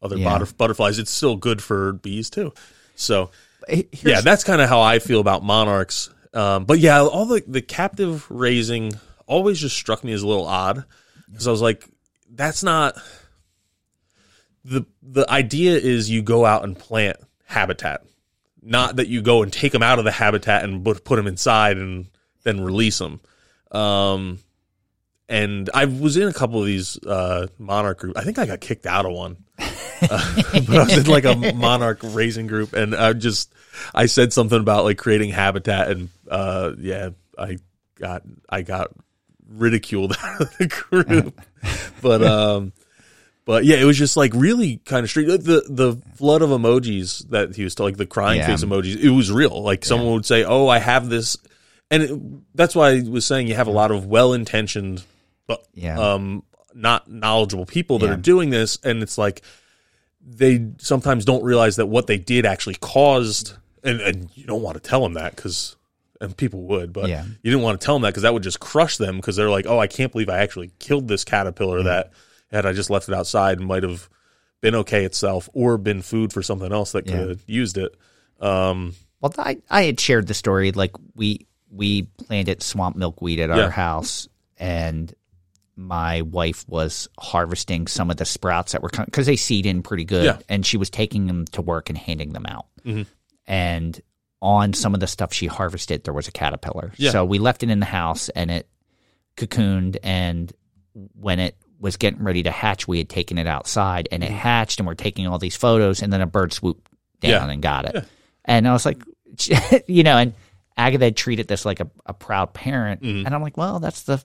other 0.02 0.16
Yeah. 0.18 0.30
butter- 0.38 0.52
butterflies. 0.56 0.98
It's 0.98 1.10
still 1.10 1.36
good 1.36 1.62
for 1.62 1.92
bees 1.94 2.30
too. 2.30 2.52
So 2.94 3.30
Here's- 3.68 3.86
yeah 4.02 4.20
that's 4.20 4.44
kind 4.44 4.60
of 4.62 4.68
how 4.68 4.80
i 4.80 4.98
feel 5.00 5.20
about 5.20 5.42
monarchs. 5.42 6.08
Um 6.34 6.64
but 6.64 6.78
yeah 6.78 7.02
all 7.02 7.26
the 7.26 7.42
the 7.46 7.62
captive 7.62 8.24
raising 8.30 8.92
always 9.26 9.58
just 9.60 9.76
struck 9.76 10.04
me 10.04 10.12
as 10.12 10.22
a 10.22 10.26
little 10.26 10.46
odd 10.46 10.84
because 11.30 11.48
i 11.48 11.50
was 11.50 11.60
like 11.62 11.88
that's 12.30 12.62
not 12.62 12.94
the 14.64 14.84
the 15.02 15.28
idea 15.30 15.76
is 15.76 16.10
you 16.10 16.22
go 16.22 16.44
out 16.44 16.64
and 16.64 16.78
plant 16.78 17.16
habitat. 17.44 18.02
Not 18.62 18.96
that 18.96 19.06
you 19.08 19.22
go 19.22 19.42
and 19.42 19.52
take 19.52 19.70
them 19.72 19.82
out 19.82 19.98
of 20.00 20.04
the 20.04 20.10
habitat 20.10 20.64
and 20.64 20.84
put, 20.84 21.04
put 21.04 21.16
them 21.16 21.26
inside 21.28 21.76
and 21.76 22.06
then 22.42 22.60
release 22.60 22.98
them 22.98 23.20
um 23.72 24.38
and 25.28 25.68
I 25.74 25.84
was 25.86 26.16
in 26.16 26.28
a 26.28 26.32
couple 26.32 26.60
of 26.60 26.66
these 26.66 26.98
uh, 27.04 27.48
monarch 27.58 27.98
groups. 27.98 28.18
I 28.18 28.24
think 28.24 28.38
I 28.38 28.46
got 28.46 28.60
kicked 28.60 28.86
out 28.86 29.06
of 29.06 29.12
one, 29.12 29.36
uh, 29.58 29.66
but 30.52 30.70
I 30.70 30.84
was 30.84 30.98
in 30.98 31.06
like 31.06 31.24
a 31.24 31.52
monarch 31.54 32.00
raising 32.02 32.46
group, 32.46 32.72
and 32.74 32.94
I 32.94 33.12
just 33.12 33.52
I 33.94 34.06
said 34.06 34.32
something 34.32 34.58
about 34.60 34.84
like 34.84 34.98
creating 34.98 35.30
habitat, 35.30 35.90
and 35.90 36.08
uh, 36.30 36.72
yeah, 36.78 37.10
I 37.38 37.58
got 37.96 38.22
I 38.48 38.62
got 38.62 38.90
ridiculed 39.48 40.16
out 40.22 40.40
of 40.42 40.56
the 40.58 40.66
group, 40.66 41.40
but 42.02 42.22
um, 42.22 42.72
but 43.44 43.64
yeah, 43.64 43.76
it 43.76 43.84
was 43.84 43.98
just 43.98 44.16
like 44.16 44.32
really 44.34 44.78
kind 44.84 45.02
of 45.04 45.10
straight. 45.10 45.26
The 45.26 45.64
the 45.68 46.00
flood 46.16 46.42
of 46.42 46.50
emojis 46.50 47.28
that 47.30 47.54
he 47.56 47.64
was 47.64 47.78
like 47.78 47.96
the 47.96 48.06
crying 48.06 48.38
Yeah. 48.38 48.46
face 48.48 48.64
emojis, 48.64 48.96
it 48.96 49.10
was 49.10 49.30
real. 49.32 49.62
Like 49.62 49.84
someone 49.84 50.12
would 50.14 50.26
say, 50.26 50.44
"Oh, 50.44 50.68
I 50.68 50.78
have 50.78 51.08
this." 51.08 51.36
and 51.88 52.02
it, 52.02 52.56
that's 52.56 52.74
why 52.74 52.90
I 52.90 53.02
was 53.08 53.24
saying 53.24 53.46
you 53.46 53.54
have 53.54 53.68
a 53.68 53.72
lot 53.72 53.92
of 53.92 54.06
well-intentioned, 54.06 54.96
but 54.96 55.06
Yeah. 55.74 55.98
um, 55.98 56.42
not 56.74 57.10
knowledgeable 57.10 57.66
people 57.66 57.98
that 58.00 58.06
Yeah. 58.06 58.12
are 58.12 58.16
doing 58.16 58.50
this, 58.50 58.78
and 58.84 59.02
it's 59.02 59.16
like 59.18 59.42
they 60.28 60.66
sometimes 60.78 61.24
don't 61.24 61.44
realize 61.44 61.76
that 61.76 61.86
what 61.86 62.06
they 62.06 62.18
did 62.18 62.44
actually 62.46 62.74
caused, 62.80 63.54
and, 63.84 64.00
and 64.00 64.28
you 64.34 64.44
don't 64.44 64.62
want 64.62 64.74
to 64.74 64.80
tell 64.88 65.00
them 65.02 65.14
that 65.14 65.36
because, 65.36 65.76
and 66.20 66.36
people 66.36 66.62
would, 66.62 66.92
but 66.92 67.08
Yeah. 67.08 67.24
you 67.42 67.50
didn't 67.50 67.62
want 67.62 67.80
to 67.80 67.84
tell 67.84 67.94
them 67.94 68.02
that 68.02 68.08
because 68.10 68.22
that 68.24 68.34
would 68.34 68.42
just 68.42 68.58
crush 68.60 68.96
them 68.96 69.16
because 69.16 69.36
they're 69.36 69.50
like, 69.50 69.66
oh, 69.66 69.78
I 69.78 69.86
can't 69.86 70.10
believe 70.12 70.28
I 70.28 70.38
actually 70.38 70.72
killed 70.78 71.08
this 71.08 71.24
caterpillar 71.24 71.82
that 71.84 72.10
had 72.50 72.66
I 72.66 72.72
just 72.72 72.90
left 72.90 73.08
it 73.08 73.14
outside 73.14 73.58
and 73.58 73.66
might 73.68 73.82
have 73.84 74.08
been 74.60 74.74
okay 74.74 75.04
itself 75.04 75.48
or 75.52 75.78
been 75.78 76.02
food 76.02 76.32
for 76.32 76.42
something 76.42 76.72
else 76.72 76.92
that 76.92 77.04
could 77.06 77.14
Yeah. 77.14 77.28
have 77.28 77.42
used 77.46 77.76
it. 77.78 77.94
Um, 78.40 78.94
Well, 79.20 79.32
I, 79.38 79.58
I 79.70 79.84
had 79.84 79.98
shared 80.00 80.26
the 80.26 80.34
story. 80.34 80.72
Like 80.72 80.92
we 81.14 81.46
we 81.70 82.02
planted 82.26 82.62
swamp 82.62 82.96
milkweed 82.96 83.38
at 83.40 83.50
our 83.50 83.70
house, 83.70 84.28
and 84.58 85.12
my 85.76 86.22
wife 86.22 86.64
was 86.68 87.06
harvesting 87.18 87.86
some 87.86 88.10
of 88.10 88.16
the 88.16 88.24
sprouts 88.24 88.72
that 88.72 88.82
were 88.82 88.88
because 89.04 89.26
they 89.26 89.36
seed 89.36 89.66
in 89.66 89.82
pretty 89.82 90.04
good, 90.04 90.24
Yeah. 90.24 90.32
Mm-hmm. 90.32 90.42
and 90.48 90.66
she 90.66 90.76
was 90.78 90.88
taking 90.90 91.26
them 91.26 91.44
to 91.52 91.60
work 91.62 91.88
and 91.90 91.98
handing 91.98 92.32
them 92.32 92.46
out. 92.46 92.66
And 93.46 94.00
on 94.42 94.72
some 94.72 94.94
of 94.94 95.00
the 95.00 95.06
stuff 95.06 95.32
she 95.32 95.46
harvested, 95.46 96.04
there 96.04 96.14
was 96.14 96.28
a 96.28 96.32
caterpillar. 96.32 96.92
Yeah. 96.96 97.10
So 97.10 97.24
we 97.24 97.38
left 97.38 97.62
it 97.62 97.70
in 97.70 97.80
the 97.80 97.86
house, 97.86 98.28
and 98.30 98.50
it 98.50 98.68
cocooned. 99.36 99.96
And 100.02 100.52
when 101.14 101.38
it 101.40 101.56
was 101.78 101.96
getting 101.96 102.22
ready 102.22 102.42
to 102.44 102.50
hatch, 102.50 102.88
we 102.88 102.98
had 102.98 103.08
taken 103.08 103.38
it 103.38 103.46
outside, 103.46 104.08
and 104.12 104.22
it 104.24 104.30
hatched, 104.30 104.78
and 104.80 104.86
we're 104.86 104.94
taking 104.94 105.26
all 105.26 105.38
these 105.38 105.56
photos, 105.56 106.02
and 106.02 106.12
then 106.12 106.20
a 106.20 106.26
bird 106.26 106.52
swooped 106.52 106.84
down 107.20 107.30
Mm-hmm. 107.32 107.46
Yeah. 107.48 107.52
and 107.52 107.62
got 107.62 107.84
it. 107.94 108.04
And 108.44 108.68
I 108.68 108.72
was 108.72 108.84
like, 108.86 109.02
you 109.86 110.02
know, 110.02 110.16
and 110.16 110.34
Agatha 110.76 111.10
treated 111.10 111.48
this 111.48 111.64
like 111.64 111.80
a, 111.80 111.88
a 112.04 112.12
proud 112.14 112.52
parent, 112.54 113.00
and 113.02 113.26
I'm 113.28 113.42
like, 113.42 113.56
well, 113.56 113.80
that's 113.80 114.02
the 114.02 114.22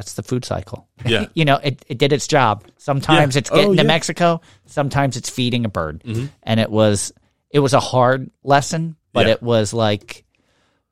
that's 0.00 0.14
the 0.14 0.22
food 0.22 0.44
cycle. 0.46 0.88
Mm-hmm. 1.00 1.08
Yeah. 1.08 1.26
you 1.34 1.44
know, 1.44 1.56
it, 1.56 1.84
it 1.86 1.98
did 1.98 2.12
its 2.12 2.26
job. 2.26 2.64
Sometimes 2.78 3.34
Yeah. 3.34 3.40
it's 3.40 3.50
getting 3.50 3.66
Oh, 3.66 3.68
to 3.72 3.76
yeah. 3.76 3.80
Mm-hmm. 3.82 3.86
Mexico, 3.88 4.40
sometimes 4.64 5.16
it's 5.18 5.28
feeding 5.28 5.66
a 5.66 5.68
bird, 5.68 6.02
and 6.42 6.58
it 6.58 6.70
was 6.70 7.12
it 7.50 7.58
was 7.58 7.74
a 7.74 7.80
hard 7.80 8.30
lesson, 8.42 8.96
but 9.12 9.26
Yeah. 9.26 9.32
it 9.34 9.42
was 9.42 9.74
like, 9.74 10.24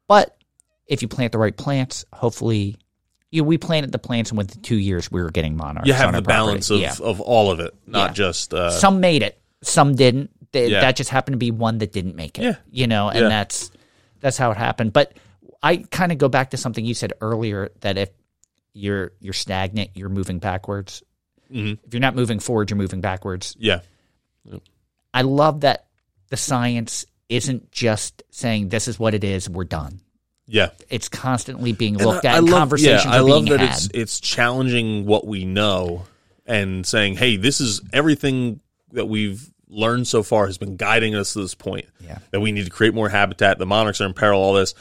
but 0.08 0.36
if 0.86 1.00
you 1.02 1.08
plant 1.08 1.32
the 1.32 1.38
right 1.38 1.56
plants, 1.56 2.04
hopefully. 2.12 2.76
You, 3.30 3.42
know, 3.42 3.48
we 3.48 3.58
planted 3.58 3.92
the 3.92 3.98
plants, 3.98 4.30
and 4.30 4.38
within 4.38 4.62
two 4.62 4.76
years, 4.76 5.12
we 5.12 5.20
were 5.22 5.30
getting 5.30 5.54
monarchs. 5.54 5.86
you 5.86 5.92
have 5.92 6.14
the 6.14 6.22
balance 6.22 6.70
of, 6.70 6.82
of 7.02 7.20
all 7.20 7.50
of 7.50 7.60
it, 7.60 7.74
not 7.86 8.14
just 8.14 8.54
uh, 8.54 8.70
some 8.70 9.00
made 9.00 9.22
it, 9.22 9.38
some 9.62 9.94
didn't. 9.96 10.30
They. 10.52 10.70
That 10.70 10.96
just 10.96 11.10
happened 11.10 11.34
to 11.34 11.38
be 11.38 11.50
one 11.50 11.76
that 11.78 11.92
didn't 11.92 12.16
make 12.16 12.38
it. 12.38 12.42
Yeah. 12.44 12.56
You 12.70 12.86
know, 12.86 13.10
and 13.10 13.26
that's 13.30 13.70
that's 14.20 14.38
how 14.38 14.50
it 14.50 14.56
happened. 14.56 14.94
But 14.94 15.12
I 15.62 15.76
kind 15.76 16.10
of 16.10 16.16
go 16.16 16.28
back 16.30 16.50
to 16.50 16.56
something 16.56 16.82
you 16.82 16.94
said 16.94 17.12
earlier 17.20 17.70
that 17.80 17.98
if 17.98 18.08
you're 18.78 19.12
you're 19.20 19.32
stagnant, 19.32 19.90
you're 19.94 20.08
moving 20.08 20.38
backwards. 20.38 21.02
Mhm. 21.52 21.78
If 21.84 21.92
you're 21.94 22.00
not 22.00 22.14
moving 22.14 22.38
forward, 22.40 22.70
you're 22.70 22.76
moving 22.78 23.00
backwards. 23.00 23.56
yeah, 23.58 23.80
I 25.12 25.22
love 25.22 25.60
that 25.62 25.86
the 26.28 26.36
science 26.36 27.06
isn't 27.28 27.70
just 27.72 28.22
saying 28.30 28.68
this 28.68 28.88
is 28.88 28.98
what 28.98 29.14
it 29.14 29.24
is, 29.24 29.48
we're 29.48 29.64
done. 29.64 30.00
yeah. 30.46 30.70
It's 30.88 31.08
constantly 31.08 31.72
being 31.72 31.96
And 31.96 32.04
looked 32.06 32.24
I- 32.24 32.28
at. 32.30 32.34
I 32.34 32.38
and 32.38 32.46
love, 32.48 32.58
conversations 32.60 33.04
yeah, 33.04 33.10
I 33.10 33.20
love 33.20 33.44
being 33.44 33.58
that 33.58 33.66
had. 33.66 33.76
it's 33.76 33.88
it's 33.92 34.20
challenging 34.20 35.04
what 35.06 35.26
we 35.26 35.44
know 35.44 36.06
and 36.46 36.86
saying, 36.86 37.16
"Hey, 37.16 37.36
this 37.36 37.60
is 37.60 37.80
everything 37.92 38.60
that 38.92 39.06
we've 39.06 39.50
learned 39.68 40.06
so 40.08 40.22
far 40.22 40.46
has 40.46 40.56
been 40.56 40.76
guiding 40.76 41.14
us 41.14 41.34
to 41.34 41.40
this 41.42 41.54
point. 41.54 41.84
Yeah. 42.00 42.18
That 42.30 42.40
we 42.40 42.52
need 42.52 42.64
to 42.64 42.70
create 42.70 42.94
more 42.94 43.10
habitat. 43.10 43.58
The 43.58 43.66
monarchs 43.66 44.00
are 44.00 44.06
in 44.06 44.14
peril. 44.14 44.40
All 44.40 44.54
this, 44.54 44.74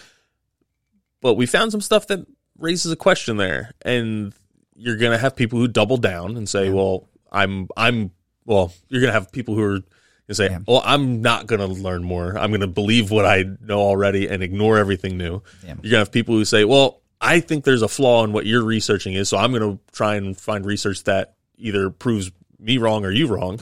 but 1.22 1.34
we 1.34 1.46
found 1.46 1.72
some 1.74 1.82
stuff 1.82 2.08
that 2.08 2.26
raises 2.60 2.92
a 2.92 2.96
question 2.96 3.38
there, 3.38 3.74
and 3.84 4.34
you're 4.76 4.98
gonna 4.98 5.18
have 5.18 5.36
people 5.36 5.60
who 5.60 5.68
double 5.68 5.98
down 5.98 6.38
and 6.38 6.48
say, 6.48 6.70
"Well, 6.70 7.08
I'm 7.32 7.68
I'm 7.76 8.12
well." 8.46 8.74
You're 8.90 9.02
gonna 9.02 9.14
have 9.14 9.32
people 9.32 9.56
who 9.56 9.62
are. 9.64 9.80
gonna 10.28 10.36
say, 10.36 10.50
Yeah. 10.50 10.60
well, 10.68 10.82
I'm 10.86 11.22
not 11.22 11.48
going 11.48 11.62
to 11.62 11.68
learn 11.68 12.04
more. 12.04 12.38
I'm 12.38 12.50
going 12.52 12.60
to 12.60 12.68
believe 12.68 13.12
what 13.12 13.26
I 13.26 13.46
know 13.62 13.80
already 13.80 14.28
and 14.28 14.44
ignore 14.44 14.78
everything 14.78 15.18
new. 15.18 15.42
Yeah. 15.64 15.70
You're 15.70 15.76
going 15.76 15.92
to 15.92 15.98
have 16.00 16.12
people 16.12 16.36
who 16.36 16.44
say, 16.44 16.66
well, 16.66 17.00
I 17.22 17.40
think 17.40 17.64
there's 17.64 17.82
a 17.82 17.88
flaw 17.88 18.26
in 18.26 18.34
what 18.34 18.46
you're 18.46 18.62
researching 18.66 19.14
is, 19.14 19.30
so 19.30 19.38
I'm 19.38 19.54
going 19.54 19.78
to 19.78 19.80
try 19.94 20.16
and 20.16 20.36
find 20.38 20.66
research 20.66 21.06
that 21.06 21.36
either 21.58 21.90
proves 21.90 22.30
me 22.60 22.78
wrong 22.78 23.06
or 23.06 23.12
you 23.12 23.28
wrong. 23.28 23.62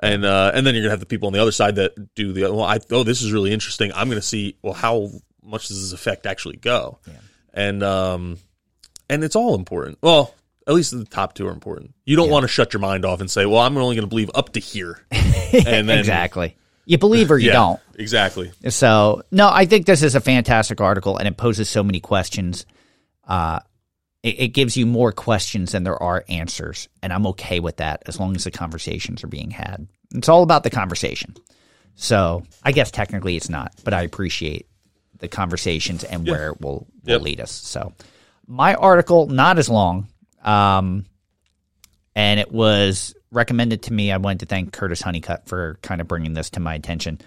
And 0.00 0.24
uh, 0.24 0.52
and 0.54 0.64
then 0.64 0.74
you're 0.74 0.82
gonna 0.84 0.90
have 0.92 1.00
the 1.00 1.06
people 1.06 1.26
on 1.26 1.32
the 1.32 1.40
other 1.40 1.50
side 1.52 1.76
that 1.76 2.14
do 2.14 2.32
the 2.34 2.42
well. 2.42 2.62
I 2.62 2.78
oh 2.90 3.02
this 3.02 3.22
is 3.22 3.32
really 3.32 3.50
interesting. 3.50 3.90
I'm 3.94 4.10
gonna 4.10 4.20
see 4.20 4.54
well 4.60 4.74
how 4.74 5.08
much 5.42 5.68
does 5.68 5.80
this 5.80 5.92
effect 5.98 6.26
actually 6.26 6.58
go, 6.58 6.98
and 7.56 7.82
um 7.82 8.38
and 9.08 9.24
it's 9.24 9.34
all 9.34 9.54
important. 9.56 9.98
Well, 10.02 10.34
at 10.66 10.74
least 10.74 10.96
the 10.96 11.04
top 11.04 11.34
two 11.34 11.48
are 11.48 11.52
important. 11.52 11.94
You 12.04 12.16
don't 12.16 12.30
want 12.30 12.42
to 12.42 12.48
shut 12.48 12.72
your 12.72 12.80
mind 12.80 13.04
off 13.04 13.20
and 13.20 13.30
say, 13.30 13.46
well, 13.46 13.60
I'm 13.60 13.76
only 13.76 13.96
gonna 13.96 14.06
believe 14.06 14.30
up 14.34 14.52
to 14.52 14.60
here, 14.60 15.00
and 15.10 15.88
then 15.88 15.98
exactly. 15.98 16.56
You 16.84 16.98
believe 16.98 17.32
or 17.32 17.38
you 17.38 17.48
yeah, 17.48 17.54
don't. 17.54 17.80
exactly. 17.96 18.52
So 18.68 19.22
no, 19.32 19.48
I 19.50 19.66
think 19.66 19.86
this 19.86 20.04
is 20.04 20.14
a 20.14 20.20
fantastic 20.20 20.80
article, 20.80 21.16
and 21.16 21.26
it 21.26 21.36
poses 21.36 21.68
so 21.68 21.82
many 21.82 21.98
questions. 21.98 22.64
Uh, 23.26 23.58
it, 24.22 24.40
it 24.40 24.48
gives 24.48 24.76
you 24.76 24.86
more 24.86 25.10
questions 25.10 25.72
than 25.72 25.82
there 25.82 26.00
are 26.00 26.24
answers, 26.28 26.88
and 27.02 27.12
I'm 27.12 27.26
okay 27.28 27.58
with 27.58 27.78
that 27.78 28.04
as 28.06 28.20
long 28.20 28.36
as 28.36 28.44
the 28.44 28.52
conversations 28.52 29.24
are 29.24 29.28
being 29.28 29.50
had. 29.50 29.88
It's 30.14 30.28
all 30.28 30.44
about 30.44 30.62
the 30.62 30.70
conversation. 30.70 31.34
So 31.96 32.44
I 32.62 32.72
guess 32.72 32.90
technically 32.90 33.36
it's 33.36 33.48
not, 33.48 33.72
but 33.82 33.94
I 33.94 34.02
appreciate 34.02 34.68
the 35.18 35.28
conversations 35.28 36.04
and 36.04 36.26
where 36.26 36.48
it 36.48 36.60
will, 36.60 36.86
will 37.04 37.12
Yep. 37.12 37.22
lead 37.22 37.40
us. 37.40 37.50
So 37.50 37.92
my 38.46 38.74
article 38.74 39.26
not 39.26 39.58
as 39.58 39.68
long, 39.68 40.08
um, 40.44 41.04
and 42.14 42.40
it 42.40 42.50
was 42.52 43.14
recommended 43.30 43.82
to 43.84 43.92
me. 43.92 44.10
I 44.12 44.16
wanted 44.16 44.40
to 44.40 44.46
thank 44.46 44.72
Curtis 44.72 45.02
Honeycutt 45.02 45.46
for 45.48 45.78
kind 45.82 46.00
of 46.00 46.08
bringing 46.08 46.32
this 46.32 46.50
to 46.50 46.60
my 46.60 46.74
attention. 46.74 47.20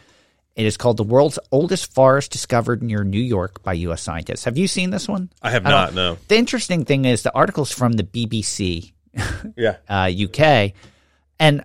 It 0.55 0.65
is 0.65 0.77
called 0.77 0.97
"The 0.97 1.03
World's 1.03 1.39
Oldest 1.51 1.93
Forest 1.93 2.31
Discovered 2.31 2.81
Near 2.83 3.03
New 3.03 3.21
York 3.21 3.63
by 3.63 3.73
U.S. 3.73 4.01
Scientists." 4.01 4.43
Have 4.45 4.57
you 4.57 4.67
seen 4.67 4.89
this 4.89 5.07
one? 5.07 5.29
I 5.41 5.51
have 5.51 5.63
don't- 5.63 5.71
not. 5.71 5.93
No. 5.93 6.17
The 6.27 6.37
interesting 6.37 6.85
thing 6.85 7.05
is 7.05 7.23
the 7.23 7.33
article's 7.33 7.71
from 7.71 7.93
the 7.93 8.03
BBC 8.03 8.93
Yeah. 9.57 9.77
uh, 9.87 10.09
UK, 10.11 10.73
and 11.39 11.63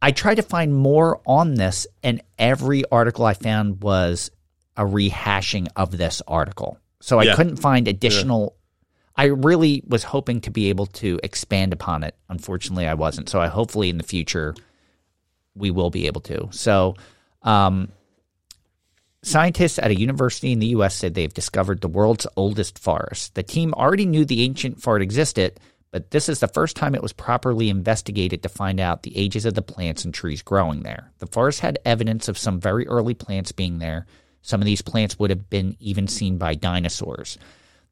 I 0.00 0.10
tried 0.10 0.36
to 0.36 0.42
find 0.42 0.74
more 0.74 1.20
on 1.26 1.54
this, 1.54 1.86
and 2.02 2.22
every 2.38 2.84
article 2.90 3.24
I 3.24 3.34
found 3.34 3.82
was 3.82 4.30
a 4.76 4.82
rehashing 4.84 5.68
of 5.76 5.96
this 5.96 6.22
article. 6.26 6.78
So 7.00 7.18
I 7.18 7.24
Yeah. 7.24 7.34
couldn't 7.34 7.56
find 7.56 7.88
additional. 7.88 8.56
I 9.16 9.24
really 9.24 9.82
was 9.86 10.04
hoping 10.04 10.40
to 10.42 10.50
be 10.50 10.68
able 10.70 10.86
to 10.86 11.20
expand 11.22 11.72
upon 11.72 12.02
it. 12.04 12.14
Unfortunately, 12.28 12.86
I 12.86 12.94
wasn't. 12.94 13.28
So 13.28 13.40
I 13.40 13.48
hopefully 13.48 13.90
in 13.90 13.98
the 13.98 14.04
future 14.04 14.54
we 15.54 15.70
will 15.70 15.90
be 15.90 16.06
able 16.06 16.22
to. 16.22 16.48
So, 16.50 16.94
um, 17.42 17.88
scientists 19.22 19.78
at 19.78 19.90
a 19.90 19.98
university 19.98 20.52
in 20.52 20.58
the 20.58 20.68
U.S. 20.68 20.94
said 20.96 21.14
they've 21.14 21.32
discovered 21.32 21.80
the 21.80 21.88
world's 21.88 22.26
oldest 22.36 22.78
forest. 22.78 23.34
The 23.34 23.42
team 23.42 23.72
already 23.74 24.06
knew 24.06 24.24
the 24.24 24.42
ancient 24.42 24.80
forest 24.80 25.02
existed, 25.02 25.60
but 25.90 26.10
this 26.10 26.28
is 26.28 26.40
the 26.40 26.48
first 26.48 26.76
time 26.76 26.94
it 26.94 27.02
was 27.02 27.12
properly 27.12 27.68
investigated 27.68 28.42
to 28.42 28.48
find 28.48 28.80
out 28.80 29.02
the 29.02 29.16
ages 29.16 29.44
of 29.44 29.54
the 29.54 29.62
plants 29.62 30.04
and 30.04 30.12
trees 30.14 30.42
growing 30.42 30.82
there. 30.82 31.12
The 31.18 31.26
forest 31.26 31.60
had 31.60 31.78
evidence 31.84 32.28
of 32.28 32.38
some 32.38 32.58
very 32.60 32.86
early 32.88 33.14
plants 33.14 33.52
being 33.52 33.78
there. 33.78 34.06
Some 34.42 34.60
of 34.60 34.66
these 34.66 34.82
plants 34.82 35.18
would 35.18 35.30
have 35.30 35.48
been 35.48 35.76
even 35.80 36.08
seen 36.08 36.36
by 36.36 36.54
dinosaurs. 36.54 37.38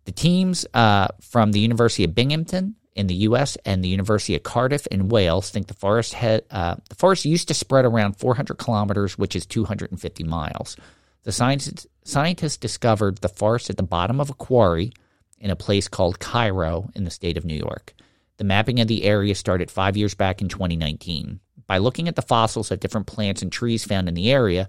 The 0.05 0.13
teams 0.13 0.67
uh, 0.75 1.09
from 1.21 1.53
the 1.53 1.61
University 1.61 2.05
of 2.05 2.15
Binghamton 2.15 2.75
in 2.95 3.07
the 3.07 3.15
U.S. 3.15 3.57
and 3.65 3.83
the 3.83 3.89
University 3.89 4.35
of 4.35 4.43
Cardiff 4.43 4.87
in 4.89 5.09
Wales 5.09 5.51
think 5.51 5.69
the 5.69 5.75
forest 5.75 6.15
had 6.15 6.45
uh, 6.51 6.77
the 6.89 6.95
forest 6.97 7.25
used 7.25 7.49
to 7.49 7.55
spread 7.55 7.85
around 7.85 8.17
400 8.19 8.59
kilometers, 8.59 9.17
which 9.17 9.37
is 9.37 9.47
250 9.47 10.25
miles. 10.25 10.77
The 11.23 11.33
scientists, 11.33 11.87
scientists 12.05 12.57
discovered 12.57 13.19
the 13.19 13.29
forest 13.29 13.71
at 13.71 13.77
the 13.77 13.83
bottom 13.83 14.21
of 14.21 14.31
a 14.31 14.35
quarry 14.35 14.93
in 15.39 15.51
a 15.51 15.57
place 15.57 15.89
called 15.89 16.19
Cairo 16.19 16.91
in 16.95 17.05
the 17.05 17.11
state 17.11 17.37
of 17.37 17.45
New 17.45 17.55
York. 17.55 17.95
The 18.39 18.45
mapping 18.45 18.81
of 18.81 18.89
the 18.89 19.05
area 19.05 19.35
started 19.35 19.71
five 19.71 19.97
years 19.97 20.15
back 20.15 20.41
in 20.41 20.49
2019. 20.49 21.41
By 21.67 21.79
looking 21.79 22.09
at 22.09 22.17
the 22.17 22.23
fossils 22.23 22.71
of 22.71 22.81
different 22.81 23.07
plants 23.07 23.43
and 23.43 23.53
trees 23.53 23.85
found 23.85 24.09
in 24.09 24.15
the 24.15 24.33
area, 24.33 24.69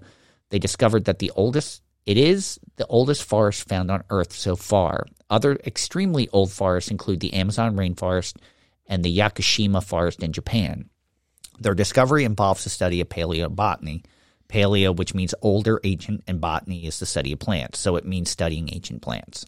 they 0.52 0.58
discovered 0.58 1.06
that 1.06 1.18
the 1.18 1.32
oldest 1.34 1.82
it 2.04 2.18
is 2.18 2.60
the 2.76 2.86
oldest 2.88 3.22
forest 3.22 3.66
found 3.66 3.90
on 3.90 4.04
Earth 4.10 4.32
so 4.32 4.54
far. 4.54 5.06
Other 5.30 5.56
extremely 5.64 6.28
old 6.28 6.52
forests 6.52 6.90
include 6.90 7.20
the 7.20 7.32
Amazon 7.32 7.74
rainforest 7.74 8.36
and 8.86 9.02
the 9.02 9.16
Yakushima 9.18 9.82
forest 9.82 10.22
in 10.22 10.32
Japan. 10.32 10.90
Their 11.58 11.74
discovery 11.74 12.24
involves 12.24 12.64
the 12.64 12.70
study 12.70 13.00
of 13.00 13.08
paleobotany. 13.08 14.04
Paleo, 14.48 14.94
which 14.94 15.14
means 15.14 15.34
older, 15.40 15.80
ancient, 15.84 16.22
and 16.26 16.38
botany 16.38 16.84
is 16.84 16.98
the 16.98 17.06
study 17.06 17.32
of 17.32 17.38
plants, 17.38 17.78
so 17.78 17.96
it 17.96 18.04
means 18.04 18.28
studying 18.28 18.68
ancient 18.72 19.00
plants. 19.00 19.46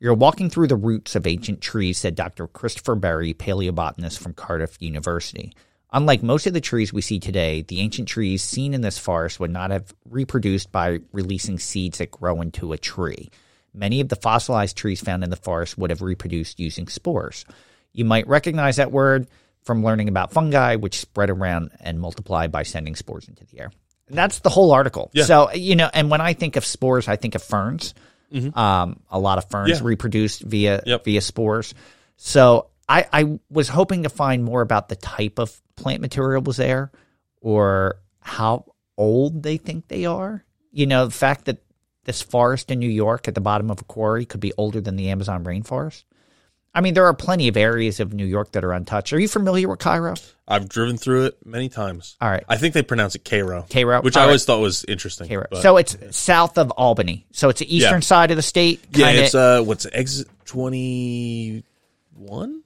You're 0.00 0.14
walking 0.14 0.48
through 0.48 0.68
the 0.68 0.76
roots 0.76 1.16
of 1.16 1.26
ancient 1.26 1.60
trees, 1.60 1.98
said 1.98 2.14
Dr. 2.14 2.46
Christopher 2.46 2.94
Berry, 2.94 3.34
paleobotanist 3.34 4.18
from 4.18 4.32
Cardiff 4.32 4.78
University. 4.80 5.52
Unlike 5.96 6.22
most 6.22 6.46
of 6.46 6.52
the 6.52 6.60
trees 6.60 6.92
we 6.92 7.00
see 7.00 7.18
today, 7.18 7.62
the 7.62 7.80
ancient 7.80 8.06
trees 8.06 8.42
seen 8.42 8.74
in 8.74 8.82
this 8.82 8.98
forest 8.98 9.40
would 9.40 9.50
not 9.50 9.70
have 9.70 9.94
reproduced 10.08 10.70
by 10.70 10.98
releasing 11.12 11.58
seeds 11.58 11.98
that 11.98 12.10
grow 12.10 12.40
into 12.42 12.72
a 12.74 12.78
tree. 12.78 13.30
many 13.72 14.00
of 14.00 14.08
the 14.08 14.16
fossilized 14.16 14.76
trees 14.76 15.00
found 15.00 15.22
in 15.24 15.28
the 15.30 15.36
forest 15.36 15.76
would 15.76 15.90
have 15.90 16.00
reproduced 16.02 16.58
using 16.60 16.86
spores. 16.88 17.44
You 17.92 18.04
might 18.06 18.26
recognize 18.26 18.76
that 18.76 18.90
word 18.92 19.26
from 19.64 19.84
learning 19.84 20.08
about 20.08 20.32
fungi, 20.32 20.76
which 20.76 20.98
spread 20.98 21.28
around 21.30 21.70
and 21.80 22.00
multiply 22.00 22.46
by 22.46 22.62
sending 22.62 22.94
spores 22.96 23.28
into 23.28 23.44
the 23.46 23.60
air. 23.60 23.70
And 24.08 24.16
that's 24.16 24.38
the 24.40 24.48
whole 24.50 24.72
article. 24.72 25.10
Yeah. 25.12 25.24
So, 25.24 25.52
you 25.52 25.76
know, 25.76 25.90
and 25.92 26.10
when 26.10 26.20
I 26.22 26.32
think 26.34 26.56
of 26.56 26.64
spores, 26.64 27.06
I 27.08 27.16
think 27.16 27.34
of 27.34 27.42
ferns. 27.42 27.94
Um, 28.54 29.00
a 29.10 29.18
lot 29.18 29.38
of 29.38 29.48
ferns 29.50 29.72
Mm-hmm. 29.72 29.84
Yeah. 29.84 29.88
reproduce 29.88 30.38
via 30.40 30.82
Yep. 30.86 31.04
via 31.04 31.20
spores. 31.20 31.74
So 32.16 32.68
I, 32.88 33.06
I 33.12 33.38
was 33.50 33.68
hoping 33.68 34.04
to 34.04 34.08
find 34.08 34.44
more 34.44 34.60
about 34.60 34.88
the 34.88 34.96
type 34.96 35.38
of 35.38 35.60
plant 35.76 36.00
material 36.00 36.42
was 36.42 36.56
there 36.56 36.92
or 37.40 37.96
how 38.20 38.64
old 38.96 39.42
they 39.42 39.56
think 39.56 39.88
they 39.88 40.06
are. 40.06 40.44
You 40.72 40.86
know, 40.86 41.06
the 41.06 41.10
fact 41.12 41.46
that 41.46 41.58
this 42.04 42.22
forest 42.22 42.70
in 42.70 42.78
New 42.78 42.88
York 42.90 43.26
at 43.28 43.34
the 43.34 43.40
bottom 43.40 43.70
of 43.70 43.80
a 43.80 43.84
quarry 43.84 44.24
could 44.24 44.40
be 44.40 44.52
older 44.56 44.80
than 44.80 44.94
the 44.96 45.08
Amazon 45.10 45.42
rainforest. 45.44 46.04
I 46.72 46.82
mean, 46.82 46.92
there 46.92 47.06
are 47.06 47.14
plenty 47.14 47.48
of 47.48 47.56
areas 47.56 48.00
of 48.00 48.12
New 48.12 48.26
York 48.26 48.52
that 48.52 48.62
are 48.62 48.72
untouched. 48.72 49.12
Are 49.14 49.18
you 49.18 49.28
familiar 49.28 49.66
with 49.66 49.78
Cairo? 49.78 50.14
I've 50.46 50.68
driven 50.68 50.98
through 50.98 51.24
it 51.24 51.38
many 51.44 51.70
times. 51.70 52.16
All 52.20 52.28
right. 52.28 52.44
I 52.50 52.58
think 52.58 52.74
they 52.74 52.82
pronounce 52.82 53.14
it 53.14 53.24
Cairo. 53.24 53.64
Cairo? 53.70 54.02
Which 54.02 54.14
All 54.14 54.20
I 54.20 54.24
right. 54.26 54.28
always 54.28 54.44
thought 54.44 54.60
was 54.60 54.84
interesting. 54.84 55.26
Cairo. 55.26 55.46
but- 55.50 55.62
So 55.62 55.78
it's 55.78 55.96
south 56.14 56.58
of 56.58 56.70
Albany. 56.72 57.26
So 57.32 57.48
it's 57.48 57.60
the 57.60 57.74
eastern 57.74 57.94
Yeah. 57.94 58.00
side 58.00 58.30
of 58.30 58.36
the 58.36 58.42
state. 58.42 58.84
yeah, 58.92 59.06
kinda- 59.06 59.24
it's 59.24 59.34
uh, 59.34 59.62
what's 59.64 59.86
it, 59.86 59.92
exit 59.96 60.28
twenty 60.44 61.64
one? 62.14 62.62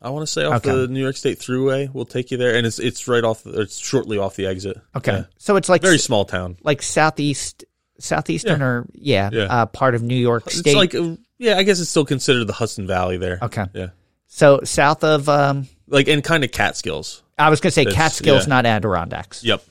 I 0.00 0.10
want 0.10 0.26
to 0.26 0.32
say 0.32 0.44
off 0.44 0.56
Okay. 0.66 0.70
the 0.76 0.88
New 0.88 1.00
York 1.00 1.16
State 1.16 1.38
Thruway. 1.38 1.92
We'll 1.92 2.04
take 2.04 2.30
you 2.30 2.36
there, 2.36 2.54
and 2.54 2.66
it's 2.66 2.78
it's 2.78 3.08
right 3.08 3.24
off. 3.24 3.46
It's 3.46 3.78
shortly 3.78 4.18
off 4.18 4.36
the 4.36 4.46
exit. 4.46 4.78
okay. 4.94 5.12
Yeah. 5.12 5.24
So 5.38 5.56
it's 5.56 5.68
like 5.68 5.82
very 5.82 5.98
small 5.98 6.24
town. 6.24 6.56
like 6.62 6.82
southeast, 6.82 7.64
southeastern, 7.98 8.60
Yeah. 8.60 8.66
or 8.66 8.86
yeah, 8.92 9.30
Yeah. 9.32 9.42
Uh, 9.44 9.66
part 9.66 9.94
of 9.94 10.02
New 10.02 10.14
York 10.16 10.50
State. 10.50 10.66
It's 10.66 10.76
like 10.76 10.94
uh, 10.94 11.16
yeah, 11.38 11.56
I 11.58 11.62
guess 11.62 11.80
it's 11.80 11.90
still 11.90 12.04
considered 12.04 12.44
the 12.46 12.52
Hudson 12.52 12.86
Valley 12.86 13.16
there. 13.16 13.38
okay. 13.42 13.64
Yeah, 13.74 13.88
So 14.26 14.60
south 14.64 15.02
of, 15.04 15.28
um, 15.28 15.66
like 15.88 16.08
and 16.08 16.22
kind 16.22 16.44
of 16.44 16.52
Catskills. 16.52 17.22
I 17.38 17.50
was 17.50 17.60
going 17.60 17.68
to 17.70 17.74
say 17.74 17.82
It's- 17.82 17.94
Catskills, 17.94 18.46
not 18.46 18.64
Adirondacks. 18.66 19.44
Yep. 19.44 19.62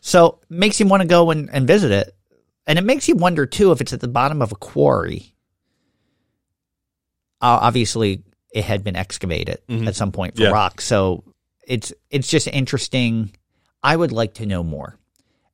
So 0.00 0.38
makes 0.50 0.80
you 0.80 0.86
want 0.86 1.02
to 1.02 1.08
go 1.08 1.30
and, 1.30 1.48
and 1.52 1.66
visit 1.66 1.90
it, 1.92 2.14
and 2.66 2.78
it 2.78 2.82
makes 2.82 3.08
you 3.08 3.14
wonder 3.16 3.46
too 3.46 3.70
if 3.72 3.80
it's 3.80 3.92
at 3.92 4.00
the 4.00 4.08
bottom 4.08 4.40
of 4.42 4.50
a 4.50 4.56
quarry. 4.56 5.34
Uh, 7.40 7.58
obviously, 7.62 8.22
it 8.52 8.64
had 8.64 8.84
been 8.84 8.96
excavated 8.96 9.58
at 9.68 9.94
some 9.96 10.12
point 10.12 10.34
for 10.36 10.42
Mm-hmm. 10.42 10.50
Yeah. 10.50 10.54
rock, 10.54 10.80
so 10.80 11.24
it's 11.66 11.92
it's 12.10 12.28
just 12.28 12.46
interesting. 12.48 13.32
I 13.82 13.96
would 13.96 14.12
like 14.12 14.34
to 14.34 14.46
know 14.46 14.62
more, 14.62 14.98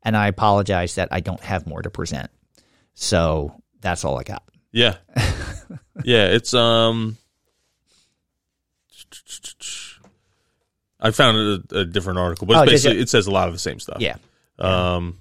and 0.03 0.17
I 0.17 0.27
apologize 0.29 0.97
that 0.97 1.09
I 1.13 1.21
don't 1.21 1.41
have 1.41 1.67
more 1.67 1.81
to 1.83 1.91
present. 1.91 2.31
So 2.95 3.63
that's 3.81 4.05
all 4.05 4.19
I 4.19 4.23
got. 4.25 4.43
Yeah. 4.73 4.97
yeah, 6.05 6.27
it's 6.27 6.53
um 6.55 7.17
I 11.01 11.11
found 11.13 11.63
a, 11.73 11.79
a 11.81 11.85
different 11.85 12.19
article, 12.19 12.47
but 12.47 12.57
Oh, 12.57 12.63
it's 12.63 12.73
basically 12.73 12.97
you? 12.97 13.03
it 13.03 13.09
says 13.09 13.27
a 13.27 13.31
lot 13.31 13.49
of 13.49 13.55
the 13.55 13.61
same 13.61 13.79
stuff. 13.81 14.01
Yeah. 14.01 14.17
Um 14.59 15.19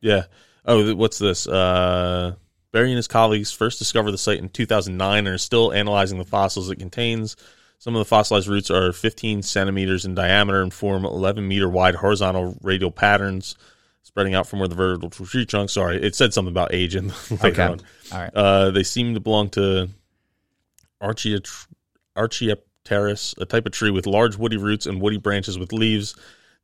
Yeah. 0.00 0.24
Oh, 0.64 0.94
what's 0.94 1.18
this? 1.18 1.46
Uh 1.48 2.34
Berry 2.72 2.88
and 2.90 2.96
his 2.96 3.06
colleagues 3.08 3.52
first 3.52 3.78
discovered 3.78 4.12
the 4.12 4.18
site 4.18 4.38
in 4.38 4.48
2009 4.48 5.18
and 5.18 5.28
are 5.28 5.38
still 5.38 5.72
analyzing 5.72 6.18
the 6.18 6.24
fossils 6.24 6.70
it 6.70 6.76
contains. 6.78 7.36
Some 7.78 7.94
of 7.94 7.98
the 8.00 8.04
fossilized 8.06 8.48
roots 8.48 8.70
are 8.70 8.92
15 8.92 9.42
centimeters 9.42 10.04
in 10.04 10.14
diameter 10.14 10.62
and 10.62 10.72
form 10.72 11.04
11 11.04 11.46
meter 11.46 11.68
wide 11.68 11.96
horizontal 11.96 12.56
radial 12.62 12.90
patterns 12.90 13.56
spreading 14.04 14.34
out 14.34 14.46
from 14.46 14.58
where 14.58 14.68
the 14.68 14.74
vertical 14.74 15.10
tree 15.10 15.44
trunk. 15.46 15.68
Sorry, 15.70 15.96
it 16.02 16.14
said 16.14 16.32
something 16.32 16.52
about 16.52 16.72
age 16.74 16.96
in 16.96 17.08
later 17.30 17.46
Okay. 17.48 17.62
on. 17.62 17.80
All 18.12 18.18
right. 18.20 18.34
Uh, 18.34 18.70
they 18.70 18.82
seem 18.84 19.14
to 19.14 19.20
belong 19.20 19.50
to 19.50 19.88
Archaeot- 21.02 21.66
Archaeopteris, 22.16 23.38
a 23.40 23.44
type 23.44 23.66
of 23.66 23.72
tree 23.72 23.90
with 23.90 24.06
large 24.06 24.36
woody 24.36 24.56
roots 24.56 24.86
and 24.86 25.00
woody 25.00 25.18
branches 25.18 25.58
with 25.58 25.72
leaves 25.72 26.14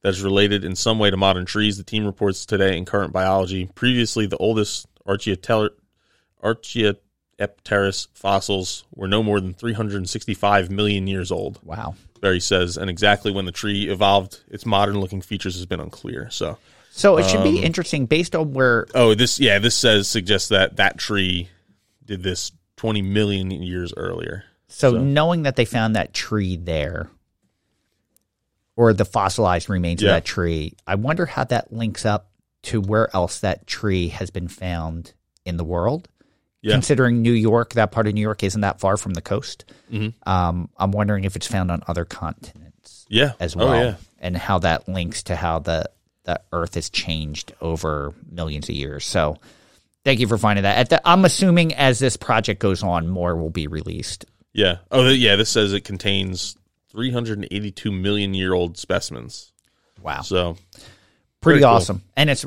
that 0.02 0.10
is 0.10 0.22
related 0.22 0.64
in 0.64 0.76
some 0.76 0.98
way 0.98 1.10
to 1.10 1.16
modern 1.16 1.44
trees. 1.44 1.76
The 1.76 1.84
team 1.84 2.06
reports 2.06 2.46
today 2.46 2.76
in 2.78 2.84
Current 2.84 3.12
Biology. 3.12 3.66
Previously, 3.74 4.26
the 4.26 4.36
oldest 4.38 4.86
Archaeopter- 5.06 5.70
Archaeopteris 6.42 8.08
fossils 8.14 8.84
were 8.94 9.08
no 9.08 9.22
more 9.22 9.40
than 9.40 9.54
365 9.54 10.70
million 10.70 11.06
years 11.06 11.30
old. 11.30 11.58
Wow. 11.62 11.94
Berry 12.20 12.40
says, 12.40 12.76
and 12.76 12.90
exactly 12.90 13.30
when 13.30 13.44
the 13.44 13.52
tree 13.52 13.88
evolved, 13.88 14.40
its 14.48 14.66
modern-looking 14.66 15.20
features 15.22 15.54
has 15.54 15.66
been 15.66 15.80
unclear. 15.80 16.28
So, 16.30 16.58
So 16.90 17.16
it 17.16 17.28
should 17.28 17.40
Um, 17.40 17.54
be 17.54 17.62
interesting 17.62 18.06
based 18.06 18.34
on 18.34 18.52
where 18.52 18.86
oh, 18.94 19.14
this 19.14 19.38
yeah, 19.38 19.58
this 19.60 19.76
says 19.76 20.08
suggests 20.08 20.48
that 20.48 20.76
that 20.76 20.98
tree 20.98 21.48
did 22.04 22.22
this 22.24 22.50
20 22.76 23.02
million 23.02 23.50
years 23.50 23.92
earlier. 23.96 24.44
So, 24.66 24.92
knowing 24.92 25.42
that 25.44 25.54
they 25.56 25.64
found 25.64 25.94
that 25.96 26.12
tree 26.12 26.56
there, 26.56 27.08
or 28.76 28.92
the 28.92 29.04
fossilized 29.04 29.68
remains 29.70 30.02
Yeah. 30.02 30.08
of 30.10 30.14
that 30.16 30.24
tree, 30.24 30.74
I 30.86 30.96
wonder 30.96 31.26
how 31.26 31.44
that 31.44 31.72
links 31.72 32.04
up 32.04 32.30
to 32.64 32.80
where 32.80 33.14
else 33.14 33.38
that 33.40 33.66
tree 33.66 34.08
has 34.08 34.30
been 34.30 34.48
found 34.48 35.12
in 35.44 35.56
the 35.56 35.64
world. 35.64 36.08
Yeah. 36.68 36.74
Considering 36.74 37.22
New 37.22 37.32
York, 37.32 37.74
that 37.74 37.90
part 37.92 38.06
of 38.06 38.14
New 38.14 38.20
York 38.20 38.42
isn't 38.42 38.60
that 38.62 38.80
far 38.80 38.96
from 38.96 39.14
the 39.14 39.22
coast. 39.22 39.64
Mm-hmm. 39.92 40.28
Um, 40.28 40.68
I'm 40.76 40.90
wondering 40.92 41.24
if 41.24 41.34
it's 41.36 41.46
found 41.46 41.70
on 41.70 41.82
other 41.88 42.04
continents 42.04 43.06
Yeah, 43.08 43.32
as 43.40 43.54
Oh, 43.56 43.60
well, 43.60 43.74
yeah. 43.84 43.94
and 44.20 44.36
how 44.36 44.58
that 44.60 44.88
links 44.88 45.24
to 45.24 45.36
how 45.36 45.58
the 45.60 45.90
the 46.24 46.40
Earth 46.52 46.74
has 46.74 46.90
changed 46.90 47.54
over 47.62 48.12
millions 48.30 48.68
of 48.68 48.74
years. 48.74 49.06
So, 49.06 49.38
thank 50.04 50.20
you 50.20 50.28
for 50.28 50.36
finding 50.36 50.64
that. 50.64 50.76
At 50.76 50.90
the, 50.90 51.08
I'm 51.08 51.24
assuming 51.24 51.72
as 51.74 51.98
this 51.98 52.18
project 52.18 52.60
goes 52.60 52.82
on, 52.82 53.08
more 53.08 53.34
will 53.34 53.48
be 53.48 53.66
released. 53.66 54.26
Yeah. 54.52 54.78
Oh, 54.90 55.08
yeah. 55.08 55.36
This 55.36 55.48
says 55.48 55.72
it 55.72 55.84
contains 55.84 56.54
382 56.90 57.90
million 57.90 58.34
year 58.34 58.52
old 58.52 58.76
specimens. 58.76 59.52
Wow. 60.02 60.20
So, 60.20 60.56
pretty 61.40 61.60
cool. 61.60 61.70
awesome. 61.70 62.02
And 62.16 62.28
it's 62.28 62.44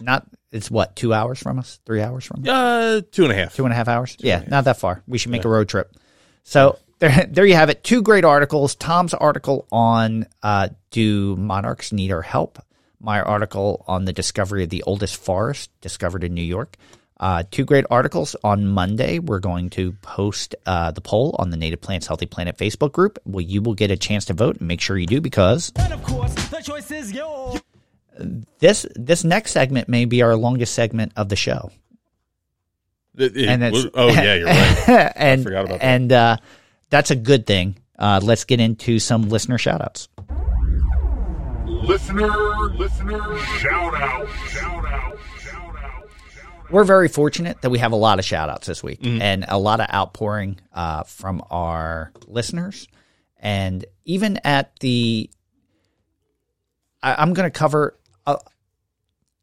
not. 0.00 0.26
It's 0.50 0.70
what 0.70 0.96
two 0.96 1.12
hours 1.12 1.38
from 1.38 1.58
us, 1.58 1.78
three 1.84 2.00
hours 2.00 2.24
from 2.24 2.42
us, 2.42 2.48
uh, 2.48 3.00
two 3.12 3.24
and 3.24 3.32
a 3.32 3.34
half. 3.34 3.54
two 3.54 3.64
and 3.64 3.72
a 3.72 3.76
half 3.76 3.88
hours. 3.88 4.16
yeah, 4.18 4.44
not 4.48 4.64
that 4.64 4.78
far. 4.78 5.02
We 5.06 5.18
should 5.18 5.30
make 5.30 5.44
a 5.44 5.48
road 5.48 5.68
trip. 5.68 5.94
So 6.44 6.78
there, 6.98 7.26
there 7.28 7.44
you 7.46 7.54
have 7.54 7.68
it. 7.70 7.84
Two 7.84 8.00
great 8.02 8.24
articles. 8.24 8.74
Tom's 8.74 9.12
article 9.14 9.66
on 9.70 10.26
uh, 10.42 10.70
do 10.90 11.36
monarchs 11.36 11.92
need 11.92 12.12
our 12.12 12.22
help? 12.22 12.58
My 13.00 13.20
article 13.20 13.84
on 13.86 14.06
the 14.06 14.12
discovery 14.12 14.64
of 14.64 14.70
the 14.70 14.82
oldest 14.84 15.16
forest 15.18 15.70
discovered 15.80 16.24
in 16.24 16.34
New 16.34 16.42
York. 16.42 16.76
Uh, 17.20 17.42
two 17.50 17.64
great 17.64 17.84
articles 17.90 18.34
on 18.44 18.66
Monday. 18.66 19.18
We're 19.18 19.40
going 19.40 19.70
to 19.70 19.92
post 20.02 20.54
uh, 20.66 20.92
the 20.92 21.00
poll 21.00 21.34
on 21.38 21.50
the 21.50 21.56
Native 21.56 21.80
Plants 21.80 22.06
Healthy 22.06 22.26
Planet 22.26 22.56
Facebook 22.56 22.92
group. 22.92 23.18
Well, 23.24 23.40
you 23.40 23.60
will 23.60 23.74
get 23.74 23.90
a 23.90 23.96
chance 23.96 24.24
to 24.26 24.34
vote, 24.34 24.58
and 24.58 24.68
make 24.68 24.80
sure 24.80 24.96
you 24.96 25.06
do 25.06 25.20
because 25.20 25.72
And 25.76 25.92
of 25.92 26.02
course, 26.04 26.32
the 26.48 26.60
choice 26.60 26.90
is 26.92 27.12
yours. 27.12 27.60
This 28.60 28.86
this 28.94 29.24
next 29.24 29.52
segment 29.52 29.88
may 29.88 30.04
be 30.04 30.22
our 30.22 30.36
longest 30.36 30.74
segment 30.74 31.12
of 31.16 31.28
the 31.28 31.36
show. 31.36 31.70
It- 33.16 33.36
it- 33.36 33.48
And 33.48 33.62
it's- 33.64 33.86
oh, 33.94 34.08
yeah, 34.08 34.34
you're 34.34 34.46
right. 34.46 35.12
and 35.16 35.42
forgot 35.42 35.64
about 35.64 35.80
that. 35.80 35.84
and 35.86 36.12
uh, 36.12 36.36
that's 36.90 37.10
a 37.10 37.16
good 37.16 37.46
thing. 37.46 37.76
Uh, 37.98 38.20
let's 38.22 38.44
get 38.44 38.60
into 38.60 38.98
some 39.00 39.28
listener 39.28 39.58
shout 39.58 39.80
outs. 39.82 40.08
Listener, 41.66 42.28
listener, 42.76 43.38
shout 43.58 43.94
out, 43.94 44.28
shout 44.48 44.84
out, 44.86 45.18
shout 45.40 45.76
out. 45.76 46.10
We're 46.70 46.84
very 46.84 47.08
fortunate 47.08 47.60
that 47.62 47.70
we 47.70 47.78
have 47.78 47.92
a 47.92 47.96
lot 47.96 48.18
of 48.18 48.24
shout 48.24 48.48
outs 48.48 48.66
this 48.66 48.82
week 48.82 49.00
Mm-hmm. 49.02 49.22
and 49.22 49.44
a 49.48 49.58
lot 49.58 49.80
of 49.80 49.88
outpouring 49.92 50.58
uh, 50.72 51.02
from 51.04 51.42
our 51.50 52.12
listeners. 52.26 52.88
And 53.40 53.84
even 54.04 54.38
at 54.44 54.78
the, 54.80 55.30
I, 57.02 57.14
I'm 57.14 57.32
going 57.34 57.50
to 57.50 57.56
cover 57.56 57.97
uh, 58.28 58.36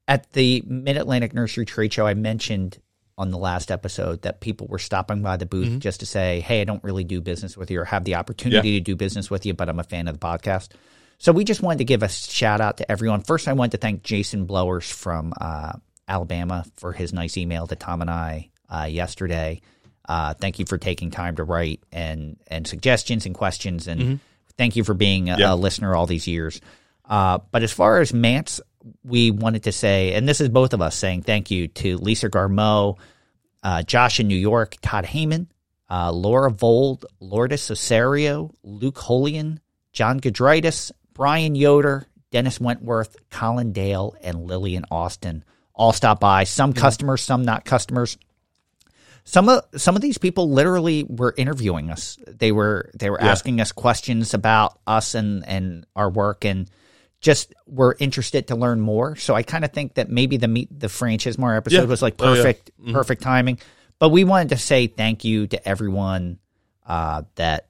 at 0.07 0.31
the 0.33 0.63
Mid 0.67 0.97
Atlantic 0.97 1.33
Nursery 1.33 1.65
Trade 1.65 1.91
Show. 1.93 2.05
I 2.07 2.13
mentioned 2.13 2.77
on 3.17 3.31
the 3.31 3.37
last 3.37 3.71
episode 3.71 4.21
that 4.23 4.41
people 4.41 4.67
were 4.67 4.77
stopping 4.79 5.21
by 5.21 5.37
the 5.37 5.45
booth 5.45 5.79
just 5.79 6.01
to 6.01 6.05
say, 6.05 6.41
"Hey, 6.41 6.61
I 6.61 6.63
don't 6.65 6.83
really 6.83 7.03
do 7.03 7.21
business 7.21 7.55
with 7.57 7.71
you 7.71 7.79
or 7.81 7.85
have 7.85 8.03
the 8.03 8.15
opportunity 8.15 8.69
Yeah. 8.71 8.79
to 8.79 8.83
do 8.83 8.95
business 8.95 9.29
with 9.31 9.45
you, 9.45 9.53
but 9.53 9.69
I'm 9.69 9.79
a 9.79 9.83
fan 9.83 10.07
of 10.07 10.19
the 10.19 10.25
podcast." 10.25 10.69
So 11.17 11.31
we 11.31 11.45
just 11.45 11.61
wanted 11.63 11.77
to 11.77 11.85
give 11.85 12.03
a 12.03 12.09
shout 12.09 12.59
out 12.59 12.77
to 12.77 12.91
everyone. 12.91 13.21
First, 13.21 13.47
I 13.47 13.53
wanted 13.53 13.71
to 13.71 13.77
thank 13.77 14.03
Jason 14.03 14.45
Blowers 14.45 14.89
from 14.91 15.33
uh, 15.39 15.71
Alabama 16.09 16.65
for 16.75 16.91
his 16.91 17.13
nice 17.13 17.37
email 17.37 17.67
to 17.67 17.75
Tom 17.77 18.01
and 18.01 18.09
I 18.11 18.49
uh, 18.69 18.87
yesterday. 18.89 19.61
Uh, 20.07 20.33
thank 20.33 20.59
you 20.59 20.65
for 20.65 20.77
taking 20.77 21.09
time 21.11 21.37
to 21.37 21.43
write 21.45 21.79
and 21.93 22.37
and 22.47 22.67
suggestions 22.67 23.25
and 23.25 23.33
questions, 23.33 23.87
and 23.87 24.19
thank 24.57 24.75
you 24.75 24.83
for 24.83 24.93
being 24.93 25.29
a, 25.29 25.37
Yeah. 25.37 25.53
a 25.53 25.55
listener 25.55 25.95
all 25.95 26.05
these 26.05 26.27
years. 26.27 26.59
Uh, 27.05 27.39
but 27.51 27.63
as 27.63 27.71
far 27.71 28.01
as 28.01 28.13
MANTS, 28.13 28.59
we 29.03 29.31
wanted 29.31 29.63
to 29.63 29.71
say, 29.71 30.13
and 30.13 30.27
this 30.27 30.41
is 30.41 30.49
both 30.49 30.73
of 30.73 30.81
us 30.81 30.95
saying 30.95 31.23
thank 31.23 31.51
you 31.51 31.67
to 31.69 31.97
Lisa 31.97 32.29
Garmo, 32.29 32.97
uh, 33.63 33.83
Josh 33.83 34.19
in 34.19 34.27
New 34.27 34.35
York, 34.37 34.77
Todd 34.81 35.05
Heyman, 35.05 35.47
uh, 35.89 36.11
Laura 36.11 36.51
Vold, 36.51 37.05
Lourdes 37.19 37.69
Osario, 37.69 38.53
Luke 38.63 38.97
Holian, 38.97 39.59
John 39.93 40.19
Gadritis, 40.19 40.91
Brian 41.13 41.55
Yoder, 41.55 42.05
Dennis 42.31 42.59
Wentworth, 42.59 43.15
Colin 43.29 43.71
Dale, 43.71 44.15
and 44.21 44.45
Lillian 44.45 44.85
Austin 44.91 45.43
all 45.75 45.93
stop 45.93 46.19
by. 46.19 46.43
Some 46.45 46.73
customers, 46.73 47.21
some 47.21 47.43
not 47.43 47.65
customers. 47.65 48.17
some 49.23 49.49
of 49.49 49.63
some 49.75 49.95
of 49.95 50.01
these 50.01 50.17
people 50.17 50.49
literally 50.51 51.03
were 51.03 51.33
interviewing 51.37 51.89
us. 51.89 52.17
They 52.27 52.51
were 52.51 52.91
they 52.97 53.09
were 53.09 53.21
asking 53.21 53.59
us 53.61 53.71
questions 53.71 54.33
about 54.33 54.79
us 54.87 55.15
and 55.15 55.45
and 55.47 55.85
our 55.95 56.09
work 56.09 56.45
and 56.45 56.69
just 57.25 57.55
were 57.65 57.95
interested 57.99 58.49
to 58.49 58.55
learn 58.55 58.79
more. 58.79 59.15
So 59.15 59.33
I 59.33 59.41
kind 59.41 59.65
of 59.65 59.71
think 59.73 59.95
that 59.95 60.11
maybe 60.11 60.37
the 60.37 60.47
meet 60.47 60.69
the 60.79 60.87
Fran 60.89 61.17
Chismar 61.17 61.57
episode 61.57 61.77
Yeah. 61.77 61.83
was 61.85 62.03
like 62.03 62.13
Oh, 62.19 62.29
yeah. 62.33 62.35
perfect 62.43 62.71
perfect 62.93 63.21
timing. 63.23 63.59
But 63.97 64.09
we 64.09 64.23
wanted 64.23 64.49
to 64.49 64.57
say 64.57 64.85
thank 64.85 65.25
you 65.25 65.47
to 65.47 65.67
everyone 65.67 66.37
uh, 66.85 67.23
that 67.35 67.67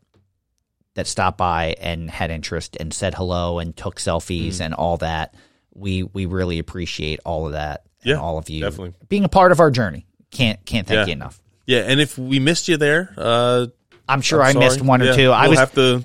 that 0.96 1.08
stopped 1.08 1.38
by 1.38 1.76
and 1.80 2.10
had 2.10 2.32
interest 2.32 2.76
and 2.82 2.94
said 2.94 3.14
hello 3.16 3.60
and 3.60 3.76
took 3.78 3.96
selfies 3.96 4.60
and 4.60 4.74
all 4.74 4.98
that. 4.98 5.34
We 5.74 6.04
we 6.04 6.26
really 6.26 6.60
appreciate 6.60 7.22
all 7.26 7.46
of 7.46 7.54
that 7.54 7.84
and 8.02 8.10
Yeah, 8.12 8.20
all 8.20 8.38
of 8.38 8.50
you 8.50 8.60
definitely. 8.62 8.94
being 9.08 9.24
a 9.24 9.30
part 9.30 9.54
of 9.54 9.62
our 9.62 9.72
journey. 9.72 10.06
Can't 10.32 10.64
can't 10.66 10.86
thank 10.86 11.00
Yeah. 11.00 11.06
you 11.06 11.12
enough. 11.14 11.42
Yeah, 11.66 11.80
and 11.80 12.02
if 12.02 12.18
we 12.18 12.40
missed 12.40 12.68
you 12.68 12.76
there, 12.78 13.14
uh, 13.18 13.68
I'm 14.08 14.20
sure 14.22 14.42
I'm 14.44 14.58
I 14.58 14.60
missed 14.60 14.82
one 14.82 15.02
or 15.02 15.16
two. 15.16 15.32
I 15.32 15.44
we'll 15.44 15.52
was 15.52 15.60
have 15.60 15.74
to 15.76 16.04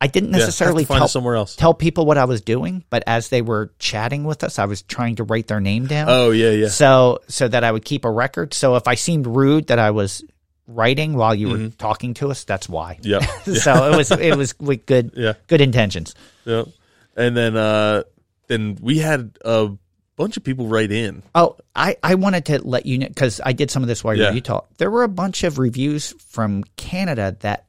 I 0.00 0.06
didn't 0.06 0.30
yeah, 0.30 0.38
necessarily 0.38 0.84
find 0.84 1.00
tell 1.00 1.08
somewhere 1.08 1.34
else. 1.34 1.56
tell 1.56 1.74
people 1.74 2.06
what 2.06 2.18
I 2.18 2.24
was 2.24 2.40
doing, 2.40 2.84
but 2.88 3.02
as 3.06 3.30
they 3.30 3.42
were 3.42 3.72
chatting 3.80 4.22
with 4.24 4.44
us, 4.44 4.58
I 4.58 4.66
was 4.66 4.82
trying 4.82 5.16
to 5.16 5.24
write 5.24 5.48
their 5.48 5.60
name 5.60 5.86
down. 5.86 6.06
Oh 6.08 6.30
yeah, 6.30 6.50
yeah. 6.50 6.68
So 6.68 7.20
so 7.28 7.48
that 7.48 7.64
I 7.64 7.72
would 7.72 7.84
keep 7.84 8.04
a 8.04 8.10
record. 8.10 8.54
So 8.54 8.76
if 8.76 8.86
I 8.86 8.94
seemed 8.94 9.26
rude 9.26 9.66
that 9.68 9.78
I 9.80 9.90
was 9.90 10.22
writing 10.68 11.14
while 11.14 11.34
you 11.34 11.48
were 11.48 11.68
talking 11.70 12.14
to 12.14 12.30
us, 12.30 12.44
that's 12.44 12.68
why. 12.68 12.98
Yep. 13.02 13.22
so 13.54 13.92
it 13.92 13.96
was 13.96 14.10
it 14.12 14.36
was 14.36 14.56
with 14.60 14.86
good 14.86 15.12
Yeah. 15.16 15.32
good 15.48 15.60
intentions. 15.60 16.14
Yeah. 16.44 16.64
And 17.16 17.36
then 17.36 17.56
uh 17.56 18.04
then 18.46 18.78
we 18.80 18.98
had 18.98 19.36
a 19.44 19.70
bunch 20.16 20.36
of 20.36 20.44
people 20.44 20.66
write 20.66 20.90
in. 20.92 21.22
Oh, 21.34 21.56
I, 21.76 21.96
I 22.02 22.14
wanted 22.16 22.44
to 22.46 22.66
let 22.66 22.86
you 22.86 22.98
know 22.98 23.08
because 23.08 23.40
I 23.44 23.52
did 23.52 23.70
some 23.70 23.82
of 23.82 23.88
this 23.88 24.02
while 24.04 24.14
you 24.14 24.22
Yeah. 24.22 24.30
were 24.30 24.34
Utah. 24.36 24.60
There 24.78 24.90
were 24.90 25.02
a 25.04 25.08
bunch 25.08 25.42
of 25.44 25.58
reviews 25.58 26.12
from 26.28 26.64
Canada 26.76 27.36
that 27.40 27.64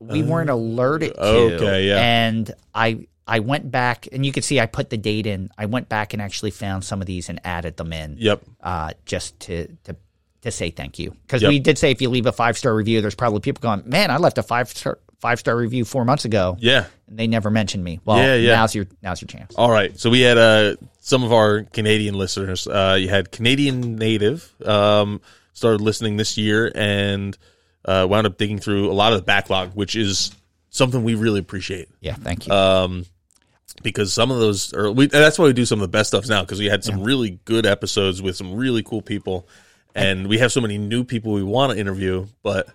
we 0.00 0.22
weren't 0.22 0.50
alerted 0.50 1.14
to. 1.14 1.20
okay, 1.20 1.88
yeah. 1.88 1.98
And 1.98 2.50
I 2.74 3.06
I 3.26 3.40
went 3.40 3.70
back 3.70 4.08
and 4.12 4.24
you 4.24 4.32
can 4.32 4.42
see 4.42 4.58
I 4.60 4.66
put 4.66 4.90
the 4.90 4.96
date 4.96 5.26
in. 5.26 5.50
I 5.58 5.66
went 5.66 5.88
back 5.88 6.12
and 6.12 6.22
actually 6.22 6.50
found 6.50 6.84
some 6.84 7.00
of 7.00 7.06
these 7.06 7.28
and 7.28 7.40
added 7.44 7.76
them 7.76 7.92
in. 7.92 8.16
Yep. 8.18 8.42
Uh, 8.62 8.92
just 9.04 9.38
to 9.40 9.66
to 9.84 9.96
to 10.42 10.50
say 10.50 10.70
thank 10.70 10.98
you 10.98 11.10
because 11.26 11.42
Yep. 11.42 11.48
we 11.50 11.58
did 11.58 11.78
say 11.78 11.90
if 11.90 12.00
you 12.00 12.08
leave 12.10 12.26
a 12.26 12.32
five 12.32 12.56
star 12.56 12.74
review, 12.74 13.00
there's 13.00 13.14
probably 13.16 13.40
people 13.40 13.60
going, 13.60 13.82
man, 13.86 14.10
I 14.10 14.16
left 14.18 14.38
a 14.38 14.42
five 14.42 14.68
star 14.68 14.98
five 15.20 15.40
star 15.40 15.56
review 15.56 15.84
four 15.84 16.04
months 16.04 16.24
ago. 16.24 16.56
Yeah. 16.60 16.86
And 17.08 17.18
they 17.18 17.26
never 17.26 17.50
mentioned 17.50 17.82
me. 17.82 17.98
Well, 18.04 18.18
Yeah, 18.18 18.34
yeah. 18.36 18.54
now's 18.54 18.74
your 18.74 18.86
now's 19.02 19.20
your 19.20 19.26
chance. 19.26 19.52
All 19.56 19.70
right. 19.70 19.98
So 19.98 20.10
we 20.10 20.20
had 20.20 20.38
uh 20.38 20.76
some 21.00 21.24
of 21.24 21.32
our 21.32 21.64
Canadian 21.64 22.14
listeners. 22.14 22.66
Uh 22.68 22.96
you 22.98 23.08
had 23.08 23.32
Canadian 23.32 23.96
native 23.96 24.54
um 24.64 25.20
started 25.54 25.80
listening 25.80 26.16
this 26.18 26.38
year 26.38 26.70
and 26.74 27.36
uh 27.88 28.06
wound 28.08 28.26
up 28.26 28.36
digging 28.38 28.58
through 28.58 28.90
a 28.90 28.94
lot 28.94 29.12
of 29.12 29.18
the 29.18 29.24
backlog, 29.24 29.72
which 29.74 29.96
is 29.96 30.30
something 30.70 31.02
we 31.02 31.14
really 31.16 31.40
appreciate. 31.40 31.88
Yeah, 32.00 32.14
thank 32.14 32.46
you. 32.46 32.52
Um 32.52 33.06
because 33.82 34.12
some 34.12 34.30
of 34.30 34.38
those 34.38 34.72
are 34.74 34.90
we 34.90 35.06
that's 35.06 35.38
why 35.38 35.44
we 35.46 35.52
do 35.52 35.64
some 35.64 35.78
of 35.80 35.82
the 35.82 35.88
best 35.96 36.08
stuff 36.08 36.28
now 36.28 36.42
because 36.42 36.58
we 36.58 36.66
had 36.66 36.82
some 36.84 37.02
really 37.02 37.38
good 37.44 37.64
episodes 37.66 38.20
with 38.20 38.34
some 38.36 38.54
really 38.54 38.82
cool 38.82 39.02
people 39.02 39.46
and 39.94 40.26
we 40.28 40.38
have 40.38 40.50
so 40.52 40.60
many 40.60 40.78
new 40.78 41.04
people 41.04 41.32
we 41.32 41.42
want 41.44 41.72
to 41.72 41.78
interview 41.78 42.26
but 42.42 42.66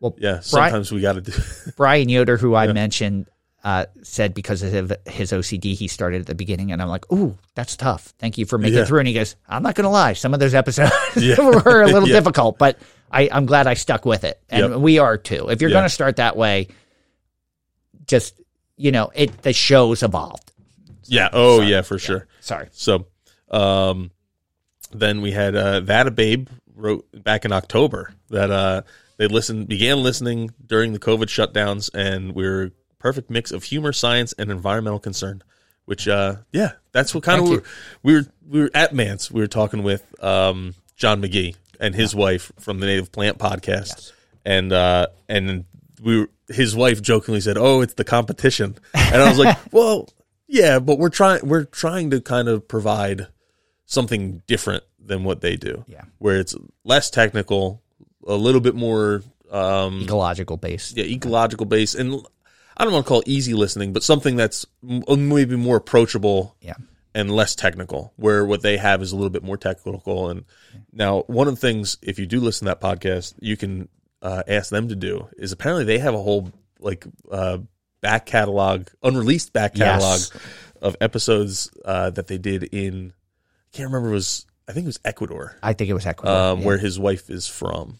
well, 0.00 0.14
yeah 0.18 0.40
Brian- 0.50 0.70
sometimes 0.70 0.92
we 0.92 1.00
got 1.00 1.14
to 1.14 1.20
do 1.20 1.32
Brian 1.76 2.08
Yoder, 2.08 2.36
who 2.36 2.54
I 2.54 2.72
mentioned, 2.72 3.26
uh, 3.64 3.86
said 4.02 4.34
because 4.34 4.62
of 4.62 4.92
his 5.06 5.32
OCD, 5.32 5.74
he 5.74 5.88
started 5.88 6.20
at 6.20 6.26
the 6.26 6.34
beginning, 6.36 6.70
and 6.70 6.80
I'm 6.80 6.86
like, 6.88 7.10
"Ooh, 7.12 7.36
that's 7.56 7.76
tough. 7.76 8.14
Thank 8.20 8.38
you 8.38 8.46
for 8.46 8.58
making 8.58 8.76
Yeah. 8.76 8.82
it 8.82 8.86
through." 8.86 9.00
And 9.00 9.08
he 9.08 9.14
goes, 9.14 9.34
"I'm 9.48 9.64
not 9.64 9.74
going 9.74 9.84
to 9.86 9.90
lie, 9.90 10.12
some 10.12 10.32
of 10.34 10.38
those 10.40 10.54
episodes 10.54 10.92
Yeah. 11.16 11.40
were 11.40 11.82
a 11.82 11.86
little 11.86 12.08
Yeah. 12.08 12.14
difficult, 12.14 12.58
but 12.58 12.78
I, 13.10 13.28
I'm 13.32 13.46
glad 13.46 13.66
I 13.66 13.74
stuck 13.74 14.04
with 14.04 14.24
it, 14.24 14.40
and 14.50 14.70
Yep. 14.72 14.80
we 14.80 14.98
are 14.98 15.16
too. 15.16 15.48
If 15.48 15.60
you're 15.60 15.70
Yeah. 15.70 15.74
going 15.76 15.84
to 15.86 15.90
start 15.90 16.16
that 16.16 16.36
way, 16.36 16.68
just 18.06 18.40
you 18.76 18.92
know, 18.92 19.10
it 19.14 19.42
the 19.42 19.52
show's 19.52 20.02
evolved. 20.02 20.52
yeah 21.06 21.28
oh 21.32 21.60
yeah 21.62 21.82
for 21.82 21.98
sure 21.98 22.26
Sorry, 22.40 22.68
So, 22.72 23.06
um, 23.50 24.10
then 24.92 25.20
we 25.20 25.32
had 25.32 25.54
uh, 25.54 25.80
that 25.80 26.06
a 26.06 26.10
babe 26.10 26.48
wrote 26.74 27.06
back 27.12 27.44
in 27.44 27.52
October 27.52 28.14
that 28.30 28.50
uh, 28.50 28.82
they 29.18 29.26
listened 29.26 29.68
began 29.68 30.02
listening 30.02 30.50
during 30.64 30.92
the 30.94 30.98
COVID 30.98 31.24
shutdowns, 31.26 31.90
and 31.92 32.34
we're 32.34 32.70
perfect 32.98 33.28
mix 33.30 33.50
of 33.52 33.64
humor, 33.64 33.92
science, 33.92 34.32
and 34.38 34.50
environmental 34.50 34.98
concern. 34.98 35.42
Which, 35.84 36.06
uh, 36.08 36.36
yeah, 36.52 36.72
that's 36.92 37.14
what 37.14 37.22
kind 37.24 37.42
Thank 37.46 37.60
of 37.60 37.66
we 38.02 38.12
were, 38.14 38.20
we 38.20 38.20
were. 38.22 38.32
We 38.50 38.60
were 38.62 38.70
at 38.72 38.94
MANTS. 38.94 39.30
We 39.30 39.40
were 39.42 39.46
talking 39.46 39.82
with 39.82 40.02
um, 40.24 40.74
John 40.96 41.20
Magee 41.20 41.54
and 41.80 41.94
his 41.94 42.14
wife 42.14 42.52
from 42.58 42.80
the 42.80 42.86
Native 42.86 43.12
Plant 43.12 43.38
Podcast, 43.38 44.12
and 44.44 44.72
uh, 44.72 45.08
and 45.28 45.64
we 46.02 46.20
were, 46.20 46.30
his 46.48 46.74
wife 46.76 47.02
jokingly 47.02 47.40
said, 47.40 47.56
"Oh, 47.58 47.80
it's 47.80 47.94
the 47.94 48.04
competition," 48.04 48.76
and 48.94 49.16
I 49.22 49.28
was 49.28 49.38
like, 49.38 49.56
"Well, 49.72 50.08
yeah, 50.46 50.78
but 50.78 50.98
we're 50.98 51.10
trying 51.10 51.46
we're 51.46 51.64
trying 51.64 52.10
to 52.10 52.20
kind 52.20 52.48
of 52.48 52.66
provide 52.68 53.28
something 53.86 54.42
different 54.46 54.84
than 54.98 55.24
what 55.24 55.40
they 55.40 55.56
do. 55.56 55.84
Yeah. 55.88 56.02
Where 56.18 56.38
it's 56.38 56.54
less 56.84 57.10
technical, 57.10 57.82
a 58.26 58.34
little 58.34 58.60
bit 58.60 58.74
more 58.74 59.22
um 59.50 60.02
ecological 60.02 60.56
based. 60.58 60.96
yeah, 60.96 61.04
ecological 61.04 61.64
based 61.66 61.94
and 61.94 62.20
I 62.76 62.84
don't 62.84 62.92
want 62.92 63.06
to 63.06 63.08
call 63.08 63.20
it 63.20 63.28
easy 63.28 63.54
listening, 63.54 63.92
but 63.92 64.02
something 64.02 64.36
that's 64.36 64.66
maybe 64.82 65.56
more 65.56 65.76
approachable 65.76 66.54
Yeah. 66.60 66.74
And 67.18 67.30
less 67.34 67.54
technical, 67.56 68.12
where 68.16 68.44
what 68.44 68.62
they 68.62 68.76
have 68.76 69.02
is 69.02 69.10
a 69.12 69.16
little 69.16 69.30
bit 69.30 69.42
more 69.42 69.56
technical. 69.56 70.28
And 70.30 70.44
now, 70.92 71.22
one 71.26 71.48
of 71.48 71.54
the 71.54 71.60
things, 71.60 71.98
if 72.00 72.18
you 72.18 72.26
do 72.26 72.38
listen 72.40 72.66
to 72.66 72.70
that 72.70 72.80
podcast, 72.80 73.34
you 73.40 73.56
can 73.56 73.88
uh, 74.22 74.42
ask 74.46 74.70
them 74.70 74.88
to 74.88 74.94
do 74.96 75.28
is 75.36 75.50
apparently 75.52 75.84
they 75.84 75.98
have 75.98 76.14
a 76.14 76.22
whole 76.22 76.52
like 76.78 77.04
uh, 77.30 77.58
back 78.00 78.24
catalog, 78.26 78.86
unreleased 79.02 79.52
back 79.52 79.74
catalog 79.74 80.18
Yes. 80.20 80.30
of 80.80 80.96
episodes 81.00 81.70
uh, 81.84 82.10
that 82.10 82.26
they 82.28 82.38
did 82.38 82.62
in. 82.72 83.12
I 83.72 83.76
can't 83.76 83.88
remember. 83.90 84.10
It 84.10 84.14
was 84.14 84.46
I 84.68 84.72
think 84.72 84.84
it 84.84 84.88
was 84.88 85.00
Ecuador 85.04 85.56
I 85.62 85.72
think 85.72 85.90
it 85.90 85.94
was 85.94 86.06
Ecuador. 86.06 86.34
um, 86.36 86.60
yeah. 86.60 86.66
where 86.66 86.78
his 86.78 86.98
wife 86.98 87.30
is 87.30 87.46
from, 87.48 87.98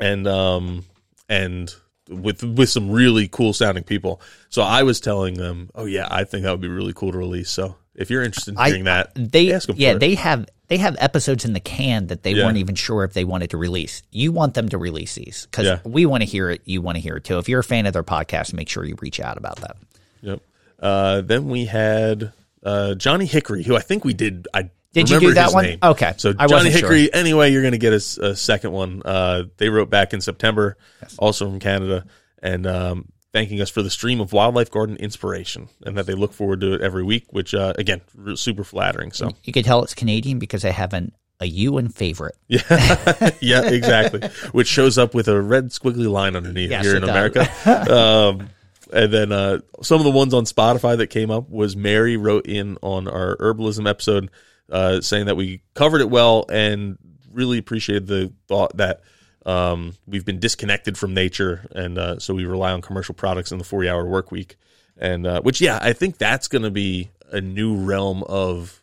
and 0.00 0.26
um, 0.26 0.84
and 1.28 1.74
with 2.08 2.42
with 2.42 2.68
some 2.70 2.90
really 2.90 3.28
cool 3.28 3.52
sounding 3.52 3.84
people. 3.84 4.20
So 4.48 4.62
I 4.62 4.82
was 4.82 5.00
telling 5.00 5.34
them, 5.34 5.70
oh 5.74 5.84
yeah, 5.86 6.08
I 6.10 6.24
think 6.24 6.42
that 6.44 6.50
would 6.52 6.60
be 6.60 6.68
really 6.68 6.92
cool 6.94 7.12
to 7.12 7.18
release. 7.18 7.50
So 7.50 7.76
if 7.94 8.10
you're 8.10 8.22
interested 8.22 8.52
in 8.52 8.58
I- 8.58 8.68
hearing 8.68 8.84
that, 8.84 9.12
they 9.14 9.52
ask 9.52 9.66
them 9.68 9.76
yeah 9.78 9.94
they 9.94 10.14
have 10.16 10.46
they 10.68 10.78
have 10.78 10.96
episodes 10.98 11.44
in 11.44 11.52
the 11.52 11.60
can 11.60 12.06
that 12.06 12.22
they 12.22 12.32
Yeah. 12.32 12.46
weren't 12.46 12.56
even 12.56 12.74
sure 12.74 13.04
if 13.04 13.12
they 13.12 13.24
wanted 13.24 13.50
to 13.50 13.58
release. 13.58 14.02
You 14.10 14.32
want 14.32 14.54
them 14.54 14.68
to 14.70 14.78
release 14.78 15.14
these 15.14 15.46
because 15.50 15.66
Yeah. 15.66 15.78
we 15.84 16.06
want 16.06 16.22
to 16.22 16.26
hear 16.26 16.48
it. 16.50 16.62
You 16.64 16.80
want 16.80 16.96
to 16.96 17.00
hear 17.02 17.16
it 17.16 17.24
too. 17.24 17.36
If 17.38 17.48
you're 17.50 17.60
a 17.60 17.64
fan 17.64 17.84
of 17.86 17.92
their 17.92 18.02
podcast, 18.02 18.54
make 18.54 18.68
sure 18.70 18.82
you 18.84 18.96
reach 19.00 19.20
out 19.20 19.36
about 19.36 19.56
that. 19.56 19.76
Yep. 20.22 20.40
Uh, 20.80 21.20
then 21.20 21.48
we 21.50 21.66
had 21.66 22.32
uh, 22.64 22.94
Johnny 22.94 23.26
Hickory, 23.26 23.62
who 23.62 23.76
I 23.76 23.80
think 23.80 24.06
we 24.06 24.14
did. 24.14 24.48
I 24.54 24.70
Did 24.94 25.10
you 25.10 25.20
do 25.20 25.34
that 25.34 25.52
one? 25.52 25.64
name. 25.64 25.78
Okay. 25.82 26.14
So 26.16 26.30
I 26.30 26.46
Johnny 26.46 26.52
wasn't 26.70 26.72
sure. 26.78 26.92
Hickory. 26.92 27.12
Anyway, 27.12 27.52
you're 27.52 27.60
going 27.62 27.72
to 27.72 27.78
get 27.78 27.92
a 27.92 28.00
second 28.34 28.72
one. 28.72 29.02
Uh, 29.04 29.44
they 29.58 29.68
wrote 29.68 29.90
back 29.90 30.14
in 30.14 30.22
September, 30.22 30.78
also 31.18 31.46
from 31.50 31.60
Canada, 31.60 32.06
and 32.42 32.66
um, 32.66 33.08
thanking 33.34 33.60
us 33.60 33.68
for 33.68 33.82
the 33.82 33.90
stream 33.90 34.20
of 34.20 34.32
wildlife 34.32 34.70
garden 34.70 34.96
inspiration, 34.96 35.68
and 35.84 35.98
that 35.98 36.06
they 36.06 36.14
look 36.14 36.32
forward 36.32 36.60
to 36.62 36.74
it 36.74 36.80
every 36.80 37.02
week. 37.02 37.26
Which 37.30 37.52
uh, 37.52 37.74
again, 37.76 38.00
super 38.36 38.64
flattering. 38.64 39.12
So 39.12 39.28
You 39.42 39.52
could 39.52 39.66
tell 39.66 39.82
it's 39.82 39.92
Canadian 39.92 40.38
because 40.38 40.62
they 40.62 40.72
have 40.72 40.94
an 40.94 41.12
a 41.40 41.46
you 41.46 41.76
and 41.76 41.94
favorite. 41.94 42.36
yeah, 42.48 43.30
yeah, 43.40 43.64
exactly. 43.68 44.26
Which 44.52 44.68
shows 44.68 44.96
up 44.96 45.14
with 45.14 45.28
a 45.28 45.42
red 45.42 45.70
squiggly 45.70 46.10
line 46.10 46.36
underneath 46.36 46.70
Yes, 46.70 46.86
here 46.86 46.94
in 46.94 47.02
does. 47.02 47.10
America. 47.10 47.92
um, 47.92 48.48
and 48.92 49.12
then 49.12 49.32
uh, 49.32 49.58
some 49.82 49.98
of 49.98 50.04
the 50.04 50.12
ones 50.12 50.32
on 50.32 50.44
Spotify 50.44 50.96
that 50.96 51.08
came 51.08 51.32
up 51.32 51.50
was 51.50 51.74
Mary 51.74 52.16
wrote 52.16 52.46
in 52.46 52.78
on 52.82 53.08
our 53.08 53.36
herbalism 53.38 53.88
episode, 53.88 54.30
uh, 54.70 55.00
saying 55.00 55.26
that 55.26 55.36
we 55.36 55.60
covered 55.74 56.00
it 56.00 56.08
well 56.08 56.46
and 56.48 56.96
really 57.32 57.58
appreciated 57.58 58.06
the 58.06 58.32
thought 58.46 58.76
that 58.76 59.00
um, 59.44 59.94
we've 60.06 60.24
been 60.24 60.38
disconnected 60.38 60.96
from 60.96 61.14
nature, 61.14 61.66
and 61.74 61.98
uh, 61.98 62.18
so 62.18 62.34
we 62.34 62.44
rely 62.44 62.72
on 62.72 62.80
commercial 62.80 63.14
products 63.14 63.52
in 63.52 63.58
the 63.58 63.64
forty-hour 63.64 64.04
work 64.06 64.30
week. 64.30 64.56
And 64.96 65.26
uh, 65.26 65.42
which, 65.42 65.60
yeah, 65.60 65.78
I 65.82 65.92
think 65.92 66.18
that's 66.18 66.48
going 66.48 66.62
to 66.62 66.70
be 66.70 67.10
a 67.30 67.40
new 67.40 67.76
realm 67.76 68.22
of 68.24 68.82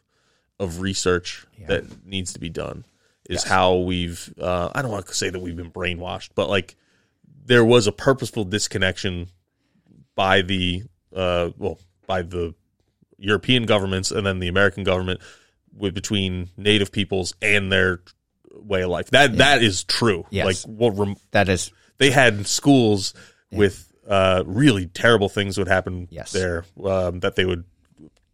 of 0.59 0.81
research 0.81 1.45
that 1.67 2.05
needs 2.05 2.33
to 2.33 2.39
be 2.39 2.49
done 2.49 2.85
is 3.29 3.43
how 3.43 3.77
we've 3.77 4.33
uh, 4.39 4.69
I 4.75 4.81
don't 4.81 4.91
want 4.91 5.07
to 5.07 5.13
say 5.13 5.29
that 5.29 5.39
we've 5.39 5.55
been 5.55 5.71
brainwashed, 5.71 6.29
but 6.35 6.49
like 6.49 6.75
there 7.45 7.65
was 7.65 7.88
a 7.88 7.91
purposeful 7.91 8.43
disconnection 8.43 9.29
by 10.15 10.41
the 10.41 10.83
uh, 11.15 11.51
well 11.57 11.79
by 12.05 12.21
the 12.21 12.53
European 13.17 13.65
governments 13.65 14.11
and 14.11 14.25
then 14.25 14.39
the 14.39 14.47
American 14.47 14.83
government 14.83 15.21
with 15.75 15.93
between 15.93 16.49
native 16.57 16.91
peoples 16.91 17.33
and 17.41 17.71
their 17.71 18.01
way 18.55 18.81
of 18.83 18.89
life. 18.89 19.09
That 19.11 19.37
that 19.37 19.61
is 19.63 19.83
true. 19.83 20.25
Yes. 20.29 20.45
Like 20.45 20.57
what 20.77 20.97
rem- 20.97 21.15
That 21.31 21.49
is 21.49 21.71
they 21.97 22.11
had 22.11 22.45
schools 22.47 23.13
with 23.51 23.91
uh, 24.07 24.43
really 24.45 24.87
terrible 24.87 25.29
things 25.29 25.57
would 25.57 25.67
happen 25.67 26.07
Yes. 26.11 26.31
there. 26.31 26.65
Um, 26.83 27.19
that 27.21 27.35
they 27.35 27.45
would 27.45 27.63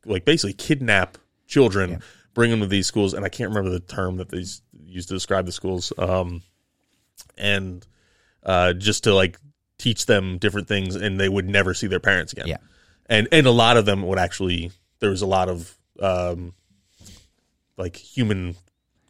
like 0.06 0.26
basically 0.26 0.54
kidnap 0.54 1.18
children, 1.48 2.02
bring 2.34 2.52
them 2.52 2.62
to 2.62 2.68
these 2.68 2.88
schools, 2.88 3.14
and 3.14 3.26
I 3.26 3.30
can't 3.30 3.50
remember 3.50 3.70
the 3.72 3.80
term 3.80 4.18
that 4.18 4.30
they 4.30 4.44
used 4.86 5.08
to 5.10 5.14
describe 5.14 5.46
the 5.46 5.52
schools. 5.52 5.92
Um, 5.98 6.42
and 7.38 7.86
uh, 8.44 8.74
just 8.74 9.04
to 9.06 9.14
like 9.14 9.38
teach 9.78 10.06
them 10.06 10.38
different 10.38 10.68
things, 10.68 10.96
and 10.96 11.20
they 11.20 11.30
would 11.30 11.48
never 11.50 11.74
see 11.74 11.88
their 11.88 12.00
parents 12.00 12.34
again. 12.34 12.48
Yeah. 12.48 12.58
and 13.08 13.28
and 13.32 13.46
a 13.48 13.52
lot 13.52 13.78
of 13.78 13.86
them 13.86 14.04
would 14.08 14.20
actually. 14.20 14.72
There 15.00 15.10
was 15.12 15.22
a 15.22 15.28
lot 15.28 15.48
of 15.50 15.78
um, 16.00 16.54
like 17.78 17.96
human 17.96 18.56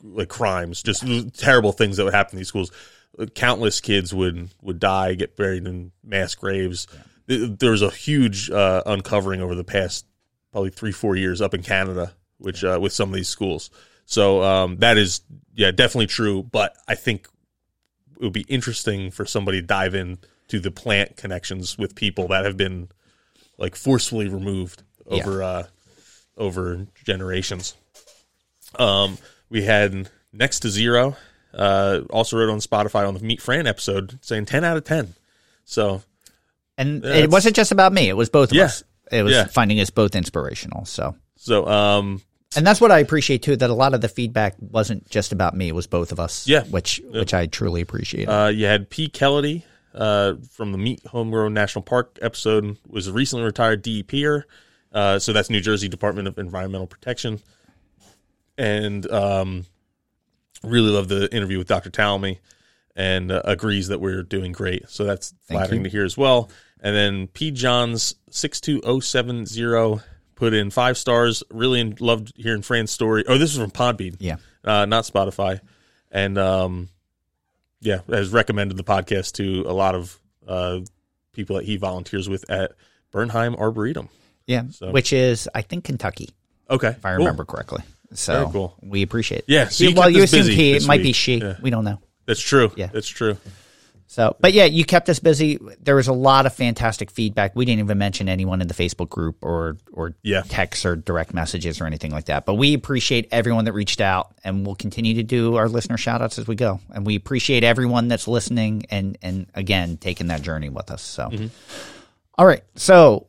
like 0.04 0.30
crimes, 0.30 0.84
just 0.84 1.04
terrible 1.38 1.72
things 1.72 1.98
that 1.98 2.04
would 2.06 2.14
happen 2.14 2.36
in 2.36 2.38
these 2.40 2.48
schools. 2.48 2.72
Countless 3.34 3.82
kids 3.82 4.14
would 4.14 4.50
would 4.62 4.80
die, 4.80 5.16
get 5.16 5.36
buried 5.36 5.66
in 5.66 5.92
mass 6.04 6.36
graves. 6.36 6.88
Th- 7.28 7.50
There 7.58 7.72
was 7.72 7.82
a 7.82 7.90
huge 7.90 8.50
uh, 8.52 8.84
uncovering 8.86 9.42
over 9.42 9.56
the 9.56 9.64
past 9.64 10.06
probably 10.52 10.70
three 10.70 10.92
four 10.92 11.16
years 11.16 11.42
up 11.42 11.54
in 11.56 11.64
Canada, 11.64 12.14
which 12.38 12.64
uh, 12.64 12.78
with 12.82 12.94
some 12.94 13.10
of 13.10 13.16
these 13.16 13.28
schools. 13.30 13.70
So 14.06 14.44
um, 14.44 14.78
that 14.78 14.98
is 14.98 15.22
yeah 15.56 15.72
definitely 15.72 16.08
true. 16.08 16.44
But 16.44 16.76
I 16.88 16.94
think 16.96 17.28
it 18.20 18.24
would 18.24 18.34
be 18.34 18.46
interesting 18.48 19.10
for 19.12 19.26
somebody 19.26 19.62
to 19.62 19.68
dive 19.68 19.96
in 19.96 20.20
to 20.50 20.60
the 20.60 20.72
plant 20.72 21.18
connections 21.18 21.78
with 21.78 21.96
people 21.96 22.28
that 22.30 22.46
have 22.46 22.56
been 22.56 22.90
like 23.58 23.76
forcefully 23.76 24.28
removed 24.30 24.84
Yeah. 25.10 25.24
over 25.24 25.42
uh, 25.44 25.64
over 26.38 26.86
generations. 27.04 27.74
Um, 28.78 29.18
we 29.50 29.64
had 29.64 30.10
next 30.34 30.62
to 30.62 30.70
zero. 30.70 31.16
Uh, 31.54 32.02
also 32.10 32.38
wrote 32.38 32.50
on 32.52 32.60
Spotify 32.60 33.08
on 33.08 33.14
the 33.14 33.20
Meet 33.22 33.42
Fran 33.42 33.66
episode 33.68 34.20
saying 34.22 34.46
ten 34.46 34.64
out 34.64 34.78
of 34.78 34.84
ten. 34.84 35.14
So 35.66 36.02
And 36.78 37.04
Yeah, 37.04 37.14
it 37.16 37.30
wasn't 37.32 37.56
just 37.56 37.72
about 37.72 37.94
me; 37.94 38.10
it 38.10 38.14
was 38.18 38.30
both 38.30 38.52
of 38.52 38.58
Yeah. 38.58 38.66
us. 38.66 38.84
It 39.12 39.24
was 39.24 39.34
Yeah. 39.34 39.46
finding 39.46 39.80
us 39.80 39.90
both 39.90 40.16
inspirational. 40.16 40.86
So, 40.86 41.16
so 41.38 41.68
um, 41.68 42.22
and 42.56 42.66
that's 42.68 42.80
what 42.80 42.92
I 42.92 43.00
appreciate 43.00 43.42
too. 43.42 43.56
That 43.56 43.70
a 43.70 43.74
lot 43.74 43.94
of 43.94 44.02
the 44.02 44.10
feedback 44.10 44.56
wasn't 44.60 45.10
just 45.10 45.32
about 45.32 45.56
me; 45.56 45.68
it 45.70 45.76
was 45.76 45.88
both 45.88 46.12
of 46.12 46.20
us. 46.20 46.48
Yeah. 46.48 46.64
which 46.66 47.02
which 47.12 47.34
I 47.34 47.48
truly 47.48 47.82
appreciate. 47.82 48.28
Uh, 48.28 48.48
you 48.48 48.66
had 48.66 48.90
P. 48.90 49.08
Kelledy 49.10 49.64
uh, 49.96 50.34
from 50.52 50.72
the 50.74 50.78
Meet 50.78 51.06
Homegrown 51.08 51.54
National 51.56 51.82
Park 51.82 52.20
episode, 52.22 52.78
was 52.88 53.08
a 53.08 53.14
recently 53.14 53.44
retired 53.46 53.84
DEPer. 53.84 54.44
Uh, 54.94 55.18
so 55.20 55.34
that's 55.34 55.50
New 55.50 55.62
Jersey 55.62 55.88
Department 55.90 56.28
of 56.28 56.38
Environmental 56.38 56.86
Protection. 56.88 57.40
And 58.58 59.10
um, 59.12 59.66
really 60.64 60.90
love 60.90 61.08
the 61.08 61.34
interview 61.36 61.58
with 61.60 61.68
Dr. 61.68 61.90
Tallamy 61.90 62.40
and 62.96 63.32
uh, 63.32 63.42
agrees 63.46 63.90
that 63.90 64.00
we're 64.02 64.24
doing 64.24 64.52
great. 64.52 64.90
So 64.90 65.04
that's 65.04 65.34
flattering 65.44 65.84
to 65.84 65.90
hear 65.90 66.04
as 66.04 66.18
well. 66.18 66.50
And 66.80 66.96
then 66.96 67.28
P. 67.28 67.52
Johns 67.52 68.16
62070 68.32 70.02
put 70.36 70.54
in 70.54 70.70
five 70.70 70.98
stars. 70.98 71.44
Really 71.52 71.84
loved 72.00 72.34
hearing 72.36 72.62
Fran's 72.62 72.92
story. 72.92 73.24
Oh, 73.28 73.38
this 73.38 73.52
is 73.56 73.60
from 73.60 73.72
Podbean 73.72 74.16
yeah, 74.20 74.38
uh, 74.64 74.86
not 74.86 75.04
Spotify, 75.04 75.60
and 76.12 76.38
um, 76.38 76.90
yeah, 77.82 78.02
has 78.10 78.30
recommended 78.30 78.78
the 78.78 78.84
podcast 78.84 79.34
to 79.34 79.64
a 79.68 79.74
lot 79.74 79.96
of 79.96 80.20
uh, 80.48 80.80
people 81.34 81.56
that 81.58 81.66
he 81.66 81.78
volunteers 81.78 82.30
with 82.30 82.50
at 82.50 82.74
Bernheim 83.12 83.56
Arboretum. 83.56 84.10
yeah, 84.46 84.64
So- 84.72 84.92
which 84.92 85.12
is 85.14 85.50
I 85.56 85.62
think 85.64 85.84
Kentucky, 85.84 86.30
Okay, 86.70 86.90
if 86.90 87.06
I 87.06 87.12
remember 87.12 87.46
correctly. 87.46 87.82
So 88.14 88.34
Very 88.42 88.52
cool. 88.52 88.76
we 88.82 89.02
appreciate 89.02 89.40
it. 89.40 89.46
Yeah, 89.48 89.68
so 89.68 89.84
you 89.84 89.96
well, 89.96 90.10
you 90.10 90.24
assume 90.24 90.46
he, 90.48 90.74
it 90.74 90.88
might 90.88 91.04
be 91.04 91.12
she. 91.14 91.38
Yeah. 91.38 91.56
We 91.62 91.70
don't 91.70 91.84
know. 91.86 92.00
That's 92.26 92.42
true. 92.42 92.72
Yeah. 92.76 92.88
that's 92.88 93.08
true. 93.08 93.38
So, 94.10 94.38
but 94.40 94.54
yeah, 94.54 94.64
you 94.64 94.86
kept 94.86 95.10
us 95.10 95.20
busy. 95.20 95.60
There 95.82 95.96
was 95.96 96.08
a 96.08 96.14
lot 96.14 96.46
of 96.46 96.54
fantastic 96.54 97.12
feedback. 97.12 97.54
We 97.58 97.66
didn't 97.66 97.82
even 97.82 97.98
mention 97.98 98.30
anyone 98.30 98.62
in 98.62 98.70
the 98.70 98.74
Facebook 98.74 99.10
group 99.10 99.44
or 99.44 99.76
or 99.92 100.16
Yeah. 100.24 100.44
texts 100.48 100.86
or 100.86 100.96
direct 100.96 101.34
messages 101.34 101.82
or 101.82 101.86
anything 101.86 102.12
like 102.12 102.26
that. 102.26 102.46
But 102.46 102.54
we 102.56 102.74
appreciate 102.74 103.28
everyone 103.32 103.66
that 103.66 103.74
reached 103.74 104.00
out, 104.00 104.34
and 104.46 104.66
we'll 104.66 104.76
continue 104.76 105.16
to 105.16 105.24
do 105.24 105.58
our 105.58 105.68
listener 105.68 105.98
shout 105.98 106.22
outs 106.22 106.40
as 106.40 106.48
we 106.48 106.56
go. 106.56 106.80
And 106.94 107.06
we 107.06 107.16
appreciate 107.18 107.66
everyone 107.66 108.08
that's 108.08 108.30
listening 108.30 108.86
and 108.90 109.18
and 109.22 109.48
again 109.54 109.98
taking 109.98 110.28
that 110.28 110.42
journey 110.42 110.70
with 110.70 110.90
us. 110.90 111.02
So, 111.02 111.28
Mm-hmm. 111.28 111.48
All 112.40 112.46
right, 112.46 112.64
so 112.76 113.28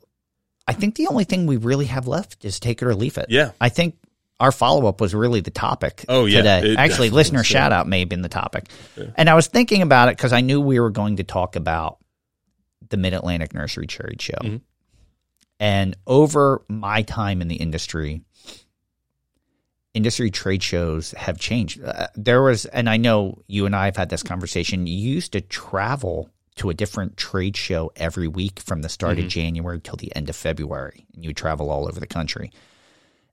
I 0.69 0.75
think 0.75 0.95
the 0.95 1.09
only 1.09 1.25
thing 1.25 1.47
we 1.47 1.57
really 1.57 1.87
have 1.87 2.07
left 2.07 2.45
is 2.45 2.61
take 2.61 2.83
it 2.83 2.87
or 2.87 2.95
leave 2.95 3.19
it. 3.19 3.27
Yeah. 3.31 3.51
I 3.61 3.69
think. 3.69 3.97
Our 4.41 4.53
follow 4.53 4.87
up 4.87 5.01
was 5.01 5.15
really 5.15 5.41
the 5.41 5.51
topic 5.51 6.05
Oh, 6.09 6.27
yeah. 6.27 6.39
today. 6.39 6.77
Actually, 6.77 7.11
listener 7.11 7.41
yeah. 7.41 7.43
shout 7.45 7.73
out 7.73 7.89
may 7.89 8.01
have 8.01 8.09
been 8.09 8.23
the 8.23 8.29
topic. 8.29 8.69
And 9.17 9.29
I 9.29 9.35
was 9.35 9.49
thinking 9.49 9.83
about 9.83 10.09
it 10.09 10.17
because 10.17 10.33
I 10.33 10.41
knew 10.43 10.61
we 10.61 10.79
were 10.79 10.91
going 10.91 11.17
to 11.17 11.25
talk 11.25 11.57
about 11.57 11.99
the 12.89 12.97
Mid 12.97 13.15
Atlantic 13.15 13.53
Nursery 13.53 13.87
Trade 13.87 14.23
Show. 14.23 14.39
Mm-hmm. 14.41 14.57
And 15.61 15.97
over 16.07 16.63
my 16.69 17.03
time 17.03 17.43
in 17.43 17.49
the 17.49 17.57
industry, 17.57 18.23
industry 19.93 20.31
trade 20.31 20.63
shows 20.63 21.11
have 21.13 21.39
changed. 21.39 21.83
Uh, 21.83 22.07
there 22.15 22.43
was, 22.43 22.65
and 22.67 22.89
I 22.89 22.97
know 22.97 23.43
you 23.49 23.67
and 23.67 23.75
I 23.75 23.87
have 23.87 23.97
had 23.97 24.09
this 24.09 24.23
conversation. 24.23 24.87
You 24.87 24.95
used 24.97 25.33
to 25.33 25.41
travel 25.41 26.31
to 26.57 26.71
a 26.71 26.75
different 26.75 27.17
trade 27.17 27.57
show 27.57 27.91
every 27.97 28.29
week 28.29 28.61
from 28.61 28.83
the 28.83 28.89
start 28.89 29.19
of 29.19 29.29
January 29.29 29.81
till 29.81 29.97
the 29.97 30.15
end 30.15 30.29
of 30.29 30.37
February, 30.37 31.07
and 31.15 31.25
you 31.25 31.31
would 31.31 31.37
travel 31.37 31.71
all 31.71 31.89
over 31.89 31.99
the 32.01 32.07
country. 32.07 32.53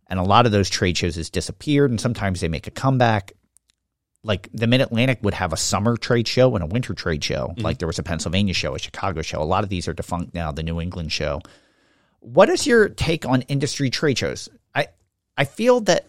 And 0.07 0.19
a 0.19 0.23
lot 0.23 0.45
of 0.45 0.51
those 0.51 0.69
trade 0.69 0.97
shows 0.97 1.15
has 1.15 1.29
disappeared, 1.29 1.89
and 1.89 1.99
sometimes 1.99 2.41
they 2.41 2.47
make 2.47 2.67
a 2.67 2.71
comeback 2.71 3.33
like 4.25 4.49
the 4.53 4.65
Mid 4.65 4.81
Atlantic 4.81 5.19
would 5.21 5.35
have 5.35 5.53
a 5.53 5.57
summer 5.57 5.95
trade 5.97 6.27
show 6.27 6.55
and 6.55 6.63
a 6.63 6.67
winter 6.67 6.95
trade 6.95 7.23
show. 7.23 7.49
Mm-hmm. 7.49 7.61
Like 7.61 7.77
there 7.77 7.87
was 7.87 7.99
a 7.99 8.03
Pennsylvania 8.03 8.55
show, 8.55 8.73
a 8.73 8.79
Chicago 8.79 9.21
show. 9.21 9.41
A 9.41 9.43
lot 9.43 9.63
of 9.63 9.69
these 9.69 9.87
are 9.87 9.93
defunct 9.93 10.33
now. 10.33 10.51
The 10.51 10.63
New 10.63 10.81
England 10.81 11.11
show. 11.11 11.41
What 12.21 12.49
is 12.49 12.65
your 12.65 12.89
take 12.89 13.25
on 13.25 13.43
industry 13.43 13.91
trade 13.91 14.17
shows? 14.17 14.49
I 14.73 14.87
I 15.37 15.45
feel 15.45 15.81
that 15.81 16.07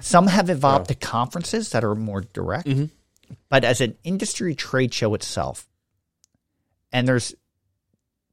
some 0.00 0.26
have 0.28 0.48
evolved 0.48 0.88
to 0.88 0.94
conferences 0.94 1.70
that 1.70 1.84
are 1.84 1.94
more 1.94 2.22
direct, 2.22 2.68
mm-hmm. 2.68 2.86
but 3.50 3.64
as 3.64 3.82
an 3.82 3.98
industry 4.02 4.54
trade 4.54 4.94
show 4.94 5.12
itself, 5.14 5.68
and 6.90 7.06
there's 7.06 7.34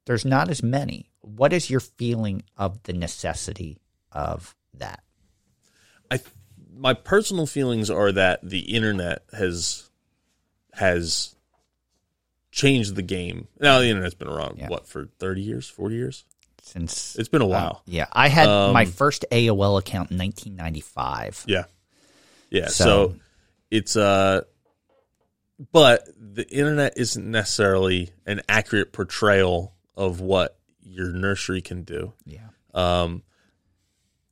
there's 0.06 0.24
not 0.24 0.48
as 0.48 0.62
many. 0.62 1.10
What 1.20 1.52
is 1.52 1.68
your 1.68 1.80
feeling 1.80 2.42
of 2.56 2.82
the 2.84 2.94
necessity 2.94 3.80
of 4.12 4.54
that? 4.78 5.02
I 6.10 6.20
my 6.76 6.94
personal 6.94 7.46
feelings 7.46 7.88
are 7.90 8.12
that 8.12 8.40
the 8.42 8.60
internet 8.74 9.22
has 9.32 9.88
has 10.72 11.34
changed 12.50 12.94
the 12.96 13.02
game. 13.02 13.48
Now 13.60 13.78
the 13.80 13.86
internet's 13.88 14.14
been 14.14 14.28
around 14.28 14.58
Yeah. 14.58 14.68
what 14.68 14.86
for 14.86 15.06
thirty 15.18 15.42
years, 15.42 15.68
forty 15.68 15.96
years. 15.96 16.24
Since 16.62 17.16
It's 17.16 17.28
been 17.28 17.42
a 17.42 17.46
while. 17.46 17.82
Yeah, 17.86 18.06
I 18.12 18.28
had 18.28 18.46
my 18.72 18.84
Um, 18.84 18.90
first 18.90 19.26
AOL 19.30 19.76
account 19.78 20.10
in 20.10 20.16
1995. 20.16 21.44
Yeah. 21.46 21.64
Yeah. 22.50 22.68
So- 22.68 22.84
So, 22.84 23.16
it's 23.70 23.96
uh 23.96 24.42
but 25.72 26.08
the 26.16 26.48
internet 26.50 26.94
isn't 26.96 27.30
necessarily 27.30 28.10
an 28.26 28.40
accurate 28.48 28.92
portrayal 28.92 29.74
of 29.96 30.20
what 30.20 30.58
your 30.82 31.12
nursery 31.12 31.60
can 31.60 31.82
do. 31.84 32.12
Yeah. 32.24 32.48
Um 32.72 33.22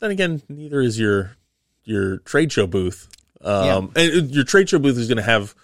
then 0.02 0.10
again, 0.10 0.42
neither 0.48 0.80
is 0.80 0.98
your 0.98 1.36
your 1.84 2.18
trade 2.18 2.52
show 2.52 2.66
booth. 2.66 3.08
Um 3.40 3.92
and 3.96 4.30
your 4.30 4.44
trade 4.44 4.68
show 4.68 4.78
booth 4.78 4.98
is 4.98 5.08
going 5.08 5.16
to 5.16 5.22
have 5.22 5.54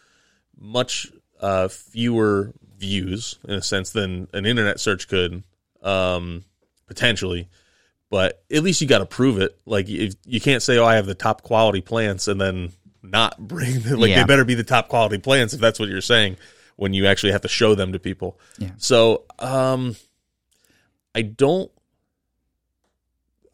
much 0.58 1.08
uh 1.40 1.68
fewer 1.68 2.52
views 2.78 3.38
in 3.46 3.54
a 3.54 3.62
sense 3.62 3.90
than 3.90 4.28
an 4.32 4.46
internet 4.46 4.80
search 4.80 5.08
could 5.08 5.42
um 5.82 6.44
potentially 6.86 7.48
but 8.10 8.42
at 8.50 8.62
least 8.62 8.80
you 8.80 8.86
got 8.86 8.98
to 9.00 9.06
prove 9.06 9.38
it. 9.38 9.58
Like 9.66 9.86
you, 9.86 10.10
you 10.24 10.40
can't 10.40 10.62
say, 10.62 10.78
"Oh, 10.78 10.84
I 10.86 10.94
have 10.94 11.04
the 11.04 11.14
top 11.14 11.42
quality 11.42 11.82
plants," 11.82 12.26
and 12.26 12.40
then 12.40 12.72
not 13.02 13.36
bring 13.48 13.82
like 13.84 14.08
Yeah. 14.08 14.22
they 14.22 14.24
better 14.26 14.46
be 14.46 14.54
the 14.54 14.64
top 14.64 14.88
quality 14.88 15.18
plants 15.18 15.52
if 15.52 15.60
that's 15.60 15.78
what 15.78 15.90
you're 15.90 16.00
saying. 16.00 16.38
When 16.76 16.94
you 16.94 17.06
actually 17.06 17.32
have 17.32 17.42
to 17.42 17.48
show 17.48 17.74
them 17.74 17.92
to 17.92 17.98
people. 17.98 18.38
Yeah. 18.56 18.70
So, 18.78 19.24
um, 19.40 19.94
I 21.14 21.20
don't. 21.20 21.70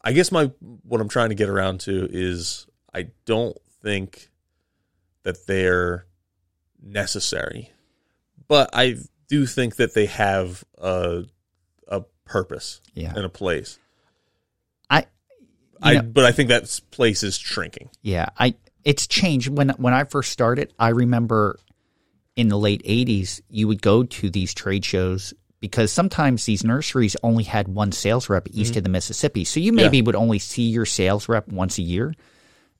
I 0.05 0.13
guess 0.13 0.31
my 0.31 0.45
what 0.83 1.01
I'm 1.01 1.09
trying 1.09 1.29
to 1.29 1.35
get 1.35 1.49
around 1.49 1.79
to 1.81 2.07
is 2.11 2.67
I 2.93 3.07
don't 3.25 3.57
think 3.81 4.29
that 5.23 5.47
they're 5.47 6.05
necessary, 6.81 7.71
but 8.47 8.69
I 8.73 8.97
do 9.27 9.45
think 9.47 9.77
that 9.77 9.93
they 9.95 10.05
have 10.05 10.63
a 10.77 11.23
a 11.87 12.03
purpose 12.25 12.81
Yeah. 12.93 13.13
and 13.15 13.25
a 13.25 13.29
place. 13.29 13.79
I 14.89 15.07
I 15.81 15.95
know- 15.95 16.01
but 16.03 16.23
I 16.25 16.31
think 16.31 16.49
that 16.49 16.79
place 16.91 17.23
is 17.23 17.37
shrinking. 17.37 17.89
yeah, 18.01 18.27
I 18.37 18.55
it's 18.83 19.07
changed 19.07 19.49
when 19.49 19.69
when 19.69 19.93
I 19.93 20.03
first 20.03 20.31
started. 20.31 20.71
I 20.77 20.89
remember 20.89 21.59
in 22.35 22.49
the 22.49 22.57
late 22.57 22.83
80s 22.85 23.41
you 23.49 23.67
would 23.67 23.81
go 23.81 24.03
to 24.03 24.29
these 24.29 24.53
trade 24.53 24.85
shows 24.85 25.33
because 25.65 25.91
sometimes 25.91 26.45
these 26.45 26.63
nurseries 26.63 27.17
only 27.23 27.43
had 27.43 27.67
one 27.67 27.91
sales 27.91 28.29
rep 28.29 28.47
east 28.51 28.73
mm-hmm. 28.73 28.77
of 28.77 28.83
the 28.83 28.89
Mississippi. 28.89 29.43
So 29.43 29.59
you 29.59 29.73
maybe 29.73 29.99
would 30.03 30.15
only 30.15 30.37
see 30.37 30.69
your 30.69 30.85
sales 30.85 31.27
rep 31.27 31.47
once 31.47 31.79
a 31.79 31.81
year 31.81 32.13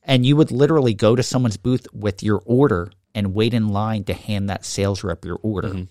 and 0.04 0.24
you 0.24 0.36
would 0.36 0.52
literally 0.52 0.94
go 0.94 1.16
to 1.16 1.24
someone's 1.24 1.58
booth 1.58 1.88
with 1.94 2.22
your 2.22 2.44
order 2.46 2.92
and 3.16 3.34
wait 3.34 3.56
in 3.56 3.70
line 3.70 4.04
to 4.04 4.14
hand 4.14 4.50
that 4.50 4.64
sales 4.64 5.04
rep 5.04 5.26
your 5.26 5.40
order. 5.42 5.70
Mm-hmm. 5.70 5.84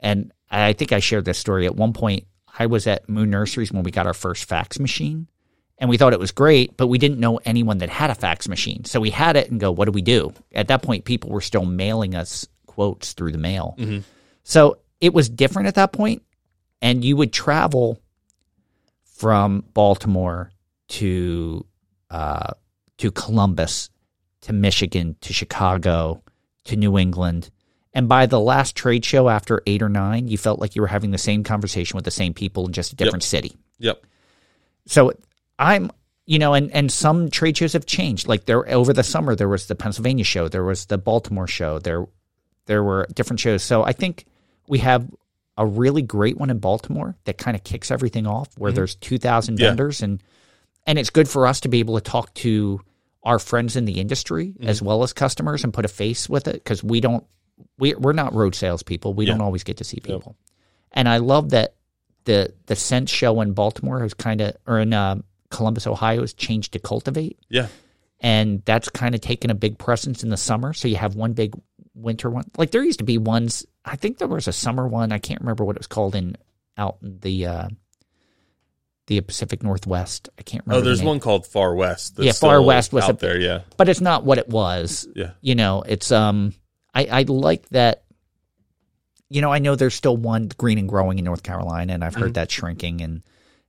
And 0.00 0.32
I 0.50 0.72
think 0.72 0.92
I 0.92 0.98
shared 0.98 1.24
this 1.24 1.38
story 1.38 1.66
at 1.66 1.76
one 1.76 1.92
point. 1.92 2.26
I 2.58 2.66
was 2.66 2.88
at 2.88 3.08
Moon 3.08 3.30
Nurseries 3.30 3.70
when 3.70 3.84
we 3.84 3.92
got 3.92 4.08
our 4.08 4.14
first 4.14 4.46
fax 4.46 4.80
machine, 4.80 5.28
and 5.78 5.88
we 5.88 5.96
thought 5.96 6.12
it 6.12 6.18
was 6.18 6.32
great, 6.32 6.76
but 6.76 6.88
we 6.88 6.98
didn't 6.98 7.20
know 7.20 7.38
anyone 7.44 7.78
that 7.78 7.90
had 7.90 8.10
a 8.10 8.14
fax 8.14 8.48
machine. 8.48 8.84
So 8.84 8.98
we 8.98 9.10
had 9.10 9.36
it 9.36 9.50
and 9.50 9.60
go, 9.60 9.70
what 9.70 9.84
do 9.84 9.92
we 9.92 10.02
do? 10.02 10.32
At 10.52 10.66
that 10.68 10.82
point, 10.82 11.04
people 11.04 11.30
were 11.30 11.40
still 11.40 11.64
mailing 11.64 12.16
us 12.16 12.48
quotes 12.66 13.12
through 13.12 13.32
the 13.32 13.38
mail. 13.38 13.76
Mm-hmm. 13.78 14.00
So 14.42 14.78
it 15.00 15.14
was 15.14 15.28
different 15.28 15.68
at 15.68 15.74
that 15.76 15.92
point, 15.92 16.22
and 16.82 17.04
you 17.04 17.16
would 17.16 17.32
travel 17.32 18.00
from 19.04 19.64
Baltimore 19.74 20.52
to 20.88 21.64
uh, 22.10 22.52
to 22.98 23.10
Columbus, 23.10 23.90
to 24.42 24.52
Michigan, 24.52 25.16
to 25.20 25.32
Chicago, 25.32 26.22
to 26.64 26.76
New 26.76 26.98
England. 26.98 27.50
And 27.94 28.08
by 28.08 28.26
the 28.26 28.40
last 28.40 28.76
trade 28.76 29.04
show 29.04 29.28
after 29.28 29.62
eight 29.66 29.82
or 29.82 29.88
nine, 29.88 30.28
you 30.28 30.38
felt 30.38 30.60
like 30.60 30.76
you 30.76 30.82
were 30.82 30.88
having 30.88 31.10
the 31.10 31.18
same 31.18 31.42
conversation 31.42 31.96
with 31.96 32.04
the 32.04 32.10
same 32.10 32.34
people 32.34 32.66
in 32.66 32.72
just 32.72 32.92
a 32.92 32.96
different 32.96 33.24
city. 33.24 33.56
Yep. 33.78 34.04
So 34.86 35.12
I'm, 35.58 35.90
you 36.26 36.38
know, 36.38 36.54
and 36.54 36.70
and 36.72 36.92
some 36.92 37.30
trade 37.30 37.56
shows 37.56 37.72
have 37.72 37.86
changed. 37.86 38.28
Like 38.28 38.44
there 38.44 38.68
over 38.70 38.92
the 38.92 39.02
summer, 39.02 39.34
there 39.34 39.48
was 39.48 39.66
the 39.66 39.74
Pennsylvania 39.74 40.24
show, 40.24 40.48
there 40.48 40.64
was 40.64 40.86
the 40.86 40.98
Baltimore 40.98 41.48
show, 41.48 41.78
there 41.78 42.06
there 42.66 42.84
were 42.84 43.06
different 43.14 43.40
shows. 43.40 43.62
So 43.62 43.82
I 43.82 43.92
think 43.92 44.26
we 44.68 44.78
have 44.78 45.08
a 45.56 45.66
really 45.66 46.02
great 46.02 46.36
one 46.38 46.50
in 46.50 46.58
Baltimore 46.58 47.16
that 47.24 47.38
kind 47.38 47.56
of 47.56 47.64
kicks 47.64 47.90
everything 47.90 48.26
off, 48.26 48.48
where 48.58 48.70
there's 48.72 48.94
two 48.94 49.18
thousand 49.18 49.58
Yeah. 49.58 49.68
vendors, 49.68 50.02
and 50.02 50.22
and 50.86 50.98
it's 50.98 51.10
good 51.10 51.28
for 51.28 51.46
us 51.46 51.60
to 51.60 51.68
be 51.68 51.80
able 51.80 51.96
to 51.96 52.00
talk 52.00 52.32
to 52.34 52.80
our 53.24 53.38
friends 53.38 53.76
in 53.76 53.84
the 53.84 54.00
industry 54.00 54.54
as 54.62 54.80
well 54.80 55.02
as 55.02 55.12
customers 55.12 55.64
and 55.64 55.74
put 55.74 55.84
a 55.84 55.88
face 55.88 56.28
with 56.28 56.46
it 56.48 56.54
because 56.54 56.82
we 56.84 57.00
don't 57.00 57.24
we 57.78 57.94
we're 57.94 58.12
not 58.12 58.32
road 58.34 58.54
salespeople. 58.54 59.12
We 59.14 59.26
don't 59.26 59.40
always 59.40 59.64
get 59.64 59.78
to 59.78 59.84
see 59.84 59.98
people, 60.00 60.36
and 60.92 61.08
I 61.08 61.16
love 61.18 61.50
that 61.50 61.74
the 62.24 62.54
the 62.66 62.76
Sense 62.76 63.10
show 63.10 63.40
in 63.40 63.52
Baltimore 63.52 64.00
has 64.00 64.14
kind 64.14 64.40
of 64.40 64.56
or 64.66 64.78
in 64.78 64.92
uh, 64.94 65.16
Columbus, 65.50 65.86
Ohio, 65.86 66.20
has 66.20 66.34
changed 66.34 66.74
to 66.74 66.78
Cultivate, 66.78 67.38
Yeah. 67.48 67.66
and 68.20 68.62
that's 68.64 68.88
kind 68.90 69.14
of 69.14 69.20
taken 69.20 69.50
a 69.50 69.54
big 69.54 69.78
presence 69.78 70.22
in 70.22 70.28
the 70.28 70.36
summer. 70.36 70.72
So 70.72 70.86
you 70.88 70.96
have 70.96 71.14
one 71.16 71.32
big 71.32 71.54
winter 71.98 72.30
one. 72.30 72.44
Like 72.56 72.70
there 72.70 72.84
used 72.84 72.98
to 73.00 73.04
be 73.04 73.18
ones. 73.18 73.66
I 73.84 73.96
think 73.96 74.18
there 74.18 74.28
was 74.28 74.48
a 74.48 74.52
summer 74.52 74.86
one. 74.86 75.12
I 75.12 75.18
can't 75.18 75.40
remember 75.40 75.64
what 75.64 75.76
it 75.76 75.80
was 75.80 75.86
called 75.86 76.14
in 76.14 76.36
out 76.76 76.98
in 77.02 77.18
the 77.20 77.46
uh, 77.46 77.68
the 79.06 79.20
Pacific 79.22 79.62
Northwest. 79.62 80.28
I 80.38 80.42
can't 80.42 80.64
remember. 80.66 80.78
Oh, 80.78 80.80
the 80.82 80.88
there's 80.90 81.00
name. 81.00 81.08
one 81.08 81.20
called 81.20 81.46
Far 81.46 81.74
West. 81.74 82.16
That's 82.16 82.26
Yeah, 82.26 82.32
Far 82.32 82.60
West 82.62 82.92
was 82.92 83.04
out 83.04 83.10
a- 83.10 83.14
there. 83.14 83.40
Yeah. 83.40 83.60
but 83.76 83.88
it's 83.88 84.00
not 84.00 84.24
what 84.24 84.38
it 84.38 84.48
was. 84.48 85.08
Yeah. 85.14 85.30
You 85.40 85.54
know, 85.54 85.82
it's 85.82 86.12
um 86.12 86.52
I, 86.94 87.06
I 87.06 87.22
like 87.22 87.68
that 87.70 88.04
you 89.30 89.40
know, 89.42 89.52
I 89.52 89.58
know 89.58 89.76
there's 89.76 89.94
still 89.94 90.16
one 90.16 90.48
green 90.56 90.78
and 90.78 90.88
growing 90.88 91.18
in 91.18 91.24
North 91.24 91.42
Carolina 91.42 91.92
and 91.92 92.02
I've 92.04 92.12
Mm-hmm. 92.14 92.22
heard 92.22 92.34
that 92.34 92.50
shrinking 92.50 93.00
and 93.00 93.22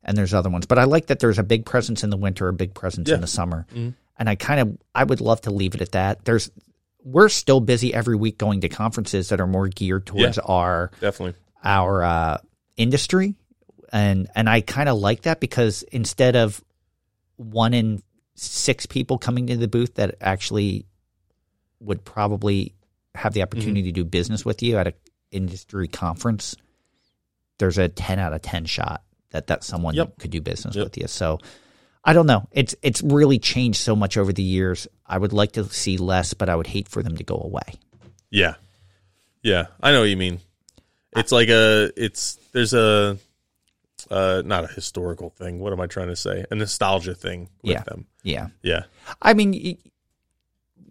and 0.04 0.18
there's 0.18 0.34
other 0.34 0.50
ones. 0.50 0.66
But 0.66 0.80
I 0.80 0.86
like 0.86 1.08
that 1.08 1.20
there's 1.20 1.40
a 1.40 1.44
big 1.44 1.66
presence 1.66 2.04
in 2.04 2.10
the 2.10 2.18
winter, 2.18 2.48
a 2.48 2.54
big 2.54 2.74
presence 2.74 3.10
Yeah. 3.10 3.16
in 3.16 3.22
the 3.22 3.28
summer. 3.28 3.66
Mm-hmm. 3.72 3.90
And 4.18 4.30
I 4.30 4.36
kind 4.36 4.60
of 4.60 4.78
I 4.94 5.04
would 5.06 5.22
love 5.22 5.42
to 5.42 5.52
leave 5.52 5.74
it 5.76 5.82
at 5.82 5.94
that. 5.94 6.26
There's 6.26 6.50
we're 7.04 7.30
still 7.30 7.60
busy 7.62 7.94
every 7.94 8.16
week 8.16 8.38
going 8.38 8.62
to 8.62 8.70
conferences 8.70 9.30
that 9.30 9.40
are 9.40 9.48
more 9.48 9.68
geared 9.68 10.06
towards 10.06 10.38
Yeah. 10.38 10.44
our 10.46 10.92
Definitely. 11.00 11.36
our 11.64 12.04
uh, 12.04 12.38
industry, 12.78 13.36
and 13.92 14.28
and 14.36 14.50
I 14.50 14.62
kind 14.62 14.90
of 14.90 14.98
like 14.98 15.22
that 15.22 15.40
because 15.40 15.84
instead 15.84 16.36
of 16.36 16.64
one 17.38 17.74
in 17.74 18.02
six 18.36 18.86
people 18.86 19.18
coming 19.18 19.48
to 19.48 19.58
the 19.58 19.68
booth 19.68 19.96
that 19.96 20.16
actually 20.22 20.86
would 21.80 22.04
probably 22.04 22.74
have 23.16 23.34
the 23.34 23.42
opportunity 23.42 23.84
to 23.84 23.92
do 23.92 24.04
business 24.06 24.46
with 24.46 24.62
you 24.62 24.78
at 24.78 24.88
an 24.88 24.94
industry 25.32 25.88
conference, 25.88 26.56
there's 27.58 27.78
a 27.78 27.88
ten 27.90 28.20
out 28.20 28.34
of 28.34 28.42
ten 28.42 28.66
shot 28.66 29.04
that 29.32 29.48
that 29.48 29.64
someone 29.64 29.94
Yep. 29.96 30.18
could 30.20 30.32
do 30.32 30.42
business 30.42 30.76
Yep. 30.76 30.84
with 30.86 30.98
you. 30.98 31.08
So. 31.08 31.40
I 32.02 32.14
don't 32.14 32.28
know. 32.28 32.48
It's 32.54 32.74
it's 32.82 33.02
really 33.04 33.40
changed 33.40 33.82
so 33.82 33.94
much 33.94 34.16
over 34.16 34.32
the 34.32 34.42
years. 34.42 34.88
I 35.10 35.18
would 35.18 35.34
like 35.34 35.54
to 35.54 35.66
see 35.66 35.98
less, 35.98 36.34
but 36.36 36.48
I 36.50 36.56
would 36.56 36.68
hate 36.68 36.88
for 36.88 37.02
them 37.04 37.18
to 37.18 37.24
go 37.24 37.36
away. 37.44 37.74
Yeah. 38.30 38.56
Yeah. 39.42 39.66
I 39.82 39.92
know 39.92 40.02
what 40.02 40.10
you 40.10 40.18
mean. 40.18 40.40
It's 41.16 41.32
like 41.32 41.50
a 41.50 41.92
it's 41.98 42.38
there's 42.54 42.74
a 42.74 43.18
uh 44.12 44.44
not 44.46 44.64
a 44.64 44.68
historical 44.68 45.32
thing. 45.32 45.60
What 45.60 45.74
am 45.74 45.82
I 45.82 45.88
trying 45.88 46.08
to 46.10 46.16
say? 46.16 46.46
A 46.52 46.56
nostalgia 46.56 47.16
thing 47.16 47.50
with 47.64 47.72
Yeah. 47.74 47.84
them. 47.84 48.06
Yeah. 48.24 48.48
Yeah. 48.62 48.84
I 49.22 49.34
mean, 49.34 49.54
you, 49.54 49.78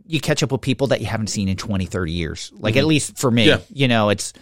you 0.06 0.20
catch 0.20 0.42
up 0.42 0.50
with 0.50 0.60
people 0.62 0.88
that 0.88 1.00
you 1.00 1.06
haven't 1.06 1.28
seen 1.28 1.48
in 1.48 1.56
20, 1.56 1.86
30 1.86 2.12
years. 2.12 2.52
Like 2.58 2.76
at 2.76 2.84
least 2.86 3.16
for 3.18 3.30
me, 3.30 3.46
Yeah. 3.46 3.60
you 3.72 3.86
know, 3.88 4.08
it's 4.08 4.32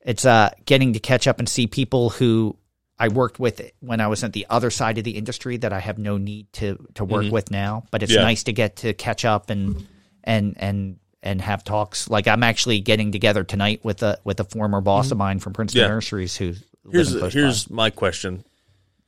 it's 0.00 0.24
uh 0.24 0.50
getting 0.66 0.92
to 0.92 1.00
catch 1.00 1.26
up 1.26 1.38
and 1.40 1.48
see 1.48 1.66
people 1.66 2.10
who 2.10 2.56
I 2.98 3.08
worked 3.08 3.40
with 3.40 3.60
it 3.60 3.74
when 3.80 4.00
I 4.00 4.06
was 4.06 4.22
at 4.22 4.32
the 4.32 4.46
other 4.48 4.70
side 4.70 4.98
of 4.98 5.04
the 5.04 5.12
industry 5.12 5.56
that 5.58 5.72
I 5.72 5.80
have 5.80 5.98
no 5.98 6.16
need 6.16 6.52
to 6.54 6.78
to 6.94 7.04
work 7.04 7.24
mm-hmm. 7.24 7.32
with 7.32 7.50
now. 7.50 7.84
But 7.90 8.02
it's 8.02 8.12
Yeah. 8.12 8.22
nice 8.22 8.44
to 8.44 8.52
get 8.52 8.76
to 8.76 8.92
catch 8.94 9.24
up 9.24 9.50
and 9.50 9.86
and 10.22 10.54
and 10.58 10.98
and 11.22 11.40
have 11.40 11.64
talks. 11.64 12.08
Like 12.08 12.28
I'm 12.28 12.42
actually 12.42 12.80
getting 12.80 13.10
together 13.10 13.42
tonight 13.44 13.80
with 13.84 14.02
a 14.02 14.18
with 14.24 14.38
a 14.40 14.44
former 14.44 14.80
boss 14.80 15.06
of 15.06 15.12
mm-hmm. 15.12 15.18
mine 15.18 15.38
from 15.40 15.52
Princeton 15.54 15.82
Yeah. 15.82 15.88
Nurseries 15.88 16.36
who 16.36 16.54
Here's 16.90 17.12
live 17.14 17.22
in 17.22 17.28
by. 17.28 17.30
here's 17.30 17.70
my 17.70 17.90
question 17.90 18.44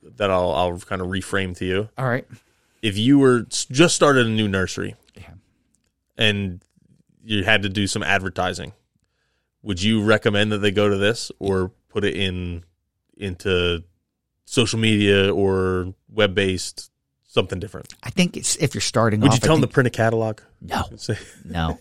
that 0.03 0.29
I'll 0.31 0.51
I'll 0.51 0.79
kind 0.79 1.01
of 1.01 1.07
reframe 1.07 1.55
to 1.57 1.65
you. 1.65 1.89
all 1.97 2.07
right. 2.09 2.27
If 2.81 2.97
you 2.97 3.19
were 3.19 3.41
just 3.41 3.95
started 3.95 4.25
a 4.27 4.29
new 4.29 4.47
nursery 4.47 4.95
Yeah. 5.15 5.23
and 6.17 6.61
you 7.23 7.43
had 7.43 7.63
to 7.63 7.69
do 7.69 7.87
some 7.87 8.03
advertising, 8.03 8.73
would 9.63 9.81
you 9.81 10.03
recommend 10.03 10.51
that 10.51 10.59
they 10.59 10.71
go 10.71 10.89
to 10.89 10.97
this 10.97 11.31
or 11.39 11.71
put 11.89 12.03
it 12.03 12.15
in 12.15 12.63
into 13.17 13.83
social 14.45 14.79
media 14.79 15.33
or 15.33 15.93
web 16.09 16.33
based 16.35 16.91
something 17.27 17.59
different? 17.59 17.93
I 18.03 18.09
think 18.09 18.37
it's 18.37 18.55
if 18.57 18.73
you're 18.73 18.81
starting 18.81 19.19
Would 19.21 19.29
off. 19.31 19.35
you 19.35 19.39
I 19.43 19.45
tell 19.47 19.55
them 19.55 19.61
to 19.67 19.73
print 19.73 19.87
a 19.87 19.91
catalog? 19.91 20.39
no. 20.61 20.83
No. 21.45 21.79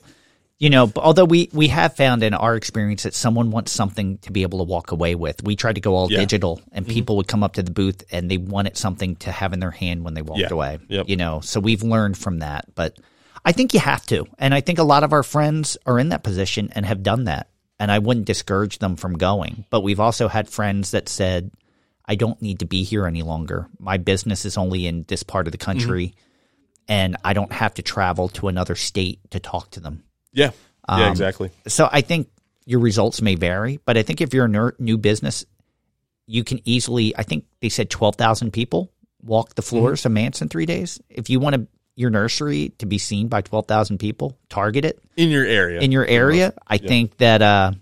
You 0.58 0.70
know, 0.70 0.86
but 0.86 1.04
although 1.04 1.26
we, 1.26 1.50
we 1.52 1.68
have 1.68 1.96
found 1.96 2.22
in 2.22 2.32
our 2.32 2.56
experience 2.56 3.02
that 3.02 3.12
someone 3.12 3.50
wants 3.50 3.72
something 3.72 4.16
to 4.18 4.32
be 4.32 4.40
able 4.40 4.60
to 4.60 4.64
walk 4.64 4.90
away 4.90 5.14
with. 5.14 5.42
We 5.44 5.54
tried 5.54 5.74
to 5.74 5.82
go 5.82 5.94
all 5.94 6.10
Yeah. 6.10 6.14
Mm-hmm. 6.16 6.22
digital 6.22 6.60
and 6.72 6.86
people 6.88 7.16
would 7.18 7.28
come 7.28 7.44
up 7.44 7.52
to 7.54 7.62
the 7.62 7.70
booth 7.70 8.02
and 8.10 8.30
they 8.30 8.38
wanted 8.38 8.78
something 8.78 9.16
to 9.16 9.30
have 9.30 9.52
in 9.52 9.60
their 9.60 9.70
hand 9.70 10.02
when 10.02 10.14
they 10.14 10.22
walked 10.22 10.40
Yeah. 10.40 10.48
away. 10.52 10.78
Yep. 10.88 11.10
You 11.10 11.16
know, 11.16 11.40
so 11.40 11.60
we've 11.60 11.82
learned 11.82 12.16
from 12.16 12.38
that. 12.38 12.74
But 12.74 12.96
I 13.44 13.52
think 13.52 13.74
you 13.74 13.80
have 13.80 14.06
to. 14.06 14.24
And 14.38 14.54
I 14.54 14.62
think 14.62 14.78
a 14.78 14.82
lot 14.82 15.04
of 15.04 15.12
our 15.12 15.22
friends 15.22 15.76
are 15.84 15.98
in 15.98 16.08
that 16.08 16.22
position 16.22 16.70
and 16.74 16.86
have 16.86 17.02
done 17.02 17.24
that. 17.24 17.48
And 17.78 17.90
I 17.92 17.98
wouldn't 17.98 18.26
discourage 18.26 18.78
them 18.78 18.96
from 18.96 19.18
going. 19.18 19.66
But 19.70 19.82
we've 19.82 20.00
also 20.00 20.28
had 20.28 20.48
friends 20.48 20.92
that 20.92 21.08
said, 21.08 21.50
I 22.06 22.14
don't 22.14 22.40
need 22.40 22.60
to 22.60 22.66
be 22.66 22.84
here 22.84 23.06
any 23.06 23.22
longer. 23.22 23.68
My 23.78 23.98
business 23.98 24.44
is 24.44 24.56
only 24.56 24.86
in 24.86 25.04
this 25.08 25.22
part 25.22 25.46
of 25.46 25.52
the 25.52 25.58
country 25.58 26.14
and 26.88 27.16
I 27.24 27.32
don't 27.32 27.52
have 27.52 27.74
to 27.74 27.82
travel 27.82 28.28
to 28.30 28.48
another 28.48 28.76
state 28.76 29.18
to 29.32 29.40
talk 29.40 29.72
to 29.72 29.80
them. 29.80 30.04
yeah, 30.32 30.50
yeah, 30.88 31.06
Um, 31.06 31.10
exactly. 31.10 31.50
So 31.66 31.88
I 31.90 32.00
think 32.00 32.28
your 32.64 32.78
results 32.80 33.20
may 33.20 33.34
vary, 33.34 33.80
but 33.84 33.96
I 33.96 34.02
think 34.02 34.20
if 34.20 34.32
you're 34.32 34.44
a 34.46 34.72
new 34.78 34.96
business, 34.98 35.44
you 36.28 36.44
can 36.44 36.60
easily. 36.64 37.16
I 37.16 37.24
think 37.24 37.44
they 37.60 37.68
said 37.68 37.90
twelve 37.90 38.14
thousand 38.16 38.52
people 38.52 38.92
walk 39.20 39.54
the 39.56 39.62
floors 39.62 40.00
Mm-hmm. 40.00 40.06
of 40.06 40.12
MANTS 40.12 40.42
in 40.42 40.48
three 40.48 40.66
days. 40.66 41.00
If 41.08 41.28
you 41.28 41.40
want 41.40 41.54
to, 41.56 41.66
your 41.96 42.10
nursery 42.10 42.68
to 42.78 42.86
be 42.86 42.98
seen 42.98 43.28
by 43.28 43.40
twelve 43.40 43.66
thousand 43.66 43.98
people, 43.98 44.36
target 44.48 44.84
it 44.84 45.02
In 45.16 45.30
your 45.30 45.44
area. 45.44 45.80
in 45.80 45.90
your 45.92 46.06
area. 46.06 46.52
I 46.66 46.78
think 46.78 47.16
that 47.18 47.42
uh, 47.42 47.72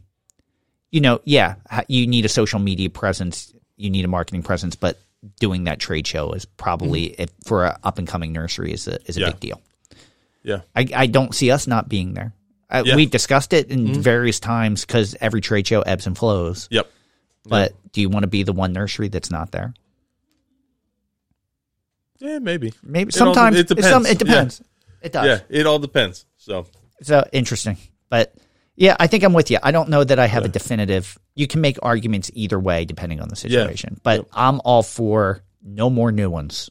you 0.90 1.00
know, 1.00 1.20
yeah, 1.24 1.56
you 1.88 2.06
need 2.06 2.24
a 2.24 2.28
social 2.28 2.58
media 2.60 2.88
presence, 2.90 3.52
you 3.76 3.90
need 3.90 4.04
a 4.04 4.08
marketing 4.08 4.42
presence, 4.44 4.76
but 4.76 4.98
doing 5.40 5.64
that 5.64 5.80
trade 5.80 6.06
show 6.06 6.32
is 6.32 6.44
probably 6.44 7.06
if, 7.06 7.30
for 7.44 7.64
an 7.66 7.76
up 7.82 7.98
and 7.98 8.06
coming 8.06 8.32
nursery 8.32 8.72
is 8.72 8.86
a 8.88 8.98
is 9.08 9.16
a 9.16 9.20
Mm-hmm. 9.20 9.26
Yeah. 9.26 9.30
big 9.30 9.40
deal. 9.40 9.62
yeah. 10.42 10.60
I, 10.76 10.86
I 11.02 11.06
don't 11.06 11.34
see 11.34 11.50
us 11.50 11.66
not 11.66 11.88
being 11.88 12.14
there. 12.14 12.32
Uh, 12.70 12.82
Yeah. 12.86 12.96
We've 12.96 13.10
discussed 13.10 13.52
it 13.52 13.70
in 13.70 14.00
various 14.00 14.38
times 14.38 14.84
because 14.84 15.16
every 15.20 15.40
trade 15.40 15.66
show 15.66 15.80
ebbs 15.82 16.06
and 16.06 16.16
flows. 16.16 16.68
Yep. 16.70 16.90
But 17.46 17.72
do 17.92 18.00
you 18.00 18.08
want 18.08 18.22
to 18.22 18.26
be 18.28 18.42
the 18.42 18.52
one 18.52 18.72
nursery 18.72 19.08
that's 19.08 19.30
not 19.30 19.50
there? 19.50 19.74
Yeah, 22.18 22.38
maybe. 22.38 22.72
Maybe 22.82 23.08
It 23.08 23.20
all- 23.20 23.34
sometimes 23.34 23.58
it 23.58 23.68
depends. 23.68 23.88
Some, 23.88 24.06
it 24.06 24.22
Yeah. 24.26 24.48
It 25.02 25.12
does. 25.12 25.26
Yeah, 25.26 25.38
it 25.50 25.66
all 25.66 25.78
depends. 25.78 26.24
So 26.38 26.66
So 27.02 27.26
interesting. 27.32 27.76
But 28.08 28.34
yeah, 28.76 28.96
I 28.98 29.06
think 29.06 29.22
I'm 29.22 29.32
with 29.32 29.50
you. 29.50 29.58
I 29.62 29.70
don't 29.70 29.88
know 29.88 30.02
that 30.02 30.18
I 30.18 30.26
have 30.26 30.44
a 30.44 30.48
definitive. 30.48 31.18
You 31.34 31.46
can 31.46 31.60
make 31.60 31.78
arguments 31.82 32.30
either 32.34 32.58
way 32.58 32.84
depending 32.84 33.20
on 33.20 33.28
the 33.28 33.36
situation. 33.36 34.00
But 34.02 34.26
I'm 34.32 34.60
all 34.64 34.82
for 34.82 35.42
no 35.62 35.90
more 35.90 36.10
new 36.10 36.30
ones. 36.30 36.70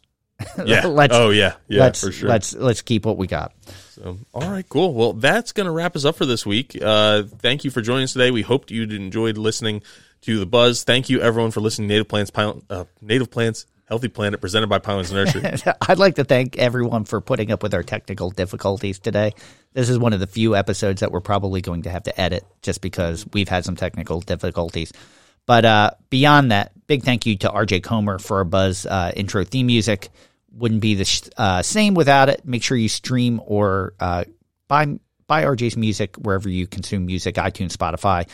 yeah. 0.66 0.86
let's 0.88 1.16
oh 1.16 1.30
yeah, 1.30 1.54
yeah, 1.70 1.82
let's 1.82 2.02
for 2.02 2.12
sure. 2.12 2.28
let's 2.28 2.54
let's 2.54 2.82
keep 2.82 3.06
what 3.06 3.18
we 3.18 3.28
got. 3.28 3.54
So, 3.92 4.18
all 4.34 4.50
right, 4.50 4.68
cool. 4.68 4.94
Well, 4.94 5.14
that's 5.14 5.52
going 5.52 5.68
to 5.68 5.72
wrap 5.72 5.96
us 5.96 6.04
up 6.04 6.16
for 6.16 6.26
this 6.26 6.46
week. 6.46 6.78
Uh, 6.82 7.24
thank 7.24 7.64
you 7.64 7.72
for 7.72 7.82
joining 7.82 8.06
us 8.06 8.14
today. 8.14 8.32
We 8.32 8.42
hope 8.42 8.70
you 8.72 8.84
enjoyed 8.84 9.38
listening 9.38 9.84
to 10.22 10.40
the 10.40 10.46
buzz. 10.46 10.84
Thank 10.84 11.10
you 11.10 11.22
everyone 11.22 11.52
for 11.52 11.62
listening 11.62 11.88
to 11.88 11.94
Native 11.94 12.08
Plants, 12.08 12.32
uh, 12.36 12.86
Native 13.00 13.30
Plants, 13.30 13.66
Healthy 13.94 14.08
Planet, 14.08 14.42
presented 14.42 14.66
by 14.70 14.80
Pinelands 14.80 15.14
Nursery. 15.14 15.72
I'd 15.88 16.00
like 16.00 16.16
to 16.16 16.24
thank 16.24 16.58
everyone 16.58 17.04
for 17.04 17.22
putting 17.22 17.52
up 17.52 17.62
with 17.62 17.76
our 17.76 17.84
technical 17.84 18.32
difficulties 18.32 18.98
today. 18.98 19.34
This 19.74 19.88
is 19.88 20.00
one 20.00 20.14
of 20.14 20.20
the 20.20 20.26
few 20.26 20.56
episodes 20.56 21.02
that 21.02 21.12
we're 21.12 21.22
probably 21.22 21.62
going 21.62 21.84
to 21.84 21.92
have 21.92 22.02
to 22.06 22.20
edit 22.20 22.44
just 22.64 22.82
because 22.82 23.24
we've 23.34 23.48
had 23.48 23.66
some 23.66 23.76
technical 23.76 24.20
difficulties. 24.20 24.94
But 25.46 25.66
uh, 25.66 25.92
beyond 26.10 26.52
that, 26.52 26.72
big 26.88 27.04
thank 27.04 27.28
you 27.28 27.38
to 27.38 27.50
RJ 27.50 27.84
Comer 27.84 28.18
for 28.18 28.38
our 28.38 28.44
Buzz 28.46 28.88
uh, 28.88 29.12
intro 29.16 29.44
theme 29.44 29.68
music. 29.68 30.10
Wouldn't 30.54 30.82
be 30.82 30.96
the 30.96 31.06
sh- 31.06 31.30
uh, 31.38 31.62
same 31.62 31.94
without 31.94 32.30
it. 32.30 32.48
Make 32.48 32.64
sure 32.64 32.76
you 32.76 32.90
stream 32.90 33.40
or 33.46 33.94
uh, 34.00 34.24
buy 34.68 34.88
buy 35.28 35.44
RJ's 35.44 35.78
music 35.78 36.16
wherever 36.16 36.50
you 36.50 36.66
consume 36.66 37.06
music, 37.06 37.36
iTunes, 37.36 37.78
Spotify. 37.78 38.28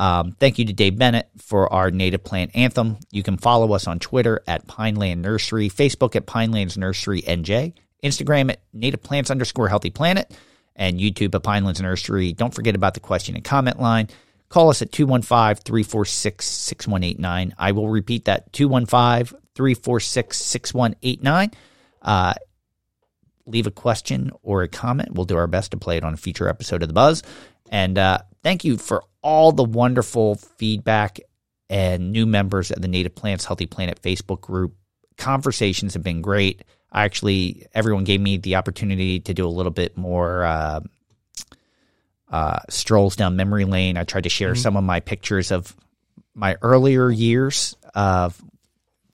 Um, 0.00 0.32
thank 0.40 0.58
you 0.58 0.64
to 0.64 0.72
Dave 0.72 0.96
Bennett 0.96 1.28
for 1.36 1.70
our 1.70 1.90
native 1.90 2.24
plant 2.24 2.52
anthem. 2.54 2.96
You 3.10 3.22
can 3.22 3.36
follow 3.36 3.74
us 3.74 3.86
on 3.86 3.98
Twitter 3.98 4.42
at 4.46 4.66
Pineland 4.66 5.20
Nursery, 5.20 5.68
Facebook 5.68 6.16
at 6.16 6.24
Pinelands 6.24 6.78
Nursery 6.78 7.20
NJ, 7.20 7.74
Instagram 8.02 8.50
at 8.50 8.62
native 8.72 9.02
plants 9.02 9.30
underscore 9.30 9.68
healthy 9.68 9.90
planet, 9.90 10.34
and 10.74 10.98
YouTube 10.98 11.34
at 11.34 11.42
Pinelands 11.42 11.82
Nursery. 11.82 12.32
Don't 12.32 12.54
forget 12.54 12.74
about 12.74 12.94
the 12.94 13.00
question 13.00 13.34
and 13.34 13.44
comment 13.44 13.78
line. 13.78 14.08
Call 14.48 14.70
us 14.70 14.80
at 14.80 14.90
215 14.90 15.62
346 15.62 16.46
6189. 16.46 17.54
I 17.58 17.72
will 17.72 17.90
repeat 17.90 18.24
that 18.24 18.50
215 18.54 19.38
346 19.54 20.36
6189. 20.38 21.50
Uh, 22.00 22.32
Leave 23.46 23.66
a 23.66 23.70
question 23.70 24.30
or 24.42 24.62
a 24.62 24.68
comment. 24.68 25.12
We'll 25.12 25.24
do 25.24 25.36
our 25.36 25.46
best 25.46 25.72
to 25.72 25.76
play 25.76 25.96
it 25.96 26.04
on 26.04 26.14
a 26.14 26.16
future 26.16 26.48
episode 26.48 26.82
of 26.82 26.88
The 26.88 26.94
Buzz. 26.94 27.22
And 27.70 27.96
uh, 27.96 28.18
thank 28.42 28.64
you 28.64 28.76
for 28.76 29.04
all 29.22 29.52
the 29.52 29.64
wonderful 29.64 30.34
feedback 30.34 31.20
and 31.70 32.12
new 32.12 32.26
members 32.26 32.70
of 32.70 32.82
the 32.82 32.88
Native 32.88 33.14
Plants 33.14 33.44
Healthy 33.46 33.66
Planet 33.66 34.02
Facebook 34.02 34.40
group. 34.42 34.74
Conversations 35.16 35.94
have 35.94 36.02
been 36.02 36.20
great. 36.20 36.64
I 36.90 37.04
actually, 37.04 37.66
everyone 37.72 38.02
gave 38.04 38.20
me 38.20 38.36
the 38.38 38.56
opportunity 38.56 39.20
to 39.20 39.32
do 39.32 39.46
a 39.46 39.48
little 39.48 39.70
bit 39.70 39.96
more 39.96 40.44
uh, 40.44 40.80
uh, 42.30 42.58
strolls 42.68 43.16
down 43.16 43.36
memory 43.36 43.64
lane. 43.64 43.96
I 43.96 44.04
tried 44.04 44.24
to 44.24 44.30
share 44.30 44.54
some 44.54 44.76
of 44.76 44.84
my 44.84 45.00
pictures 45.00 45.52
of 45.52 45.74
my 46.34 46.56
earlier 46.62 47.10
years 47.10 47.76
of 47.94 48.40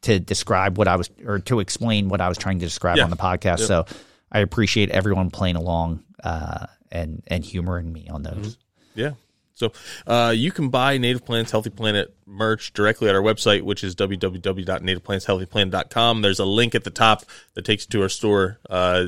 to 0.03 0.21
describe 0.21 0.79
what 0.79 0.89
I 0.89 0.97
was 0.97 1.11
or 1.25 1.41
to 1.41 1.61
explain 1.61 2.09
what 2.09 2.21
I 2.21 2.29
was 2.29 2.39
trying 2.39 2.59
to 2.61 2.65
describe 2.65 2.99
Yeah. 2.99 3.05
on 3.05 3.11
the 3.11 3.17
podcast. 3.17 3.61
So 3.61 3.87
I 4.31 4.41
appreciate 4.41 4.91
everyone 4.91 5.31
playing 5.31 5.57
along 5.57 6.05
uh, 6.23 6.67
and 6.97 7.23
and 7.27 7.45
humoring 7.45 7.93
me 7.93 8.09
on 8.09 8.23
those. 8.23 8.57
Yeah. 8.95 9.13
So 9.55 9.73
uh, 10.07 10.35
you 10.37 10.53
can 10.53 10.69
buy 10.69 10.99
Native 10.99 11.25
Plants 11.25 11.51
Healthy 11.51 11.71
Planet 11.71 12.15
merch 12.27 12.75
directly 12.75 13.09
at 13.09 13.15
our 13.15 13.23
website, 13.23 13.63
which 13.63 13.83
is 13.83 13.95
www.nativeplantshealthyplanet.com. 13.97 16.23
There's 16.23 16.39
a 16.39 16.45
link 16.45 16.75
at 16.75 16.85
the 16.85 16.91
top 16.91 17.25
that 17.55 17.65
takes 17.65 17.85
you 17.85 17.89
to 17.91 18.03
our 18.03 18.09
store. 18.09 18.59
Uh, 18.69 19.07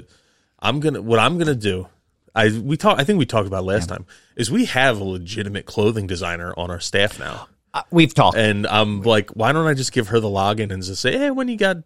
I'm 0.59 0.81
gonna 0.81 1.03
what 1.03 1.19
I'm 1.19 1.39
gonna 1.39 1.55
do. 1.55 1.89
I 2.35 2.49
we 2.51 2.77
talk. 2.77 2.99
I 2.99 3.05
think 3.05 3.19
we 3.19 3.27
talked 3.27 3.47
about 3.47 3.65
last 3.65 3.89
time. 3.89 4.07
Is 4.37 4.51
we 4.51 4.67
have 4.67 5.01
a 5.01 5.05
legitimate 5.05 5.67
clothing 5.67 6.07
designer 6.07 6.55
on 6.57 6.71
our 6.71 6.81
staff 6.81 7.19
now, 7.19 7.49
Uh, 7.75 7.83
we've 7.91 8.15
talked. 8.15 8.37
and 8.37 8.67
I'm 8.67 9.03
like, 9.03 9.31
why 9.31 9.53
don't 9.53 9.67
I 9.67 9.75
just 9.75 9.93
give 9.93 10.09
her 10.09 10.21
the 10.21 10.29
login 10.29 10.73
and 10.73 10.83
just 10.83 11.03
say, 11.03 11.19
hey, 11.19 11.31
when 11.31 11.49
you 11.49 11.57
got 11.57 11.79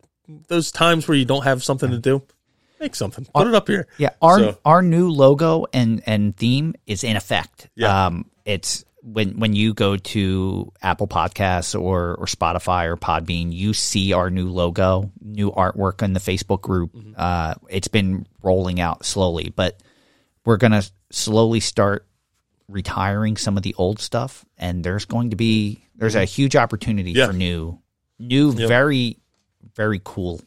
those 0.49 0.71
times 0.71 1.09
where 1.09 1.17
you 1.17 1.25
don't 1.25 1.45
have 1.45 1.65
something 1.65 1.91
to 1.91 1.99
do, 1.99 2.23
make 2.83 2.95
something, 2.95 3.25
put 3.35 3.47
it 3.47 3.55
up 3.55 3.69
here. 3.69 3.87
Yeah, 3.99 4.11
our 4.21 4.39
So- 4.39 4.59
our 4.65 4.83
new 4.83 5.11
logo 5.11 5.67
and 5.73 6.03
and 6.07 6.37
theme 6.37 6.75
is 6.87 7.05
in 7.05 7.17
effect. 7.17 7.69
Yeah. 7.75 8.07
Um, 8.07 8.27
it's 8.45 8.85
when 9.03 9.39
when 9.41 9.55
you 9.55 9.75
go 9.75 9.97
to 9.97 10.73
Apple 10.83 11.09
Podcasts 11.09 11.75
or 11.81 12.15
or 12.17 12.27
Spotify 12.27 12.87
or 12.87 12.97
Podbean, 12.97 13.53
you 13.53 13.73
see 13.75 14.13
our 14.13 14.31
new 14.31 14.49
logo, 14.51 15.11
new 15.21 15.51
artwork 15.51 16.03
in 16.03 16.13
the 16.13 16.21
Facebook 16.21 16.61
group. 16.61 16.93
Mm-hmm. 16.93 17.13
Uh, 17.17 17.55
it's 17.69 17.89
been 17.89 18.27
rolling 18.43 18.81
out 18.81 19.05
slowly, 19.05 19.53
but 19.55 19.81
we're 20.45 20.57
gonna 20.59 20.83
slowly 21.11 21.61
start 21.61 22.07
retiring 22.69 23.37
some 23.37 23.57
of 23.57 23.63
the 23.63 23.75
old 23.77 23.99
stuff, 24.01 24.45
and 24.57 24.85
there's 24.85 25.05
going 25.05 25.31
to 25.31 25.37
be 25.37 25.85
there's 25.97 26.15
a 26.15 26.25
huge 26.25 26.57
opportunity 26.57 27.13
Yeah. 27.13 27.27
for 27.27 27.33
new 27.33 27.79
new 28.19 28.53
very 28.53 29.19
very 29.77 30.01
cool 30.05 30.41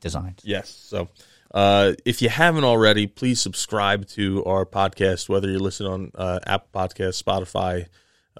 designs. 0.00 0.40
Yes. 0.44 0.68
So 0.68 1.08
uh, 1.52 1.92
if 2.04 2.22
you 2.22 2.28
haven't 2.28 2.64
already, 2.64 3.06
please 3.06 3.40
subscribe 3.40 4.06
to 4.08 4.44
our 4.44 4.64
podcast, 4.64 5.28
whether 5.28 5.50
you're 5.50 5.60
listening 5.60 5.92
on 5.92 6.10
uh, 6.14 6.38
Apple 6.46 6.68
Podcasts, 6.72 7.22
Spotify, 7.22 7.86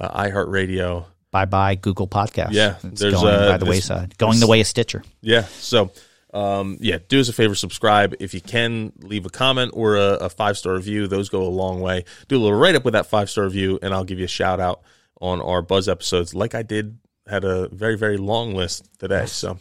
uh, 0.01 0.25
iHeartRadio. 0.25 1.05
bye 1.31 1.45
bye 1.45 1.75
Google 1.75 2.09
Podcast. 2.09 2.53
Yeah, 2.53 2.77
it's 2.83 3.01
there's, 3.01 3.15
going 3.15 3.35
uh, 3.35 3.49
by 3.49 3.59
the 3.59 3.67
wayside, 3.67 4.17
going 4.17 4.41
the 4.41 4.47
way 4.47 4.61
of 4.61 4.67
Stitcher. 4.67 5.03
Yeah. 5.21 5.43
So, 5.43 5.93
um, 6.33 6.79
yeah, 6.81 6.99
do 7.07 7.21
us 7.21 7.29
a 7.29 7.35
favor, 7.35 7.55
subscribe. 7.55 8.15
If 8.19 8.33
you 8.33 8.41
can, 8.41 8.93
leave 9.01 9.27
a 9.27 9.31
comment 9.31 9.73
or 9.75 9.97
a, 9.97 10.15
a 10.15 10.29
five 10.31 10.57
star 10.57 10.73
review. 10.73 11.07
Those 11.07 11.29
go 11.29 11.43
a 11.43 11.45
long 11.45 11.81
way. 11.81 12.07
Do 12.29 12.39
a 12.39 12.41
little 12.41 12.59
write 12.59 12.77
up 12.77 12.85
with 12.85 12.95
that 12.95 13.07
five 13.07 13.29
star 13.29 13.45
review, 13.45 13.79
and 13.83 13.93
I'll 13.93 14.05
give 14.05 14.19
you 14.19 14.25
a 14.25 14.29
shout 14.29 14.59
out 14.59 14.83
on 15.21 15.43
our 15.43 15.61
Buzz 15.61 15.87
episodes, 15.89 16.35
like 16.35 16.55
I 16.55 16.63
did. 16.63 16.99
Had 17.29 17.45
a 17.45 17.69
very 17.69 17.99
very 17.99 18.17
long 18.17 18.55
list 18.55 18.89
today. 18.99 19.27
So, 19.27 19.59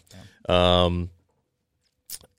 um, 0.48 1.10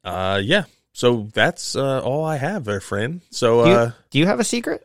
uh, 0.05 0.40
yeah. 0.43 0.64
So 1.02 1.28
that's 1.34 1.74
uh, 1.74 2.00
all 2.00 2.24
I 2.24 2.36
have, 2.36 2.62
there, 2.64 2.80
Fran. 2.80 3.22
So 3.30 3.64
Do 3.64 3.70
you, 3.70 3.76
uh, 3.76 3.90
do 4.10 4.18
you 4.20 4.26
have 4.26 4.38
a 4.38 4.44
secret? 4.44 4.84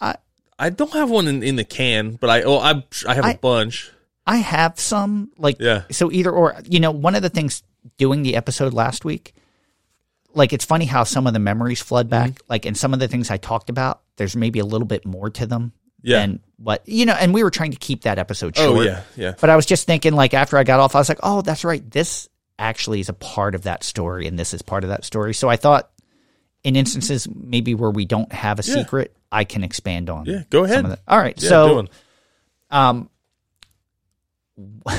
I 0.00 0.16
I 0.58 0.70
don't 0.70 0.92
have 0.94 1.10
one 1.10 1.28
in, 1.28 1.44
in 1.44 1.54
the 1.54 1.62
can, 1.62 2.16
but 2.16 2.28
I 2.28 2.42
oh 2.42 2.58
I 2.58 2.82
I 3.06 3.14
have 3.14 3.24
a 3.24 3.28
I- 3.28 3.36
bunch. 3.36 3.92
I 4.26 4.38
have 4.38 4.80
some. 4.80 5.30
Like, 5.38 5.58
Yeah. 5.60 5.82
so 5.92 6.10
either 6.10 6.32
or. 6.32 6.56
You 6.64 6.80
know, 6.80 6.90
one 6.90 7.14
of 7.14 7.22
the 7.22 7.28
things 7.28 7.62
doing 7.98 8.22
the 8.22 8.34
episode 8.34 8.72
last 8.74 9.04
week, 9.04 9.32
like 10.34 10.52
it's 10.52 10.64
funny 10.64 10.86
how 10.86 11.04
some 11.04 11.28
of 11.28 11.34
the 11.34 11.38
memories 11.38 11.80
flood 11.82 12.08
back. 12.10 12.30
Mm-hmm. 12.30 12.46
Like, 12.50 12.66
and 12.66 12.76
some 12.76 12.92
of 12.92 12.98
the 13.00 13.06
things 13.06 13.30
I 13.30 13.36
talked 13.36 13.70
about, 13.70 14.00
there's 14.16 14.34
maybe 14.34 14.58
a 14.58 14.64
little 14.64 14.88
bit 14.88 15.04
more 15.06 15.30
to 15.30 15.46
them. 15.46 15.72
Yeah. 16.02 16.18
than 16.18 16.40
what 16.58 16.82
you 16.86 17.06
know, 17.06 17.14
and 17.14 17.32
we 17.32 17.42
were 17.44 17.50
trying 17.50 17.70
to 17.70 17.78
keep 17.78 18.02
that 18.02 18.18
episode 18.18 18.54
Oh 18.58 18.74
short. 18.74 18.86
yeah, 18.86 19.02
yeah. 19.16 19.34
But 19.40 19.48
I 19.50 19.56
was 19.56 19.66
just 19.66 19.86
thinking, 19.86 20.14
like 20.14 20.34
after 20.34 20.58
I 20.58 20.64
got 20.64 20.80
off, 20.80 20.94
I 20.96 20.98
was 20.98 21.08
like, 21.08 21.20
oh, 21.22 21.40
that's 21.42 21.64
right. 21.64 21.82
This 21.90 22.28
actually 22.58 23.00
is 23.00 23.08
a 23.08 23.14
part 23.14 23.54
of 23.54 23.62
that 23.62 23.82
story, 23.82 24.26
and 24.26 24.38
this 24.38 24.54
is 24.54 24.62
part 24.62 24.84
of 24.84 24.90
that 24.90 25.04
story. 25.04 25.34
So 25.34 25.48
I 25.48 25.56
thought, 25.56 25.90
in 26.62 26.76
instances 26.76 27.28
maybe 27.28 27.74
where 27.74 27.90
we 27.90 28.04
don't 28.04 28.32
have 28.32 28.58
a 28.58 28.62
Yeah. 28.62 28.74
secret, 28.74 29.16
I 29.30 29.44
can 29.44 29.64
expand 29.64 30.08
on. 30.08 30.26
Yeah, 30.26 30.42
go 30.50 30.66
some 30.66 30.86
ahead. 30.86 30.98
All 31.08 31.18
right, 31.18 31.40
Yeah, 31.42 31.48
so 31.48 31.86
um, 32.70 33.10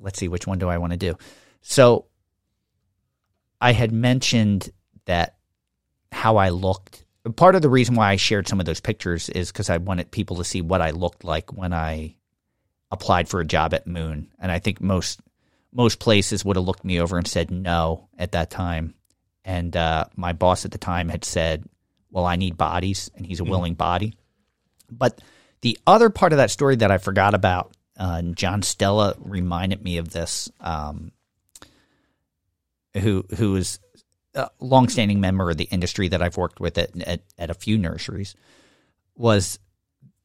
let's 0.00 0.18
see, 0.18 0.28
which 0.28 0.46
one 0.46 0.58
do 0.58 0.68
I 0.68 0.78
want 0.78 0.92
to 0.92 0.96
do? 0.98 1.16
So 1.60 2.06
I 3.60 3.72
had 3.72 3.92
mentioned 3.92 4.70
that 5.06 5.36
how 6.10 6.36
I 6.36 6.50
looked. 6.50 7.04
Part 7.36 7.54
of 7.54 7.62
the 7.62 7.68
reason 7.70 7.94
why 7.94 8.10
I 8.10 8.16
shared 8.16 8.48
some 8.48 8.58
of 8.58 8.66
those 8.66 8.80
pictures 8.80 9.28
is 9.28 9.52
because 9.52 9.70
I 9.70 9.76
wanted 9.76 10.10
people 10.10 10.36
to 10.36 10.44
see 10.44 10.60
what 10.60 10.82
I 10.82 10.90
looked 10.90 11.22
like 11.24 11.52
when 11.52 11.72
I 11.72 12.16
applied 12.90 13.28
for 13.28 13.40
a 13.40 13.44
job 13.46 13.72
at 13.72 13.86
Moon, 13.86 14.32
and 14.38 14.50
I 14.50 14.58
think 14.58 14.80
most 14.80 15.20
most 15.72 15.98
places 15.98 16.44
would 16.44 16.56
have 16.56 16.64
looked 16.64 16.84
me 16.84 17.00
over 17.00 17.16
and 17.16 17.26
said 17.26 17.50
no 17.50 18.08
at 18.18 18.32
that 18.32 18.50
time. 18.50 18.94
And 19.44 19.76
uh, 19.76 20.04
my 20.14 20.32
boss 20.32 20.64
at 20.64 20.70
the 20.70 20.78
time 20.78 21.08
had 21.08 21.24
said, 21.24 21.64
"Well, 22.10 22.26
I 22.26 22.36
need 22.36 22.56
bodies, 22.56 23.10
and 23.16 23.26
he's 23.26 23.40
a 23.40 23.44
willing 23.44 23.74
body." 23.74 24.14
But 24.90 25.20
the 25.62 25.78
other 25.86 26.10
part 26.10 26.32
of 26.32 26.36
that 26.36 26.50
story 26.50 26.76
that 26.76 26.92
I 26.92 26.98
forgot 26.98 27.34
about, 27.34 27.72
uh, 27.98 28.16
and 28.18 28.36
John 28.36 28.62
Stella 28.62 29.16
reminded 29.18 29.82
me 29.82 29.98
of 29.98 30.10
this, 30.10 30.50
um, 30.60 31.10
who 32.94 33.24
who 33.36 33.56
is 33.56 33.80
a 34.34 34.48
longstanding 34.60 35.20
member 35.20 35.50
of 35.50 35.56
the 35.56 35.64
industry 35.64 36.08
that 36.08 36.22
I've 36.22 36.36
worked 36.36 36.60
with 36.60 36.78
at, 36.78 36.90
at, 37.02 37.20
at 37.36 37.50
a 37.50 37.54
few 37.54 37.76
nurseries, 37.78 38.34
was 39.16 39.58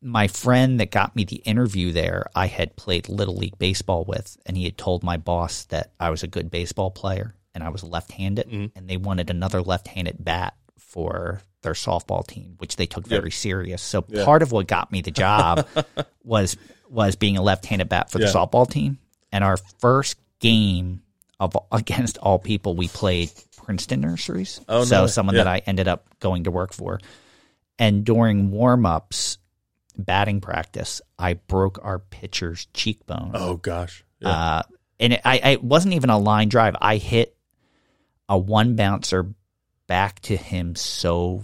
my 0.01 0.27
friend 0.27 0.79
that 0.79 0.91
got 0.91 1.15
me 1.15 1.23
the 1.23 1.37
interview 1.37 1.91
there. 1.91 2.27
I 2.35 2.47
had 2.47 2.75
played 2.75 3.09
little 3.09 3.35
league 3.35 3.57
baseball 3.57 4.05
with, 4.05 4.37
and 4.45 4.55
he 4.55 4.65
had 4.65 4.77
told 4.77 5.03
my 5.03 5.17
boss 5.17 5.63
that 5.65 5.91
I 5.99 6.09
was 6.09 6.23
a 6.23 6.27
good 6.27 6.51
baseball 6.51 6.91
player 6.91 7.35
and 7.53 7.63
I 7.63 7.69
was 7.69 7.83
left-handed, 7.83 8.47
mm-hmm. 8.47 8.77
and 8.77 8.87
they 8.87 8.97
wanted 8.97 9.31
another 9.31 9.61
left-handed 9.61 10.23
bat 10.23 10.53
for 10.77 11.41
their 11.63 11.73
softball 11.73 12.25
team, 12.25 12.53
which 12.59 12.75
they 12.75 12.85
took 12.85 13.07
very 13.07 13.31
serious. 13.31 13.81
So 13.81 14.03
part 14.03 14.43
of 14.43 14.51
what 14.51 14.67
got 14.67 14.91
me 14.91 15.01
the 15.01 15.11
job 15.11 15.67
was 16.23 16.55
was 16.89 17.15
being 17.15 17.35
a 17.35 17.41
left-handed 17.41 17.89
bat 17.89 18.11
for 18.11 18.19
the 18.19 18.25
softball 18.25 18.69
team. 18.69 18.99
And 19.31 19.43
our 19.43 19.57
first 19.79 20.17
game 20.39 21.01
of 21.39 21.57
against 21.71 22.17
all 22.19 22.37
people, 22.39 22.75
we 22.75 22.87
played 22.87 23.31
Princeton 23.57 24.01
Nurseries. 24.01 24.61
Oh, 24.69 24.85
so 24.85 25.01
no. 25.01 25.07
someone 25.07 25.35
Yeah. 25.35 25.43
that 25.43 25.47
I 25.51 25.61
ended 25.65 25.87
up 25.87 26.07
going 26.19 26.43
to 26.45 26.51
work 26.51 26.73
for. 26.73 26.99
And 27.79 28.05
during 28.05 28.51
warm-ups, 28.51 29.39
batting 29.97 30.41
practice, 30.41 31.01
I 31.17 31.33
broke 31.35 31.79
our 31.83 31.99
pitcher's 31.99 32.67
cheekbone. 32.73 33.31
Oh 33.33 33.55
gosh. 33.57 34.03
Yeah. 34.19 34.29
Uh, 34.29 34.61
and 34.99 35.13
it, 35.13 35.21
I, 35.25 35.37
it 35.51 35.63
wasn't 35.63 35.93
even 35.95 36.09
a 36.09 36.17
line 36.17 36.49
drive. 36.49 36.75
I 36.81 36.97
hit 36.97 37.35
a 38.29 38.37
one 38.37 38.75
bouncer 38.75 39.27
back 39.87 40.19
to 40.21 40.35
him 40.35 40.75
so 40.75 41.43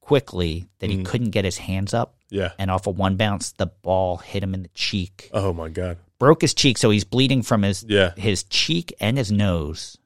quickly 0.00 0.66
that 0.78 0.90
he 0.90 1.02
couldn't 1.04 1.30
get 1.30 1.44
his 1.44 1.58
hands 1.58 1.92
up. 1.94 2.14
yeah. 2.30 2.52
And 2.58 2.70
off 2.70 2.86
of 2.86 2.96
one 2.98 3.16
bounce, 3.16 3.52
the 3.52 3.66
ball 3.66 4.16
hit 4.18 4.42
him 4.42 4.54
in 4.54 4.62
the 4.62 4.68
cheek, 4.74 5.30
Oh 5.32 5.52
my 5.52 5.68
god. 5.68 5.98
broke 6.18 6.40
his 6.42 6.54
cheek. 6.54 6.78
So 6.78 6.90
he's 6.90 7.04
bleeding 7.04 7.42
from 7.42 7.62
his 7.62 7.84
Yeah. 7.88 8.12
his 8.16 8.44
cheek 8.44 8.92
and 9.00 9.18
his 9.18 9.30
nose. 9.32 9.96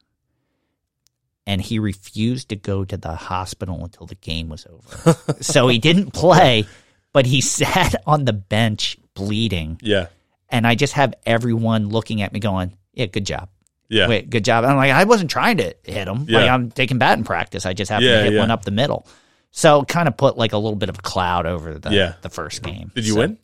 And 1.47 1.61
he 1.61 1.77
refused 1.77 2.49
to 2.49 2.55
go 2.55 2.83
to 2.85 2.97
the 2.97 3.15
hospital 3.15 3.83
until 3.83 4.07
the 4.07 4.15
game 4.15 4.49
was 4.49 4.65
over. 4.67 5.15
so 5.41 5.67
he 5.67 5.77
didn't 5.77 6.11
play, 6.11 6.65
but 7.15 7.25
he 7.25 7.39
sat 7.59 7.95
on 8.05 8.25
the 8.25 8.33
bench 8.33 8.97
bleeding 9.13 9.79
Yeah. 9.81 10.07
and 10.49 10.67
I 10.67 10.75
just 10.75 10.93
have 10.93 11.13
everyone 11.25 11.87
looking 11.89 12.21
at 12.21 12.33
me 12.33 12.41
going, 12.41 12.75
"Yeah, 12.93 13.05
good 13.05 13.25
job, 13.25 13.47
Yeah. 13.89 14.07
wait, 14.09 14.29
good 14.29 14.43
job." 14.43 14.65
I'm 14.65 14.75
like, 14.75 14.91
I 14.91 15.05
wasn't 15.05 15.31
trying 15.31 15.57
to 15.57 15.73
hit 15.83 16.07
him. 16.09 16.25
Like 16.27 16.45
Yeah. 16.45 16.53
I'm 16.53 16.69
taking 16.71 16.97
batting 16.97 17.23
practice. 17.23 17.65
I 17.65 17.71
just 17.73 17.89
happened 17.89 18.09
Yeah, 18.09 18.17
to 18.17 18.23
hit 18.25 18.33
yeah. 18.33 18.39
one 18.41 18.51
up 18.51 18.65
the 18.65 18.71
middle. 18.71 19.07
So 19.51 19.83
kind 19.85 20.09
of 20.09 20.17
put 20.17 20.37
like 20.37 20.51
a 20.51 20.57
little 20.57 20.75
bit 20.75 20.89
of 20.89 20.99
a 20.99 21.01
cloud 21.01 21.45
over 21.45 21.75
the 21.79 21.89
Yeah. 21.91 22.13
the 22.21 22.29
first 22.29 22.61
game. 22.61 22.91
Did 22.93 23.07
you 23.07 23.13
So- 23.13 23.19
win? 23.19 23.37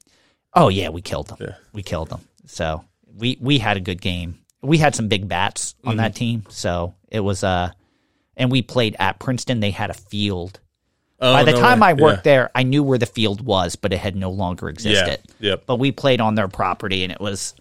Oh 0.54 0.68
yeah, 0.68 0.90
we 0.90 1.02
killed 1.02 1.28
them. 1.30 1.38
Yeah. 1.40 1.56
We 1.72 1.82
killed 1.84 2.10
them. 2.10 2.20
So 2.48 2.84
we 3.18 3.38
we 3.40 3.58
had 3.60 3.78
a 3.78 3.80
good 3.80 4.02
game. 4.02 4.40
We 4.62 4.78
had 4.78 4.94
some 4.96 5.08
big 5.08 5.28
bats 5.30 5.74
on 5.86 5.96
that 5.98 6.14
team, 6.16 6.44
so 6.50 6.94
it 7.08 7.22
was 7.22 7.44
uh 7.44 7.72
and 8.36 8.52
we 8.52 8.62
played 8.62 8.96
at 9.00 9.18
Princeton. 9.20 9.60
They 9.62 9.72
had 9.72 9.90
a 9.90 9.94
field. 9.94 10.60
Oh, 11.24 11.34
By 11.34 11.44
the 11.44 11.52
no 11.52 11.60
time 11.60 11.80
way. 11.82 11.90
I 11.90 11.94
worked 11.94 12.26
Yeah. 12.26 12.34
there, 12.34 12.52
I 12.56 12.64
knew 12.64 12.82
where 12.82 12.98
the 12.98 13.06
field 13.06 13.42
was, 13.42 13.76
but 13.76 13.94
it 13.94 14.00
had 14.00 14.16
no 14.16 14.32
longer 14.32 14.70
existed. 14.70 15.20
Yep. 15.40 15.64
But 15.68 15.76
we 15.78 15.92
played 15.92 16.20
on 16.20 16.34
their 16.36 16.48
property, 16.48 17.04
and 17.04 17.12
it 17.14 17.22
was. 17.22 17.54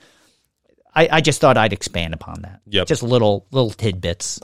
I, 0.94 1.08
I 1.12 1.20
just 1.20 1.40
thought 1.40 1.56
I'd 1.56 1.72
expand 1.72 2.14
upon 2.14 2.42
that. 2.42 2.60
Yep. 2.66 2.86
Just 2.88 3.02
little 3.02 3.46
little 3.50 3.70
tidbits. 3.70 4.40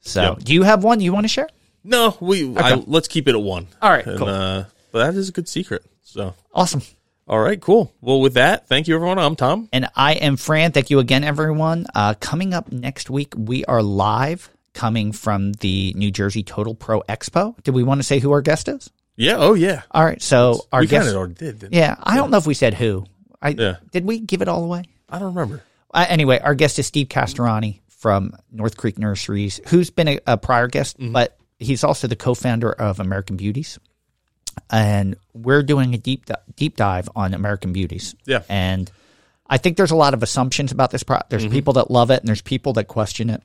So, 0.00 0.22
Yep. 0.22 0.38
do 0.44 0.54
you 0.54 0.62
have 0.64 0.84
one 0.84 1.00
you 1.00 1.12
want 1.12 1.24
to 1.24 1.28
share? 1.28 1.48
No, 1.82 2.16
we 2.20 2.54
I, 2.56 2.74
let's 2.74 3.08
keep 3.08 3.26
it 3.26 3.34
at 3.34 3.40
one. 3.40 3.66
All 3.80 3.90
right, 3.90 4.06
and, 4.06 4.18
cool. 4.18 4.28
uh, 4.28 4.64
but 4.92 5.06
that 5.06 5.14
is 5.18 5.28
a 5.30 5.32
good 5.32 5.48
secret. 5.48 5.82
So, 6.02 6.34
Awesome. 6.54 6.82
all 7.26 7.40
right, 7.40 7.60
cool. 7.60 7.92
Well, 8.00 8.20
with 8.20 8.34
that, 8.34 8.68
thank 8.68 8.86
you, 8.88 8.94
everyone. 8.94 9.18
I'm 9.18 9.34
Tom. 9.36 9.68
And 9.72 9.88
I 9.96 10.12
am 10.14 10.36
Fran. 10.36 10.72
Thank 10.72 10.90
you 10.90 10.98
again, 10.98 11.24
everyone. 11.24 11.86
Uh, 11.94 12.14
coming 12.20 12.52
up 12.54 12.70
next 12.70 13.08
week, 13.10 13.32
we 13.36 13.64
are 13.64 13.82
live 13.82 14.50
coming 14.78 15.12
from 15.12 15.52
the 15.54 15.92
New 15.96 16.10
Jersey 16.10 16.42
Total 16.42 16.74
Pro 16.74 17.02
Expo. 17.02 17.60
Did 17.64 17.74
we 17.74 17.82
want 17.82 17.98
to 17.98 18.02
say 18.04 18.18
who 18.20 18.30
our 18.32 18.40
guest 18.42 18.68
is? 18.68 18.90
Yeah. 19.16 19.34
Oh, 19.38 19.54
yeah. 19.54 19.82
All 19.90 20.04
right. 20.04 20.22
So 20.22 20.60
our 20.72 20.80
we 20.80 20.86
guest. 20.86 21.00
kind 21.06 21.10
of 21.10 21.16
already 21.16 21.34
did. 21.34 21.58
Didn't 21.58 21.74
yeah, 21.74 21.96
I 22.02 22.16
don't 22.16 22.30
know 22.30 22.36
if 22.38 22.46
we 22.46 22.54
said 22.54 22.74
who. 22.74 23.04
I 23.42 23.48
Yeah. 23.50 23.76
did. 23.90 24.04
We 24.04 24.20
give 24.20 24.40
it 24.42 24.48
all 24.48 24.62
away. 24.62 24.84
I 25.08 25.18
don't 25.18 25.34
remember. 25.34 25.62
Uh, 25.92 26.06
anyway, 26.08 26.38
our 26.38 26.54
guest 26.54 26.78
is 26.78 26.86
Steve 26.86 27.08
Castorani 27.08 27.80
from 27.88 28.32
North 28.52 28.76
Creek 28.76 28.98
Nurseries, 28.98 29.60
who's 29.68 29.90
been 29.90 30.06
a, 30.08 30.18
a 30.26 30.36
prior 30.38 30.68
guest, 30.68 30.98
Mm-hmm. 30.98 31.12
but 31.12 31.36
he's 31.58 31.82
also 31.82 32.06
the 32.06 32.14
co-founder 32.16 32.70
of 32.70 33.00
American 33.00 33.36
Beauties. 33.36 33.78
And 34.70 35.16
we're 35.34 35.62
doing 35.62 35.94
a 35.94 35.98
deep 35.98 36.26
deep 36.56 36.76
dive 36.76 37.08
on 37.16 37.34
American 37.34 37.72
Beauties. 37.72 38.14
Yeah. 38.24 38.42
And 38.48 38.90
I 39.48 39.56
think 39.58 39.76
there's 39.76 39.92
a 39.92 39.96
lot 39.96 40.14
of 40.14 40.22
assumptions 40.22 40.72
about 40.72 40.90
this 40.90 41.02
product. 41.02 41.30
Mm-hmm. 41.30 41.40
There's 41.42 41.52
people 41.52 41.72
that 41.74 41.90
love 41.90 42.10
it 42.10 42.20
and 42.20 42.28
there's 42.28 42.42
people 42.42 42.72
that 42.74 42.84
question 42.84 43.30
it. 43.30 43.42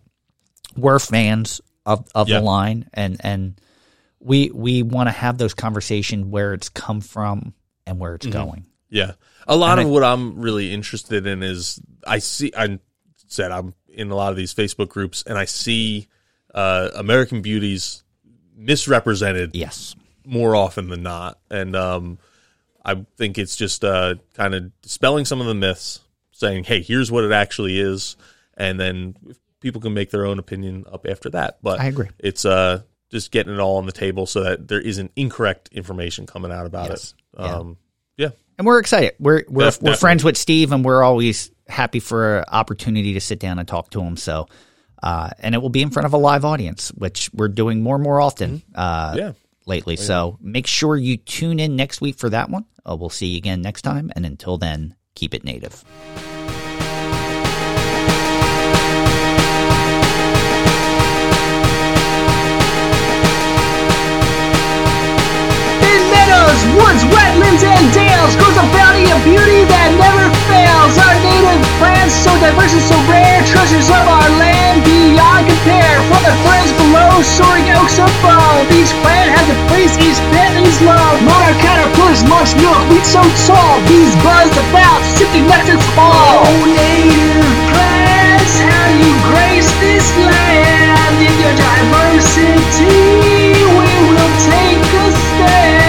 We're 0.78 1.00
fans 1.00 1.62
of, 1.86 2.08
of 2.16 2.30
Yeah. 2.30 2.40
the 2.40 2.46
line 2.46 2.90
and 2.94 3.18
and 3.22 3.60
we 4.20 4.50
we 4.54 4.84
want 4.84 5.08
to 5.08 5.12
have 5.12 5.38
those 5.38 5.54
conversations 5.54 6.26
where 6.26 6.54
it's 6.54 6.70
come 6.70 7.02
from 7.02 7.54
and 7.86 8.00
where 8.00 8.18
Mm-hmm. 8.18 8.28
it's 8.30 8.36
going. 8.36 8.66
Yeah. 8.90 9.14
A 9.48 9.56
lot 9.56 9.80
And 9.80 9.88
of 9.88 9.88
I- 9.88 9.90
what 9.92 10.04
I'm 10.04 10.40
really 10.40 10.72
interested 10.74 11.26
in 11.28 11.44
is 11.44 11.80
I 12.08 12.20
see, 12.20 12.52
I 12.56 12.80
said 13.28 13.52
I'm 13.52 13.74
in 13.90 14.12
a 14.12 14.16
lot 14.16 14.32
of 14.32 14.38
these 14.38 14.54
Facebook 14.54 14.90
groups 14.90 15.24
and 15.28 15.38
I 15.38 15.46
see 15.46 16.08
uh, 16.54 16.90
American 16.96 17.42
beauties 17.42 18.04
misrepresented 18.56 19.56
Yes. 19.56 19.96
more 20.26 20.56
often 20.56 20.90
than 20.90 21.04
not. 21.04 21.40
And 21.50 21.76
um, 21.76 22.18
I 22.86 23.06
think 23.18 23.38
it's 23.38 23.56
just 23.56 23.84
uh, 23.84 24.16
kind 24.36 24.56
of 24.56 24.82
dispelling 24.82 25.26
some 25.26 25.42
of 25.42 25.48
the 25.48 25.54
myths, 25.56 26.00
saying, 26.32 26.64
hey, 26.66 26.82
here's 26.82 27.12
what 27.12 27.24
it 27.24 27.32
actually 27.32 27.80
is. 27.80 28.16
And 28.56 28.80
then 28.80 29.16
people 29.64 29.82
can 29.82 29.96
make 29.96 30.12
their 30.12 30.28
own 30.28 30.38
opinion 30.38 30.86
up 30.92 31.08
after 31.10 31.32
that. 31.32 31.58
But 31.64 31.80
I 31.80 31.86
agree. 31.86 32.10
It's 32.20 32.46
uh, 32.46 32.84
just 33.10 33.32
getting 33.32 33.54
it 33.54 33.60
all 33.60 33.78
on 33.78 33.88
the 33.88 33.92
table 33.92 34.28
so 34.28 34.44
that 34.44 34.68
there 34.68 34.80
isn't 34.82 35.12
incorrect 35.16 35.70
information 35.72 36.28
coming 36.28 36.52
out 36.52 36.68
about 36.68 36.90
Yes. 36.90 37.16
it. 37.34 37.40
Yeah. 37.42 37.46
Um, 37.56 37.78
yeah. 38.18 38.30
and 38.60 38.68
we're 38.68 38.78
excited. 38.80 39.16
We're 39.20 39.44
we're 39.48 39.66
Def- 39.72 39.82
we're 39.82 39.96
friends 39.96 40.24
with 40.24 40.38
Steve, 40.38 40.72
and 40.72 40.86
we're 40.86 41.02
always 41.02 41.50
happy 41.68 42.00
for 42.00 42.40
an 42.40 42.46
opportunity 42.52 43.14
to 43.14 43.20
sit 43.22 43.40
down 43.40 43.58
and 43.58 43.68
talk 43.68 43.90
to 43.92 44.02
him. 44.02 44.18
So, 44.18 44.48
uh, 45.02 45.32
and 45.40 45.56
it 45.56 45.60
will 45.62 45.70
be 45.70 45.82
in 45.82 45.90
front 45.90 46.06
of 46.06 46.14
a 46.14 46.18
live 46.18 46.46
audience, 46.46 46.90
which 46.90 47.32
we're 47.34 47.48
doing 47.48 47.82
more 47.82 47.96
and 47.96 48.04
more 48.04 48.22
often. 48.22 48.62
Uh, 48.76 49.10
Mm-hmm. 49.12 49.18
Yeah. 49.20 49.32
lately. 49.66 49.96
So 49.96 50.38
make 50.42 50.68
sure 50.68 50.96
you 50.98 51.16
tune 51.18 51.60
in 51.60 51.76
next 51.78 52.02
week 52.02 52.18
for 52.18 52.30
that 52.30 52.50
one. 52.50 52.66
Uh, 52.88 52.96
we'll 52.98 53.10
see 53.10 53.28
you 53.28 53.38
again 53.38 53.62
next 53.62 53.82
time, 53.84 54.12
and 54.16 54.26
until 54.26 54.58
then, 54.58 54.96
keep 55.16 55.34
it 55.34 55.44
native. 55.46 55.84
Meadows, 66.54 66.70
woods, 66.78 67.04
wetlands, 67.10 67.66
and 67.66 67.82
dales 67.98 68.38
grows 68.38 68.54
a 68.62 68.66
bounty 68.78 69.10
of 69.10 69.18
beauty 69.26 69.66
that 69.74 69.90
never 69.98 70.30
fails. 70.46 70.94
Our 71.02 71.18
native 71.26 71.58
plants, 71.82 72.14
so 72.14 72.30
diverse 72.38 72.78
and 72.78 72.86
so 72.86 72.94
rare, 73.10 73.42
treasures 73.42 73.90
of 73.90 74.06
our 74.06 74.30
land 74.38 74.86
beyond 74.86 75.50
compare. 75.50 75.98
From 76.14 76.22
the 76.22 76.36
ferns 76.46 76.70
below, 76.78 77.26
soaring 77.26 77.66
oaks 77.74 77.98
above, 77.98 78.70
each 78.70 78.94
plant 79.02 79.34
has 79.34 79.50
a 79.50 79.58
place, 79.66 79.98
each 79.98 80.22
plant 80.30 80.62
is 80.62 80.78
love. 80.86 81.18
Monarch 81.26 81.58
caterpillars 81.58 82.22
launch 82.30 82.54
milkweed 82.62 83.02
so 83.02 83.26
tall, 83.50 83.82
bees 83.90 84.14
buzz 84.22 84.54
about, 84.70 85.02
sipping 85.18 85.50
nectar 85.50 85.82
from 85.82 86.06
all. 86.06 86.38
Oh, 86.38 86.70
native 86.70 87.50
plants, 87.74 88.62
how 88.62 88.94
you 88.94 89.10
grace 89.26 89.74
this 89.82 90.06
land 90.22 91.18
in 91.18 91.34
your 91.34 91.56
diversity. 91.58 93.58
We 93.58 93.90
will 94.06 94.34
take 94.46 94.86
a 95.02 95.10
stand 95.10 95.83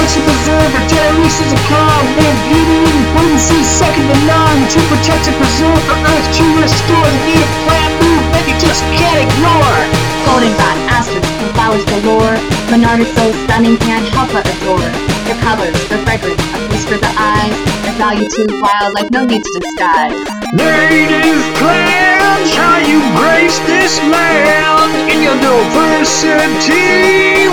to 0.00 0.06
protect 0.06 0.16
and 0.16 0.24
preserve 0.24 0.70
our 0.74 0.86
generations 0.88 1.50
to 1.52 1.58
come. 1.68 2.06
And 2.24 2.36
beauty 2.48 2.80
and 2.88 3.04
potency 3.12 3.62
second 3.64 4.08
to 4.08 4.16
none. 4.24 4.60
To 4.72 4.80
protect 4.88 5.28
and 5.28 5.36
preserve 5.36 5.82
the 5.86 5.96
earth 6.08 6.28
to 6.40 6.44
restore 6.56 7.04
the 7.04 7.20
native 7.28 7.52
plant 7.68 7.92
movement 8.00 8.44
you 8.48 8.56
just 8.58 8.82
can't 8.96 9.20
ignore. 9.20 9.78
Goldenrod, 10.24 10.78
asters, 10.88 11.24
and 11.44 11.52
flowers 11.52 11.84
galore. 11.84 12.36
Monarda 12.72 13.04
is 13.04 13.12
so 13.12 13.32
stunning, 13.44 13.76
can't 13.78 14.06
help 14.14 14.32
but 14.32 14.46
adore. 14.48 15.19
Their 15.30 15.42
colors, 15.42 15.88
their 15.88 16.02
fragrance, 16.04 16.42
a 16.42 16.58
feast 16.70 16.88
for 16.88 16.98
the 16.98 17.14
eyes. 17.16 17.54
Their 17.84 17.94
value 18.02 18.28
too 18.28 18.46
wild, 18.60 18.94
like 18.94 19.12
no 19.12 19.24
need 19.24 19.40
to 19.40 19.60
disguise. 19.60 20.18
Native 20.54 21.54
plants, 21.54 22.50
how 22.56 22.78
you 22.78 22.98
grace 23.14 23.60
this 23.60 24.00
land 24.10 25.08
in 25.08 25.22
your 25.22 25.38
diversity. 25.38 26.82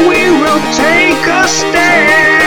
We 0.10 0.32
will 0.42 0.62
take 0.74 1.22
a 1.28 1.48
stand. 1.48 2.47